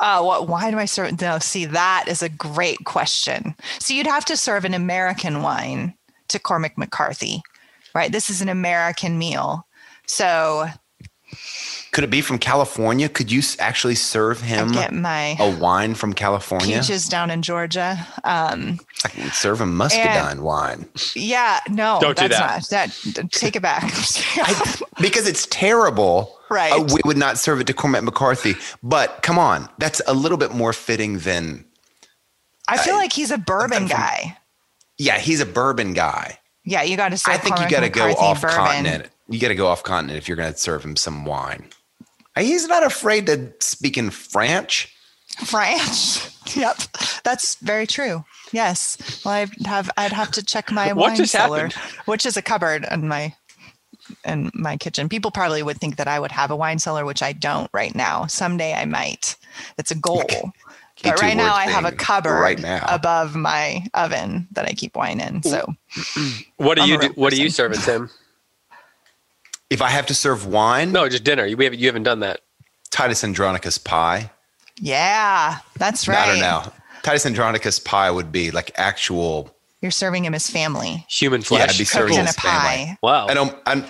Uh, 0.03 0.21
what? 0.21 0.49
Why 0.49 0.69
do 0.69 0.77
I 0.77 0.83
serve? 0.83 1.21
No, 1.21 1.39
see, 1.39 1.63
that 1.63 2.05
is 2.09 2.21
a 2.21 2.27
great 2.27 2.83
question. 2.83 3.55
So 3.79 3.93
you'd 3.93 4.05
have 4.05 4.25
to 4.25 4.35
serve 4.35 4.65
an 4.65 4.73
American 4.73 5.41
wine 5.41 5.93
to 6.27 6.39
Cormac 6.39 6.77
McCarthy, 6.77 7.41
right? 7.95 8.11
This 8.11 8.29
is 8.29 8.41
an 8.41 8.49
American 8.49 9.17
meal. 9.17 9.65
So 10.05 10.67
Could 11.93 12.03
it 12.03 12.09
be 12.09 12.19
from 12.19 12.37
California? 12.37 13.07
Could 13.07 13.31
you 13.31 13.41
actually 13.59 13.95
serve 13.95 14.41
him 14.41 14.73
get 14.73 14.93
my 14.93 15.37
a 15.39 15.57
wine 15.57 15.95
from 15.95 16.11
California? 16.11 16.79
peaches 16.79 17.07
down 17.07 17.31
in 17.31 17.41
Georgia. 17.41 18.05
Um, 18.25 18.79
I 19.05 19.07
can 19.07 19.31
serve 19.31 19.61
him 19.61 19.73
muscadine 19.73 20.43
wine 20.43 20.85
yeah, 21.15 21.61
no, 21.69 21.99
Don't 22.01 22.17
do 22.17 22.27
that's 22.27 22.69
not 22.69 22.91
that. 22.91 23.31
Take 23.31 23.55
it 23.55 23.61
back. 23.61 23.83
because 24.99 25.27
it's 25.29 25.47
terrible. 25.49 26.37
Right. 26.53 26.71
uh, 26.71 26.83
we 26.93 27.01
would 27.05 27.17
not 27.17 27.37
serve 27.37 27.59
it 27.61 27.67
to 27.67 27.73
Cormac 27.73 28.03
McCarthy. 28.03 28.55
But 28.83 29.21
come 29.23 29.39
on, 29.39 29.67
that's 29.79 30.01
a 30.07 30.13
little 30.13 30.37
bit 30.37 30.51
more 30.53 30.71
fitting 30.73 31.19
than. 31.19 31.65
I 32.67 32.77
feel 32.77 32.95
I- 32.95 32.99
like 32.99 33.13
he's 33.13 33.31
a 33.31 33.37
bourbon 33.37 33.79
from- 33.79 33.97
guy. 33.97 34.37
Yeah, 34.97 35.17
he's 35.17 35.39
a 35.41 35.45
bourbon 35.45 35.93
guy. 35.93 36.39
Yeah, 36.63 36.83
you 36.83 36.95
got 36.95 37.09
to 37.09 37.17
say. 37.17 37.33
I 37.33 37.37
think 37.37 37.59
you 37.59 37.67
got 37.69 37.81
to 37.81 37.89
go 37.89 38.11
off 38.13 38.41
bourbon. 38.41 38.55
continent. 38.55 39.09
You 39.27 39.39
got 39.39 39.47
to 39.49 39.55
go 39.55 39.67
off 39.67 39.83
continent 39.83 40.17
if 40.17 40.27
you're 40.27 40.37
going 40.37 40.53
to 40.53 40.57
serve 40.59 40.83
him 40.85 40.95
some 40.95 41.25
wine. 41.25 41.69
Uh, 42.35 42.41
He's 42.41 42.67
not 42.67 42.83
afraid 42.85 43.25
to 43.25 43.51
speak 43.59 43.97
in 43.97 44.11
French. 44.11 44.93
French. 45.45 46.29
yep, 46.55 46.77
that's 47.23 47.55
very 47.55 47.87
true. 47.87 48.23
Yes. 48.51 49.21
Well, 49.25 49.33
I'd 49.33 49.65
have 49.65 49.89
I'd 49.97 50.11
have 50.13 50.31
to 50.31 50.43
check 50.45 50.71
my 50.71 50.93
What 50.93 51.17
wine 51.17 51.25
cellar, 51.25 51.67
happened? 51.69 51.73
which 52.05 52.25
is 52.25 52.37
a 52.37 52.41
cupboard 52.41 52.85
in 52.91 53.07
my 53.07 53.35
in 54.25 54.51
my 54.53 54.77
kitchen. 54.77 55.09
People 55.09 55.31
probably 55.31 55.63
would 55.63 55.77
think 55.79 55.97
that 55.97 56.07
I 56.07 56.19
would 56.19 56.31
have 56.31 56.51
a 56.51 56.55
wine 56.55 56.79
cellar, 56.79 57.05
which 57.05 57.21
I 57.21 57.33
don't 57.33 57.69
right 57.73 57.93
now. 57.95 58.25
Someday 58.27 58.73
I 58.73 58.85
might. 58.85 59.35
It's 59.77 59.91
a 59.91 59.95
goal. 59.95 60.23
Key 60.95 61.09
But 61.09 61.21
right 61.21 61.35
now 61.35 61.55
I 61.55 61.65
have 61.65 61.85
a 61.85 61.91
cupboard 61.91 62.39
right 62.39 62.59
now. 62.59 62.85
above 62.89 63.35
my 63.35 63.85
oven 63.93 64.47
that 64.51 64.65
I 64.65 64.73
keep 64.73 64.95
wine 64.95 65.19
in. 65.19 65.41
So 65.43 65.73
What 66.57 66.75
do 66.75 66.83
I'm 66.83 66.89
you 66.89 66.97
do? 66.97 67.07
real 67.07 67.13
What 67.15 67.33
are 67.33 67.37
you 67.37 67.45
person. 67.45 67.53
serving, 67.75 67.79
Tim? 67.81 68.09
If 69.69 69.81
I 69.81 69.89
have 69.89 70.05
to 70.07 70.13
serve 70.13 70.45
wine, 70.45 70.91
No, 70.91 71.09
just 71.09 71.23
dinner. 71.23 71.45
You, 71.45 71.57
we 71.57 71.63
haven't, 71.63 71.79
you 71.79 71.87
haven't 71.87 72.03
done 72.03 72.19
that. 72.19 72.41
Titus 72.91 73.23
Andronicus 73.23 73.79
pie. 73.79 74.29
yeah, 74.79 75.59
that's 75.77 76.07
right. 76.07 76.19
I 76.19 76.27
don't 76.27 76.39
know. 76.39 76.71
Titus 77.01 77.25
Andronicus 77.25 77.79
pie 77.79 78.11
would 78.11 78.31
be 78.31 78.51
like 78.51 78.71
actual. 78.75 79.49
You're 79.81 79.89
serving 79.91 80.25
him 80.25 80.35
as 80.35 80.47
family. 80.49 81.05
Human 81.09 81.41
Yeah, 81.41 81.45
flesh. 81.47 81.69
I'd 81.71 81.77
be 81.79 81.85
Cooked 81.85 81.91
serving 81.93 82.13
in 82.15 82.21
a 82.21 82.25
his 82.27 82.35
family. 82.35 82.85
pie. 82.85 82.97
wow. 83.01 83.25
I 83.27 83.33
don't. 83.33 83.57
I'm, 83.65 83.83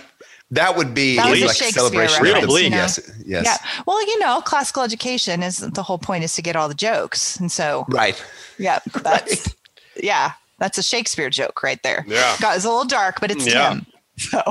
that 0.56 0.76
would 0.76 0.94
be 0.94 1.16
That 1.18 1.30
was 1.30 1.42
a 1.42 1.48
Shakespeare 1.48 1.72
celebration 1.72 2.24
reference, 2.24 2.44
of 2.46 2.50
the 2.54 2.64
you 2.64 2.70
know? 2.70 2.76
yes, 2.78 3.12
yes, 3.26 3.46
Yeah. 3.46 3.84
Well, 3.86 4.02
you 4.06 4.20
know, 4.20 4.42
classical 4.42 4.84
education 4.84 5.44
is 5.44 5.58
the 5.58 5.84
whole 5.84 5.98
point 5.98 6.24
is 6.24 6.34
to 6.36 6.42
get 6.42 6.56
all 6.56 6.68
the 6.68 6.74
jokes. 6.76 7.40
And 7.40 7.52
so, 7.52 7.86
right. 7.90 8.22
yeah, 8.58 8.80
that's, 9.04 9.56
yeah, 10.02 10.34
that's 10.60 10.78
a 10.78 10.84
Shakespeare 10.84 11.30
joke 11.30 11.62
right 11.64 11.82
there. 11.84 12.04
Yeah. 12.08 12.36
God, 12.42 12.56
it's 12.56 12.66
a 12.66 12.70
little 12.70 12.86
dark, 12.86 13.20
but 13.22 13.32
it's 13.32 13.46
Yeah. 13.48 13.70
Tim. 13.74 13.86
So, 14.18 14.42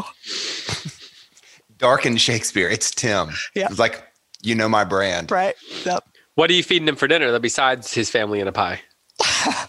Dark 1.79 2.05
and 2.05 2.21
Shakespeare. 2.21 2.69
It's 2.69 2.91
Tim. 2.91 3.31
Yeah. 3.55 3.67
It's 3.71 3.79
like 3.79 4.03
you 4.43 4.55
know 4.55 4.69
my 4.69 4.85
brand. 4.85 5.31
right. 5.31 5.55
Yep. 5.85 6.05
What 6.35 6.51
are 6.51 6.55
you 6.55 6.63
feeding 6.63 6.89
him 6.89 6.97
for 6.97 7.07
dinner 7.07 7.31
though, 7.31 7.39
besides 7.39 7.93
his 7.95 8.09
family 8.11 8.41
and 8.41 8.49
a 8.49 8.53
pie? 8.53 8.81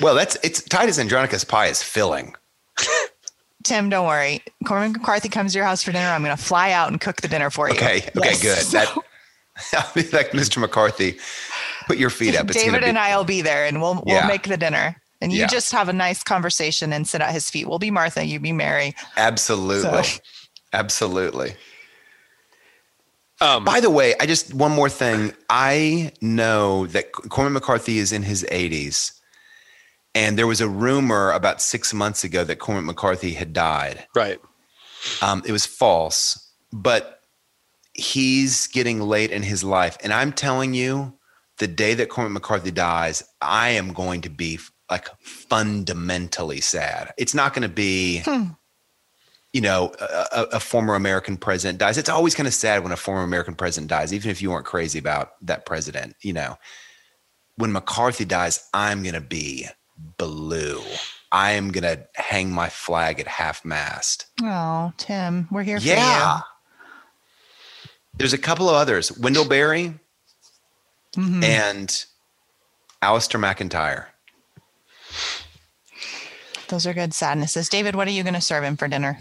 Well, 0.00 0.14
that's 0.14 0.36
it's 0.44 0.62
Titus 0.62 0.98
Andronicus 0.98 1.42
pie 1.44 1.66
is 1.66 1.82
filling. 1.82 2.34
Tim, 3.68 3.88
don't 3.90 4.06
worry. 4.06 4.42
Cormac 4.66 4.92
McCarthy 4.92 5.28
comes 5.28 5.52
to 5.52 5.58
your 5.58 5.66
house 5.66 5.82
for 5.82 5.92
dinner. 5.92 6.08
I'm 6.08 6.22
going 6.24 6.36
to 6.36 6.42
fly 6.42 6.72
out 6.72 6.88
and 6.90 7.00
cook 7.00 7.20
the 7.20 7.28
dinner 7.28 7.50
for 7.50 7.68
you. 7.68 7.74
Okay. 7.74 7.98
Okay. 8.16 8.30
Yes. 8.42 8.70
Good. 8.72 8.78
That. 8.78 8.96
I'll 9.74 9.92
be 9.94 10.02
like 10.10 10.30
Mr. 10.30 10.58
McCarthy. 10.58 11.18
Put 11.86 11.98
your 11.98 12.10
feet 12.10 12.36
up. 12.36 12.48
It's 12.50 12.62
David 12.62 12.80
be, 12.82 12.86
and 12.86 12.98
I 12.98 13.16
will 13.16 13.24
be 13.24 13.42
there 13.42 13.64
and 13.66 13.80
we'll, 13.80 14.02
we'll 14.06 14.16
Yeah. 14.16 14.26
make 14.26 14.44
the 14.44 14.56
dinner. 14.56 14.96
And 15.20 15.32
you 15.32 15.40
Yeah. 15.40 15.46
just 15.48 15.72
have 15.72 15.88
a 15.88 15.92
nice 15.92 16.22
conversation 16.22 16.92
and 16.92 17.06
sit 17.08 17.20
at 17.20 17.32
his 17.32 17.50
feet. 17.50 17.68
We'll 17.68 17.78
be 17.80 17.90
Martha, 17.90 18.24
you 18.24 18.38
be 18.40 18.52
Mary. 18.52 18.94
Absolutely. 19.16 20.02
So- 20.04 20.20
Absolutely. 20.72 21.54
Um, 23.40 23.64
By 23.64 23.80
the 23.80 23.90
way, 23.90 24.14
I 24.20 24.26
just 24.26 24.52
one 24.52 24.72
more 24.72 24.88
thing. 24.88 25.32
I 25.48 26.12
know 26.20 26.86
that 26.88 27.12
Cormac 27.12 27.52
McCarthy 27.52 27.98
is 27.98 28.12
in 28.12 28.22
his 28.24 28.44
80s, 28.50 29.12
and 30.14 30.38
there 30.38 30.46
was 30.46 30.60
a 30.60 30.68
rumor 30.68 31.30
about 31.32 31.60
six 31.62 31.92
months 31.94 32.24
ago 32.24 32.44
that 32.44 32.58
Cormac 32.58 32.84
McCarthy 32.84 33.34
had 33.34 33.52
died. 33.52 34.06
right. 34.14 34.40
Um, 35.22 35.42
it 35.46 35.52
was 35.52 35.64
false, 35.64 36.52
but 36.72 37.20
he's 37.94 38.66
getting 38.66 39.00
late 39.00 39.30
in 39.30 39.42
his 39.42 39.62
life, 39.62 39.96
and 40.02 40.12
I'm 40.12 40.32
telling 40.32 40.74
you, 40.74 41.14
the 41.58 41.68
day 41.68 41.94
that 41.94 42.08
Cormac 42.08 42.32
McCarthy 42.32 42.70
dies, 42.70 43.22
I 43.40 43.70
am 43.70 43.92
going 43.92 44.20
to 44.22 44.30
be 44.30 44.58
like 44.90 45.08
fundamentally 45.20 46.60
sad. 46.60 47.12
It's 47.16 47.34
not 47.34 47.52
going 47.54 47.62
to 47.62 47.68
be. 47.68 48.22
You 49.54 49.62
know, 49.62 49.94
a, 49.98 50.04
a, 50.04 50.42
a 50.52 50.60
former 50.60 50.94
American 50.94 51.38
president 51.38 51.78
dies. 51.78 51.96
It's 51.96 52.10
always 52.10 52.34
kind 52.34 52.46
of 52.46 52.52
sad 52.52 52.82
when 52.82 52.92
a 52.92 52.96
former 52.98 53.22
American 53.22 53.54
president 53.54 53.88
dies, 53.88 54.12
even 54.12 54.30
if 54.30 54.42
you 54.42 54.50
weren't 54.50 54.66
crazy 54.66 54.98
about 54.98 55.30
that 55.40 55.64
president. 55.64 56.16
You 56.20 56.34
know, 56.34 56.58
when 57.56 57.72
McCarthy 57.72 58.26
dies, 58.26 58.68
I'm 58.74 59.02
going 59.02 59.14
to 59.14 59.22
be 59.22 59.66
blue. 60.16 60.82
I 61.30 61.52
am 61.52 61.70
going 61.72 61.84
to 61.84 62.06
hang 62.14 62.50
my 62.52 62.68
flag 62.68 63.20
at 63.20 63.26
half 63.26 63.64
mast. 63.64 64.26
Oh, 64.42 64.92
Tim, 64.96 65.48
we're 65.50 65.62
here 65.62 65.78
for 65.80 65.86
Yeah. 65.86 66.36
you. 66.38 66.42
There's 68.14 68.32
a 68.32 68.38
couple 68.38 68.68
of 68.68 68.74
others. 68.76 69.12
Wendell 69.12 69.46
Berry 69.46 69.94
Mhm. 71.16 71.44
and 71.44 72.04
Alasdair 73.02 73.38
MacIntyre. 73.40 74.08
Those 76.68 76.86
are 76.86 76.94
good 76.94 77.14
sadnesses. 77.14 77.68
David, 77.68 77.94
what 77.96 78.06
are 78.08 78.12
you 78.12 78.22
going 78.22 78.34
to 78.34 78.40
serve 78.40 78.64
him 78.64 78.76
for 78.76 78.88
dinner? 78.88 79.20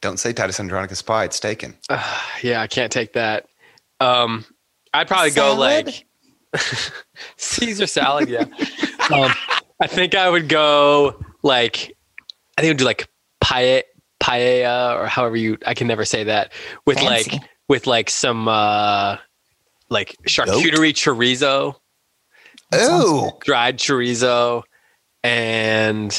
Don't 0.00 0.18
say 0.18 0.32
Titus 0.32 0.58
Andronicus 0.60 1.02
pie. 1.02 1.24
It's 1.24 1.40
taken. 1.40 1.76
Yeah, 2.42 2.60
I 2.62 2.66
can't 2.66 2.90
take 2.92 3.12
that. 3.14 3.46
Um, 4.00 4.44
I'd 4.94 5.08
probably 5.08 5.30
go 5.30 5.54
like 5.54 6.06
Caesar 7.36 7.86
salad. 7.86 8.28
Yeah. 8.28 8.44
um, 9.12 9.32
I 9.80 9.86
think 9.86 10.14
I 10.14 10.28
would 10.28 10.48
go 10.48 11.18
like 11.42 11.96
I 12.58 12.60
think 12.62 12.72
I'd 12.72 12.76
do 12.78 12.84
like 12.84 13.08
paella, 13.42 13.82
paella 14.22 14.96
or 14.96 15.06
however 15.06 15.36
you. 15.36 15.58
I 15.66 15.74
can 15.74 15.86
never 15.86 16.04
say 16.04 16.24
that 16.24 16.52
with 16.86 16.98
Fancy. 16.98 17.30
like 17.32 17.42
with 17.68 17.86
like 17.86 18.10
some 18.10 18.48
uh 18.48 19.16
like 19.88 20.16
charcuterie 20.28 20.92
chorizo, 20.92 21.74
Oh, 22.72 23.32
dried 23.42 23.78
chorizo, 23.78 24.62
and 25.24 26.12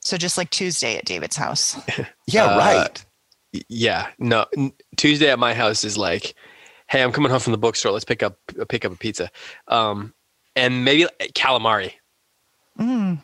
So 0.00 0.16
just 0.16 0.38
like 0.38 0.50
Tuesday 0.50 0.96
at 0.96 1.04
David's 1.04 1.36
house. 1.36 1.76
yeah, 2.26 2.44
Uh, 2.44 2.58
right. 2.58 3.04
Yeah, 3.68 4.06
no. 4.20 4.46
Tuesday 4.96 5.28
at 5.30 5.38
my 5.40 5.54
house 5.54 5.82
is 5.82 5.98
like, 5.98 6.34
hey, 6.88 7.02
I'm 7.02 7.10
coming 7.10 7.30
home 7.32 7.40
from 7.40 7.50
the 7.50 7.58
bookstore. 7.58 7.90
Let's 7.90 8.04
pick 8.04 8.22
up 8.22 8.38
a 8.58 8.64
pick 8.66 8.84
up 8.84 8.92
a 8.92 8.96
pizza, 8.96 9.28
um, 9.66 10.14
and 10.60 10.84
maybe 10.84 11.06
calamari, 11.34 11.92
Mm, 12.78 13.22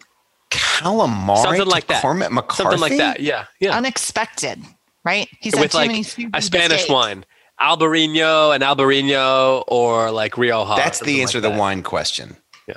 Calamari. 0.51 1.43
something 1.43 1.67
like 1.67 1.87
that. 1.89 2.03
Cormac 2.03 2.31
McCarthy. 2.33 2.63
something 2.63 2.81
like 2.81 2.97
that. 2.99 3.21
Yeah, 3.21 3.47
yeah. 3.61 3.77
unexpected, 3.77 4.63
right? 5.05 5.29
He's 5.41 5.55
had 5.55 5.61
With 5.63 5.73
too 5.73 5.79
like 5.79 5.89
many 5.91 6.05
a 6.35 6.43
Spanish 6.43 6.83
days. 6.83 6.91
wine, 6.91 7.25
Albarino, 7.61 8.55
and 8.55 8.63
Albarino, 8.63 9.65
or 9.69 10.11
like 10.11 10.37
Rioja. 10.37 10.75
That's 10.77 11.01
the 11.01 11.23
answer 11.23 11.39
like 11.39 11.43
to 11.45 11.49
that. 11.49 11.55
the 11.55 11.59
wine 11.61 11.83
question. 11.83 12.37
Yeah, 12.69 12.75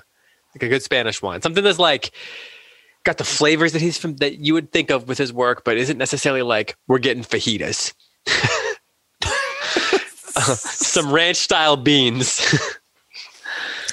like 0.56 0.64
a 0.64 0.70
good 0.70 0.84
Spanish 0.84 1.22
wine, 1.22 1.42
something 1.42 1.64
that's 1.64 1.80
like 1.80 2.12
got 3.04 3.18
the 3.18 3.24
flavors 3.24 3.72
that 3.74 3.82
he's 3.82 3.98
from 3.98 4.16
that 4.18 4.40
you 4.40 4.54
would 4.54 4.72
think 4.72 4.90
of 4.92 5.08
with 5.08 5.18
his 5.18 5.32
work, 5.34 5.64
but 5.64 5.78
isn't 5.78 5.98
necessarily 5.98 6.42
like 6.44 6.76
we're 6.88 7.00
getting 7.00 7.24
fajitas. 7.24 7.94
Some 10.40 11.12
ranch 11.12 11.38
style 11.38 11.76
beans. 11.78 12.40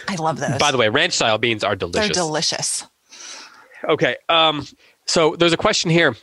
I 0.08 0.16
love 0.16 0.38
those. 0.38 0.58
By 0.58 0.70
the 0.72 0.78
way, 0.78 0.88
ranch 0.88 1.14
style 1.14 1.38
beans 1.38 1.64
are 1.64 1.76
delicious. 1.76 2.08
they're 2.08 2.24
delicious. 2.24 2.84
okay. 3.88 4.16
Um, 4.28 4.66
so 5.06 5.36
there's 5.36 5.52
a 5.52 5.56
question 5.58 5.90
here. 5.90 6.16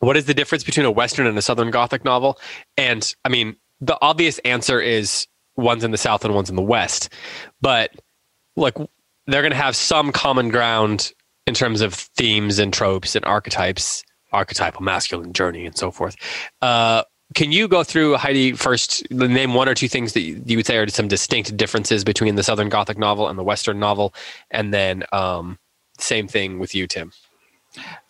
What 0.00 0.16
is 0.16 0.26
the 0.26 0.34
difference 0.34 0.64
between 0.64 0.86
a 0.86 0.90
Western 0.90 1.26
and 1.26 1.36
a 1.38 1.42
Southern 1.42 1.70
Gothic 1.70 2.04
novel? 2.04 2.38
And 2.76 3.14
I 3.24 3.28
mean, 3.28 3.56
the 3.80 3.96
obvious 4.00 4.38
answer 4.40 4.80
is 4.80 5.26
one's 5.56 5.84
in 5.84 5.90
the 5.90 5.98
South 5.98 6.24
and 6.24 6.34
one's 6.34 6.50
in 6.50 6.56
the 6.56 6.62
West. 6.62 7.12
But 7.60 7.90
like 8.56 8.76
they're 9.26 9.42
going 9.42 9.52
to 9.52 9.56
have 9.56 9.76
some 9.76 10.12
common 10.12 10.48
ground 10.50 11.12
in 11.46 11.54
terms 11.54 11.80
of 11.80 11.94
themes 11.94 12.58
and 12.58 12.72
tropes 12.72 13.16
and 13.16 13.24
archetypes, 13.24 14.02
archetypal 14.32 14.82
masculine 14.82 15.32
journey 15.32 15.66
and 15.66 15.76
so 15.76 15.90
forth. 15.90 16.16
Uh, 16.60 17.02
can 17.34 17.52
you 17.52 17.68
go 17.68 17.82
through 17.82 18.16
Heidi 18.16 18.52
first? 18.52 19.10
Name 19.10 19.54
one 19.54 19.68
or 19.68 19.74
two 19.74 19.88
things 19.88 20.12
that 20.12 20.20
you 20.20 20.56
would 20.56 20.66
say 20.66 20.76
are 20.76 20.88
some 20.88 21.08
distinct 21.08 21.56
differences 21.56 22.04
between 22.04 22.34
the 22.34 22.42
Southern 22.42 22.68
Gothic 22.68 22.98
novel 22.98 23.28
and 23.28 23.38
the 23.38 23.42
Western 23.42 23.78
novel, 23.78 24.14
and 24.50 24.74
then 24.74 25.04
um, 25.12 25.58
same 25.98 26.28
thing 26.28 26.58
with 26.58 26.74
you, 26.74 26.86
Tim. 26.86 27.12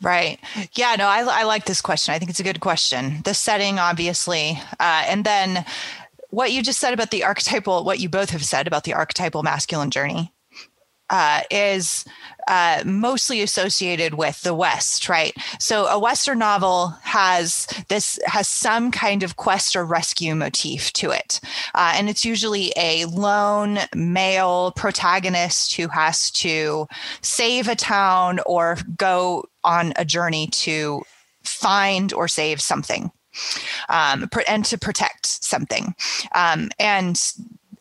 Right. 0.03 0.39
Yeah, 0.75 0.97
no, 0.99 1.07
I, 1.07 1.21
I 1.21 1.45
like 1.45 1.65
this 1.65 1.81
question. 1.81 2.13
I 2.13 2.19
think 2.19 2.31
it's 2.31 2.41
a 2.41 2.45
good 2.45 2.61
question. 2.61 3.23
The 3.25 3.33
setting, 3.33 3.79
obviously. 3.79 4.61
Uh, 4.79 5.05
and 5.07 5.25
then 5.25 5.65
what 6.29 6.53
you 6.53 6.63
just 6.63 6.81
said 6.81 6.93
about 6.93 7.11
the 7.11 7.25
archetypal, 7.25 7.85
what 7.85 7.99
you 7.99 8.11
both 8.11 8.31
have 8.31 8.45
said 8.45 8.67
about 8.67 8.85
the 8.85 8.93
archetypal 8.93 9.43
masculine 9.43 9.91
journey, 9.91 10.34
uh, 11.11 11.43
is 11.51 12.05
uh, 12.49 12.83
mostly 12.85 13.43
associated 13.43 14.15
with 14.15 14.43
the 14.43 14.55
West, 14.55 15.09
right? 15.09 15.35
So 15.59 15.87
a 15.87 15.99
Western 15.99 16.39
novel 16.39 16.89
has 17.03 17.67
this 17.89 18.19
has 18.27 18.49
some 18.49 18.91
kind 18.91 19.23
of 19.23 19.37
quest 19.37 19.77
or 19.77 19.85
rescue 19.85 20.35
motif 20.35 20.93
to 20.95 21.11
it, 21.11 21.41
uh, 21.75 21.93
and 21.97 22.09
it's 22.09 22.25
usually 22.25 22.73
a 22.77 23.07
lone 23.07 23.79
male 23.95 24.73
protagonist 24.73 25.77
who 25.77 25.89
has 25.89 26.31
to 26.33 26.87
save 27.23 27.69
a 27.69 27.77
town 27.77 28.41
or 28.47 28.79
go 28.97 29.45
on 29.63 29.93
a 29.97 30.05
journey 30.05 30.49
to 30.49 31.03
find 31.43 32.13
or 32.13 32.29
save 32.29 32.61
something. 32.61 33.11
Um, 33.89 34.29
and 34.47 34.65
to 34.67 34.79
protect 34.79 35.27
something. 35.27 35.97
Um, 36.37 36.71
and 36.79 37.21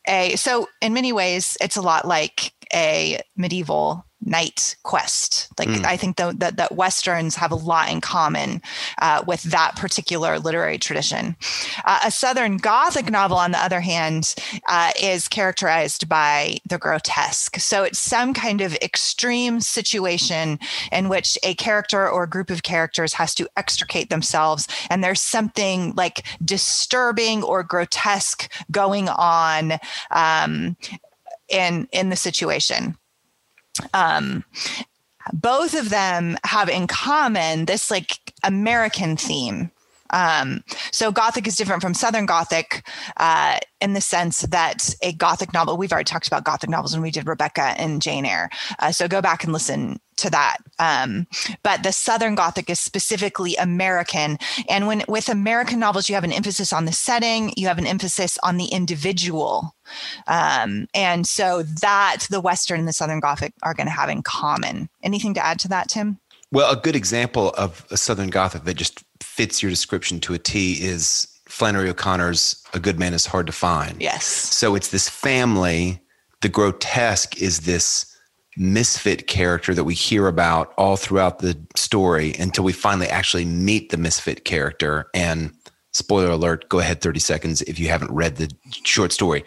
a 0.08 0.36
so 0.36 0.68
in 0.82 0.94
many 0.94 1.14
ways 1.14 1.58
it's 1.62 1.78
a 1.78 1.82
lot 1.82 2.08
like 2.08 2.54
a 2.74 3.22
medieval 3.36 4.06
knight 4.26 4.76
quest. 4.84 5.50
Like 5.60 5.68
mm. 5.68 5.86
I 5.86 5.98
think 5.98 6.18
that 6.18 6.58
that 6.58 6.76
westerns 6.76 7.36
have 7.36 7.52
a 7.52 7.56
lot 7.56 7.92
in 7.92 8.02
common 8.02 8.62
uh, 9.02 9.24
with 9.28 9.44
that 9.44 9.76
particular 9.76 10.40
literary 10.40 10.78
tradition. 10.78 11.36
Uh, 11.86 12.00
a 12.06 12.12
Southern 12.12 12.58
Gothic 12.58 13.10
novel, 13.10 13.38
on 13.38 13.52
the 13.52 13.60
other 13.60 13.82
hand, 13.82 14.36
uh, 14.68 14.92
is 15.02 15.28
characterized 15.28 16.08
by 16.08 16.58
the 16.68 16.78
grotesque. 16.78 17.60
So 17.60 17.84
it's 17.84 18.00
some 18.00 18.34
kind 18.34 18.62
of 18.62 18.76
extreme 18.76 19.60
situation 19.60 20.60
in 20.92 21.10
which 21.10 21.38
a 21.44 21.56
character 21.56 22.10
or 22.10 22.24
a 22.24 22.30
group 22.30 22.50
of 22.50 22.64
characters 22.64 23.14
has 23.14 23.36
to 23.36 23.48
extricate 23.58 24.10
themselves, 24.10 24.68
and 24.90 25.04
there's 25.04 25.22
something 25.22 25.94
like 25.96 26.26
disturbing 26.44 27.44
or 27.44 27.64
grotesque 27.64 28.52
going 28.72 29.10
on. 29.10 29.74
Um, 30.12 30.78
in 31.50 31.88
in 31.92 32.10
the 32.10 32.16
situation 32.16 32.98
um, 33.94 34.44
both 35.32 35.74
of 35.78 35.90
them 35.90 36.38
have 36.44 36.70
in 36.70 36.88
common 36.88 37.66
this 37.66 37.90
like 37.90 38.20
American 38.44 39.16
theme. 39.16 39.72
Um, 40.10 40.64
so 40.92 41.12
Gothic 41.12 41.48
is 41.48 41.56
different 41.56 41.82
from 41.82 41.96
Southern 41.96 42.28
Gothic 42.28 42.88
uh, 43.18 43.58
in 43.82 43.94
the 43.94 44.02
sense 44.02 44.42
that 44.42 44.94
a 45.02 45.14
Gothic 45.14 45.54
novel, 45.54 45.76
we've 45.76 45.92
already 45.92 46.06
talked 46.06 46.28
about 46.28 46.44
Gothic 46.44 46.70
novels 46.70 46.94
when 46.94 47.02
we 47.02 47.10
did 47.10 47.26
Rebecca 47.26 47.74
and 47.78 48.02
Jane 48.02 48.26
Eyre. 48.26 48.50
Uh, 48.78 48.92
so 48.92 49.08
go 49.08 49.22
back 49.22 49.44
and 49.44 49.52
listen 49.52 50.00
to 50.18 50.30
that. 50.30 50.58
Um, 50.80 51.28
but 51.64 51.84
the 51.84 51.92
Southern 51.92 52.36
Gothic 52.36 52.70
is 52.70 52.80
specifically 52.80 53.56
American. 53.56 54.38
And 54.70 54.88
when 54.88 55.04
with 55.08 55.30
American 55.30 55.80
novels, 55.80 56.10
you 56.10 56.16
have 56.16 56.24
an 56.24 56.32
emphasis 56.32 56.74
on 56.74 56.86
the 56.86 56.92
setting, 56.92 57.54
you 57.56 57.68
have 57.68 57.78
an 57.78 57.88
emphasis 57.88 58.38
on 58.44 58.58
the 58.58 58.66
individual. 58.66 59.76
Um, 60.28 60.88
and 60.94 61.28
so 61.28 61.64
that 61.82 62.26
the 62.30 62.42
Western 62.42 62.80
and 62.80 62.88
the 62.88 62.94
Southern 62.94 63.20
Gothic 63.20 63.54
are 63.64 63.74
going 63.74 63.88
to 63.88 63.94
have 63.94 64.10
in 64.10 64.22
common. 64.24 64.90
Anything 65.02 65.34
to 65.36 65.46
add 65.46 65.60
to 65.60 65.68
that, 65.70 65.90
Tim? 65.90 66.20
Well, 66.52 66.72
a 66.72 66.76
good 66.76 66.96
example 66.96 67.50
of 67.58 67.86
a 67.90 67.98
Southern 67.98 68.30
Gothic 68.30 68.64
that 68.66 68.76
just 68.76 69.04
fits 69.22 69.64
your 69.64 69.72
description 69.72 70.20
to 70.22 70.34
a 70.34 70.38
T 70.38 70.74
is 70.74 71.28
Flannery 71.48 71.90
O'Connor's 71.90 72.64
A 72.74 72.80
Good 72.80 73.00
Man 73.00 73.14
is 73.14 73.26
Hard 73.26 73.48
to 73.48 73.52
Find. 73.52 74.02
Yes. 74.02 74.26
So 74.26 74.76
it's 74.76 74.90
this 74.90 75.10
family. 75.10 76.00
The 76.42 76.50
grotesque 76.50 77.42
is 77.42 77.62
this 77.62 78.13
misfit 78.58 79.28
character 79.28 79.74
that 79.74 79.84
we 79.84 79.94
hear 79.94 80.28
about 80.28 80.74
all 80.78 80.96
throughout 80.96 81.40
the 81.40 81.58
story 81.76 82.34
until 82.40 82.64
we 82.64 82.74
finally 82.74 83.08
actually 83.08 83.46
meet 83.46 83.90
the 83.90 83.98
misfit 83.98 84.46
character. 84.46 85.08
And 85.14 85.54
spoiler 85.92 86.32
alert, 86.32 86.70
go 86.70 86.80
ahead 86.80 87.02
30 87.02 87.20
seconds 87.20 87.62
if 87.64 87.80
you 87.80 87.90
haven't 87.90 88.12
read 88.12 88.38
the 88.38 88.52
short 88.84 89.12
story. 89.12 89.44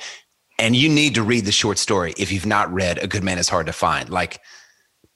And 0.58 0.74
you 0.74 0.88
need 0.88 1.14
to 1.16 1.22
read 1.22 1.44
the 1.44 1.52
short 1.52 1.78
story 1.78 2.14
if 2.16 2.32
you've 2.32 2.46
not 2.46 2.72
read 2.72 2.98
A 2.98 3.06
Good 3.06 3.22
Man 3.22 3.38
is 3.38 3.48
Hard 3.48 3.66
to 3.66 3.72
Find. 3.72 4.08
Like, 4.08 4.40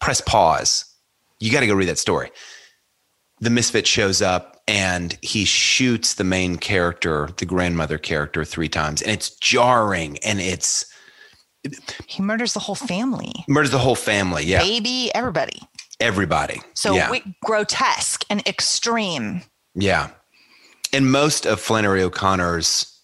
press 0.01 0.21
pause. 0.21 0.85
You 1.39 1.51
got 1.51 1.61
to 1.61 1.67
go 1.67 1.75
read 1.75 1.89
that 1.89 1.99
story. 1.99 2.31
The 3.41 3.51
misfit 3.51 3.87
shows 3.87 4.21
up 4.21 4.63
and 4.69 5.19
he 5.23 5.47
shoots 5.47 6.15
the 6.15 6.25
main 6.25 6.57
character, 6.57 7.31
the 7.39 7.47
grandmother 7.47 7.97
character, 7.97 8.45
three 8.45 8.69
times. 8.69 9.01
And 9.01 9.11
it's 9.11 9.31
jarring 9.37 10.19
and 10.19 10.41
it's 10.41 10.85
he 12.07 12.23
murders 12.23 12.55
the 12.55 12.61
whole 12.61 12.75
family. 12.75 13.33
Murders 13.49 13.71
the 13.71 13.79
whole 13.79 13.95
family. 13.95 14.45
Yeah. 14.45 14.61
Baby, 14.61 15.11
everybody. 15.15 15.61
Everybody. 16.01 16.63
So 16.75 16.95
yeah. 16.95 17.15
grotesque 17.45 18.25
and 18.31 18.47
extreme. 18.47 19.43
Yeah. 19.75 20.11
And 20.93 21.13
most 21.13 21.47
of 21.47 21.61
Flannery 21.61 22.03
O'Connor's 22.03 22.99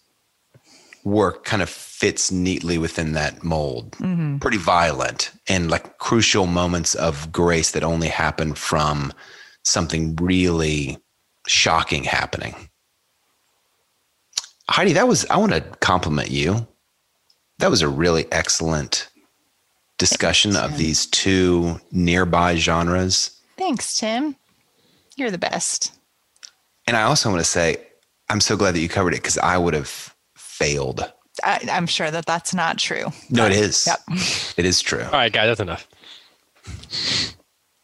work 1.03 1.45
kind 1.45 1.61
of 1.61 1.69
fits 1.69 2.31
neatly 2.31 2.77
within 2.77 3.13
that 3.13 3.43
mold. 3.43 3.91
Mm-hmm. 3.93 4.39
Pretty 4.39 4.57
violent 4.57 5.31
and 5.47 5.71
like 5.71 5.97
crucial 5.99 6.47
moments 6.47 6.95
of 6.95 7.31
grace 7.31 7.71
that 7.71 7.83
only 7.83 8.09
happen 8.09 8.53
from 8.53 9.13
something 9.63 10.15
really 10.17 10.97
shocking 11.47 12.03
happening. 12.03 12.55
Heidi, 14.69 14.93
that 14.93 15.07
was, 15.07 15.25
I 15.29 15.37
want 15.37 15.53
to 15.53 15.61
compliment 15.79 16.29
you 16.29 16.67
that 17.59 17.69
was 17.69 17.81
a 17.81 17.89
really 17.89 18.31
excellent 18.31 19.09
discussion 19.97 20.53
Thanks, 20.53 20.71
of 20.71 20.77
these 20.77 21.05
two 21.07 21.79
nearby 21.91 22.55
genres. 22.55 23.39
Thanks, 23.57 23.97
Tim. 23.97 24.35
You're 25.15 25.31
the 25.31 25.37
best. 25.37 25.93
And 26.85 26.95
I 26.95 27.03
also 27.03 27.29
want 27.29 27.41
to 27.41 27.49
say, 27.49 27.87
I'm 28.29 28.39
so 28.39 28.55
glad 28.55 28.75
that 28.75 28.79
you 28.79 28.89
covered 28.89 29.13
it 29.13 29.21
because 29.21 29.37
I 29.37 29.57
would 29.57 29.73
have 29.73 30.15
failed. 30.35 31.11
I, 31.43 31.59
am 31.67 31.87
sure 31.87 32.09
that 32.11 32.25
that's 32.25 32.53
not 32.53 32.77
true. 32.77 33.05
No, 33.29 33.45
it 33.45 33.51
is. 33.51 33.87
Yep. 33.87 33.99
It 34.57 34.65
is 34.65 34.81
true. 34.81 35.03
All 35.03 35.11
right, 35.11 35.31
guys, 35.31 35.47
that's 35.47 35.59
enough. 35.59 35.87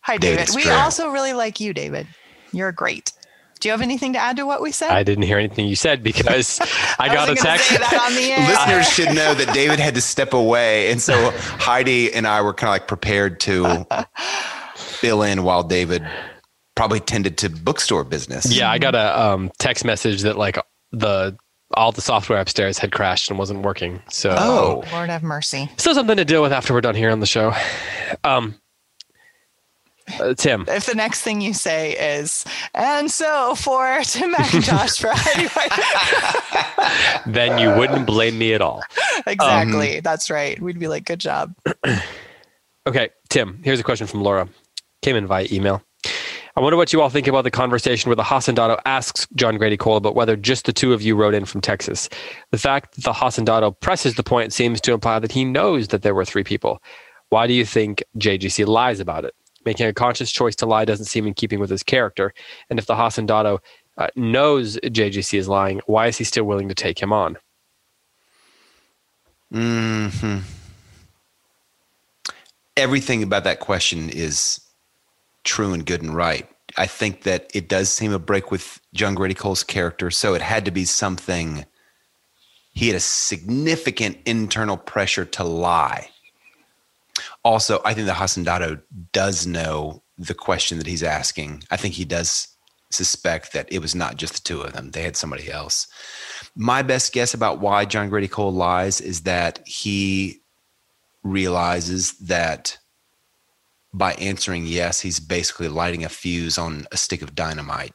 Hi, 0.02 0.18
David. 0.18 0.48
David 0.48 0.56
we 0.56 0.70
also 0.72 1.10
really 1.10 1.34
like 1.34 1.60
you, 1.60 1.74
David. 1.74 2.08
You're 2.52 2.72
great. 2.72 3.14
Do 3.64 3.70
you 3.70 3.72
have 3.72 3.82
anything 3.82 4.12
to 4.12 4.20
add 4.20 4.36
to 4.36 4.46
what 4.46 4.62
we 4.62 4.74
said? 4.74 4.92
I 4.92 5.04
didn't 5.04 5.24
hear 5.24 5.38
anything 5.38 5.68
you 5.68 5.78
said 5.78 6.04
because 6.04 6.60
I, 7.00 7.06
I 7.06 7.08
got 7.08 7.30
a 7.30 7.36
text. 7.36 7.72
Listeners 7.72 8.90
should 8.90 9.16
know 9.16 9.34
that 9.34 9.54
David 9.54 9.80
had 9.80 9.96
to 9.96 10.02
step 10.02 10.34
away, 10.34 10.92
and 10.92 11.02
so 11.02 11.32
Heidi 11.34 12.14
and 12.14 12.28
I 12.28 12.42
were 12.42 12.54
kind 12.54 12.68
of 12.68 12.74
like 12.74 12.90
prepared 12.90 13.40
to 13.40 13.88
fill 14.76 15.24
in 15.24 15.44
while 15.44 15.64
David 15.64 16.06
probably 16.76 17.00
tended 17.00 17.38
to 17.38 17.50
bookstore 17.50 18.04
business. 18.04 18.54
Yeah, 18.54 18.70
I 18.70 18.80
got 18.80 18.96
a 18.96 19.18
um, 19.18 19.50
text 19.60 19.86
message 19.86 20.24
that 20.24 20.38
like 20.38 20.58
the 20.92 21.38
all 21.74 21.94
the 21.94 22.02
software 22.02 22.42
upstairs 22.42 22.78
had 22.78 22.92
crashed 22.92 23.30
and 23.30 23.40
wasn't 23.40 23.62
working. 23.62 24.02
So, 24.10 24.36
oh, 24.38 24.84
Lord 24.92 25.10
have 25.10 25.24
mercy. 25.24 25.70
Still 25.78 25.96
something 25.96 26.18
to 26.18 26.26
deal 26.26 26.42
with 26.42 26.52
after 26.52 26.74
we're 26.74 26.82
done 26.82 26.96
here 26.96 27.12
on 27.12 27.22
the 27.22 27.26
show. 27.26 27.54
Um, 28.26 28.56
uh, 30.20 30.34
Tim. 30.34 30.66
If 30.68 30.86
the 30.86 30.96
next 30.96 31.22
thing 31.22 31.42
you 31.42 31.54
say 31.54 31.94
is, 31.94 32.46
and 32.74 33.10
so 33.10 33.56
for 33.56 34.00
Tim 34.04 34.34
McIntosh 34.34 35.00
for 35.00 35.14
anyway, 35.36 35.68
then 37.34 37.60
you 37.60 37.70
wouldn't 37.78 38.06
blame 38.06 38.38
me 38.38 38.54
at 38.54 38.62
all. 38.62 38.82
Exactly. 39.26 39.98
Um, 39.98 40.02
That's 40.04 40.30
right. 40.30 40.60
We'd 40.62 40.80
be 40.80 40.88
like, 40.88 41.06
good 41.06 41.20
job. 41.20 41.56
okay, 42.88 43.10
Tim, 43.30 43.60
here's 43.64 43.80
a 43.80 43.84
question 43.84 44.08
from 44.08 44.22
Laura. 44.24 44.48
Came 45.02 45.16
in 45.16 45.28
via 45.28 45.48
email. 45.52 45.84
I 46.56 46.60
wonder 46.60 46.78
what 46.78 46.94
you 46.94 47.02
all 47.02 47.10
think 47.10 47.26
about 47.26 47.46
the 47.46 47.52
conversation 47.52 48.10
where 48.10 48.16
the 48.16 48.22
Hacendado 48.22 48.80
asks 48.86 49.26
John 49.36 49.58
Grady 49.58 49.76
Cole 49.76 49.98
about 49.98 50.14
whether 50.14 50.36
just 50.36 50.66
the 50.66 50.74
two 50.74 50.94
of 50.94 51.02
you 51.02 51.16
wrote 51.16 51.34
in 51.34 51.46
from 51.46 51.62
Texas. 51.62 52.10
The 52.52 52.60
fact 52.60 52.94
that 52.94 53.04
the 53.04 53.12
Hacendado 53.12 53.78
presses 53.80 54.16
the 54.16 54.24
point 54.24 54.54
seems 54.54 54.80
to 54.82 54.94
imply 54.94 55.18
that 55.18 55.32
he 55.32 55.46
knows 55.46 55.88
that 55.88 56.04
there 56.04 56.14
were 56.14 56.26
three 56.26 56.44
people. 56.44 56.80
Why 57.30 57.48
do 57.48 57.54
you 57.54 57.66
think 57.66 58.04
JGC 58.20 58.68
lies 58.68 59.00
about 59.00 59.26
it? 59.26 59.34
Making 59.66 59.88
a 59.88 59.94
conscious 59.94 60.32
choice 60.32 60.56
to 60.58 60.66
lie 60.66 60.86
doesn't 60.86 61.06
seem 61.06 61.28
in 61.28 61.34
keeping 61.34 61.60
with 61.60 61.70
his 61.70 61.84
character. 61.84 62.34
And 62.70 62.80
if 62.80 62.86
the 62.86 62.96
Hacendado 62.96 63.60
uh, 63.98 64.08
knows 64.16 64.78
JGC 64.78 65.38
is 65.38 65.48
lying, 65.48 65.82
why 65.86 66.08
is 66.08 66.18
he 66.18 66.24
still 66.24 66.46
willing 66.46 66.70
to 66.70 66.76
take 66.76 67.02
him 67.02 67.14
on? 67.14 67.38
Hmm. 69.52 70.40
Everything 72.76 73.22
about 73.22 73.44
that 73.44 73.60
question 73.60 74.10
is 74.10 74.60
true 75.44 75.74
and 75.74 75.86
good 75.86 76.02
and 76.02 76.16
right. 76.16 76.50
I 76.76 76.88
think 76.88 77.22
that 77.24 77.52
it 77.54 77.70
does 77.70 77.90
seem 77.90 78.12
a 78.14 78.20
break 78.20 78.50
with 78.50 78.80
John 78.96 79.14
Grady 79.14 79.36
Cole's 79.36 79.64
character, 79.64 80.10
so 80.10 80.34
it 80.34 80.42
had 80.42 80.66
to 80.66 80.72
be 80.72 80.86
something. 80.86 81.66
He 82.74 82.88
had 82.88 82.96
a 82.96 83.00
significant 83.00 84.18
internal 84.26 84.78
pressure 84.78 85.26
to 85.26 85.44
lie 85.44 86.10
also, 87.44 87.82
I 87.86 87.94
think 87.94 88.08
the 88.08 88.14
Hacendado 88.14 88.82
does 89.12 89.46
know 89.46 90.04
the 90.18 90.34
question 90.34 90.78
that 90.78 90.88
he's 90.88 91.04
asking. 91.04 91.64
I 91.72 91.78
think 91.78 91.94
he 91.94 92.06
does 92.06 92.48
suspect 92.92 93.54
that 93.54 93.72
it 93.72 93.80
was 93.80 93.96
not 93.96 94.18
just 94.18 94.34
the 94.34 94.42
two 94.42 94.62
of 94.62 94.74
them, 94.74 94.92
they 94.92 95.02
had 95.02 95.16
somebody 95.16 95.52
else. 95.52 95.88
My 96.56 96.82
best 96.82 97.12
guess 97.12 97.34
about 97.34 97.60
why 97.60 97.86
John 97.86 98.10
Grady 98.10 98.28
Cole 98.28 98.54
lies 98.54 99.02
is 99.02 99.22
that 99.22 99.60
he 99.66 100.42
realizes 101.24 102.14
that 102.20 102.78
by 103.94 104.14
answering 104.14 104.66
yes, 104.66 105.00
he's 105.00 105.20
basically 105.20 105.68
lighting 105.68 106.04
a 106.04 106.10
fuse 106.10 106.58
on 106.58 106.86
a 106.92 106.98
stick 106.98 107.22
of 107.22 107.36
dynamite. 107.36 107.94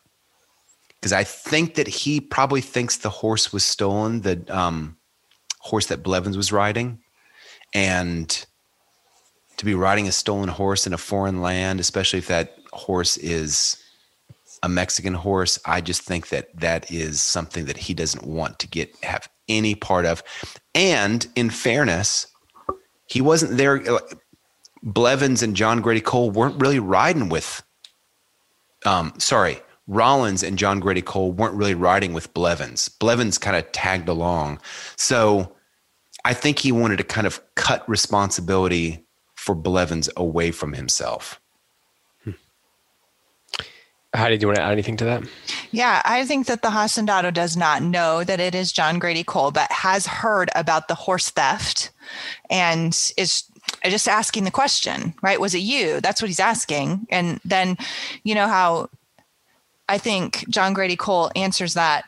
Because 1.01 1.13
I 1.13 1.25
think 1.25 1.75
that 1.75 1.87
he 1.87 2.21
probably 2.21 2.61
thinks 2.61 2.97
the 2.97 3.11
horse 3.11 3.53
was 3.53 3.65
stolen, 3.65 4.23
the 4.23 4.45
um, 4.49 4.97
horse 5.61 5.87
that 5.87 6.03
Blevins 6.03 6.37
was 6.37 6.53
riding. 6.53 7.01
And 7.75 8.47
to 9.59 9.65
be 9.65 9.75
riding 9.75 10.09
a 10.09 10.13
stolen 10.13 10.49
horse 10.49 10.87
in 10.87 10.93
a 10.93 10.99
foreign 10.99 11.43
land, 11.43 11.81
especially 11.81 12.21
if 12.21 12.29
that 12.29 12.59
horse 12.73 13.17
is 13.19 13.77
a 14.63 14.69
Mexican 14.69 15.15
horse, 15.15 15.59
I 15.67 15.81
just 15.81 16.03
think 16.03 16.29
that 16.29 16.49
that 16.59 16.91
is 16.91 17.21
something 17.21 17.67
that 17.67 17.77
he 17.77 17.95
doesn't 17.95 18.25
want 18.25 18.59
to 18.61 18.69
get 18.69 18.95
have 19.03 19.29
any 19.49 19.75
part 19.75 20.07
of. 20.07 20.23
And 20.75 21.27
in 21.37 21.51
fairness, 21.51 22.27
he 23.07 23.21
wasn't 23.21 23.57
there. 23.57 23.83
Blevins 24.83 25.43
and 25.43 25.57
John 25.57 25.81
Grady 25.81 26.01
Cole 26.01 26.31
weren't 26.31 26.61
really 26.61 26.79
riding 26.79 27.29
with. 27.29 27.63
Um, 28.87 29.13
sorry, 29.19 29.61
Rawlins 29.89 30.45
and 30.45 30.57
John 30.57 30.79
Grady 30.79 31.03
Cole 31.03 31.33
weren't 31.33 31.55
really 31.55 31.75
riding 31.75 32.13
with 32.13 32.33
Blevins. 32.33 32.89
Blevins 32.89 33.39
kind 33.39 33.57
of 33.57 33.71
tagged 33.73 34.09
along, 34.09 34.61
so 34.97 35.53
I 36.25 36.35
think 36.35 36.61
he 36.61 36.71
wanted 36.71 36.99
to 36.99 37.05
kind 37.05 37.27
of 37.27 37.41
cut 37.57 37.89
responsibility 37.89 39.08
for 39.49 39.55
Blevins 39.55 40.11
away 40.15 40.51
from 40.51 40.75
himself. 40.75 41.41
How 44.13 44.29
did 44.29 44.43
you 44.43 44.49
want 44.49 44.57
to 44.57 44.63
add 44.63 44.73
anything 44.73 44.99
to 44.99 45.07
that? 45.07 45.23
Yeah, 45.71 46.03
I 46.05 46.27
think 46.27 46.49
that 46.49 46.61
the 46.61 46.69
Hacendado 46.69 47.33
does 47.33 47.57
not 47.57 47.83
know 47.83 48.25
that 48.25 48.41
it 48.41 48.55
is 48.55 48.73
John 48.73 48.99
Grady 48.99 49.25
Cole, 49.25 49.51
but 49.51 49.73
has 49.73 50.07
heard 50.07 50.51
about 50.55 50.89
the 50.89 50.95
horse 50.95 51.31
theft 51.31 51.93
and 52.51 52.89
is 53.17 53.45
just 53.85 54.07
asking 54.07 54.45
the 54.45 54.51
question, 54.51 55.15
right? 55.23 55.41
Was 55.41 55.55
it 55.55 55.61
you? 55.61 56.03
That's 56.03 56.21
what 56.21 56.29
he's 56.29 56.41
asking. 56.41 57.07
And 57.09 57.41
then, 57.43 57.79
you 58.25 58.35
know, 58.35 58.49
how 58.49 58.91
I 59.89 59.97
think 59.97 60.47
John 60.51 60.75
Grady 60.75 60.97
Cole 60.97 61.31
answers 61.35 61.73
that 61.73 62.05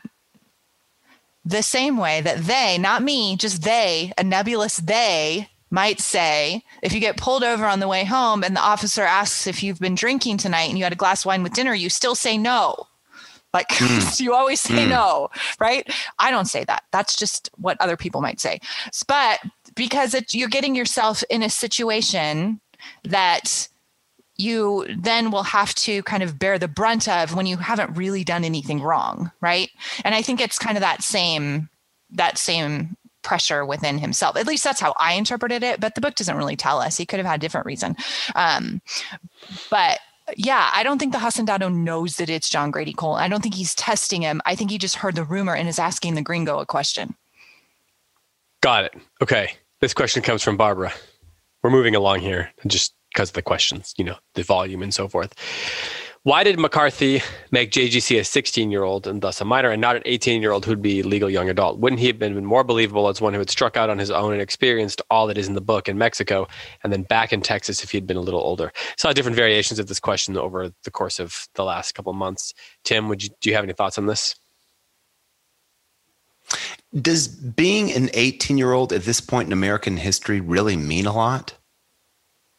the 1.43 1.63
same 1.63 1.97
way 1.97 2.21
that 2.21 2.43
they, 2.43 2.77
not 2.77 3.01
me, 3.01 3.35
just 3.35 3.63
they, 3.63 4.13
a 4.15 4.23
nebulous 4.23 4.77
they, 4.77 5.49
might 5.71 5.99
say 5.99 6.63
if 6.83 6.93
you 6.93 6.99
get 6.99 7.17
pulled 7.17 7.43
over 7.43 7.65
on 7.65 7.79
the 7.79 7.87
way 7.87 8.03
home 8.03 8.43
and 8.43 8.55
the 8.55 8.61
officer 8.61 9.01
asks 9.01 9.47
if 9.47 9.63
you've 9.63 9.79
been 9.79 9.95
drinking 9.95 10.37
tonight 10.37 10.69
and 10.69 10.77
you 10.77 10.83
had 10.83 10.93
a 10.93 10.97
glass 10.97 11.21
of 11.21 11.27
wine 11.27 11.43
with 11.43 11.53
dinner, 11.53 11.73
you 11.73 11.89
still 11.89 12.13
say 12.13 12.37
no. 12.37 12.75
Like 13.53 13.67
mm. 13.69 14.19
you 14.19 14.33
always 14.33 14.59
say 14.59 14.85
mm. 14.85 14.89
no, 14.89 15.29
right? 15.59 15.89
I 16.19 16.29
don't 16.29 16.45
say 16.45 16.63
that. 16.65 16.83
That's 16.91 17.15
just 17.15 17.49
what 17.57 17.79
other 17.79 17.97
people 17.97 18.21
might 18.21 18.39
say. 18.39 18.59
But 19.07 19.39
because 19.75 20.13
it, 20.13 20.33
you're 20.33 20.49
getting 20.49 20.75
yourself 20.75 21.23
in 21.29 21.41
a 21.41 21.49
situation 21.49 22.59
that 23.03 23.67
you 24.37 24.87
then 24.97 25.31
will 25.31 25.43
have 25.43 25.73
to 25.75 26.01
kind 26.03 26.23
of 26.23 26.39
bear 26.39 26.57
the 26.57 26.67
brunt 26.67 27.07
of 27.07 27.35
when 27.35 27.45
you 27.45 27.57
haven't 27.57 27.95
really 27.95 28.23
done 28.23 28.43
anything 28.43 28.81
wrong, 28.81 29.31
right? 29.39 29.69
And 30.03 30.15
I 30.15 30.21
think 30.21 30.41
it's 30.41 30.57
kind 30.57 30.77
of 30.77 30.81
that 30.81 31.03
same 31.03 31.69
that 32.13 32.37
same 32.37 32.97
pressure 33.21 33.65
within 33.65 33.97
himself. 33.97 34.35
At 34.35 34.47
least 34.47 34.63
that's 34.63 34.79
how 34.79 34.93
I 34.99 35.13
interpreted 35.13 35.63
it, 35.63 35.79
but 35.79 35.95
the 35.95 36.01
book 36.01 36.15
doesn't 36.15 36.37
really 36.37 36.55
tell 36.55 36.79
us. 36.79 36.97
He 36.97 37.05
could 37.05 37.19
have 37.19 37.25
had 37.25 37.39
a 37.39 37.41
different 37.41 37.65
reason. 37.65 37.95
Um, 38.35 38.81
but 39.69 39.99
yeah, 40.35 40.69
I 40.73 40.83
don't 40.83 40.97
think 40.97 41.13
the 41.13 41.19
Hacendado 41.19 41.73
knows 41.73 42.17
that 42.17 42.29
it's 42.29 42.49
John 42.49 42.71
Grady 42.71 42.93
Cole. 42.93 43.15
I 43.15 43.27
don't 43.27 43.41
think 43.41 43.55
he's 43.55 43.75
testing 43.75 44.21
him. 44.21 44.41
I 44.45 44.55
think 44.55 44.71
he 44.71 44.77
just 44.77 44.95
heard 44.95 45.15
the 45.15 45.23
rumor 45.23 45.55
and 45.55 45.67
is 45.67 45.79
asking 45.79 46.15
the 46.15 46.21
gringo 46.21 46.59
a 46.59 46.65
question. 46.65 47.15
Got 48.61 48.85
it. 48.85 48.93
Okay. 49.21 49.53
This 49.79 49.93
question 49.93 50.21
comes 50.21 50.43
from 50.43 50.57
Barbara. 50.57 50.93
We're 51.63 51.71
moving 51.71 51.95
along 51.95 52.19
here 52.19 52.51
just 52.67 52.93
because 53.11 53.29
of 53.29 53.33
the 53.33 53.41
questions, 53.41 53.93
you 53.97 54.05
know, 54.05 54.15
the 54.35 54.43
volume 54.43 54.81
and 54.83 54.93
so 54.93 55.07
forth. 55.07 55.33
Why 56.23 56.43
did 56.43 56.59
McCarthy 56.59 57.23
make 57.49 57.71
JGC 57.71 58.19
a 58.19 58.23
16 58.23 58.69
year 58.69 58.83
old 58.83 59.07
and 59.07 59.21
thus 59.21 59.41
a 59.41 59.45
minor 59.45 59.71
and 59.71 59.81
not 59.81 59.95
an 59.95 60.03
18 60.05 60.39
year 60.39 60.51
old 60.51 60.65
who'd 60.65 60.79
be 60.79 61.01
legal 61.01 61.31
young 61.31 61.49
adult? 61.49 61.79
Wouldn't 61.79 61.99
he 61.99 62.05
have 62.05 62.19
been 62.19 62.45
more 62.45 62.63
believable 62.63 63.07
as 63.07 63.19
one 63.19 63.33
who 63.33 63.39
had 63.39 63.49
struck 63.49 63.75
out 63.75 63.89
on 63.89 63.97
his 63.97 64.11
own 64.11 64.31
and 64.31 64.39
experienced 64.39 65.01
all 65.09 65.25
that 65.25 65.37
is 65.39 65.47
in 65.47 65.55
the 65.55 65.61
book 65.61 65.89
in 65.89 65.97
Mexico 65.97 66.47
and 66.83 66.93
then 66.93 67.01
back 67.01 67.33
in 67.33 67.41
Texas 67.41 67.83
if 67.83 67.89
he 67.89 67.97
had 67.97 68.05
been 68.05 68.17
a 68.17 68.21
little 68.21 68.39
older? 68.39 68.71
Saw 68.97 69.13
different 69.13 69.35
variations 69.35 69.79
of 69.79 69.87
this 69.87 69.99
question 69.99 70.37
over 70.37 70.71
the 70.83 70.91
course 70.91 71.19
of 71.19 71.47
the 71.55 71.63
last 71.63 71.93
couple 71.93 72.13
months. 72.13 72.53
Tim, 72.83 73.09
would 73.09 73.23
you 73.23 73.29
do 73.39 73.49
you 73.49 73.55
have 73.55 73.63
any 73.63 73.73
thoughts 73.73 73.97
on 73.97 74.05
this? 74.05 74.35
Does 76.93 77.29
being 77.29 77.91
an 77.93 78.11
18 78.13 78.59
year 78.59 78.73
old 78.73 78.93
at 78.93 79.05
this 79.05 79.21
point 79.21 79.47
in 79.47 79.53
American 79.53 79.97
history 79.97 80.39
really 80.39 80.75
mean 80.75 81.07
a 81.07 81.13
lot? 81.13 81.55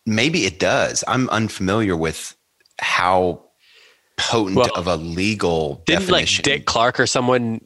Maybe 0.04 0.46
it 0.46 0.58
does. 0.58 1.04
I'm 1.06 1.28
unfamiliar 1.28 1.96
with 1.96 2.34
how 2.80 3.51
potent 4.16 4.56
well, 4.56 4.70
of 4.74 4.86
a 4.86 4.96
legal 4.96 5.82
didn't 5.86 6.06
definition. 6.06 6.42
like 6.42 6.44
Dick 6.44 6.66
Clark 6.66 7.00
or 7.00 7.06
someone 7.06 7.60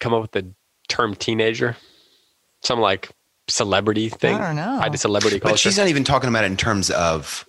come 0.00 0.14
up 0.14 0.22
with 0.22 0.32
the 0.32 0.52
term 0.88 1.14
teenager? 1.14 1.76
Some 2.62 2.80
like 2.80 3.10
celebrity 3.48 4.08
thing. 4.08 4.36
I 4.36 4.46
don't 4.46 4.56
know. 4.56 4.78
I 4.80 4.94
celebrity 4.94 5.40
culture. 5.40 5.52
But 5.52 5.58
she's 5.58 5.78
not 5.78 5.88
even 5.88 6.04
talking 6.04 6.28
about 6.28 6.44
it 6.44 6.48
in 6.48 6.56
terms 6.56 6.90
of 6.90 7.46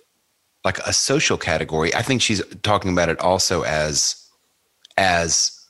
like 0.64 0.78
a 0.78 0.92
social 0.92 1.36
category. 1.36 1.94
I 1.94 2.02
think 2.02 2.22
she's 2.22 2.42
talking 2.62 2.92
about 2.92 3.08
it 3.08 3.20
also 3.20 3.62
as 3.62 4.20
as 4.96 5.60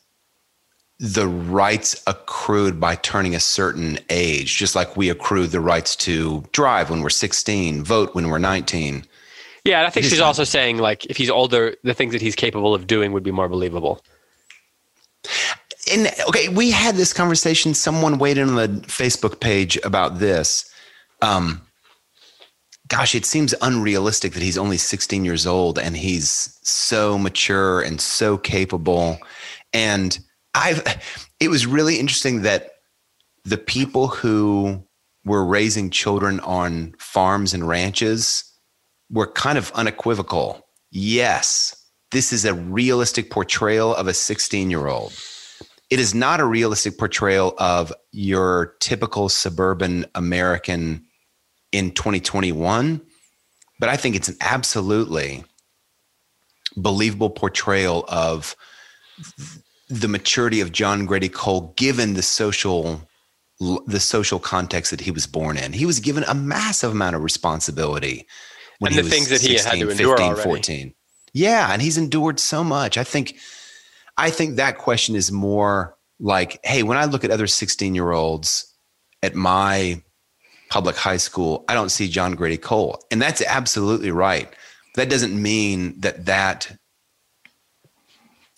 the 0.98 1.26
rights 1.26 2.02
accrued 2.06 2.78
by 2.78 2.94
turning 2.96 3.34
a 3.34 3.40
certain 3.40 3.98
age, 4.10 4.56
just 4.56 4.74
like 4.74 4.96
we 4.96 5.10
accrue 5.10 5.46
the 5.46 5.60
rights 5.60 5.96
to 5.96 6.44
drive 6.52 6.88
when 6.88 7.02
we're 7.02 7.10
16, 7.10 7.82
vote 7.82 8.14
when 8.14 8.28
we're 8.28 8.38
19. 8.38 9.04
Yeah, 9.64 9.78
and 9.78 9.86
I 9.86 9.90
think 9.90 10.06
she's 10.06 10.20
also 10.20 10.44
saying 10.44 10.78
like 10.78 11.06
if 11.06 11.16
he's 11.16 11.30
older, 11.30 11.74
the 11.82 11.94
things 11.94 12.12
that 12.12 12.20
he's 12.20 12.36
capable 12.36 12.74
of 12.74 12.86
doing 12.86 13.12
would 13.12 13.22
be 13.22 13.32
more 13.32 13.48
believable. 13.48 14.04
And 15.90 16.10
okay, 16.28 16.48
we 16.48 16.70
had 16.70 16.96
this 16.96 17.12
conversation. 17.12 17.72
Someone 17.72 18.18
weighed 18.18 18.38
in 18.38 18.48
on 18.48 18.56
the 18.56 18.68
Facebook 18.86 19.40
page 19.40 19.78
about 19.84 20.18
this. 20.18 20.70
Um, 21.22 21.62
gosh, 22.88 23.14
it 23.14 23.24
seems 23.24 23.54
unrealistic 23.62 24.34
that 24.34 24.42
he's 24.42 24.58
only 24.58 24.76
16 24.76 25.24
years 25.24 25.46
old 25.46 25.78
and 25.78 25.96
he's 25.96 26.58
so 26.62 27.18
mature 27.18 27.80
and 27.80 28.00
so 28.00 28.36
capable. 28.36 29.18
And 29.72 30.18
I've, 30.54 30.82
it 31.40 31.48
was 31.48 31.66
really 31.66 31.98
interesting 31.98 32.42
that 32.42 32.72
the 33.44 33.56
people 33.58 34.08
who 34.08 34.82
were 35.24 35.44
raising 35.44 35.90
children 35.90 36.40
on 36.40 36.94
farms 36.98 37.54
and 37.54 37.66
ranches 37.66 38.53
were 39.10 39.30
kind 39.30 39.58
of 39.58 39.70
unequivocal. 39.72 40.66
Yes, 40.90 41.76
this 42.10 42.32
is 42.32 42.44
a 42.44 42.54
realistic 42.54 43.30
portrayal 43.30 43.94
of 43.94 44.06
a 44.06 44.14
16 44.14 44.70
year 44.70 44.86
old. 44.86 45.12
It 45.90 46.00
is 46.00 46.14
not 46.14 46.40
a 46.40 46.44
realistic 46.44 46.98
portrayal 46.98 47.54
of 47.58 47.92
your 48.12 48.74
typical 48.80 49.28
suburban 49.28 50.06
American 50.14 51.04
in 51.72 51.90
2021, 51.92 53.00
but 53.78 53.88
I 53.88 53.96
think 53.96 54.16
it's 54.16 54.28
an 54.28 54.36
absolutely 54.40 55.44
believable 56.76 57.30
portrayal 57.30 58.04
of 58.08 58.56
the 59.88 60.08
maturity 60.08 60.60
of 60.60 60.72
John 60.72 61.06
Grady 61.06 61.28
Cole 61.28 61.72
given 61.76 62.14
the 62.14 62.22
social 62.22 63.08
the 63.86 64.00
social 64.00 64.40
context 64.40 64.90
that 64.90 65.00
he 65.00 65.12
was 65.12 65.28
born 65.28 65.56
in. 65.56 65.72
He 65.72 65.86
was 65.86 66.00
given 66.00 66.24
a 66.24 66.34
massive 66.34 66.90
amount 66.90 67.14
of 67.14 67.22
responsibility 67.22 68.26
when 68.78 68.96
and 68.96 69.04
the 69.04 69.10
things 69.10 69.28
that 69.28 69.40
16, 69.40 69.50
he 69.50 69.62
had 69.62 69.86
to 69.86 69.90
endure 69.90 70.16
15, 70.16 70.26
already. 70.26 70.42
14. 70.42 70.94
Yeah, 71.32 71.72
and 71.72 71.82
he's 71.82 71.98
endured 71.98 72.38
so 72.38 72.62
much. 72.62 72.96
I 72.96 73.04
think 73.04 73.36
I 74.16 74.30
think 74.30 74.56
that 74.56 74.78
question 74.78 75.16
is 75.16 75.32
more 75.32 75.96
like, 76.20 76.60
hey, 76.64 76.82
when 76.82 76.96
I 76.96 77.06
look 77.06 77.24
at 77.24 77.32
other 77.32 77.46
16-year-olds 77.46 78.72
at 79.22 79.34
my 79.34 80.02
public 80.70 80.96
high 80.96 81.16
school, 81.16 81.64
I 81.68 81.74
don't 81.74 81.90
see 81.90 82.08
John 82.08 82.34
Grady 82.34 82.56
Cole. 82.56 83.04
And 83.10 83.20
that's 83.20 83.42
absolutely 83.42 84.10
right. 84.10 84.48
That 84.94 85.10
doesn't 85.10 85.40
mean 85.40 86.00
that 86.00 86.26
that 86.26 86.76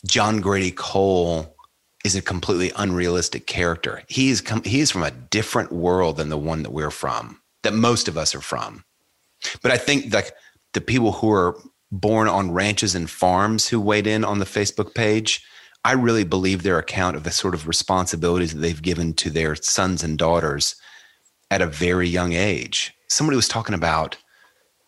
John 0.06 0.40
Grady 0.40 0.70
Cole 0.70 1.56
is 2.04 2.14
a 2.14 2.22
completely 2.22 2.72
unrealistic 2.76 3.46
character. 3.46 4.02
He's 4.08 4.40
com- 4.40 4.62
he's 4.62 4.90
from 4.90 5.02
a 5.02 5.10
different 5.10 5.72
world 5.72 6.18
than 6.18 6.28
the 6.28 6.38
one 6.38 6.62
that 6.62 6.70
we're 6.70 6.90
from, 6.90 7.40
that 7.62 7.74
most 7.74 8.06
of 8.06 8.16
us 8.16 8.34
are 8.34 8.40
from. 8.40 8.84
But 9.62 9.70
I 9.72 9.76
think 9.76 10.12
like 10.12 10.32
the 10.74 10.80
people 10.80 11.12
who 11.12 11.30
are 11.30 11.56
born 11.92 12.28
on 12.28 12.52
ranches 12.52 12.94
and 12.94 13.08
farms 13.08 13.68
who 13.68 13.80
weighed 13.80 14.06
in 14.06 14.24
on 14.24 14.38
the 14.38 14.44
Facebook 14.44 14.94
page, 14.94 15.44
I 15.84 15.92
really 15.92 16.24
believe 16.24 16.62
their 16.62 16.78
account 16.78 17.16
of 17.16 17.22
the 17.22 17.30
sort 17.30 17.54
of 17.54 17.68
responsibilities 17.68 18.52
that 18.52 18.60
they've 18.60 18.82
given 18.82 19.14
to 19.14 19.30
their 19.30 19.54
sons 19.54 20.02
and 20.02 20.18
daughters 20.18 20.74
at 21.50 21.62
a 21.62 21.66
very 21.66 22.08
young 22.08 22.32
age. 22.32 22.92
Somebody 23.08 23.36
was 23.36 23.46
talking 23.46 23.74
about, 23.74 24.16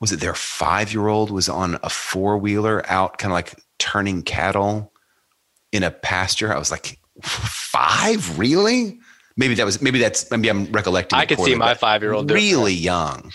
was 0.01 0.13
it 0.13 0.21
their 0.21 0.35
five 0.35 0.93
year 0.93 1.07
old 1.07 1.31
was 1.31 1.49
on 1.49 1.79
a 1.83 1.89
four 1.89 2.37
wheeler 2.37 2.85
out 2.91 3.19
kind 3.19 3.31
of 3.31 3.35
like 3.35 3.55
turning 3.79 4.23
cattle 4.23 4.93
in 5.73 5.85
a 5.85 5.91
pasture? 5.91 6.53
I 6.53 6.59
was 6.59 6.73
like, 6.73 6.99
five? 7.23 8.39
Really? 8.39 8.99
Maybe 9.37 9.55
that 9.55 9.65
was, 9.65 9.81
maybe 9.81 10.01
that's, 10.01 10.29
maybe 10.33 10.49
I'm 10.49 10.65
recollecting. 10.73 11.17
I 11.17 11.27
could 11.27 11.39
see 11.39 11.55
my 11.55 11.75
five 11.75 12.03
year 12.03 12.13
old 12.13 12.29
really 12.31 12.75
young. 12.75 13.31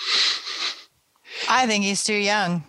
I 1.49 1.67
think 1.67 1.83
he's 1.83 2.03
too 2.03 2.15
young. 2.15 2.63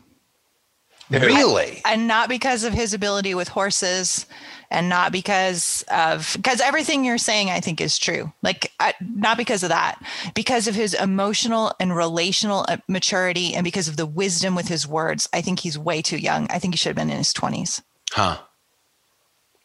Really? 1.10 1.82
and 1.84 2.08
not 2.08 2.28
because 2.28 2.64
of 2.64 2.72
his 2.72 2.94
ability 2.94 3.34
with 3.34 3.48
horses 3.48 4.26
and 4.70 4.88
not 4.88 5.12
because 5.12 5.84
of 5.92 6.32
because 6.34 6.62
everything 6.62 7.04
you're 7.04 7.18
saying 7.18 7.50
i 7.50 7.60
think 7.60 7.78
is 7.78 7.98
true 7.98 8.32
like 8.42 8.72
I, 8.80 8.94
not 9.00 9.36
because 9.36 9.62
of 9.62 9.68
that 9.68 10.02
because 10.34 10.66
of 10.66 10.74
his 10.74 10.94
emotional 10.94 11.72
and 11.78 11.94
relational 11.94 12.64
uh, 12.68 12.78
maturity 12.88 13.54
and 13.54 13.64
because 13.64 13.86
of 13.86 13.98
the 13.98 14.06
wisdom 14.06 14.54
with 14.54 14.66
his 14.68 14.88
words 14.88 15.28
i 15.34 15.42
think 15.42 15.60
he's 15.60 15.78
way 15.78 16.00
too 16.00 16.16
young 16.16 16.46
i 16.50 16.58
think 16.58 16.72
he 16.72 16.78
should 16.78 16.88
have 16.88 16.96
been 16.96 17.10
in 17.10 17.18
his 17.18 17.34
20s 17.34 17.82
Huh. 18.14 18.38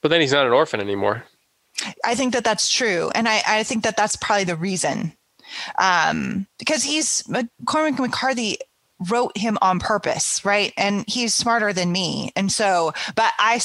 But 0.01 0.09
then 0.09 0.21
he's 0.21 0.31
not 0.31 0.47
an 0.47 0.53
orphan 0.53 0.79
anymore. 0.79 1.23
I 2.03 2.15
think 2.15 2.33
that 2.33 2.43
that's 2.43 2.67
true, 2.69 3.11
and 3.13 3.27
I, 3.27 3.41
I 3.47 3.63
think 3.63 3.83
that 3.83 3.95
that's 3.95 4.15
probably 4.15 4.43
the 4.43 4.55
reason, 4.55 5.13
um, 5.77 6.47
because 6.57 6.83
he's 6.83 7.23
Cormac 7.65 7.99
McCarthy 7.99 8.57
wrote 9.07 9.37
him 9.37 9.57
on 9.61 9.79
purpose, 9.79 10.43
right? 10.43 10.73
And 10.77 11.05
he's 11.07 11.33
smarter 11.35 11.71
than 11.73 11.91
me, 11.91 12.31
and 12.35 12.51
so, 12.51 12.93
but 13.15 13.33
I, 13.39 13.61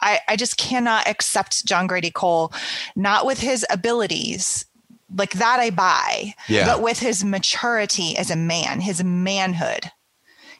I, 0.00 0.20
I 0.28 0.36
just 0.36 0.56
cannot 0.58 1.08
accept 1.08 1.64
John 1.64 1.86
Grady 1.86 2.10
Cole, 2.10 2.52
not 2.94 3.24
with 3.26 3.40
his 3.40 3.64
abilities, 3.70 4.66
like 5.16 5.32
that 5.32 5.58
I 5.58 5.70
buy, 5.70 6.34
Yeah. 6.48 6.66
but 6.66 6.82
with 6.82 6.98
his 6.98 7.24
maturity 7.24 8.16
as 8.16 8.30
a 8.30 8.36
man, 8.36 8.80
his 8.80 9.02
manhood. 9.02 9.90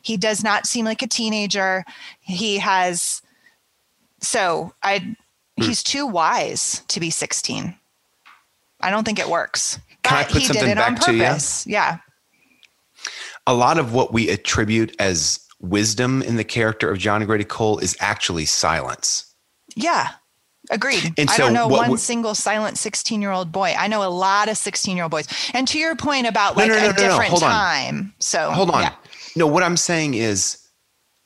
He 0.00 0.16
does 0.16 0.42
not 0.42 0.66
seem 0.66 0.84
like 0.86 1.02
a 1.02 1.06
teenager. 1.06 1.84
He 2.20 2.58
has, 2.58 3.20
so 4.20 4.72
I, 4.82 5.00
hmm. 5.00 5.14
he's 5.64 5.82
too 5.82 6.06
wise 6.06 6.82
to 6.88 6.98
be 7.00 7.10
16. 7.10 7.74
I 8.80 8.90
don't 8.90 9.04
think 9.04 9.18
it 9.18 9.28
works. 9.28 9.78
Can 10.02 10.16
I 10.18 10.22
But 10.22 10.32
put 10.32 10.40
he 10.40 10.46
something 10.46 10.64
did 10.64 10.70
it 10.70 10.78
on 10.78 10.94
back 10.94 11.04
to 11.04 11.12
you? 11.14 11.22
purpose. 11.24 11.66
Yeah. 11.66 11.98
A 13.48 13.54
lot 13.54 13.78
of 13.78 13.92
what 13.92 14.12
we 14.12 14.28
attribute 14.28 14.94
as 15.00 15.40
wisdom 15.60 16.22
in 16.22 16.36
the 16.36 16.44
character 16.44 16.90
of 16.90 16.98
John 16.98 17.24
Grady 17.24 17.44
Cole 17.44 17.78
is 17.78 17.96
actually 17.98 18.44
silence. 18.44 19.34
Yeah. 19.74 20.10
Agreed. 20.70 21.14
And 21.16 21.30
I 21.30 21.36
so 21.36 21.44
don't 21.44 21.54
know 21.54 21.66
one 21.66 21.96
single 21.96 22.34
silent 22.34 22.76
16 22.76 23.22
year 23.22 23.30
old 23.30 23.50
boy. 23.50 23.74
I 23.76 23.88
know 23.88 24.06
a 24.06 24.10
lot 24.10 24.48
of 24.48 24.56
16 24.58 24.96
year 24.96 25.04
old 25.04 25.10
boys. 25.10 25.26
And 25.54 25.66
to 25.68 25.78
your 25.78 25.96
point 25.96 26.26
about 26.26 26.56
like 26.56 26.68
no, 26.68 26.74
no, 26.74 26.78
a 26.78 26.82
no, 26.82 26.88
no. 26.90 26.96
different 26.96 27.30
Hold 27.30 27.42
on. 27.42 27.50
time. 27.50 28.14
So 28.18 28.50
Hold 28.50 28.70
on. 28.70 28.82
yeah. 28.82 28.94
No, 29.34 29.46
what 29.46 29.62
I'm 29.62 29.76
saying 29.76 30.14
is, 30.14 30.58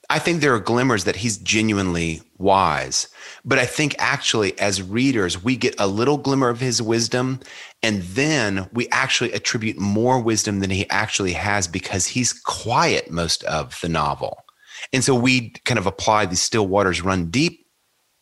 I 0.09 0.19
think 0.19 0.41
there 0.41 0.55
are 0.55 0.61
glimmers 0.61 1.05
that 1.05 1.17
he's 1.17 1.39
genuinely 1.39 2.23
wise. 2.39 3.09
But 3.45 3.59
I 3.59 3.67
think 3.67 3.97
actually, 3.99 4.59
as 4.61 4.83
readers, 4.83 5.43
we 5.43 5.57
get 5.57 5.75
a 5.79 5.89
little 5.89 6.17
glimmer 6.17 6.49
of 6.49 6.61
his 6.61 6.81
wisdom, 6.81 7.41
and 7.83 8.03
then 8.03 8.69
we 8.73 8.89
actually 8.91 9.33
attribute 9.33 9.79
more 9.79 10.21
wisdom 10.21 10.61
than 10.61 10.71
he 10.71 10.89
actually 10.91 11.33
has 11.33 11.67
because 11.67 12.07
he's 12.07 12.33
quiet 12.33 13.11
most 13.11 13.43
of 13.45 13.81
the 13.81 13.89
novel. 13.89 14.45
And 14.93 15.03
so 15.03 15.15
we 15.15 15.51
kind 15.65 15.79
of 15.79 15.87
apply 15.87 16.27
the 16.27 16.37
still 16.37 16.69
waters 16.69 17.03
run 17.03 17.31
deep 17.31 17.67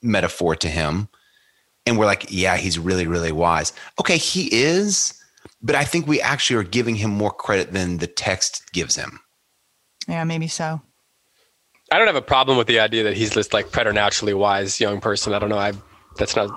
metaphor 0.03 0.57
to 0.57 0.69
him. 0.69 1.09
And 1.87 1.99
we're 1.99 2.07
like, 2.07 2.27
yeah, 2.31 2.57
he's 2.57 2.79
really, 2.79 3.07
really 3.07 3.33
wise. 3.33 3.73
Okay, 3.99 4.17
he 4.17 4.49
is. 4.53 5.15
But 5.63 5.77
I 5.77 5.85
think 5.85 6.07
we 6.07 6.21
actually 6.21 6.57
are 6.57 6.69
giving 6.69 6.95
him 6.95 7.11
more 7.11 7.31
credit 7.31 7.73
than 7.73 7.99
the 7.99 8.07
text 8.07 8.73
gives 8.73 8.97
him. 8.97 9.21
Yeah, 10.09 10.25
maybe 10.25 10.49
so. 10.49 10.81
I 11.91 11.99
don't 11.99 12.07
have 12.07 12.17
a 12.17 12.23
problem 12.23 12.57
with 12.57 12.67
the 12.67 12.81
idea 12.81 13.03
that 13.05 13.17
he's 13.17 13.31
this 13.31 13.53
like 13.53 13.73
preternaturally 13.73 14.35
wise 14.35 14.81
young 14.81 15.01
person. 15.01 15.35
I 15.35 15.39
don't 15.39 15.49
know. 15.51 15.59
I 15.59 15.73
that's 16.17 16.37
not. 16.37 16.51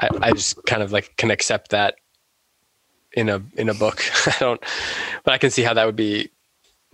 I, 0.00 0.08
I 0.22 0.32
just 0.32 0.64
kind 0.66 0.82
of 0.82 0.92
like 0.92 1.16
can 1.16 1.30
accept 1.30 1.70
that 1.70 1.96
in 3.12 3.28
a 3.28 3.42
in 3.56 3.68
a 3.68 3.74
book. 3.74 4.02
I 4.26 4.34
don't, 4.40 4.60
but 5.24 5.32
I 5.34 5.38
can 5.38 5.50
see 5.50 5.62
how 5.62 5.74
that 5.74 5.84
would 5.86 5.96
be 5.96 6.30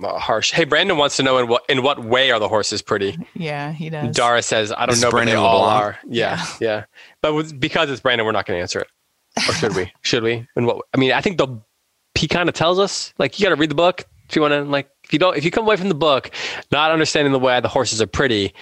uh, 0.03 0.19
harsh. 0.19 0.53
Hey, 0.53 0.65
Brandon 0.65 0.97
wants 0.97 1.17
to 1.17 1.23
know 1.23 1.39
in 1.39 1.49
what 1.49 1.65
in 1.69 1.83
what 1.83 2.05
way 2.05 2.31
are 2.31 2.39
the 2.39 2.49
horses 2.49 2.83
pretty? 2.83 3.17
Yeah, 3.35 3.73
he 3.73 3.91
does. 3.91 4.15
Dara 4.15 4.43
says 4.43 4.73
I 4.73 4.81
don't 4.81 4.89
This 4.91 4.97
is 4.99 5.03
know, 5.03 5.11
but 5.11 5.19
they 5.19 5.25
Brandon 5.25 5.37
all 5.39 5.61
LeBlanc? 5.63 5.83
are. 5.83 5.99
Yeah, 6.09 6.47
yeah. 6.61 6.85
But 7.23 7.35
with, 7.35 7.59
because 7.59 7.91
it's 7.91 8.01
Brandon, 8.01 8.27
we're 8.27 8.33
not 8.33 8.47
going 8.47 8.59
to 8.59 8.63
answer 8.63 8.81
it. 8.81 8.89
Or 9.49 9.53
should 9.55 9.75
we? 9.75 9.93
should 10.03 10.23
we? 10.23 10.47
And 10.57 10.67
what? 10.67 10.85
I 10.95 10.99
mean, 10.99 11.13
I 11.13 11.21
think 11.21 11.39
the 11.39 11.49
he 12.15 12.29
kind 12.29 12.49
of 12.49 12.55
tells 12.55 12.79
us 12.79 13.13
like 13.19 13.39
you 13.39 13.45
got 13.45 13.51
to 13.51 13.57
read 13.57 13.71
the 13.71 13.75
book 13.75 14.05
if 14.29 14.37
you 14.37 14.43
want 14.43 14.53
to 14.53 14.63
like 14.63 14.89
if 15.05 15.13
you 15.13 15.19
don't 15.19 15.37
if 15.37 15.45
you 15.45 15.51
come 15.51 15.65
away 15.65 15.77
from 15.77 15.89
the 15.89 15.95
book 15.95 16.31
not 16.73 16.91
understanding 16.91 17.33
the 17.33 17.39
way 17.39 17.61
the 17.61 17.69
horses 17.69 18.01
are 18.01 18.07
pretty, 18.07 18.55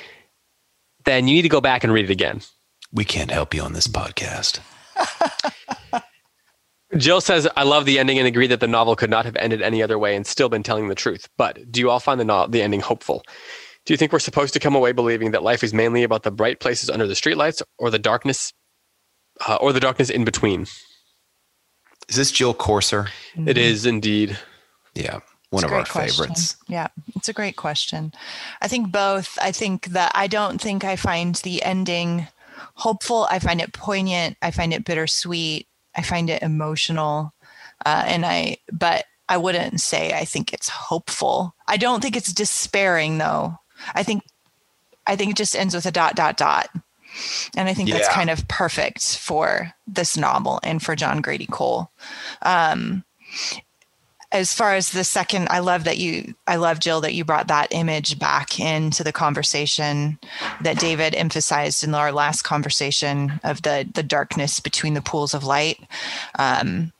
then 1.04 1.28
you 1.28 1.34
need 1.34 1.42
to 1.42 1.48
go 1.48 1.60
back 1.60 1.84
and 1.84 1.92
read 1.92 2.04
it 2.04 2.10
again. 2.10 2.40
We 2.92 3.04
can't 3.04 3.30
help 3.30 3.54
you 3.54 3.62
on 3.62 3.72
this 3.72 3.88
podcast. 3.88 4.60
Jill 6.98 7.22
says, 7.22 7.48
I 7.56 7.62
love 7.62 7.86
the 7.86 7.98
ending 7.98 8.18
and 8.18 8.28
agree 8.28 8.46
that 8.48 8.60
the 8.60 8.68
novel 8.68 8.96
could 8.96 9.08
not 9.08 9.24
have 9.24 9.34
ended 9.36 9.62
any 9.62 9.82
other 9.82 9.98
way 9.98 10.14
and 10.14 10.26
still 10.26 10.50
been 10.50 10.62
telling 10.62 10.88
the 10.88 10.94
truth. 10.94 11.26
But 11.38 11.72
do 11.72 11.80
you 11.80 11.88
all 11.88 12.00
find 12.00 12.20
the, 12.20 12.24
no- 12.24 12.46
the 12.46 12.60
ending 12.60 12.80
hopeful? 12.80 13.22
Do 13.86 13.94
you 13.94 13.96
think 13.96 14.12
we're 14.12 14.18
supposed 14.18 14.52
to 14.54 14.60
come 14.60 14.74
away 14.74 14.92
believing 14.92 15.30
that 15.30 15.42
life 15.42 15.64
is 15.64 15.72
mainly 15.72 16.02
about 16.02 16.22
the 16.22 16.30
bright 16.30 16.60
places 16.60 16.90
under 16.90 17.06
the 17.06 17.14
streetlights 17.14 17.62
or 17.78 17.90
the 17.90 17.98
darkness 17.98 18.52
uh, 19.48 19.56
or 19.56 19.72
the 19.72 19.80
darkness 19.80 20.10
in 20.10 20.24
between? 20.24 20.66
Is 22.08 22.16
this 22.16 22.30
Jill 22.30 22.54
Corser? 22.54 23.08
It 23.46 23.56
is 23.56 23.86
indeed. 23.86 24.38
Yeah, 24.94 25.20
one 25.52 25.64
It's 25.64 25.70
of 25.72 25.76
our 25.78 25.84
question. 25.84 26.24
favorites. 26.24 26.56
Yeah, 26.66 26.88
it's 27.14 27.28
a 27.28 27.32
great 27.32 27.56
question. 27.56 28.12
I 28.60 28.68
think 28.68 28.90
both. 28.90 29.38
I 29.40 29.52
think 29.52 29.86
that 29.88 30.12
I 30.14 30.26
don't 30.26 30.60
think 30.60 30.82
I 30.82 30.96
find 30.96 31.34
the 31.36 31.62
ending 31.62 32.26
hopeful. 32.74 33.26
I 33.30 33.38
find 33.38 33.60
it 33.60 33.72
poignant. 33.72 34.36
I 34.40 34.50
find 34.50 34.72
it 34.72 34.84
bittersweet. 34.84 35.66
I 35.94 36.02
find 36.02 36.30
it 36.30 36.42
emotional. 36.42 37.34
Uh, 37.84 38.04
and 38.06 38.24
I, 38.24 38.56
but 38.72 39.04
I 39.28 39.36
wouldn't 39.36 39.80
say 39.80 40.12
I 40.12 40.24
think 40.24 40.52
it's 40.52 40.68
hopeful. 40.68 41.54
I 41.68 41.76
don't 41.76 42.00
think 42.00 42.16
it's 42.16 42.32
despairing 42.32 43.18
though. 43.18 43.58
I 43.94 44.02
think, 44.04 44.22
I 45.06 45.16
think 45.16 45.32
it 45.32 45.36
just 45.36 45.56
ends 45.56 45.74
with 45.74 45.84
a 45.86 45.90
dot, 45.90 46.14
dot, 46.14 46.36
dot. 46.36 46.68
And 47.56 47.68
I 47.68 47.74
think 47.74 47.90
that's 47.90 48.08
kind 48.08 48.30
of 48.30 48.48
perfect 48.48 49.18
for 49.18 49.74
this 49.86 50.16
novel 50.16 50.60
and 50.62 50.82
for 50.82 50.96
John 50.96 51.20
Grady 51.20 51.46
Cole 51.46 51.90
as 54.32 54.54
far 54.54 54.74
as 54.74 54.90
the 54.90 55.04
second 55.04 55.46
i 55.50 55.58
love 55.58 55.84
that 55.84 55.98
you 55.98 56.34
i 56.46 56.56
love 56.56 56.80
jill 56.80 57.00
that 57.00 57.14
you 57.14 57.24
brought 57.24 57.48
that 57.48 57.68
image 57.70 58.18
back 58.18 58.58
into 58.58 59.04
the 59.04 59.12
conversation 59.12 60.18
that 60.60 60.78
david 60.78 61.14
emphasized 61.14 61.84
in 61.84 61.94
our 61.94 62.10
last 62.10 62.42
conversation 62.42 63.40
of 63.44 63.62
the 63.62 63.88
the 63.94 64.02
darkness 64.02 64.58
between 64.60 64.94
the 64.94 65.02
pools 65.02 65.34
of 65.34 65.44
light. 65.44 65.78
Um, 66.38 66.92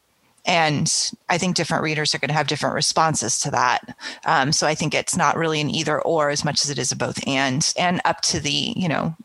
and 0.45 1.13
i 1.29 1.39
think 1.39 1.55
different 1.55 1.85
readers 1.85 2.15
are 2.15 2.19
going 2.19 2.29
to 2.29 2.35
have 2.35 2.49
different 2.49 2.75
responses 2.75 3.39
to 3.41 3.51
that. 3.51 3.97
Um, 4.27 4.53
so 4.53 4.67
i 4.67 4.75
think 4.75 4.95
it's 4.95 5.17
not 5.17 5.37
really 5.37 5.61
an 5.61 5.71
either 5.71 6.01
or 6.03 6.31
as 6.31 6.45
much 6.45 6.63
as 6.65 6.71
it 6.71 6.79
is 6.79 6.93
a 6.93 6.97
both 6.97 7.27
and 7.27 7.73
and 7.79 8.01
up 8.05 8.21
to 8.23 8.41
the 8.41 8.75
you 8.77 8.89
know 8.89 9.17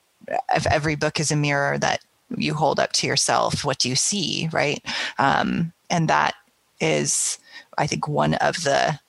if 0.53 0.67
every 0.67 0.95
book 0.95 1.19
is 1.19 1.31
a 1.31 1.35
mirror 1.35 1.77
that 1.79 2.01
you 2.35 2.53
hold 2.53 2.79
up 2.79 2.91
to 2.93 3.07
yourself 3.07 3.65
what 3.65 3.79
do 3.79 3.89
you 3.89 3.95
see 3.95 4.49
right? 4.51 4.83
Um, 5.17 5.73
and 5.89 6.07
that 6.09 6.35
is 6.79 7.39
I 7.77 7.87
think 7.87 8.07
one 8.07 8.35
of 8.35 8.63
the 8.63 8.99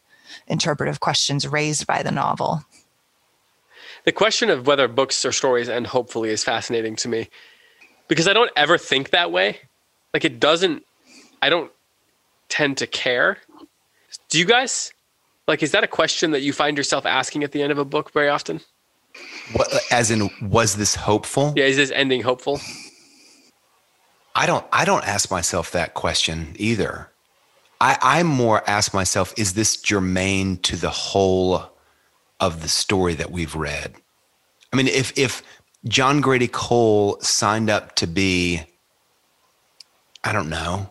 interpretive 0.47 1.01
questions 1.01 1.47
raised 1.47 1.87
by 1.87 2.03
the 2.03 2.11
novel. 2.11 2.63
The 4.05 4.13
question 4.13 4.51
of 4.51 4.67
whether 4.67 4.89
books 4.89 5.25
or 5.25 5.33
stories 5.33 5.69
end 5.69 5.89
hopefully 5.89 6.31
is 6.31 6.45
fascinating 6.45 6.97
to 6.97 7.09
me 7.09 7.29
because 8.09 8.29
I 8.29 8.33
don't 8.33 8.51
ever 8.57 8.79
think 8.79 9.11
that 9.11 9.31
way. 9.33 9.59
Like 10.15 10.25
it 10.25 10.41
doesn't, 10.41 10.85
I 11.43 11.51
don't 11.51 11.71
tend 12.49 12.79
to 12.79 12.87
care. 12.87 13.39
Do 14.29 14.39
you 14.39 14.45
guys? 14.45 14.93
Like, 15.47 15.63
is 15.63 15.73
that 15.73 15.85
a 15.85 15.89
question 15.89 16.31
that 16.33 16.43
you 16.43 16.53
find 16.53 16.77
yourself 16.77 17.07
asking 17.07 17.43
at 17.43 17.53
the 17.53 17.63
end 17.63 17.73
of 17.73 17.79
a 17.79 17.85
book 17.85 18.13
very 18.13 18.29
often? 18.29 18.61
What, 19.53 19.69
as 19.91 20.11
in, 20.11 20.31
was 20.43 20.77
this 20.77 20.95
hopeful? 20.95 21.55
Yeah, 21.57 21.65
is 21.65 21.77
this 21.77 21.91
ending 21.91 22.23
hopeful? 22.23 22.61
I 24.35 24.47
don't. 24.47 24.65
I 24.73 24.85
don't 24.85 25.07
ask 25.07 25.31
myself 25.31 25.73
that 25.73 25.95
question 25.95 26.55
either. 26.57 27.11
I, 27.81 27.99
I 28.01 28.23
more 28.23 28.69
ask 28.69 28.93
myself, 28.93 29.33
is 29.37 29.55
this 29.55 29.77
germane 29.77 30.57
to 30.59 30.77
the 30.77 30.91
whole 30.91 31.71
of 32.41 32.63
the 32.63 32.69
story 32.69 33.15
that 33.15 33.31
we've 33.31 33.55
read? 33.55 33.95
I 34.73 34.77
mean, 34.77 34.89
if 34.89 35.17
if 35.17 35.43
John 35.87 36.21
Grady 36.21 36.49
Cole 36.49 37.19
signed 37.21 37.71
up 37.71 37.95
to 37.97 38.07
be, 38.07 38.63
I 40.25 40.33
don't 40.33 40.51
know, 40.51 40.91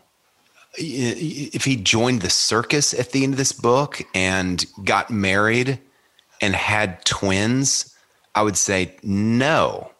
if 0.77 1.65
he 1.65 1.76
joined 1.76 2.22
the 2.22 2.30
circus 2.30 2.93
at 2.93 3.11
the 3.11 3.23
end 3.23 3.34
of 3.34 3.38
this 3.38 3.51
book 3.51 4.01
and 4.14 4.65
got 4.84 5.09
married 5.09 5.80
and 6.41 6.55
had 6.55 7.03
twins, 7.03 7.95
I 8.35 8.43
would 8.43 8.57
say 8.57 8.95
no. 9.03 9.91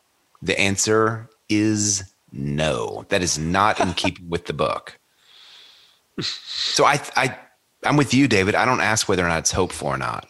The 0.42 0.60
answer 0.60 1.30
is 1.50 2.04
no. 2.32 3.06
That 3.10 3.24
is 3.24 3.38
not 3.38 3.80
in 3.80 3.94
keeping 3.94 4.30
with 4.30 4.46
the 4.46 4.54
book. 4.54 5.00
So 6.20 6.86
I, 6.86 7.02
I, 7.16 7.38
I'm 7.84 7.98
with 7.98 8.14
you, 8.14 8.28
David. 8.28 8.56
I 8.56 8.66
don't 8.66 8.82
ask 8.82 9.08
whether 9.08 9.24
or 9.26 9.28
not 9.30 9.40
it's 9.40 9.52
hopeful 9.52 9.88
or 9.88 9.98
not. 9.98 10.28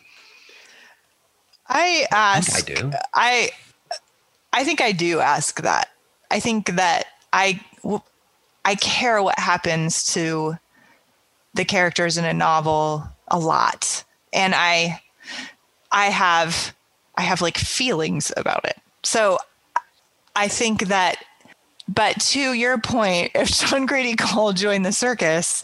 I 1.68 2.06
I 2.12 2.38
ask. 2.38 2.66
think 2.66 2.80
I 2.80 2.82
do. 2.82 2.92
I, 3.14 3.50
I 4.54 4.64
think 4.64 4.82
I 4.82 4.92
do 4.92 5.20
ask 5.20 5.62
that. 5.62 5.90
I 6.32 6.40
think 6.40 6.76
that 6.76 7.06
I, 7.34 7.60
I 8.66 8.76
care 8.76 9.22
what 9.24 9.40
happens 9.40 10.06
to 10.14 10.58
the 11.54 11.66
characters 11.66 12.18
in 12.18 12.26
a 12.26 12.34
novel 12.34 13.04
a 13.28 13.40
lot, 13.40 14.04
and 14.34 14.54
I, 14.56 15.02
I 15.92 16.06
have 16.08 16.74
I 17.16 17.22
have 17.24 17.42
like 17.42 17.58
feelings 17.58 18.32
about 18.38 18.64
it. 18.66 18.78
So 19.04 19.40
I 20.36 20.48
think 20.48 20.88
that 20.88 21.18
but 21.88 22.20
to 22.22 22.54
your 22.54 22.78
point, 22.78 23.32
if 23.36 23.50
John 23.50 23.86
Grady 23.86 24.16
Cole 24.16 24.54
joined 24.54 24.86
the 24.86 24.92
circus, 24.92 25.64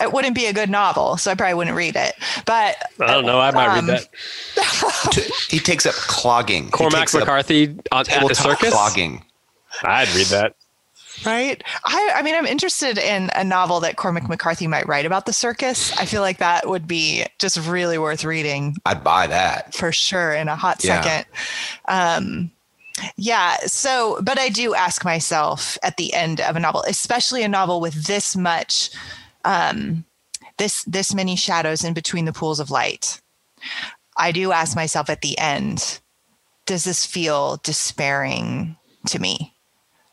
it 0.00 0.12
wouldn't 0.12 0.34
be 0.34 0.46
a 0.46 0.52
good 0.52 0.70
novel. 0.70 1.16
So 1.16 1.30
I 1.30 1.34
probably 1.34 1.54
wouldn't 1.54 1.76
read 1.76 1.96
it. 1.96 2.14
But 2.46 2.76
I 3.00 3.06
don't 3.12 3.26
know. 3.26 3.40
I 3.40 3.50
might 3.50 3.78
um, 3.78 3.88
read 3.88 4.00
that. 4.56 5.30
he 5.48 5.58
takes 5.58 5.86
up 5.86 5.94
clogging. 5.94 6.70
Cormac 6.70 7.12
McCarthy 7.12 7.76
on, 7.92 8.08
at 8.08 8.26
the 8.28 8.34
circus. 8.34 8.70
clogging. 8.72 9.24
I'd 9.82 10.08
read 10.14 10.26
that. 10.26 10.54
right? 11.26 11.62
I, 11.84 12.12
I 12.16 12.22
mean, 12.22 12.34
I'm 12.34 12.46
interested 12.46 12.96
in 12.98 13.30
a 13.34 13.42
novel 13.42 13.80
that 13.80 13.96
Cormac 13.96 14.28
McCarthy 14.28 14.66
might 14.66 14.86
write 14.86 15.06
about 15.06 15.26
the 15.26 15.32
circus. 15.32 15.96
I 15.98 16.04
feel 16.06 16.20
like 16.22 16.38
that 16.38 16.68
would 16.68 16.86
be 16.86 17.24
just 17.38 17.56
really 17.68 17.98
worth 17.98 18.24
reading 18.24 18.76
I'd 18.86 19.02
buy 19.02 19.26
that. 19.26 19.74
for 19.74 19.90
sure 19.90 20.32
in 20.32 20.48
a 20.48 20.54
hot 20.56 20.84
Yeah. 20.84 21.02
second. 21.02 21.26
Um, 21.88 22.50
yeah. 23.16 23.56
So, 23.66 24.18
but 24.22 24.38
I 24.38 24.48
do 24.48 24.74
ask 24.74 25.04
myself 25.04 25.78
at 25.82 25.96
the 25.96 26.12
end 26.14 26.40
of 26.40 26.56
a 26.56 26.60
novel, 26.60 26.84
especially 26.86 27.42
a 27.42 27.48
novel 27.48 27.80
with 27.80 28.06
this 28.06 28.36
much, 28.36 28.90
um, 29.44 30.04
this 30.58 30.84
this 30.84 31.14
many 31.14 31.36
shadows 31.36 31.84
in 31.84 31.94
between 31.94 32.24
the 32.24 32.32
pools 32.32 32.60
of 32.60 32.70
light. 32.70 33.20
I 34.16 34.32
do 34.32 34.52
ask 34.52 34.76
myself 34.76 35.10
at 35.10 35.22
the 35.22 35.36
end, 35.38 36.00
does 36.66 36.84
this 36.84 37.04
feel 37.04 37.60
despairing 37.64 38.76
to 39.08 39.18
me? 39.18 39.53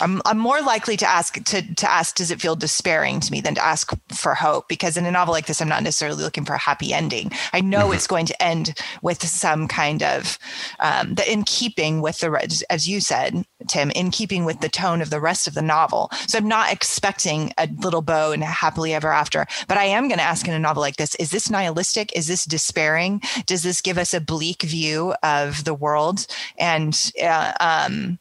I'm, 0.01 0.21
I'm 0.25 0.37
more 0.37 0.61
likely 0.61 0.97
to 0.97 1.07
ask 1.07 1.41
to, 1.43 1.75
to 1.75 1.89
ask 1.89 2.15
does 2.15 2.31
it 2.31 2.41
feel 2.41 2.55
despairing 2.55 3.19
to 3.21 3.31
me 3.31 3.41
than 3.41 3.55
to 3.55 3.63
ask 3.63 3.91
for 4.09 4.33
hope? 4.33 4.67
Because 4.67 4.97
in 4.97 5.05
a 5.05 5.11
novel 5.11 5.33
like 5.33 5.45
this 5.45 5.61
i'm 5.61 5.69
not 5.69 5.83
necessarily 5.83 6.23
looking 6.23 6.45
for 6.45 6.53
a 6.53 6.57
happy 6.57 6.93
ending. 6.93 7.31
I 7.53 7.61
know 7.61 7.91
it's 7.91 8.07
going 8.07 8.25
to 8.25 8.43
end 8.43 8.77
with 9.01 9.23
some 9.23 9.67
kind 9.67 10.03
of 10.03 10.37
um, 10.79 11.15
that 11.15 11.27
in 11.27 11.43
keeping 11.43 12.01
with 12.01 12.19
the 12.19 12.63
as 12.69 12.87
you 12.87 12.99
said 12.99 13.45
tim 13.67 13.91
in 13.91 14.11
keeping 14.11 14.45
with 14.45 14.59
the 14.61 14.69
tone 14.69 15.01
of 15.01 15.09
the 15.09 15.19
rest 15.19 15.47
of 15.47 15.53
the 15.53 15.61
novel. 15.61 16.09
So 16.27 16.37
i'm 16.37 16.47
not 16.47 16.71
expecting 16.71 17.53
a 17.57 17.67
little 17.79 18.01
bow 18.01 18.31
and 18.31 18.43
a 18.43 18.47
happily 18.47 18.93
ever 18.93 19.11
after. 19.11 19.45
But 19.67 19.77
i 19.77 19.85
am 19.85 20.07
going 20.07 20.19
to 20.19 20.23
ask 20.23 20.47
in 20.47 20.53
a 20.53 20.59
novel 20.59 20.81
like 20.81 20.97
this 20.97 21.15
is 21.15 21.31
this 21.31 21.49
nihilistic? 21.49 22.15
Is 22.15 22.27
this 22.27 22.45
despairing? 22.45 23.21
Does 23.45 23.63
this 23.63 23.81
give 23.81 23.97
us 23.97 24.13
a 24.13 24.21
bleak 24.21 24.63
view 24.63 25.13
of 25.23 25.63
the 25.63 25.73
world? 25.73 26.25
And 26.57 27.11
uh, 27.21 27.53
um, 27.59 28.19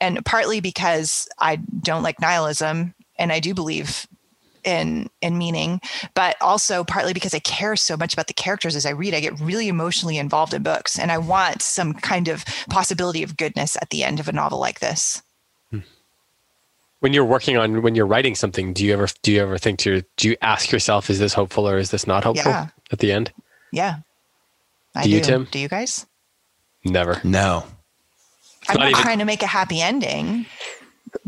and 0.00 0.24
partly 0.24 0.60
because 0.60 1.28
I 1.38 1.56
don't 1.56 2.02
like 2.02 2.20
nihilism 2.20 2.94
and 3.18 3.32
I 3.32 3.40
do 3.40 3.54
believe 3.54 4.06
in 4.64 5.08
in 5.22 5.38
meaning, 5.38 5.80
but 6.14 6.36
also 6.40 6.82
partly 6.84 7.12
because 7.12 7.32
I 7.32 7.38
care 7.38 7.76
so 7.76 7.96
much 7.96 8.12
about 8.12 8.26
the 8.26 8.34
characters 8.34 8.74
as 8.74 8.84
I 8.84 8.90
read. 8.90 9.14
I 9.14 9.20
get 9.20 9.38
really 9.40 9.68
emotionally 9.68 10.18
involved 10.18 10.52
in 10.52 10.62
books 10.62 10.98
and 10.98 11.12
I 11.12 11.18
want 11.18 11.62
some 11.62 11.94
kind 11.94 12.28
of 12.28 12.44
possibility 12.68 13.22
of 13.22 13.36
goodness 13.36 13.76
at 13.80 13.90
the 13.90 14.02
end 14.02 14.18
of 14.20 14.28
a 14.28 14.32
novel 14.32 14.58
like 14.58 14.80
this. 14.80 15.22
Hmm. 15.70 15.80
When 17.00 17.12
you're 17.12 17.24
working 17.24 17.56
on, 17.56 17.80
when 17.82 17.94
you're 17.94 18.06
writing 18.06 18.34
something, 18.34 18.72
do 18.72 18.84
you 18.84 18.92
ever 18.92 19.06
do 19.22 19.32
you 19.32 19.40
ever 19.40 19.56
think 19.56 19.78
to 19.80 19.90
your, 19.92 20.02
do 20.16 20.28
you 20.30 20.36
ask 20.42 20.72
yourself, 20.72 21.10
is 21.10 21.20
this 21.20 21.32
hopeful 21.32 21.68
or 21.68 21.78
is 21.78 21.90
this 21.92 22.06
not 22.06 22.24
hopeful 22.24 22.50
Yeah. 22.50 22.68
at 22.90 22.98
the 22.98 23.12
end? 23.12 23.32
Yeah. 23.72 23.98
I 24.96 25.04
Do 25.04 25.10
you, 25.10 25.20
Tim? 25.20 25.46
Do 25.50 25.58
you 25.58 25.68
guys? 25.68 26.06
Never. 26.84 27.20
No. 27.22 27.66
I'm 28.68 28.74
not 28.76 28.82
not 28.84 28.90
even- 28.92 29.02
trying 29.02 29.18
to 29.20 29.24
make 29.24 29.42
a 29.42 29.46
happy 29.46 29.80
ending. 29.80 30.46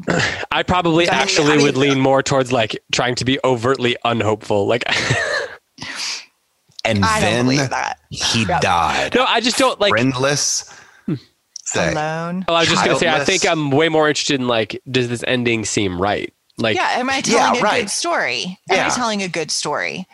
I 0.51 0.63
probably 0.65 1.09
I 1.09 1.13
mean, 1.13 1.21
actually 1.23 1.53
I 1.53 1.57
mean- 1.57 1.65
would 1.67 1.77
lean 1.77 2.01
more 2.01 2.23
towards 2.23 2.53
like 2.53 2.79
trying 2.93 3.15
to 3.17 3.25
be 3.25 3.39
overtly 3.45 3.97
unhopeful. 4.05 4.67
Like, 4.67 4.85
And 6.85 7.05
I 7.05 7.21
then 7.21 7.47
he 8.11 8.45
Yep. 8.47 8.61
died. 8.63 9.15
no, 9.15 9.25
I 9.25 9.41
just 9.41 9.59
don't 9.59 9.79
like. 9.81 9.91
Friendless. 9.91 10.73
Say. 11.65 11.93
Alone. 11.93 12.47
Well, 12.49 12.57
I 12.57 12.61
was 12.61 12.69
just 12.71 12.83
gonna 12.83 12.99
say, 12.99 13.09
I 13.11 13.23
think 13.25 13.47
I'm 13.47 13.71
way 13.71 13.91
more 13.91 14.09
interested 14.09 14.41
in 14.41 14.49
like, 14.49 14.81
does 14.91 15.11
this 15.11 15.23
ending 15.27 15.67
seem 15.67 16.01
right? 16.01 16.33
Like, 16.57 16.77
yeah, 16.77 16.93
am 16.93 17.11
I 17.11 17.21
telling 17.21 17.57
Yeah, 17.57 17.61
a 17.61 17.63
right. 17.63 17.81
good 17.83 17.91
story? 17.91 18.59
Yeah. 18.71 18.77
Am 18.87 18.91
I 18.91 18.95
telling 18.95 19.23
a 19.23 19.29
good 19.29 19.51
story? 19.51 20.07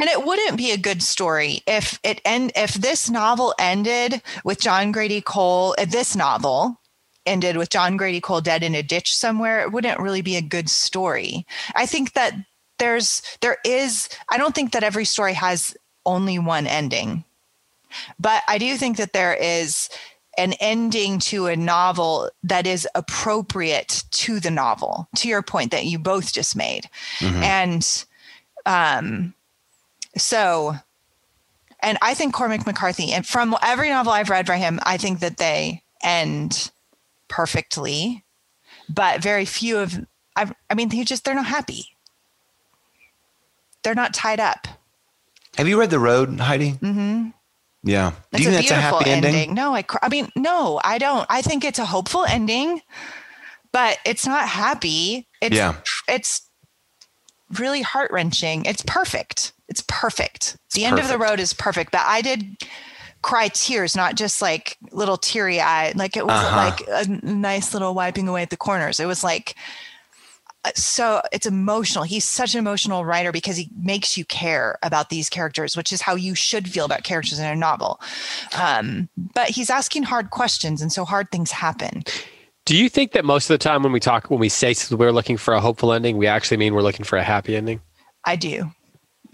And 0.00 0.08
it 0.08 0.24
wouldn't 0.24 0.56
be 0.56 0.70
a 0.70 0.78
good 0.78 1.02
story 1.02 1.60
if 1.66 2.00
it 2.02 2.22
end 2.24 2.52
if 2.56 2.72
this 2.72 3.10
novel 3.10 3.54
ended 3.58 4.22
with 4.44 4.58
John 4.58 4.92
Grady 4.92 5.20
Cole. 5.20 5.74
If 5.76 5.90
this 5.90 6.16
novel 6.16 6.80
ended 7.26 7.58
with 7.58 7.68
John 7.68 7.98
Grady 7.98 8.18
Cole 8.18 8.40
dead 8.40 8.62
in 8.62 8.74
a 8.74 8.82
ditch 8.82 9.14
somewhere, 9.14 9.60
it 9.60 9.72
wouldn't 9.72 10.00
really 10.00 10.22
be 10.22 10.36
a 10.36 10.42
good 10.42 10.70
story. 10.70 11.46
I 11.74 11.84
think 11.84 12.14
that 12.14 12.32
there's 12.78 13.20
there 13.42 13.58
is. 13.62 14.08
I 14.30 14.38
don't 14.38 14.54
think 14.54 14.72
that 14.72 14.82
every 14.82 15.04
story 15.04 15.34
has 15.34 15.76
only 16.06 16.38
one 16.38 16.66
ending, 16.66 17.24
but 18.18 18.42
I 18.48 18.56
do 18.56 18.78
think 18.78 18.96
that 18.96 19.12
there 19.12 19.34
is 19.34 19.90
an 20.38 20.54
ending 20.60 21.18
to 21.18 21.46
a 21.46 21.56
novel 21.56 22.30
that 22.42 22.66
is 22.66 22.88
appropriate 22.94 24.04
to 24.12 24.40
the 24.40 24.50
novel 24.50 25.08
to 25.16 25.28
your 25.28 25.42
point 25.42 25.72
that 25.72 25.84
you 25.84 25.98
both 25.98 26.32
just 26.32 26.56
made 26.56 26.88
and 27.20 28.06
um 28.64 29.34
so 30.20 30.74
and 31.80 31.96
i 32.02 32.14
think 32.14 32.34
cormac 32.34 32.66
mccarthy 32.66 33.12
and 33.12 33.26
from 33.26 33.56
every 33.62 33.88
novel 33.88 34.12
i've 34.12 34.30
read 34.30 34.46
by 34.46 34.56
him 34.58 34.78
i 34.84 34.96
think 34.96 35.20
that 35.20 35.38
they 35.38 35.82
end 36.02 36.70
perfectly 37.28 38.24
but 38.88 39.22
very 39.22 39.44
few 39.44 39.78
of 39.78 39.98
i, 40.36 40.50
I 40.68 40.74
mean 40.74 40.88
they 40.88 41.02
just 41.04 41.24
they're 41.24 41.34
not 41.34 41.46
happy 41.46 41.86
they're 43.82 43.94
not 43.94 44.12
tied 44.14 44.40
up 44.40 44.68
Have 45.56 45.66
you 45.68 45.80
read 45.80 45.90
The 45.90 45.98
Road, 45.98 46.38
Heidi? 46.38 46.72
Mm-hmm. 46.72 47.30
Yeah. 47.82 48.12
Do 48.32 48.42
you 48.42 48.50
a 48.50 48.52
think 48.52 48.68
that's 48.68 48.78
a 48.78 48.82
happy 48.82 49.10
ending. 49.10 49.34
ending? 49.34 49.54
No, 49.54 49.74
I. 49.74 49.82
cr- 49.82 49.98
I 50.02 50.08
mean, 50.10 50.28
no, 50.36 50.78
I 50.84 50.98
don't. 50.98 51.26
I 51.30 51.40
think 51.40 51.64
it's 51.64 51.78
a 51.78 51.86
hopeful 51.86 52.26
ending, 52.26 52.82
but 53.72 53.96
it's 54.04 54.26
not 54.26 54.46
happy. 54.48 55.26
It's, 55.40 55.56
Yeah. 55.56 55.76
It's 56.06 56.42
really 57.58 57.82
heart 57.82 58.10
wrenching. 58.12 58.64
It's 58.64 58.82
perfect. 58.86 59.52
It's 59.68 59.84
perfect. 59.88 60.56
the 60.74 60.84
end 60.84 60.98
of 60.98 61.08
the 61.08 61.18
road 61.18 61.40
is 61.40 61.52
perfect. 61.52 61.92
But 61.92 62.02
I 62.04 62.22
did 62.22 62.56
cry 63.22 63.48
tears, 63.48 63.94
not 63.94 64.14
just 64.14 64.40
like 64.40 64.76
little 64.92 65.16
teary 65.16 65.60
eye. 65.60 65.92
Like 65.94 66.16
it 66.16 66.26
wasn't 66.26 66.46
Uh-huh. 66.54 66.86
like 66.88 67.06
a 67.06 67.26
nice 67.26 67.72
little 67.74 67.94
wiping 67.94 68.28
away 68.28 68.42
at 68.42 68.50
the 68.50 68.56
corners. 68.56 68.98
It 69.00 69.06
was 69.06 69.22
like 69.24 69.54
uh, 70.64 70.70
so 70.74 71.22
it's 71.32 71.46
emotional. 71.46 72.04
He's 72.04 72.24
such 72.24 72.54
an 72.54 72.58
emotional 72.58 73.04
writer 73.04 73.32
because 73.32 73.56
he 73.56 73.70
makes 73.82 74.18
you 74.18 74.24
care 74.26 74.78
about 74.82 75.08
these 75.08 75.30
characters, 75.30 75.74
which 75.76 75.90
is 75.92 76.02
how 76.02 76.14
you 76.16 76.34
should 76.34 76.68
feel 76.68 76.84
about 76.84 77.02
characters 77.02 77.38
in 77.38 77.46
a 77.46 77.56
novel. 77.56 77.98
Um, 78.58 79.08
but 79.16 79.48
he's 79.48 79.70
asking 79.70 80.02
hard 80.02 80.28
questions, 80.30 80.82
and 80.82 80.92
so 80.92 81.06
hard 81.06 81.30
things 81.32 81.50
happen. 81.50 82.02
Do 82.70 82.76
you 82.76 82.88
think 82.88 83.10
that 83.14 83.24
most 83.24 83.50
of 83.50 83.54
the 83.54 83.58
time 83.58 83.82
when 83.82 83.90
we 83.90 83.98
talk, 83.98 84.30
when 84.30 84.38
we 84.38 84.48
say 84.48 84.76
we're 84.92 85.10
looking 85.10 85.36
for 85.36 85.54
a 85.54 85.60
hopeful 85.60 85.92
ending, 85.92 86.16
we 86.16 86.28
actually 86.28 86.56
mean 86.56 86.72
we're 86.72 86.82
looking 86.82 87.04
for 87.04 87.18
a 87.18 87.24
happy 87.24 87.56
ending? 87.56 87.80
I 88.24 88.36
do. 88.36 88.70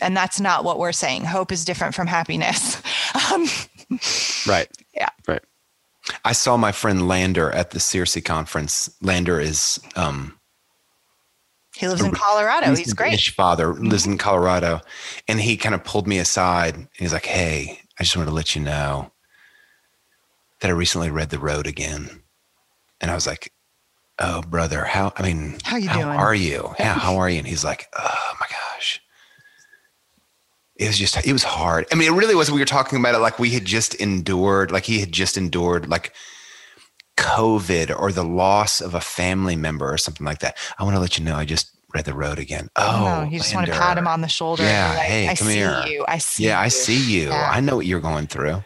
And 0.01 0.17
that's 0.17 0.41
not 0.41 0.65
what 0.65 0.79
we're 0.79 0.91
saying. 0.93 1.27
Hope 1.27 1.53
is 1.53 1.63
different 1.63 1.95
from 1.95 2.07
happiness. 2.07 2.81
Um, 3.31 3.47
Right. 4.47 4.69
yeah. 4.95 5.11
Right. 5.29 5.43
I 6.25 6.33
saw 6.33 6.57
my 6.57 6.73
friend 6.73 7.07
Lander 7.09 7.51
at 7.51 7.73
the 7.73 7.81
Circe 7.81 8.19
conference. 8.23 8.89
Lander 9.03 9.39
is 9.39 9.79
um 9.97 10.39
He 11.75 11.89
lives 11.89 12.03
in 12.03 12.13
Colorado. 12.13 12.75
He's 12.75 12.93
a 12.93 12.95
great. 12.95 13.11
British 13.11 13.35
father, 13.35 13.75
lives 13.75 14.07
in 14.07 14.17
Colorado, 14.17 14.81
and 15.29 15.41
he 15.41 15.59
kind 15.59 15.75
of 15.75 15.85
pulled 15.85 16.07
me 16.07 16.19
aside. 16.19 16.75
And 16.75 16.89
he's 16.95 17.13
like, 17.13 17.27
"Hey, 17.27 17.81
I 17.99 18.05
just 18.05 18.17
wanted 18.17 18.31
to 18.31 18.35
let 18.35 18.57
you 18.57 18.63
know 18.63 19.13
that 20.61 20.69
I 20.69 20.73
recently 20.73 21.11
read 21.11 21.31
The 21.31 21.39
Road 21.39 21.67
again." 21.67 22.23
And 23.01 23.11
I 23.11 23.15
was 23.15 23.27
like, 23.27 23.53
"Oh, 24.19 24.43
brother, 24.43 24.85
how? 24.85 25.13
I 25.17 25.23
mean, 25.23 25.59
How 25.65 25.77
you 25.77 25.89
how 25.89 26.01
doing?" 26.01 26.17
are 26.19 26.35
you? 26.35 26.75
Yeah, 26.79 26.95
how 26.95 27.17
are 27.19 27.29
you?" 27.31 27.39
And 27.39 27.47
he's 27.47 27.65
like, 27.65 27.87
"Oh 27.97 28.33
my 28.41 28.47
gosh." 28.49 29.01
It 30.79 30.89
was 30.89 30.99
just, 30.99 31.27
it 31.27 31.33
was 31.33 31.43
hard. 31.43 31.87
I 31.91 31.95
mean, 31.95 32.13
it 32.13 32.17
really 32.17 32.35
was. 32.35 32.51
We 32.51 32.61
were 32.61 32.67
talking 32.67 32.99
about 32.99 33.15
it 33.15 33.19
like 33.19 33.39
we 33.39 33.49
had 33.51 33.65
just 33.65 33.95
endured, 33.95 34.71
like 34.71 34.85
he 34.85 35.01
had 35.01 35.11
just 35.11 35.39
endured, 35.39 35.89
like 35.89 36.13
COVID 37.17 37.99
or 37.99 38.13
the 38.13 38.23
loss 38.25 38.83
of 38.83 38.95
a 38.95 39.01
family 39.01 39.57
member 39.57 39.91
or 39.91 39.97
something 39.97 40.27
like 40.27 40.41
that. 40.41 40.59
I 40.79 40.85
want 40.85 40.95
to 40.95 41.01
let 41.01 41.17
you 41.17 41.25
know 41.25 41.35
I 41.35 41.47
just 41.47 41.71
read 41.95 42.05
The 42.05 42.13
Road 42.13 42.39
again. 42.39 42.69
Oh, 42.77 43.23
no, 43.25 43.31
you 43.31 43.39
just 43.39 43.55
want 43.55 43.67
to 43.69 43.73
pat 43.73 43.97
him 43.97 44.07
on 44.07 44.21
the 44.21 44.29
shoulder. 44.29 44.65
Yeah, 44.65 44.91
like, 44.91 45.07
hey, 45.07 45.29
I 45.29 45.35
come 45.35 45.49
see 45.49 45.55
here. 45.55 45.83
you. 45.87 46.05
I 46.07 46.19
see 46.19 46.45
Yeah, 46.47 46.61
I 46.61 46.65
you." 46.65 46.71
see 46.71 47.21
you. 47.23 47.29
Yeah. 47.29 47.49
I 47.51 47.61
know 47.61 47.77
what 47.77 47.87
you're 47.87 48.01
going 48.01 48.27
through. 48.27 48.63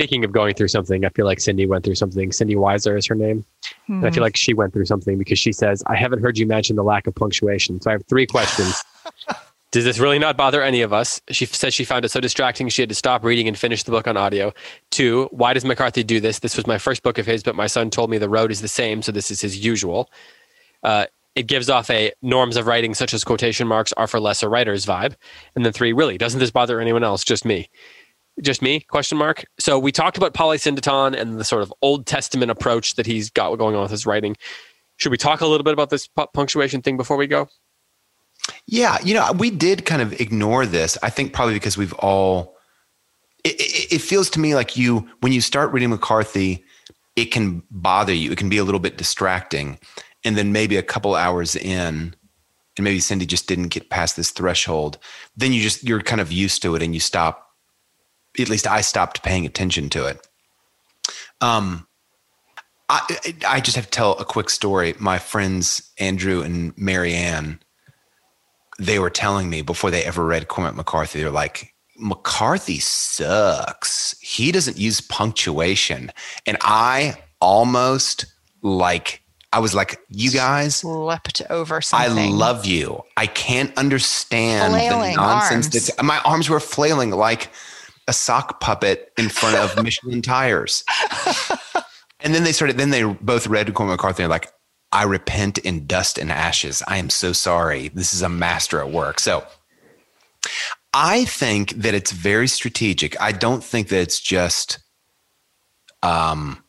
Speaking 0.00 0.24
of 0.24 0.32
going 0.32 0.54
through 0.54 0.68
something, 0.68 1.04
I 1.04 1.10
feel 1.10 1.26
like 1.26 1.40
Cindy 1.40 1.66
went 1.66 1.84
through 1.84 1.96
something. 1.96 2.32
Cindy 2.32 2.54
Weiser 2.54 2.96
is 2.96 3.04
her 3.06 3.14
name. 3.14 3.44
And 3.86 4.06
I 4.06 4.10
feel 4.10 4.22
like 4.22 4.34
she 4.34 4.54
went 4.54 4.72
through 4.72 4.86
something 4.86 5.18
because 5.18 5.38
she 5.38 5.52
says, 5.52 5.82
I 5.88 5.94
haven't 5.94 6.22
heard 6.22 6.38
you 6.38 6.46
mention 6.46 6.76
the 6.76 6.82
lack 6.82 7.06
of 7.06 7.14
punctuation. 7.14 7.82
So 7.82 7.90
I 7.90 7.92
have 7.92 8.06
three 8.06 8.26
questions. 8.26 8.82
Does 9.72 9.84
this 9.84 9.98
really 9.98 10.18
not 10.18 10.38
bother 10.38 10.62
any 10.62 10.80
of 10.80 10.94
us? 10.94 11.20
She 11.28 11.44
says 11.44 11.74
she 11.74 11.84
found 11.84 12.06
it 12.06 12.08
so 12.08 12.18
distracting 12.18 12.70
she 12.70 12.80
had 12.80 12.88
to 12.88 12.94
stop 12.94 13.22
reading 13.22 13.46
and 13.46 13.58
finish 13.58 13.82
the 13.82 13.90
book 13.90 14.08
on 14.08 14.16
audio. 14.16 14.54
Two, 14.90 15.28
why 15.32 15.52
does 15.52 15.66
McCarthy 15.66 16.02
do 16.02 16.18
this? 16.18 16.38
This 16.38 16.56
was 16.56 16.66
my 16.66 16.78
first 16.78 17.02
book 17.02 17.18
of 17.18 17.26
his, 17.26 17.42
but 17.42 17.54
my 17.54 17.66
son 17.66 17.90
told 17.90 18.08
me 18.08 18.16
the 18.16 18.28
road 18.28 18.50
is 18.50 18.62
the 18.62 18.68
same, 18.68 19.02
so 19.02 19.12
this 19.12 19.30
is 19.30 19.42
his 19.42 19.62
usual. 19.62 20.10
Uh, 20.82 21.06
it 21.34 21.46
gives 21.46 21.70
off 21.70 21.88
a 21.90 22.12
norms 22.22 22.56
of 22.56 22.66
writing, 22.66 22.94
such 22.94 23.14
as 23.14 23.22
quotation 23.22 23.68
marks, 23.68 23.92
are 23.92 24.06
for 24.06 24.18
lesser 24.18 24.48
writers 24.48 24.84
vibe. 24.86 25.14
And 25.54 25.64
then 25.64 25.72
three, 25.72 25.92
really, 25.92 26.18
doesn't 26.18 26.40
this 26.40 26.50
bother 26.50 26.80
anyone 26.80 27.04
else? 27.04 27.22
Just 27.22 27.44
me. 27.44 27.68
Just 28.42 28.62
me? 28.62 28.80
Question 28.80 29.18
mark. 29.18 29.44
So 29.58 29.78
we 29.78 29.92
talked 29.92 30.16
about 30.16 30.34
polysyndeton 30.34 31.18
and 31.18 31.38
the 31.38 31.44
sort 31.44 31.62
of 31.62 31.72
Old 31.82 32.06
Testament 32.06 32.50
approach 32.50 32.94
that 32.94 33.06
he's 33.06 33.30
got 33.30 33.54
going 33.56 33.74
on 33.74 33.82
with 33.82 33.90
his 33.90 34.06
writing. 34.06 34.36
Should 34.96 35.12
we 35.12 35.18
talk 35.18 35.40
a 35.40 35.46
little 35.46 35.64
bit 35.64 35.72
about 35.72 35.90
this 35.90 36.08
punctuation 36.34 36.82
thing 36.82 36.96
before 36.96 37.16
we 37.16 37.26
go? 37.26 37.48
Yeah, 38.66 38.98
you 39.02 39.14
know, 39.14 39.32
we 39.32 39.50
did 39.50 39.84
kind 39.84 40.02
of 40.02 40.18
ignore 40.20 40.66
this. 40.66 40.96
I 41.02 41.10
think 41.10 41.32
probably 41.32 41.54
because 41.54 41.76
we've 41.76 41.92
all. 41.94 42.56
It, 43.44 43.58
it, 43.58 43.92
it 43.94 44.00
feels 44.00 44.28
to 44.30 44.40
me 44.40 44.54
like 44.54 44.76
you, 44.76 45.08
when 45.20 45.32
you 45.32 45.40
start 45.40 45.72
reading 45.72 45.88
McCarthy, 45.88 46.62
it 47.16 47.26
can 47.26 47.62
bother 47.70 48.12
you. 48.12 48.30
It 48.30 48.38
can 48.38 48.50
be 48.50 48.58
a 48.58 48.64
little 48.64 48.80
bit 48.80 48.98
distracting, 48.98 49.78
and 50.24 50.36
then 50.36 50.52
maybe 50.52 50.76
a 50.76 50.82
couple 50.82 51.14
hours 51.14 51.56
in, 51.56 52.14
and 52.76 52.84
maybe 52.84 53.00
Cindy 53.00 53.26
just 53.26 53.48
didn't 53.48 53.68
get 53.68 53.90
past 53.90 54.16
this 54.16 54.30
threshold. 54.30 54.98
Then 55.36 55.52
you 55.52 55.62
just 55.62 55.82
you're 55.84 56.02
kind 56.02 56.20
of 56.20 56.30
used 56.30 56.62
to 56.62 56.74
it, 56.74 56.82
and 56.82 56.94
you 56.94 57.00
stop. 57.00 57.49
At 58.38 58.48
least 58.48 58.66
I 58.66 58.80
stopped 58.80 59.22
paying 59.22 59.46
attention 59.46 59.88
to 59.90 60.06
it. 60.06 60.26
Um, 61.40 61.86
I, 62.88 63.34
I 63.46 63.60
just 63.60 63.76
have 63.76 63.86
to 63.86 63.90
tell 63.90 64.12
a 64.18 64.24
quick 64.24 64.50
story. 64.50 64.94
My 64.98 65.18
friends 65.18 65.90
Andrew 65.98 66.42
and 66.42 66.76
Marianne 66.76 67.60
they 68.80 68.98
were 68.98 69.10
telling 69.10 69.50
me 69.50 69.60
before 69.62 69.90
they 69.90 70.02
ever 70.04 70.24
read 70.24 70.48
Cormac 70.48 70.74
McCarthy, 70.74 71.20
they're 71.20 71.30
like, 71.30 71.74
McCarthy 71.98 72.78
sucks. 72.78 74.18
He 74.20 74.50
doesn't 74.50 74.78
use 74.78 75.02
punctuation. 75.02 76.10
And 76.46 76.56
I 76.62 77.22
almost 77.42 78.24
like, 78.62 79.22
I 79.52 79.58
was 79.58 79.74
like, 79.74 80.00
you 80.08 80.30
guys 80.30 80.82
leapt 80.82 81.42
over 81.50 81.82
something. 81.82 82.32
I 82.32 82.36
love 82.36 82.64
you. 82.64 83.02
I 83.18 83.26
can't 83.26 83.76
understand 83.76 84.72
Flailing 84.72 85.10
the 85.10 85.20
nonsense. 85.20 85.66
Arms. 85.66 85.86
That, 85.88 86.02
my 86.02 86.18
arms 86.20 86.48
were 86.48 86.60
flailing 86.60 87.10
like 87.10 87.50
a 88.10 88.12
sock 88.12 88.60
puppet 88.60 89.12
in 89.16 89.28
front 89.28 89.56
of 89.56 89.74
Michelin 89.82 90.20
tires. 90.20 90.84
and 92.20 92.34
then 92.34 92.42
they 92.44 92.52
started, 92.52 92.76
then 92.76 92.90
they 92.90 93.04
both 93.04 93.46
read 93.46 93.72
Cormac 93.72 93.92
McCarthy 93.92 94.24
and 94.24 94.30
like, 94.30 94.52
I 94.92 95.04
repent 95.04 95.58
in 95.58 95.86
dust 95.86 96.18
and 96.18 96.32
ashes. 96.32 96.82
I 96.88 96.96
am 96.96 97.08
so 97.08 97.32
sorry. 97.32 97.88
This 97.88 98.12
is 98.12 98.22
a 98.22 98.28
master 98.28 98.80
at 98.80 98.90
work. 98.90 99.20
So 99.20 99.46
I 100.92 101.24
think 101.24 101.70
that 101.74 101.94
it's 101.94 102.10
very 102.10 102.48
strategic. 102.48 103.18
I 103.20 103.30
don't 103.30 103.62
think 103.62 103.88
that 103.88 104.00
it's 104.00 104.18
just 104.18 104.80
um, 106.02 106.64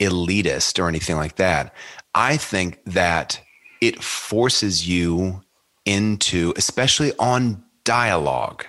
elitist 0.00 0.78
or 0.78 0.88
anything 0.88 1.16
like 1.16 1.36
that. 1.36 1.74
I 2.14 2.36
think 2.36 2.78
that 2.86 3.40
it 3.80 4.00
forces 4.04 4.88
you 4.88 5.42
into, 5.84 6.54
especially 6.56 7.12
on 7.18 7.64
dialogue, 7.82 8.66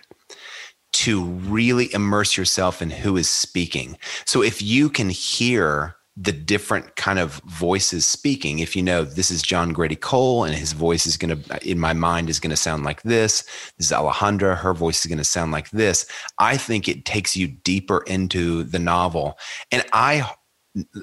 to 0.95 1.23
really 1.23 1.93
immerse 1.93 2.37
yourself 2.37 2.81
in 2.81 2.89
who 2.89 3.17
is 3.17 3.29
speaking. 3.29 3.97
So 4.25 4.41
if 4.41 4.61
you 4.61 4.89
can 4.89 5.09
hear 5.09 5.95
the 6.17 6.31
different 6.31 6.95
kind 6.95 7.19
of 7.19 7.41
voices 7.45 8.05
speaking. 8.05 8.59
If 8.59 8.75
you 8.75 8.81
know 8.81 9.03
this 9.03 9.29
is 9.29 9.41
John 9.41 9.73
Grady 9.73 9.97
Cole 9.97 10.45
and 10.45 10.55
his 10.55 10.71
voice 10.71 11.05
is 11.05 11.17
going 11.17 11.41
to, 11.41 11.69
in 11.69 11.77
my 11.77 11.91
mind, 11.91 12.29
is 12.29 12.39
going 12.39 12.51
to 12.51 12.55
sound 12.55 12.85
like 12.85 13.01
this. 13.01 13.41
This 13.77 13.87
is 13.87 13.91
Alejandra, 13.91 14.55
her 14.57 14.73
voice 14.73 15.01
is 15.01 15.09
going 15.09 15.17
to 15.17 15.25
sound 15.25 15.51
like 15.51 15.69
this. 15.71 16.05
I 16.39 16.55
think 16.55 16.87
it 16.87 17.03
takes 17.03 17.35
you 17.35 17.47
deeper 17.47 18.01
into 18.07 18.63
the 18.63 18.79
novel. 18.79 19.37
And 19.73 19.83
I, 19.91 20.31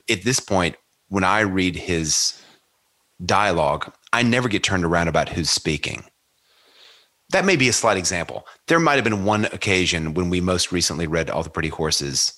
at 0.09 0.23
this 0.23 0.41
point, 0.41 0.77
when 1.09 1.25
I 1.25 1.41
read 1.41 1.77
his 1.77 2.41
dialogue, 3.25 3.93
I 4.15 4.23
never 4.23 4.49
get 4.49 4.63
turned 4.63 4.85
around 4.85 5.09
about 5.09 5.29
who's 5.29 5.51
speaking. 5.51 6.05
That 7.33 7.47
may 7.47 7.57
be 7.57 7.69
a 7.69 7.73
slight 7.73 7.97
example. 7.97 8.47
There 8.69 8.79
might 8.79 8.97
have 8.97 9.05
been 9.05 9.25
one 9.25 9.47
occasion 9.47 10.13
when 10.13 10.29
we 10.29 10.41
most 10.43 10.71
recently 10.71 11.07
read 11.07 11.31
All 11.31 11.43
the 11.43 11.51
Pretty 11.51 11.71
Horses 11.71 12.35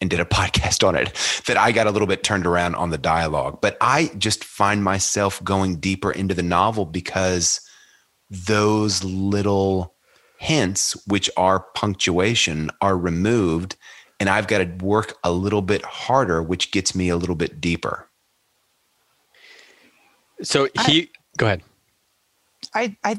and 0.00 0.08
did 0.08 0.18
a 0.18 0.24
podcast 0.40 0.86
on 0.86 0.94
it 0.94 1.12
that 1.46 1.58
I 1.58 1.72
got 1.72 1.86
a 1.86 1.90
little 1.90 2.08
bit 2.08 2.24
turned 2.24 2.46
around 2.46 2.74
on 2.74 2.88
the 2.88 2.98
dialogue. 2.98 3.60
But 3.60 3.76
I 3.82 4.10
just 4.16 4.42
find 4.42 4.82
myself 4.82 5.44
going 5.44 5.76
deeper 5.76 6.10
into 6.10 6.34
the 6.34 6.42
novel 6.42 6.86
because 6.86 7.60
those 8.30 9.04
little 9.04 9.94
hints, 10.38 10.96
which 11.06 11.28
are 11.36 11.66
punctuation, 11.74 12.70
are 12.80 12.96
removed. 12.96 13.76
And 14.18 14.30
I've 14.30 14.46
got 14.46 14.58
to 14.58 14.84
work 14.84 15.18
a 15.22 15.32
little 15.32 15.62
bit 15.62 15.84
harder, 15.84 16.42
which 16.42 16.72
gets 16.72 16.94
me 16.94 17.10
a 17.10 17.16
little 17.16 17.34
bit 17.34 17.60
deeper. 17.60 18.08
So 20.42 20.68
he, 20.86 21.02
I, 21.02 21.08
go 21.36 21.46
ahead. 21.46 21.62
I, 22.74 22.96
I, 23.04 23.18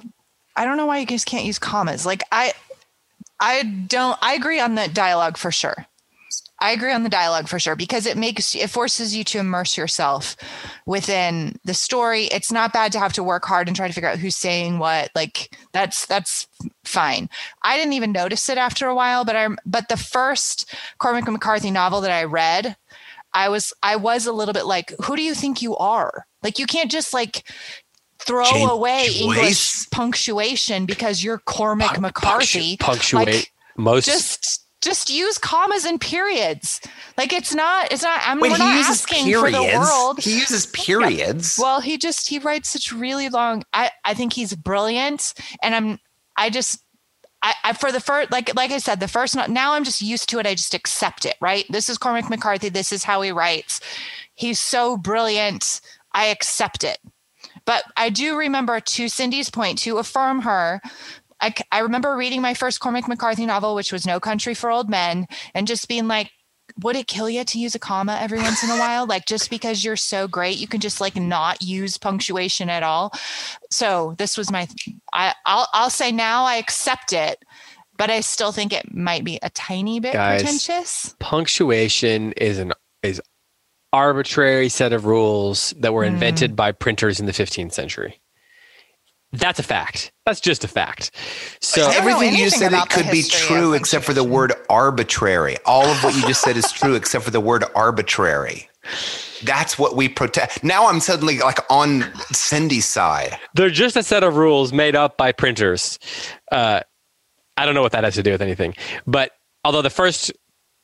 I 0.55 0.65
don't 0.65 0.77
know 0.77 0.85
why 0.85 0.99
you 0.99 1.05
guys 1.05 1.25
can't 1.25 1.45
use 1.45 1.59
commas. 1.59 2.05
Like 2.05 2.23
I, 2.31 2.53
I 3.39 3.63
don't, 3.63 4.17
I 4.21 4.33
agree 4.33 4.59
on 4.59 4.75
the 4.75 4.87
dialogue 4.87 5.37
for 5.37 5.51
sure. 5.51 5.87
I 6.61 6.71
agree 6.71 6.93
on 6.93 7.01
the 7.01 7.09
dialogue 7.09 7.47
for 7.47 7.59
sure 7.59 7.75
because 7.75 8.05
it 8.05 8.17
makes 8.17 8.53
it 8.53 8.69
forces 8.69 9.15
you 9.15 9.23
to 9.25 9.39
immerse 9.39 9.75
yourself 9.75 10.37
within 10.85 11.57
the 11.65 11.73
story. 11.73 12.25
It's 12.25 12.51
not 12.51 12.71
bad 12.71 12.91
to 12.91 12.99
have 12.99 13.13
to 13.13 13.23
work 13.23 13.45
hard 13.45 13.67
and 13.67 13.75
try 13.75 13.87
to 13.87 13.93
figure 13.93 14.09
out 14.09 14.19
who's 14.19 14.37
saying 14.37 14.77
what. 14.77 15.09
Like 15.15 15.57
that's 15.73 16.05
that's 16.05 16.47
fine. 16.85 17.29
I 17.63 17.77
didn't 17.77 17.93
even 17.93 18.11
notice 18.11 18.47
it 18.47 18.59
after 18.59 18.87
a 18.87 18.95
while, 18.95 19.25
but 19.25 19.35
I 19.35 19.47
but 19.65 19.89
the 19.89 19.97
first 19.97 20.73
Cormac 20.99 21.27
McCarthy 21.27 21.71
novel 21.71 21.99
that 22.01 22.11
I 22.11 22.25
read, 22.25 22.77
I 23.33 23.49
was 23.49 23.73
I 23.81 23.95
was 23.95 24.27
a 24.27 24.33
little 24.33 24.53
bit 24.53 24.67
like, 24.67 24.93
who 25.03 25.15
do 25.15 25.23
you 25.23 25.33
think 25.33 25.63
you 25.63 25.75
are? 25.77 26.27
Like 26.43 26.59
you 26.59 26.67
can't 26.67 26.91
just 26.91 27.11
like 27.11 27.43
throw 28.25 28.45
James 28.45 28.71
away 28.71 29.05
Joyce. 29.07 29.21
English 29.21 29.89
punctuation 29.91 30.85
because 30.85 31.23
you're 31.23 31.39
Cormac 31.39 31.99
McCarthy. 31.99 32.77
Punctuate 32.77 33.27
like, 33.27 33.51
most 33.77 34.05
just 34.05 34.61
just 34.81 35.09
use 35.09 35.37
commas 35.37 35.85
and 35.85 36.01
periods. 36.01 36.81
Like 37.17 37.31
it's 37.31 37.53
not, 37.53 37.91
it's 37.91 38.01
not, 38.03 38.19
I'm 38.25 38.39
Wait, 38.39 38.51
we're 38.51 38.57
not 38.57 38.75
asking 38.77 39.25
periods. 39.25 39.55
for 39.55 39.63
the 39.63 39.77
world. 39.77 40.19
He 40.19 40.39
uses 40.39 40.65
periods. 40.67 41.57
Yeah. 41.57 41.63
Well, 41.63 41.81
he 41.81 41.97
just, 41.97 42.27
he 42.27 42.39
writes 42.39 42.69
such 42.69 42.91
really 42.91 43.29
long, 43.29 43.63
I, 43.73 43.91
I 44.03 44.15
think 44.15 44.33
he's 44.33 44.55
brilliant. 44.55 45.33
And 45.61 45.75
I'm, 45.75 45.99
I 46.35 46.49
just, 46.49 46.83
I, 47.43 47.53
I 47.63 47.73
for 47.73 47.91
the 47.91 47.99
first, 47.99 48.31
like, 48.31 48.55
like 48.55 48.71
I 48.71 48.79
said, 48.79 48.99
the 48.99 49.07
first, 49.07 49.35
now 49.49 49.73
I'm 49.73 49.83
just 49.83 50.01
used 50.01 50.29
to 50.29 50.39
it. 50.39 50.47
I 50.47 50.55
just 50.55 50.73
accept 50.73 51.25
it, 51.25 51.35
right? 51.39 51.65
This 51.69 51.87
is 51.87 51.99
Cormac 51.99 52.29
McCarthy. 52.29 52.69
This 52.69 52.91
is 52.91 53.03
how 53.03 53.21
he 53.21 53.31
writes. 53.31 53.81
He's 54.33 54.59
so 54.59 54.97
brilliant. 54.97 55.79
I 56.11 56.25
accept 56.27 56.83
it. 56.83 56.97
But 57.65 57.83
I 57.95 58.09
do 58.09 58.37
remember 58.37 58.79
to 58.79 59.07
Cindy's 59.07 59.49
point 59.49 59.77
to 59.79 59.97
affirm 59.97 60.41
her 60.41 60.81
I, 61.41 61.53
I 61.71 61.79
remember 61.79 62.15
reading 62.15 62.41
my 62.41 62.53
first 62.53 62.79
Cormac 62.79 63.07
McCarthy 63.07 63.45
novel, 63.45 63.73
which 63.75 63.91
was 63.91 64.05
No 64.05 64.19
Country 64.19 64.53
for 64.53 64.69
Old 64.69 64.89
Men, 64.89 65.27
and 65.53 65.67
just 65.67 65.87
being 65.87 66.07
like, 66.07 66.31
would 66.81 66.95
it 66.95 67.07
kill 67.07 67.29
you 67.29 67.43
to 67.43 67.59
use 67.59 67.75
a 67.75 67.79
comma 67.79 68.17
every 68.21 68.39
once 68.39 68.63
in 68.63 68.69
a 68.69 68.77
while? 68.77 69.05
Like 69.05 69.25
just 69.25 69.49
because 69.49 69.83
you're 69.83 69.97
so 69.97 70.27
great, 70.27 70.57
you 70.57 70.67
can 70.67 70.79
just 70.79 71.01
like 71.01 71.15
not 71.17 71.61
use 71.61 71.97
punctuation 71.97 72.69
at 72.69 72.83
all. 72.83 73.11
So 73.69 74.15
this 74.17 74.37
was 74.37 74.51
my, 74.51 74.67
I, 75.11 75.33
I'll, 75.45 75.67
I'll 75.73 75.89
say 75.89 76.11
now 76.11 76.45
I 76.45 76.55
accept 76.55 77.11
it, 77.11 77.43
but 77.97 78.09
I 78.09 78.21
still 78.21 78.53
think 78.53 78.71
it 78.71 78.93
might 78.93 79.25
be 79.25 79.37
a 79.41 79.49
tiny 79.49 79.99
bit 79.99 80.13
Guys, 80.13 80.41
pretentious. 80.41 81.15
Punctuation 81.19 82.31
is 82.33 82.57
an 82.57 82.71
is 83.03 83.21
arbitrary 83.93 84.69
set 84.69 84.93
of 84.93 85.05
rules 85.05 85.73
that 85.77 85.93
were 85.93 86.03
invented 86.03 86.53
mm. 86.53 86.55
by 86.55 86.71
printers 86.71 87.19
in 87.19 87.25
the 87.25 87.31
15th 87.31 87.73
century. 87.73 88.21
That's 89.33 89.59
a 89.59 89.63
fact. 89.63 90.11
That's 90.25 90.41
just 90.41 90.63
a 90.63 90.67
fact. 90.67 91.11
So 91.61 91.89
everything 91.89 92.35
you 92.35 92.49
said 92.49 92.73
it 92.73 92.89
could 92.89 93.09
be 93.09 93.23
true 93.23 93.73
except 93.73 94.03
for 94.03 94.13
the 94.13 94.25
word 94.25 94.53
arbitrary. 94.69 95.57
All 95.65 95.85
of 95.85 96.03
what 96.03 96.13
you 96.15 96.21
just 96.23 96.41
said 96.41 96.57
is 96.57 96.69
true 96.71 96.95
except 96.95 97.23
for 97.23 97.31
the 97.31 97.39
word 97.39 97.63
arbitrary. 97.73 98.69
That's 99.43 99.79
what 99.79 99.95
we 99.95 100.09
protect. 100.09 100.63
Now 100.63 100.87
I'm 100.87 100.99
suddenly 100.99 101.39
like 101.39 101.59
on 101.69 102.03
Cindy's 102.33 102.85
side. 102.85 103.37
They're 103.53 103.69
just 103.69 103.95
a 103.95 104.03
set 104.03 104.23
of 104.23 104.35
rules 104.35 104.73
made 104.73 104.95
up 104.95 105.17
by 105.17 105.31
printers. 105.31 105.97
Uh, 106.51 106.81
I 107.55 107.65
don't 107.65 107.75
know 107.75 107.81
what 107.81 107.93
that 107.93 108.03
has 108.03 108.15
to 108.15 108.23
do 108.23 108.31
with 108.31 108.41
anything. 108.41 108.75
But 109.07 109.31
although 109.63 109.81
the 109.81 109.89
first 109.89 110.31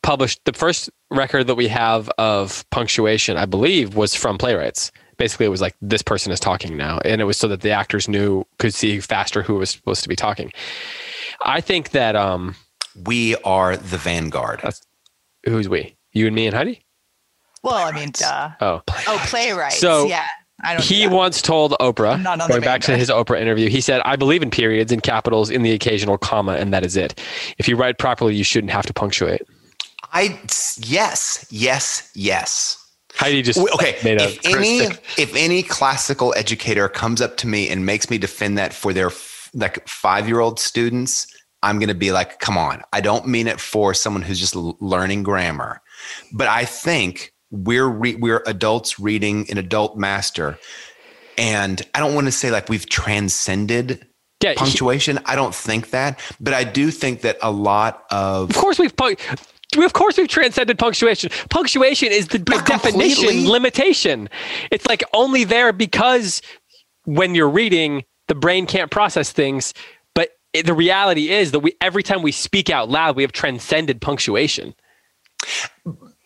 published, 0.03 0.41
the 0.45 0.53
first 0.53 0.89
record 1.09 1.47
that 1.47 1.55
we 1.55 1.67
have 1.67 2.09
of 2.17 2.69
punctuation, 2.69 3.37
I 3.37 3.45
believe, 3.45 3.95
was 3.95 4.15
from 4.15 4.37
playwrights. 4.37 4.91
Basically 5.17 5.45
it 5.45 5.49
was 5.49 5.61
like 5.61 5.75
this 5.81 6.01
person 6.01 6.31
is 6.31 6.39
talking 6.39 6.77
now. 6.77 6.99
And 7.03 7.21
it 7.21 7.25
was 7.25 7.37
so 7.37 7.47
that 7.47 7.61
the 7.61 7.71
actors 7.71 8.07
knew 8.07 8.45
could 8.59 8.73
see 8.73 8.99
faster 8.99 9.41
who 9.41 9.55
was 9.55 9.71
supposed 9.71 10.03
to 10.03 10.09
be 10.09 10.15
talking. 10.15 10.51
I 11.43 11.61
think 11.61 11.91
that 11.91 12.15
um 12.15 12.55
we 13.05 13.35
are 13.37 13.77
the 13.77 13.97
vanguard. 13.97 14.61
Who's 15.45 15.69
we? 15.69 15.95
You 16.13 16.27
and 16.27 16.35
me 16.35 16.47
and 16.47 16.55
heidi? 16.55 16.83
Well 17.63 17.75
i 17.75 17.91
mean 17.91 18.11
duh. 18.11 18.51
Oh. 18.61 18.81
Oh 19.07 19.23
playwrights. 19.25 19.79
So 19.79 20.07
yeah. 20.07 20.27
I 20.63 20.73
don't 20.73 20.83
he 20.83 21.07
once 21.07 21.41
told 21.41 21.73
Oprah, 21.79 22.47
going 22.47 22.61
back 22.61 22.81
to 22.81 22.97
his 22.97 23.09
Oprah 23.09 23.39
interview, 23.39 23.69
he 23.69 23.79
said, 23.79 24.01
I 24.05 24.15
believe 24.15 24.41
in 24.41 24.49
periods 24.49 24.91
and 24.91 25.03
capitals 25.03 25.51
in 25.51 25.61
the 25.61 25.71
occasional 25.71 26.17
comma, 26.17 26.53
and 26.53 26.73
that 26.73 26.83
is 26.83 26.97
it. 26.97 27.19
If 27.59 27.67
you 27.67 27.75
write 27.75 27.99
properly, 27.99 28.35
you 28.35 28.43
shouldn't 28.43 28.71
have 28.71 28.87
to 28.87 28.93
punctuate. 28.93 29.41
I, 30.17 30.39
yes, 30.79 31.45
yes, 31.51 32.11
yes. 32.15 32.83
Heidi 33.13 33.41
just 33.41 33.59
okay. 33.59 33.97
Made 34.03 34.21
if 34.21 34.45
any 34.45 34.79
if 35.17 35.35
any 35.35 35.63
classical 35.63 36.33
educator 36.35 36.89
comes 36.89 37.21
up 37.21 37.37
to 37.37 37.47
me 37.47 37.69
and 37.69 37.85
makes 37.85 38.09
me 38.09 38.17
defend 38.17 38.57
that 38.57 38.73
for 38.73 38.93
their 38.93 39.11
like 39.53 39.87
five 39.87 40.27
year 40.27 40.39
old 40.39 40.59
students, 40.59 41.27
I'm 41.63 41.79
going 41.79 41.89
to 41.89 41.95
be 41.95 42.11
like, 42.11 42.39
come 42.39 42.57
on. 42.57 42.83
I 42.93 43.01
don't 43.01 43.27
mean 43.27 43.47
it 43.47 43.59
for 43.59 43.93
someone 43.93 44.21
who's 44.21 44.39
just 44.39 44.55
l- 44.55 44.77
learning 44.79 45.23
grammar, 45.23 45.81
but 46.33 46.47
I 46.47 46.65
think 46.65 47.33
we're 47.49 47.87
re- 47.87 48.15
we're 48.15 48.43
adults 48.45 48.99
reading 48.99 49.49
an 49.49 49.57
adult 49.57 49.97
master, 49.97 50.59
and 51.37 51.81
I 51.95 51.99
don't 51.99 52.13
want 52.13 52.27
to 52.27 52.31
say 52.31 52.51
like 52.51 52.69
we've 52.69 52.87
transcended 52.87 54.05
Yeah, 54.43 54.51
he- 54.51 54.55
punctuation. 54.57 55.19
I 55.25 55.35
don't 55.35 55.55
think 55.55 55.89
that, 55.91 56.19
but 56.39 56.53
I 56.53 56.63
do 56.63 56.91
think 56.91 57.21
that 57.21 57.37
a 57.41 57.51
lot 57.51 58.03
of 58.11 58.49
Of 58.51 58.55
course, 58.55 58.77
we've 58.77 58.95
of 59.75 59.93
course 59.93 60.17
we've 60.17 60.27
transcended 60.27 60.79
punctuation. 60.79 61.29
Punctuation 61.49 62.11
is 62.11 62.27
the 62.27 62.39
Not 62.39 62.65
definition 62.65 63.23
completely. 63.25 63.47
limitation. 63.47 64.29
It's 64.71 64.85
like 64.87 65.03
only 65.13 65.43
there 65.43 65.73
because 65.73 66.41
when 67.03 67.35
you're 67.35 67.49
reading, 67.49 68.05
the 68.27 68.35
brain 68.35 68.65
can't 68.65 68.89
process 68.91 69.31
things. 69.31 69.73
But 70.15 70.29
it, 70.53 70.65
the 70.65 70.73
reality 70.73 71.29
is 71.29 71.51
that 71.51 71.59
we 71.59 71.73
every 71.81 72.03
time 72.03 72.21
we 72.21 72.31
speak 72.31 72.69
out 72.69 72.89
loud, 72.89 73.15
we 73.15 73.23
have 73.23 73.31
transcended 73.33 74.01
punctuation. 74.01 74.73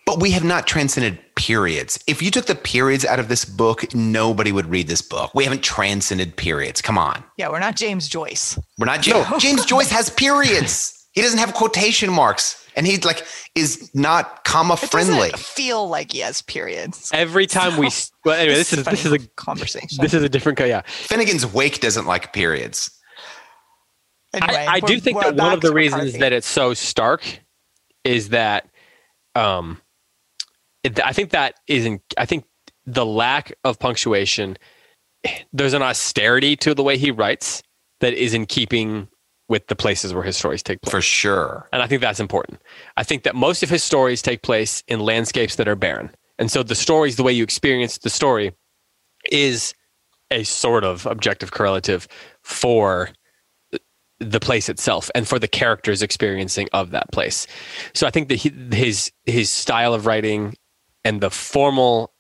But 0.06 0.20
we 0.20 0.32
have 0.32 0.44
not 0.44 0.68
transcended 0.68 1.20
periods. 1.36 2.04
If 2.08 2.22
you 2.22 2.32
took 2.32 2.46
the 2.48 2.56
periods 2.56 3.06
out 3.06 3.20
of 3.20 3.28
this 3.30 3.46
book, 3.46 3.94
nobody 3.94 4.52
would 4.52 4.66
read 4.66 4.88
this 4.88 5.02
book. 5.02 5.34
We 5.34 5.44
haven't 5.44 5.64
transcended 5.64 6.36
periods. 6.36 6.82
Come 6.82 6.98
on. 6.98 7.24
Yeah, 7.38 7.50
we're 7.50 7.60
not 7.60 7.76
James 7.76 8.10
Joyce. 8.10 8.58
We're 8.78 8.88
not 8.88 9.02
James. 9.02 9.28
No. 9.32 9.40
James 9.40 9.64
Joyce 9.66 9.92
has 9.92 10.10
periods. 10.10 11.01
He 11.14 11.22
doesn't 11.22 11.40
have 11.40 11.54
quotation 11.54 12.10
marks, 12.12 12.66
and 12.76 12.88
he 12.88 12.98
like 13.00 13.26
is 13.54 13.92
not 13.94 14.44
comma 14.46 14.76
It 14.76 14.78
friendly. 14.90 15.30
doesn't 15.32 15.40
feel 15.40 15.88
like 15.90 16.14
he 16.14 16.20
has 16.20 16.42
periods. 16.42 17.10
Every 17.14 17.48
time 17.48 17.78
we 17.78 17.90
well, 18.24 18.36
anyway, 18.40 18.56
this 18.56 18.72
is 18.74 18.86
this 18.86 19.06
is 19.06 19.12
a 19.12 19.20
conversation. 19.36 19.98
this 20.02 20.14
is 20.14 20.24
a 20.24 20.30
different 20.30 20.58
co- 20.58 20.66
yeah. 20.66 20.82
Finnegans 20.84 21.52
Wake 21.54 21.82
doesn't 21.82 22.06
like 22.06 22.32
periods. 22.34 22.92
Anyway, 24.34 24.56
I, 24.66 24.76
I 24.76 24.80
do 24.80 25.00
think 25.02 25.20
that 25.20 25.36
one 25.36 25.52
of 25.54 25.60
the 25.62 25.74
reasons 25.74 26.04
McCarthy. 26.04 26.20
that 26.20 26.32
it's 26.34 26.48
so 26.48 26.74
stark 26.74 27.42
is 28.06 28.30
that 28.30 28.70
um 29.36 29.82
it, 30.84 31.00
I 31.06 31.12
think 31.12 31.32
that 31.32 31.56
isn't 31.68 32.02
I 32.18 32.26
think 32.26 32.46
the 32.86 33.06
lack 33.06 33.54
of 33.66 33.78
punctuation 33.80 34.58
there's 35.54 35.74
an 35.74 35.82
austerity 35.82 36.56
to 36.56 36.74
the 36.74 36.82
way 36.84 36.98
he 36.98 37.12
writes 37.12 37.62
that 38.00 38.14
is 38.14 38.34
in 38.34 38.46
keeping 38.46 39.10
with 39.52 39.68
the 39.68 39.76
places 39.76 40.14
where 40.14 40.24
his 40.24 40.38
stories 40.38 40.64
take 40.64 40.82
place. 40.82 40.92
For 40.92 41.02
sure. 41.02 41.68
And 41.74 41.84
I 41.84 41.88
think 41.88 42.00
that's 42.00 42.22
important. 42.22 42.62
I 42.96 43.04
think 43.04 43.24
that 43.24 43.36
most 43.36 43.64
of 43.64 43.70
his 43.70 43.84
stories 43.84 44.22
take 44.22 44.44
place 44.44 44.82
in 44.88 45.02
landscapes 45.02 45.58
that 45.58 45.68
are 45.68 45.76
barren. 45.76 46.10
And 46.40 46.50
so 46.50 46.64
the 46.64 46.74
stories, 46.74 47.18
the 47.18 47.24
way 47.24 47.34
you 47.34 47.44
experience 47.44 47.98
the 47.98 48.10
story, 48.10 48.54
is 49.30 49.74
a 50.32 50.44
sort 50.44 50.86
of 50.86 51.06
objective 51.06 51.52
correlative 51.52 52.08
for 52.44 53.10
the 54.22 54.40
place 54.40 54.70
itself 54.70 55.12
and 55.16 55.28
for 55.28 55.38
the 55.38 55.50
characters 55.50 56.02
experiencing 56.02 56.70
of 56.72 56.92
that 56.92 57.12
place. 57.12 57.46
So 57.94 58.08
I 58.08 58.10
think 58.10 58.30
that 58.30 58.36
he, 58.36 58.54
his 58.72 59.12
his 59.26 59.50
style 59.50 59.94
of 59.94 60.06
writing 60.06 60.56
and 61.04 61.20
the 61.20 61.30
formal, 61.30 62.14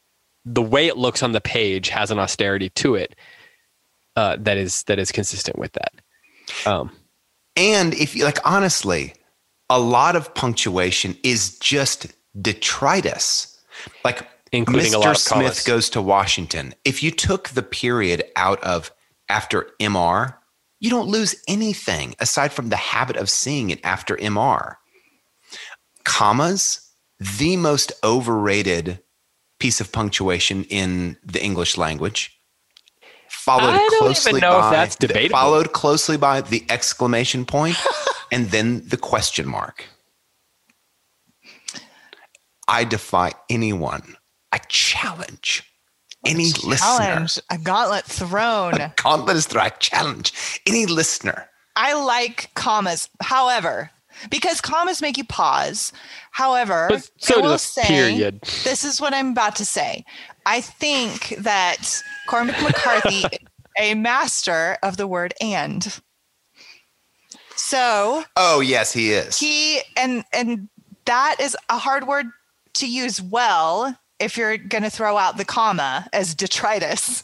the 0.43 0.61
way 0.61 0.87
it 0.87 0.97
looks 0.97 1.23
on 1.23 1.31
the 1.31 1.39
page 1.39 1.87
has 1.87 2.11
an 2.11 2.19
austerity 2.19 2.69
to 2.71 2.95
it 2.95 3.15
uh, 4.17 4.35
that 4.41 4.57
is 4.57 4.83
that 4.83 4.99
is 4.99 5.13
consistent 5.13 5.57
with 5.57 5.71
that. 5.73 5.93
Um, 6.65 6.91
And 7.55 7.93
if 7.93 8.15
you 8.15 8.23
like, 8.23 8.39
honestly, 8.45 9.13
a 9.69 9.79
lot 9.79 10.15
of 10.15 10.33
punctuation 10.33 11.17
is 11.23 11.57
just 11.59 12.07
detritus. 12.39 13.59
Like 14.03 14.27
Including 14.51 14.93
a 14.93 14.97
Mr. 14.97 14.99
lot 14.99 15.11
of 15.11 15.17
Smith 15.17 15.41
commas. 15.41 15.63
goes 15.63 15.89
to 15.91 16.01
Washington. 16.01 16.75
If 16.83 17.01
you 17.01 17.11
took 17.11 17.49
the 17.49 17.63
period 17.63 18.25
out 18.35 18.61
of 18.63 18.91
after 19.29 19.69
MR, 19.79 20.35
you 20.81 20.89
don't 20.89 21.07
lose 21.07 21.35
anything 21.47 22.15
aside 22.19 22.51
from 22.51 22.69
the 22.69 22.75
habit 22.75 23.15
of 23.15 23.29
seeing 23.29 23.69
it 23.69 23.79
after 23.83 24.17
MR. 24.17 24.75
Commas, 26.03 26.91
the 27.19 27.55
most 27.55 27.93
overrated 28.03 29.01
piece 29.59 29.79
of 29.79 29.91
punctuation 29.91 30.65
in 30.65 31.17
the 31.23 31.41
English 31.41 31.77
language. 31.77 32.40
Followed 33.31 33.69
I 33.69 33.77
don't 33.77 33.85
even 33.93 33.99
closely 33.99 34.39
know 34.41 34.57
if 34.57 34.61
by 34.65 34.71
that's 34.71 34.95
the- 34.97 35.07
debatable. 35.07 35.37
followed 35.39 35.73
closely 35.73 36.17
by 36.17 36.41
the 36.41 36.63
exclamation 36.69 37.45
point 37.45 37.77
and 38.31 38.49
then 38.51 38.87
the 38.87 38.97
question 38.97 39.47
mark. 39.47 39.85
I 42.67 42.83
defy 42.83 43.31
anyone. 43.49 44.15
I 44.51 44.59
challenge 44.69 45.63
any 46.25 46.45
listener. 46.63 46.75
challenge, 46.75 47.39
a 47.49 47.57
gauntlet 47.57 48.05
thrown. 48.05 48.75
A 48.75 48.93
Gauntlet 48.95 49.37
is 49.37 49.45
through. 49.47 49.61
I 49.61 49.69
challenge 49.69 50.33
any 50.67 50.85
listener. 50.85 51.49
I 51.75 51.93
like 51.93 52.51
commas. 52.53 53.09
However, 53.21 53.89
because 54.29 54.61
commas 54.61 55.01
make 55.01 55.17
you 55.17 55.23
pause. 55.23 55.91
However, 56.31 56.87
But 56.89 57.09
so 57.17 57.39
I 57.39 57.41
will 57.41 57.57
say, 57.57 57.83
period. 57.83 58.41
This 58.63 58.83
is 58.83 59.01
what 59.01 59.13
I'm 59.13 59.31
about 59.31 59.55
to 59.57 59.65
say. 59.65 60.05
I 60.45 60.61
think 60.61 61.35
that 61.39 62.01
Cormac 62.27 62.61
McCarthy 62.61 63.19
is 63.19 63.39
a 63.79 63.93
master 63.95 64.77
of 64.83 64.97
the 64.97 65.07
word 65.07 65.33
and. 65.41 66.01
So 67.55 68.23
Oh 68.35 68.59
yes, 68.59 68.91
he 68.91 69.11
is. 69.11 69.37
he 69.37 69.81
and 69.95 70.23
and 70.33 70.67
that 71.05 71.35
is 71.39 71.55
a 71.69 71.77
hard 71.77 72.07
word 72.07 72.27
to 72.73 72.89
use 72.89 73.21
well 73.21 73.97
if 74.19 74.37
you're 74.37 74.57
going 74.57 74.83
to 74.83 74.89
throw 74.89 75.17
out 75.17 75.37
the 75.37 75.45
comma 75.45 76.07
as 76.13 76.35
detritus. 76.35 77.23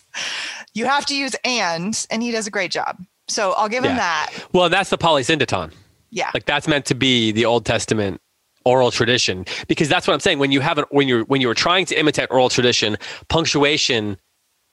You 0.74 0.86
have 0.86 1.06
to 1.08 1.16
use 1.16 1.36
and, 1.44 2.06
and 2.10 2.22
he 2.24 2.32
does 2.32 2.48
a 2.48 2.52
great 2.52 2.72
job. 2.72 2.98
So 3.28 3.52
I'll 3.54 3.70
give 3.70 3.84
him 3.84 3.96
that. 3.98 4.32
well, 4.54 4.70
that's 4.70 4.90
the 4.90 4.98
polysyndeton. 4.98 5.74
Yeah. 6.10 6.32
Like 6.34 6.46
that's 6.46 6.68
meant 6.68 6.86
to 6.86 6.96
be 6.96 7.32
the 7.32 7.46
Old 7.46 7.66
Testament 7.66 8.22
oral 8.68 8.92
tradition 8.92 9.46
because 9.68 9.88
that's 9.88 10.06
what 10.08 10.14
I'm 10.14 10.20
saying. 10.20 10.40
When 10.40 10.52
you 10.52 10.60
have 10.60 10.78
an 10.78 10.86
when 10.90 11.08
you're 11.08 11.24
when 11.26 11.40
you're 11.40 11.54
trying 11.54 11.86
to 11.86 11.96
imitate 11.96 12.28
oral 12.30 12.50
tradition, 12.50 12.98
punctuation 13.30 14.18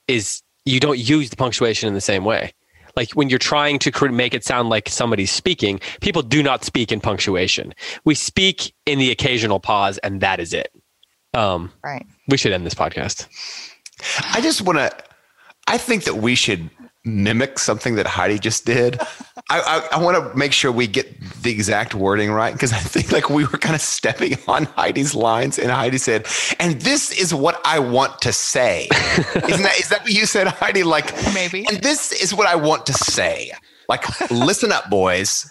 is 0.09 0.43
you 0.65 0.81
don't 0.81 0.99
use 0.99 1.31
the 1.31 1.37
punctuation 1.37 1.87
in 1.87 1.95
the 1.95 2.01
same 2.01 2.25
way. 2.25 2.53
Like 2.97 3.13
when 3.13 3.29
you're 3.29 3.39
trying 3.39 3.79
to 3.81 4.09
make 4.11 4.35
it 4.35 4.45
sound 4.45 4.69
like 4.69 4.89
somebody's 4.89 5.31
speaking, 5.31 5.81
people 6.01 6.23
do 6.23 6.43
not 6.43 6.65
speak 6.65 6.93
in 6.93 7.01
punctuation. 7.01 7.75
We 8.05 8.15
speak 8.15 8.73
in 8.87 8.99
the 8.99 9.11
occasional 9.11 9.61
pause, 9.61 9.99
and 9.99 10.21
that 10.21 10.41
is 10.41 10.53
it. 10.53 10.73
Um, 11.33 11.73
right. 11.83 12.07
we 12.29 12.37
should 12.37 12.53
end 12.53 12.65
this 12.65 12.75
podcast. 12.75 13.27
I 14.33 14.41
just 14.41 14.63
want 14.63 14.79
to. 14.79 14.91
I 15.67 15.79
think 15.79 16.05
that 16.05 16.17
we 16.17 16.35
should 16.35 16.71
mimic 17.05 17.59
something 17.59 17.97
that 17.97 18.07
Heidi 18.07 18.39
just 18.39 18.65
did. 18.65 19.01
I, 19.51 19.61
I, 19.93 19.99
I 19.99 20.03
want 20.03 20.17
to 20.17 20.37
make 20.37 20.53
sure 20.53 20.73
we 20.73 20.87
get 20.87 21.21
the 21.43 21.51
exact 21.51 21.95
wording 21.95 22.33
right 22.33 22.53
because 22.53 22.73
I 22.73 22.79
think 22.79 23.13
like 23.13 23.29
we 23.29 23.45
were 23.45 23.59
kind 23.59 23.75
of 23.75 23.81
stepping 23.83 24.39
on 24.49 24.65
Heidi's 24.65 25.15
lines, 25.15 25.59
and 25.59 25.71
Heidi 25.71 25.99
said, 25.99 26.27
"And 26.59 26.81
this 26.81 27.13
is 27.13 27.35
what 27.35 27.61
I 27.65 27.79
want 27.79 28.21
to 28.23 28.33
say." 28.33 28.89
Isn't 29.35 29.63
that 29.63 29.77
is 29.79 29.91
that 29.91 30.03
what 30.03 30.13
you 30.13 30.27
said, 30.27 30.49
Heidi? 30.49 30.83
Like 30.83 31.13
Maybe. 31.35 31.67
And 31.69 31.83
this 31.83 32.13
is 32.13 32.35
what 32.35 32.47
I 32.47 32.57
want 32.57 32.87
to 32.87 32.95
say. 32.95 33.53
Like, 33.89 34.31
listen 34.31 34.73
up, 34.73 34.89
boys. 34.89 35.51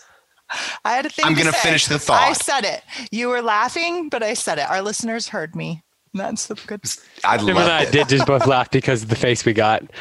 I 0.84 0.94
had 0.94 1.06
a 1.06 1.10
thing. 1.10 1.26
I'm 1.26 1.36
to 1.36 1.42
gonna 1.42 1.54
say. 1.54 1.68
finish 1.68 1.88
the 1.88 2.00
thought. 2.00 2.22
I 2.22 2.34
said 2.34 2.66
it. 2.66 2.84
You 3.12 3.30
were 3.30 3.42
laughing, 3.42 4.10
but 4.10 4.24
I 4.24 4.34
said 4.34 4.58
it. 4.58 4.70
Our 4.70 4.82
listeners 4.82 5.28
heard 5.28 5.56
me. 5.56 5.83
That's 6.14 6.48
the 6.48 6.56
good. 6.68 6.82
I 7.24 7.38
Tim 7.38 7.50
and 7.50 7.60
I 7.60 7.84
it. 7.84 7.92
did 7.92 8.08
just 8.10 8.28
both 8.28 8.46
laugh 8.46 8.70
because 8.70 9.04
of 9.04 9.10
the 9.10 9.16
face 9.16 9.46
we 9.46 9.54
got. 9.54 9.84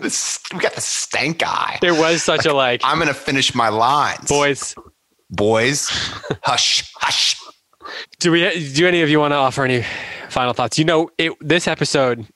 This, 0.00 0.40
we 0.54 0.60
got 0.60 0.72
the 0.72 0.80
stank 0.80 1.42
eye. 1.44 1.76
There 1.82 1.92
was 1.92 2.22
such 2.22 2.46
a 2.46 2.54
like, 2.54 2.80
I'm 2.82 2.98
gonna 2.98 3.12
finish 3.12 3.54
my 3.54 3.68
lines, 3.68 4.26
boys. 4.26 4.74
Boys, 5.28 5.88
hush, 6.42 6.90
hush. 6.96 7.36
Do 8.18 8.32
we? 8.32 8.72
Do 8.72 8.88
any 8.88 9.02
of 9.02 9.10
you 9.10 9.20
want 9.20 9.32
to 9.32 9.36
offer 9.36 9.62
any 9.62 9.84
final 10.30 10.54
thoughts? 10.54 10.78
You 10.78 10.86
know, 10.86 11.10
it, 11.18 11.34
this 11.40 11.68
episode 11.68 12.26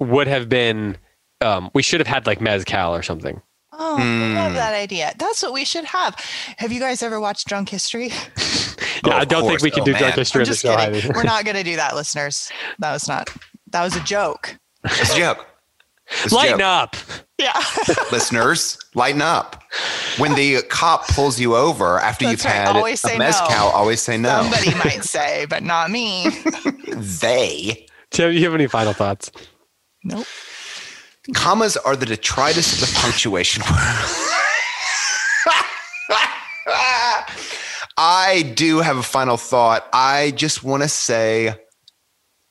would 0.00 0.26
have 0.26 0.48
been. 0.48 0.98
Um, 1.40 1.70
we 1.74 1.82
should 1.84 2.00
have 2.00 2.08
had 2.08 2.26
like 2.26 2.40
mezcal 2.40 2.92
or 2.92 3.04
something. 3.04 3.40
Oh, 3.72 3.98
I 3.98 4.34
love 4.34 4.54
that 4.54 4.74
idea. 4.74 5.12
That's 5.16 5.42
what 5.44 5.52
we 5.52 5.64
should 5.64 5.84
have. 5.84 6.16
Have 6.56 6.72
you 6.72 6.80
guys 6.80 7.04
ever 7.04 7.20
watched 7.20 7.46
Drunk 7.46 7.68
History? 7.68 8.10
Oh, 9.04 9.10
Yeah, 9.10 9.16
I 9.18 9.24
don't 9.24 9.46
think 9.46 9.62
we 9.62 9.70
can 9.70 9.82
Oh, 9.82 9.84
do 9.86 9.92
man. 9.92 10.00
drunk 10.02 10.14
history 10.16 10.42
on 10.42 10.48
the 10.48 10.54
show. 10.56 10.76
kidding. 10.76 10.94
Heidi. 11.00 11.12
We're 11.14 11.22
not 11.24 11.44
going 11.46 11.56
to 11.56 11.62
do 11.64 11.76
that, 11.76 11.94
listeners. 11.94 12.50
That 12.78 12.92
was 12.92 13.08
not. 13.08 13.28
That 13.70 13.82
was 13.84 13.96
a 13.96 14.00
joke. 14.00 14.56
It's 14.84 15.12
a 15.14 15.16
joke. 15.16 15.46
It's 16.22 16.32
a 16.32 16.34
Lighten 16.36 16.58
joke. 16.58 16.66
up. 16.66 16.96
Yeah. 17.38 17.60
listeners, 18.12 18.78
lighten 18.94 19.20
up. 19.22 19.62
When 20.18 20.34
the 20.36 20.62
cop 20.70 21.06
pulls 21.08 21.38
you 21.40 21.56
over 21.56 21.98
after 21.98 22.24
That's 22.26 22.44
you've 22.44 22.52
right. 22.52 22.66
had 22.66 22.76
Always 22.76 23.02
a 23.04 23.08
say 23.08 23.18
mezcal, 23.18 23.48
no. 23.50 23.66
always 23.74 24.00
say 24.00 24.16
no. 24.16 24.42
Somebody 24.42 24.74
might 24.76 25.02
say, 25.04 25.46
but 25.50 25.62
not 25.64 25.90
me. 25.90 26.28
They 26.86 27.86
Tim, 28.10 28.32
you 28.32 28.44
have 28.44 28.54
any 28.54 28.68
final 28.68 28.92
thoughts? 28.92 29.30
Nope. 30.04 30.26
commas 31.34 31.76
are 31.76 31.96
the 31.96 32.06
detritus 32.06 32.80
of 32.80 32.88
the 32.88 32.98
punctuation. 33.00 33.62
I 37.96 38.52
do 38.54 38.80
have 38.80 38.98
a 38.98 39.02
final 39.02 39.38
thought. 39.38 39.88
I 39.92 40.32
just 40.32 40.62
want 40.62 40.82
to 40.82 40.88
say 40.88 41.54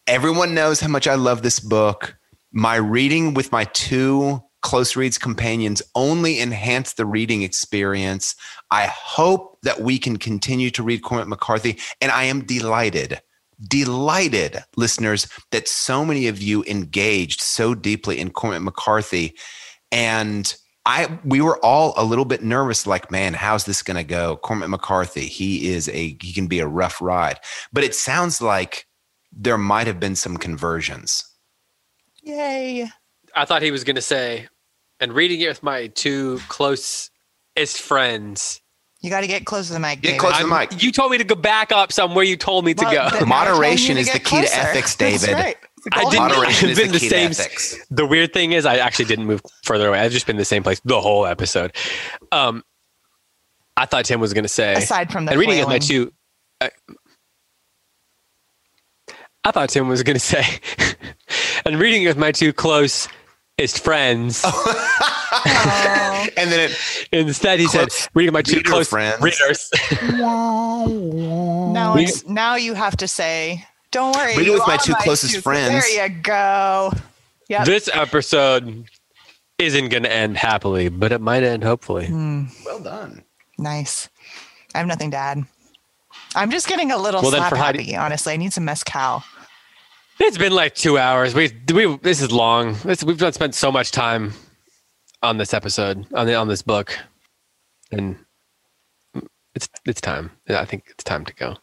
everyone 0.08 0.56
knows 0.56 0.80
how 0.80 0.88
much 0.88 1.08
I 1.08 1.16
love 1.16 1.44
this 1.44 1.60
book. 1.60 2.18
My 2.52 2.76
reading 2.76 3.36
with 3.36 3.52
my 3.52 3.66
two 3.66 4.42
Close 4.64 4.96
Reads 4.96 5.20
companions 5.20 5.84
only 5.94 6.40
enhance 6.40 6.94
the 6.94 7.06
reading 7.06 7.44
experience. 7.44 8.36
I 8.72 8.88
hope 8.88 9.60
that 9.62 9.82
we 9.82 10.00
can 10.00 10.18
continue 10.18 10.72
to 10.72 10.82
read 10.82 11.04
Cormac 11.04 11.28
McCarthy, 11.28 11.78
and 12.02 12.12
I 12.12 12.24
am 12.24 12.44
delighted, 12.46 13.22
delighted, 13.68 14.64
listeners, 14.76 15.28
that 15.52 15.68
so 15.68 16.04
many 16.04 16.28
of 16.28 16.42
you 16.42 16.64
engaged 16.64 17.42
so 17.42 17.76
deeply 17.76 18.18
in 18.18 18.32
Cormac 18.32 18.64
McCarthy. 18.64 19.36
And 19.92 20.56
I 20.86 21.18
we 21.24 21.42
were 21.42 21.58
all 21.66 21.94
a 21.98 22.04
little 22.04 22.26
bit 22.26 22.44
nervous, 22.44 22.86
like, 22.86 23.10
man, 23.10 23.34
how's 23.34 23.66
this 23.66 23.82
gonna 23.82 24.04
go? 24.04 24.38
Cormac 24.38 24.70
McCarthy, 24.70 25.26
he 25.28 25.70
is 25.70 25.90
a 25.90 26.18
he 26.22 26.34
can 26.34 26.48
be 26.48 26.60
a 26.60 26.68
rough 26.68 27.02
ride. 27.02 27.40
But 27.74 27.84
it 27.84 27.96
sounds 27.96 28.42
like 28.42 28.86
there 29.32 29.58
might 29.58 29.88
have 29.88 30.00
been 30.00 30.16
some 30.16 30.38
conversions. 30.38 31.28
Yay. 32.24 32.90
I 33.36 33.46
thought 33.46 33.62
he 33.62 33.72
was 33.72 33.84
going 33.84 33.98
to 33.98 34.02
say, 34.02 34.48
and 35.00 35.12
reading 35.14 35.42
it 35.42 35.48
with 35.50 35.62
my 35.62 35.88
two 35.88 36.40
closest 36.48 37.12
friends. 37.82 38.62
You 39.02 39.10
got 39.10 39.22
to 39.22 39.28
get 39.28 39.46
close 39.46 39.68
to 39.68 39.74
the 39.74 39.80
mic. 39.80 40.02
Get 40.02 40.08
David. 40.12 40.20
close 40.22 40.38
to 40.38 40.48
the 40.48 40.54
I'm- 40.54 40.68
mic. 40.72 40.82
You 40.82 40.92
told 40.92 41.12
me 41.12 41.18
to 41.18 41.24
go 41.24 41.36
back 41.36 41.72
up 41.72 41.92
somewhere 41.92 42.24
you 42.24 42.38
told 42.38 42.66
me 42.66 42.74
to 42.74 42.84
Well, 42.86 43.10
go. 43.12 43.18
then 43.20 43.28
now 43.30 43.42
I 43.42 43.46
told 43.46 43.60
Moderation 43.60 43.96
you 43.98 44.02
is 44.02 44.08
the 44.12 44.20
key 44.20 44.24
to 44.42 44.48
closer. 44.48 44.56
ethics, 44.60 44.96
That's 44.96 45.22
David. 45.26 45.34
right. 45.36 45.58
It's 45.86 45.96
a 45.96 46.00
I 46.00 46.02
golden 46.04 46.20
didn't- 46.22 46.36
Moderation 46.36 46.66
I've 46.70 46.72
is 46.72 46.80
been 46.80 46.92
the 46.92 47.00
the 47.00 47.10
same- 47.10 47.32
ethics. 47.32 47.78
The 47.92 48.06
weird 48.06 48.34
thing 48.34 48.52
is, 48.54 48.66
I 48.66 48.78
actually 48.78 49.06
didn't 49.06 49.26
move 49.26 49.42
further 49.64 49.88
away. 49.90 50.00
I've 50.00 50.12
just 50.12 50.26
been 50.28 50.38
the 50.38 50.46
same 50.46 50.64
place 50.64 50.82
the 50.86 51.00
whole 51.02 51.26
episode. 51.26 51.76
Um, 52.32 52.64
I 53.78 53.86
thought 53.86 54.06
Tim 54.06 54.20
was 54.20 54.34
going 54.34 54.44
to 54.46 54.50
say, 54.50 54.74
Aside 54.74 55.12
from 55.12 55.26
the 55.26 55.32
and 55.32 55.40
reading 55.40 55.58
it 55.58 55.60
with 55.62 55.68
my 55.70 55.80
flailing. 55.80 56.08
two. 56.08 56.14
I, 56.62 56.72
I 59.44 59.52
thought 59.52 59.70
Tim 59.70 59.88
was 59.88 60.02
going 60.02 60.16
to 60.20 60.20
say, 60.20 60.44
and 61.66 61.78
reading 61.80 62.04
it 62.04 62.08
with 62.08 62.18
my 62.18 62.32
two 62.32 62.52
closest 62.54 63.10
friends. 63.84 64.44
Oh. 65.38 66.28
And 66.38 66.50
then 66.52 66.70
it 66.72 67.08
Instead, 67.12 67.60
he 67.60 67.68
said, 67.68 67.90
Close 67.90 68.10
reading 68.14 68.32
my 68.34 68.42
two 68.42 68.58
reader 68.58 68.70
close 68.70 68.88
friends. 68.90 69.22
readers. 69.22 69.70
now 70.14 71.96
now 72.28 72.56
you 72.56 72.74
have 72.74 72.96
to 72.98 73.08
say, 73.08 73.66
"Don't 73.96 74.16
worry." 74.16 74.36
Read 74.38 74.42
it 74.42 74.46
you 74.48 74.54
with 74.54 74.68
my 74.68 74.76
are 74.76 74.80
two 74.80 74.94
closest 74.96 75.36
two- 75.36 75.42
friends. 75.42 75.70
There 75.86 76.08
you 76.10 76.16
go. 76.22 76.92
Yep. 77.50 77.66
this 77.66 77.90
episode 77.94 78.86
isn't 79.60 79.90
going 79.90 80.04
to 80.04 80.12
end 80.12 80.36
happily, 80.38 80.90
but 80.90 81.12
it 81.12 81.22
might 81.22 81.44
end 81.44 81.64
hopefully. 81.64 82.08
Hmm. 82.08 82.46
well 82.66 82.80
done. 82.80 83.24
Nice. 83.58 84.10
I 84.74 84.80
have 84.80 84.88
nothing 84.88 85.12
to 85.12 85.18
add. 85.18 85.44
I'm 86.36 86.52
just 86.52 86.68
getting 86.68 86.92
a 86.92 86.98
little 86.98 87.22
Well, 87.22 87.32
slap 87.32 87.50
for 87.50 87.56
Heidi- 87.56 87.84
happy. 87.84 87.96
Honestly, 87.96 88.34
I 88.34 88.38
need 88.38 88.52
some 88.52 88.66
mezcal. 88.66 89.24
It's 90.20 90.38
been 90.38 90.54
like 90.54 90.76
two 90.76 90.98
hours. 90.98 91.34
We 91.36 91.52
we 91.74 91.98
this 91.98 92.22
is 92.22 92.32
long. 92.32 92.76
This, 92.84 93.04
we've 93.04 93.20
not 93.20 93.34
spent 93.34 93.54
so 93.56 93.72
much 93.72 93.92
time 93.92 94.34
on 95.22 95.38
this 95.38 95.54
episode 95.54 96.06
on 96.14 96.26
the 96.26 96.36
on 96.36 96.48
this 96.48 96.62
book, 96.62 96.98
and 97.92 98.18
it's 99.54 99.70
it's 99.86 100.02
time. 100.02 100.32
I 100.50 100.66
think 100.66 100.86
it's 100.90 101.04
time 101.04 101.26
to 101.26 101.34
go. 101.34 101.56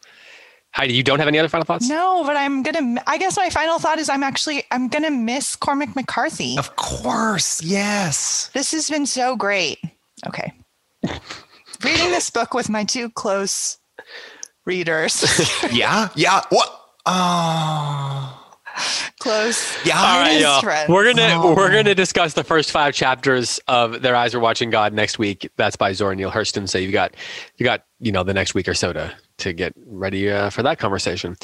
Heidi, 0.75 0.95
you 0.95 1.03
don't 1.03 1.19
have 1.19 1.29
any 1.29 1.39
other 1.39 1.49
final 1.49 1.65
thoughts? 1.67 1.89
No, 1.89 2.25
but 2.25 2.37
I'm 2.37 2.63
gonna. 2.63 3.03
I 3.07 3.19
guess 3.19 3.37
my 3.37 3.51
final 3.51 3.79
thought 3.79 3.99
is 3.99 4.09
I'm 4.09 4.23
actually 4.23 4.65
I'm 4.71 4.89
gonna 4.89 5.11
miss 5.11 5.55
Cormac 5.55 5.95
McCarthy. 5.95 6.57
Of 6.59 6.77
course, 6.77 7.63
yes. 7.63 8.51
This 8.55 8.73
has 8.73 8.89
been 8.89 9.05
so 9.07 9.37
great. 9.37 9.79
Okay. 10.27 10.53
Reading 11.85 12.11
this 12.11 12.31
book 12.31 12.55
with 12.55 12.69
my 12.71 12.85
two 12.85 13.11
close 13.11 13.79
readers. 14.65 15.25
Yeah, 15.73 16.09
yeah. 16.15 16.43
What? 16.51 16.79
Oh, 17.05 18.41
close. 19.21 19.77
yeah. 19.85 19.99
All 20.01 20.21
right, 20.21 20.41
y'all. 20.41 20.61
friends. 20.63 20.89
We're 20.89 21.13
gonna 21.13 21.35
Oh. 21.35 21.55
we're 21.55 21.71
gonna 21.73 21.95
discuss 21.95 22.33
the 22.35 22.45
first 22.45 22.71
five 22.71 22.95
chapters 22.95 23.61
of 23.69 24.01
Their 24.03 24.15
Eyes 24.17 24.35
Are 24.35 24.41
Watching 24.41 24.71
God 24.71 24.93
next 24.93 25.19
week. 25.19 25.51
That's 25.57 25.77
by 25.77 25.93
Zora 25.93 26.15
Neale 26.17 26.31
Hurston. 26.31 26.69
So 26.69 26.79
you 26.79 26.93
got 26.93 27.15
you 27.59 27.65
got 27.65 27.85
you 28.01 28.13
know 28.13 28.23
the 28.23 28.35
next 28.35 28.55
week 28.55 28.69
or 28.69 28.75
so 28.75 28.93
to 28.93 29.13
to 29.43 29.53
get 29.53 29.73
ready 29.87 30.31
uh, 30.31 30.51
for 30.51 30.63
that 30.63 30.79
conversation. 30.79 31.37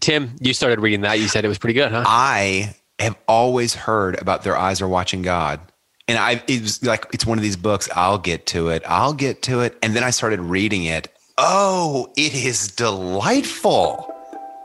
Tim, 0.00 0.36
you 0.40 0.54
started 0.54 0.80
reading 0.80 1.02
that. 1.02 1.18
You 1.18 1.28
said 1.28 1.44
it 1.44 1.48
was 1.48 1.58
pretty 1.58 1.74
good, 1.74 1.92
huh? 1.92 2.04
I 2.06 2.74
have 2.98 3.16
always 3.28 3.74
heard 3.74 4.20
about 4.20 4.44
their 4.44 4.56
eyes 4.56 4.80
are 4.80 4.88
watching 4.88 5.22
God. 5.22 5.60
And 6.08 6.18
I 6.18 6.42
it 6.48 6.62
was 6.62 6.82
like 6.84 7.06
it's 7.12 7.24
one 7.24 7.38
of 7.38 7.42
these 7.42 7.56
books, 7.56 7.88
I'll 7.94 8.18
get 8.18 8.46
to 8.46 8.68
it. 8.68 8.82
I'll 8.86 9.12
get 9.12 9.42
to 9.42 9.60
it. 9.60 9.78
And 9.82 9.94
then 9.94 10.02
I 10.02 10.10
started 10.10 10.40
reading 10.40 10.84
it. 10.84 11.08
Oh, 11.38 12.12
it 12.16 12.34
is 12.34 12.68
delightful. 12.68 14.06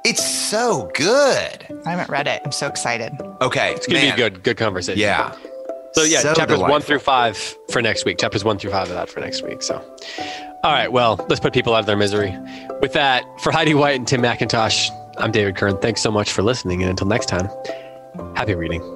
It's 0.04 0.26
so 0.26 0.90
good. 0.96 1.68
I 1.86 1.92
haven't 1.92 2.10
read 2.10 2.28
it. 2.28 2.42
I'm 2.46 2.52
so 2.52 2.68
excited. 2.68 3.12
Okay. 3.42 3.74
It's 3.74 3.86
gonna 3.88 4.02
be 4.02 4.10
a 4.10 4.16
good 4.16 4.44
good 4.44 4.58
conversation. 4.58 5.00
Yeah. 5.00 5.36
So 5.94 6.04
yeah, 6.04 6.20
So 6.20 6.34
chapters 6.34 6.60
one 6.60 6.82
through 6.82 7.00
five 7.00 7.38
for 7.72 7.82
next 7.82 8.04
week. 8.06 8.18
Chapters 8.18 8.44
one 8.44 8.58
through 8.58 8.72
five 8.72 8.90
of 8.90 8.96
that 8.96 9.10
for 9.10 9.22
next 9.22 9.44
week. 9.44 9.62
So, 9.62 9.82
all 10.66 10.72
right. 10.72 10.92
Well, 10.92 11.24
let's 11.30 11.40
put 11.40 11.54
people 11.54 11.76
out 11.76 11.82
of 11.82 11.86
their 11.86 11.96
misery. 11.96 12.36
With 12.82 12.94
that, 12.94 13.24
for 13.40 13.52
Heidi 13.52 13.76
White 13.76 13.98
and 13.98 14.08
Tim 14.08 14.22
McIntosh, 14.22 14.90
I'm 15.16 15.32
David 15.32 15.56
Kern. 15.56 15.78
Thanks 15.78 16.02
so 16.02 16.10
much 16.10 16.32
for 16.32 16.42
listening, 16.42 16.82
and 16.82 16.90
until 16.90 17.06
next 17.06 17.28
time, 17.28 17.50
happy 18.36 18.56
reading. 18.56 18.95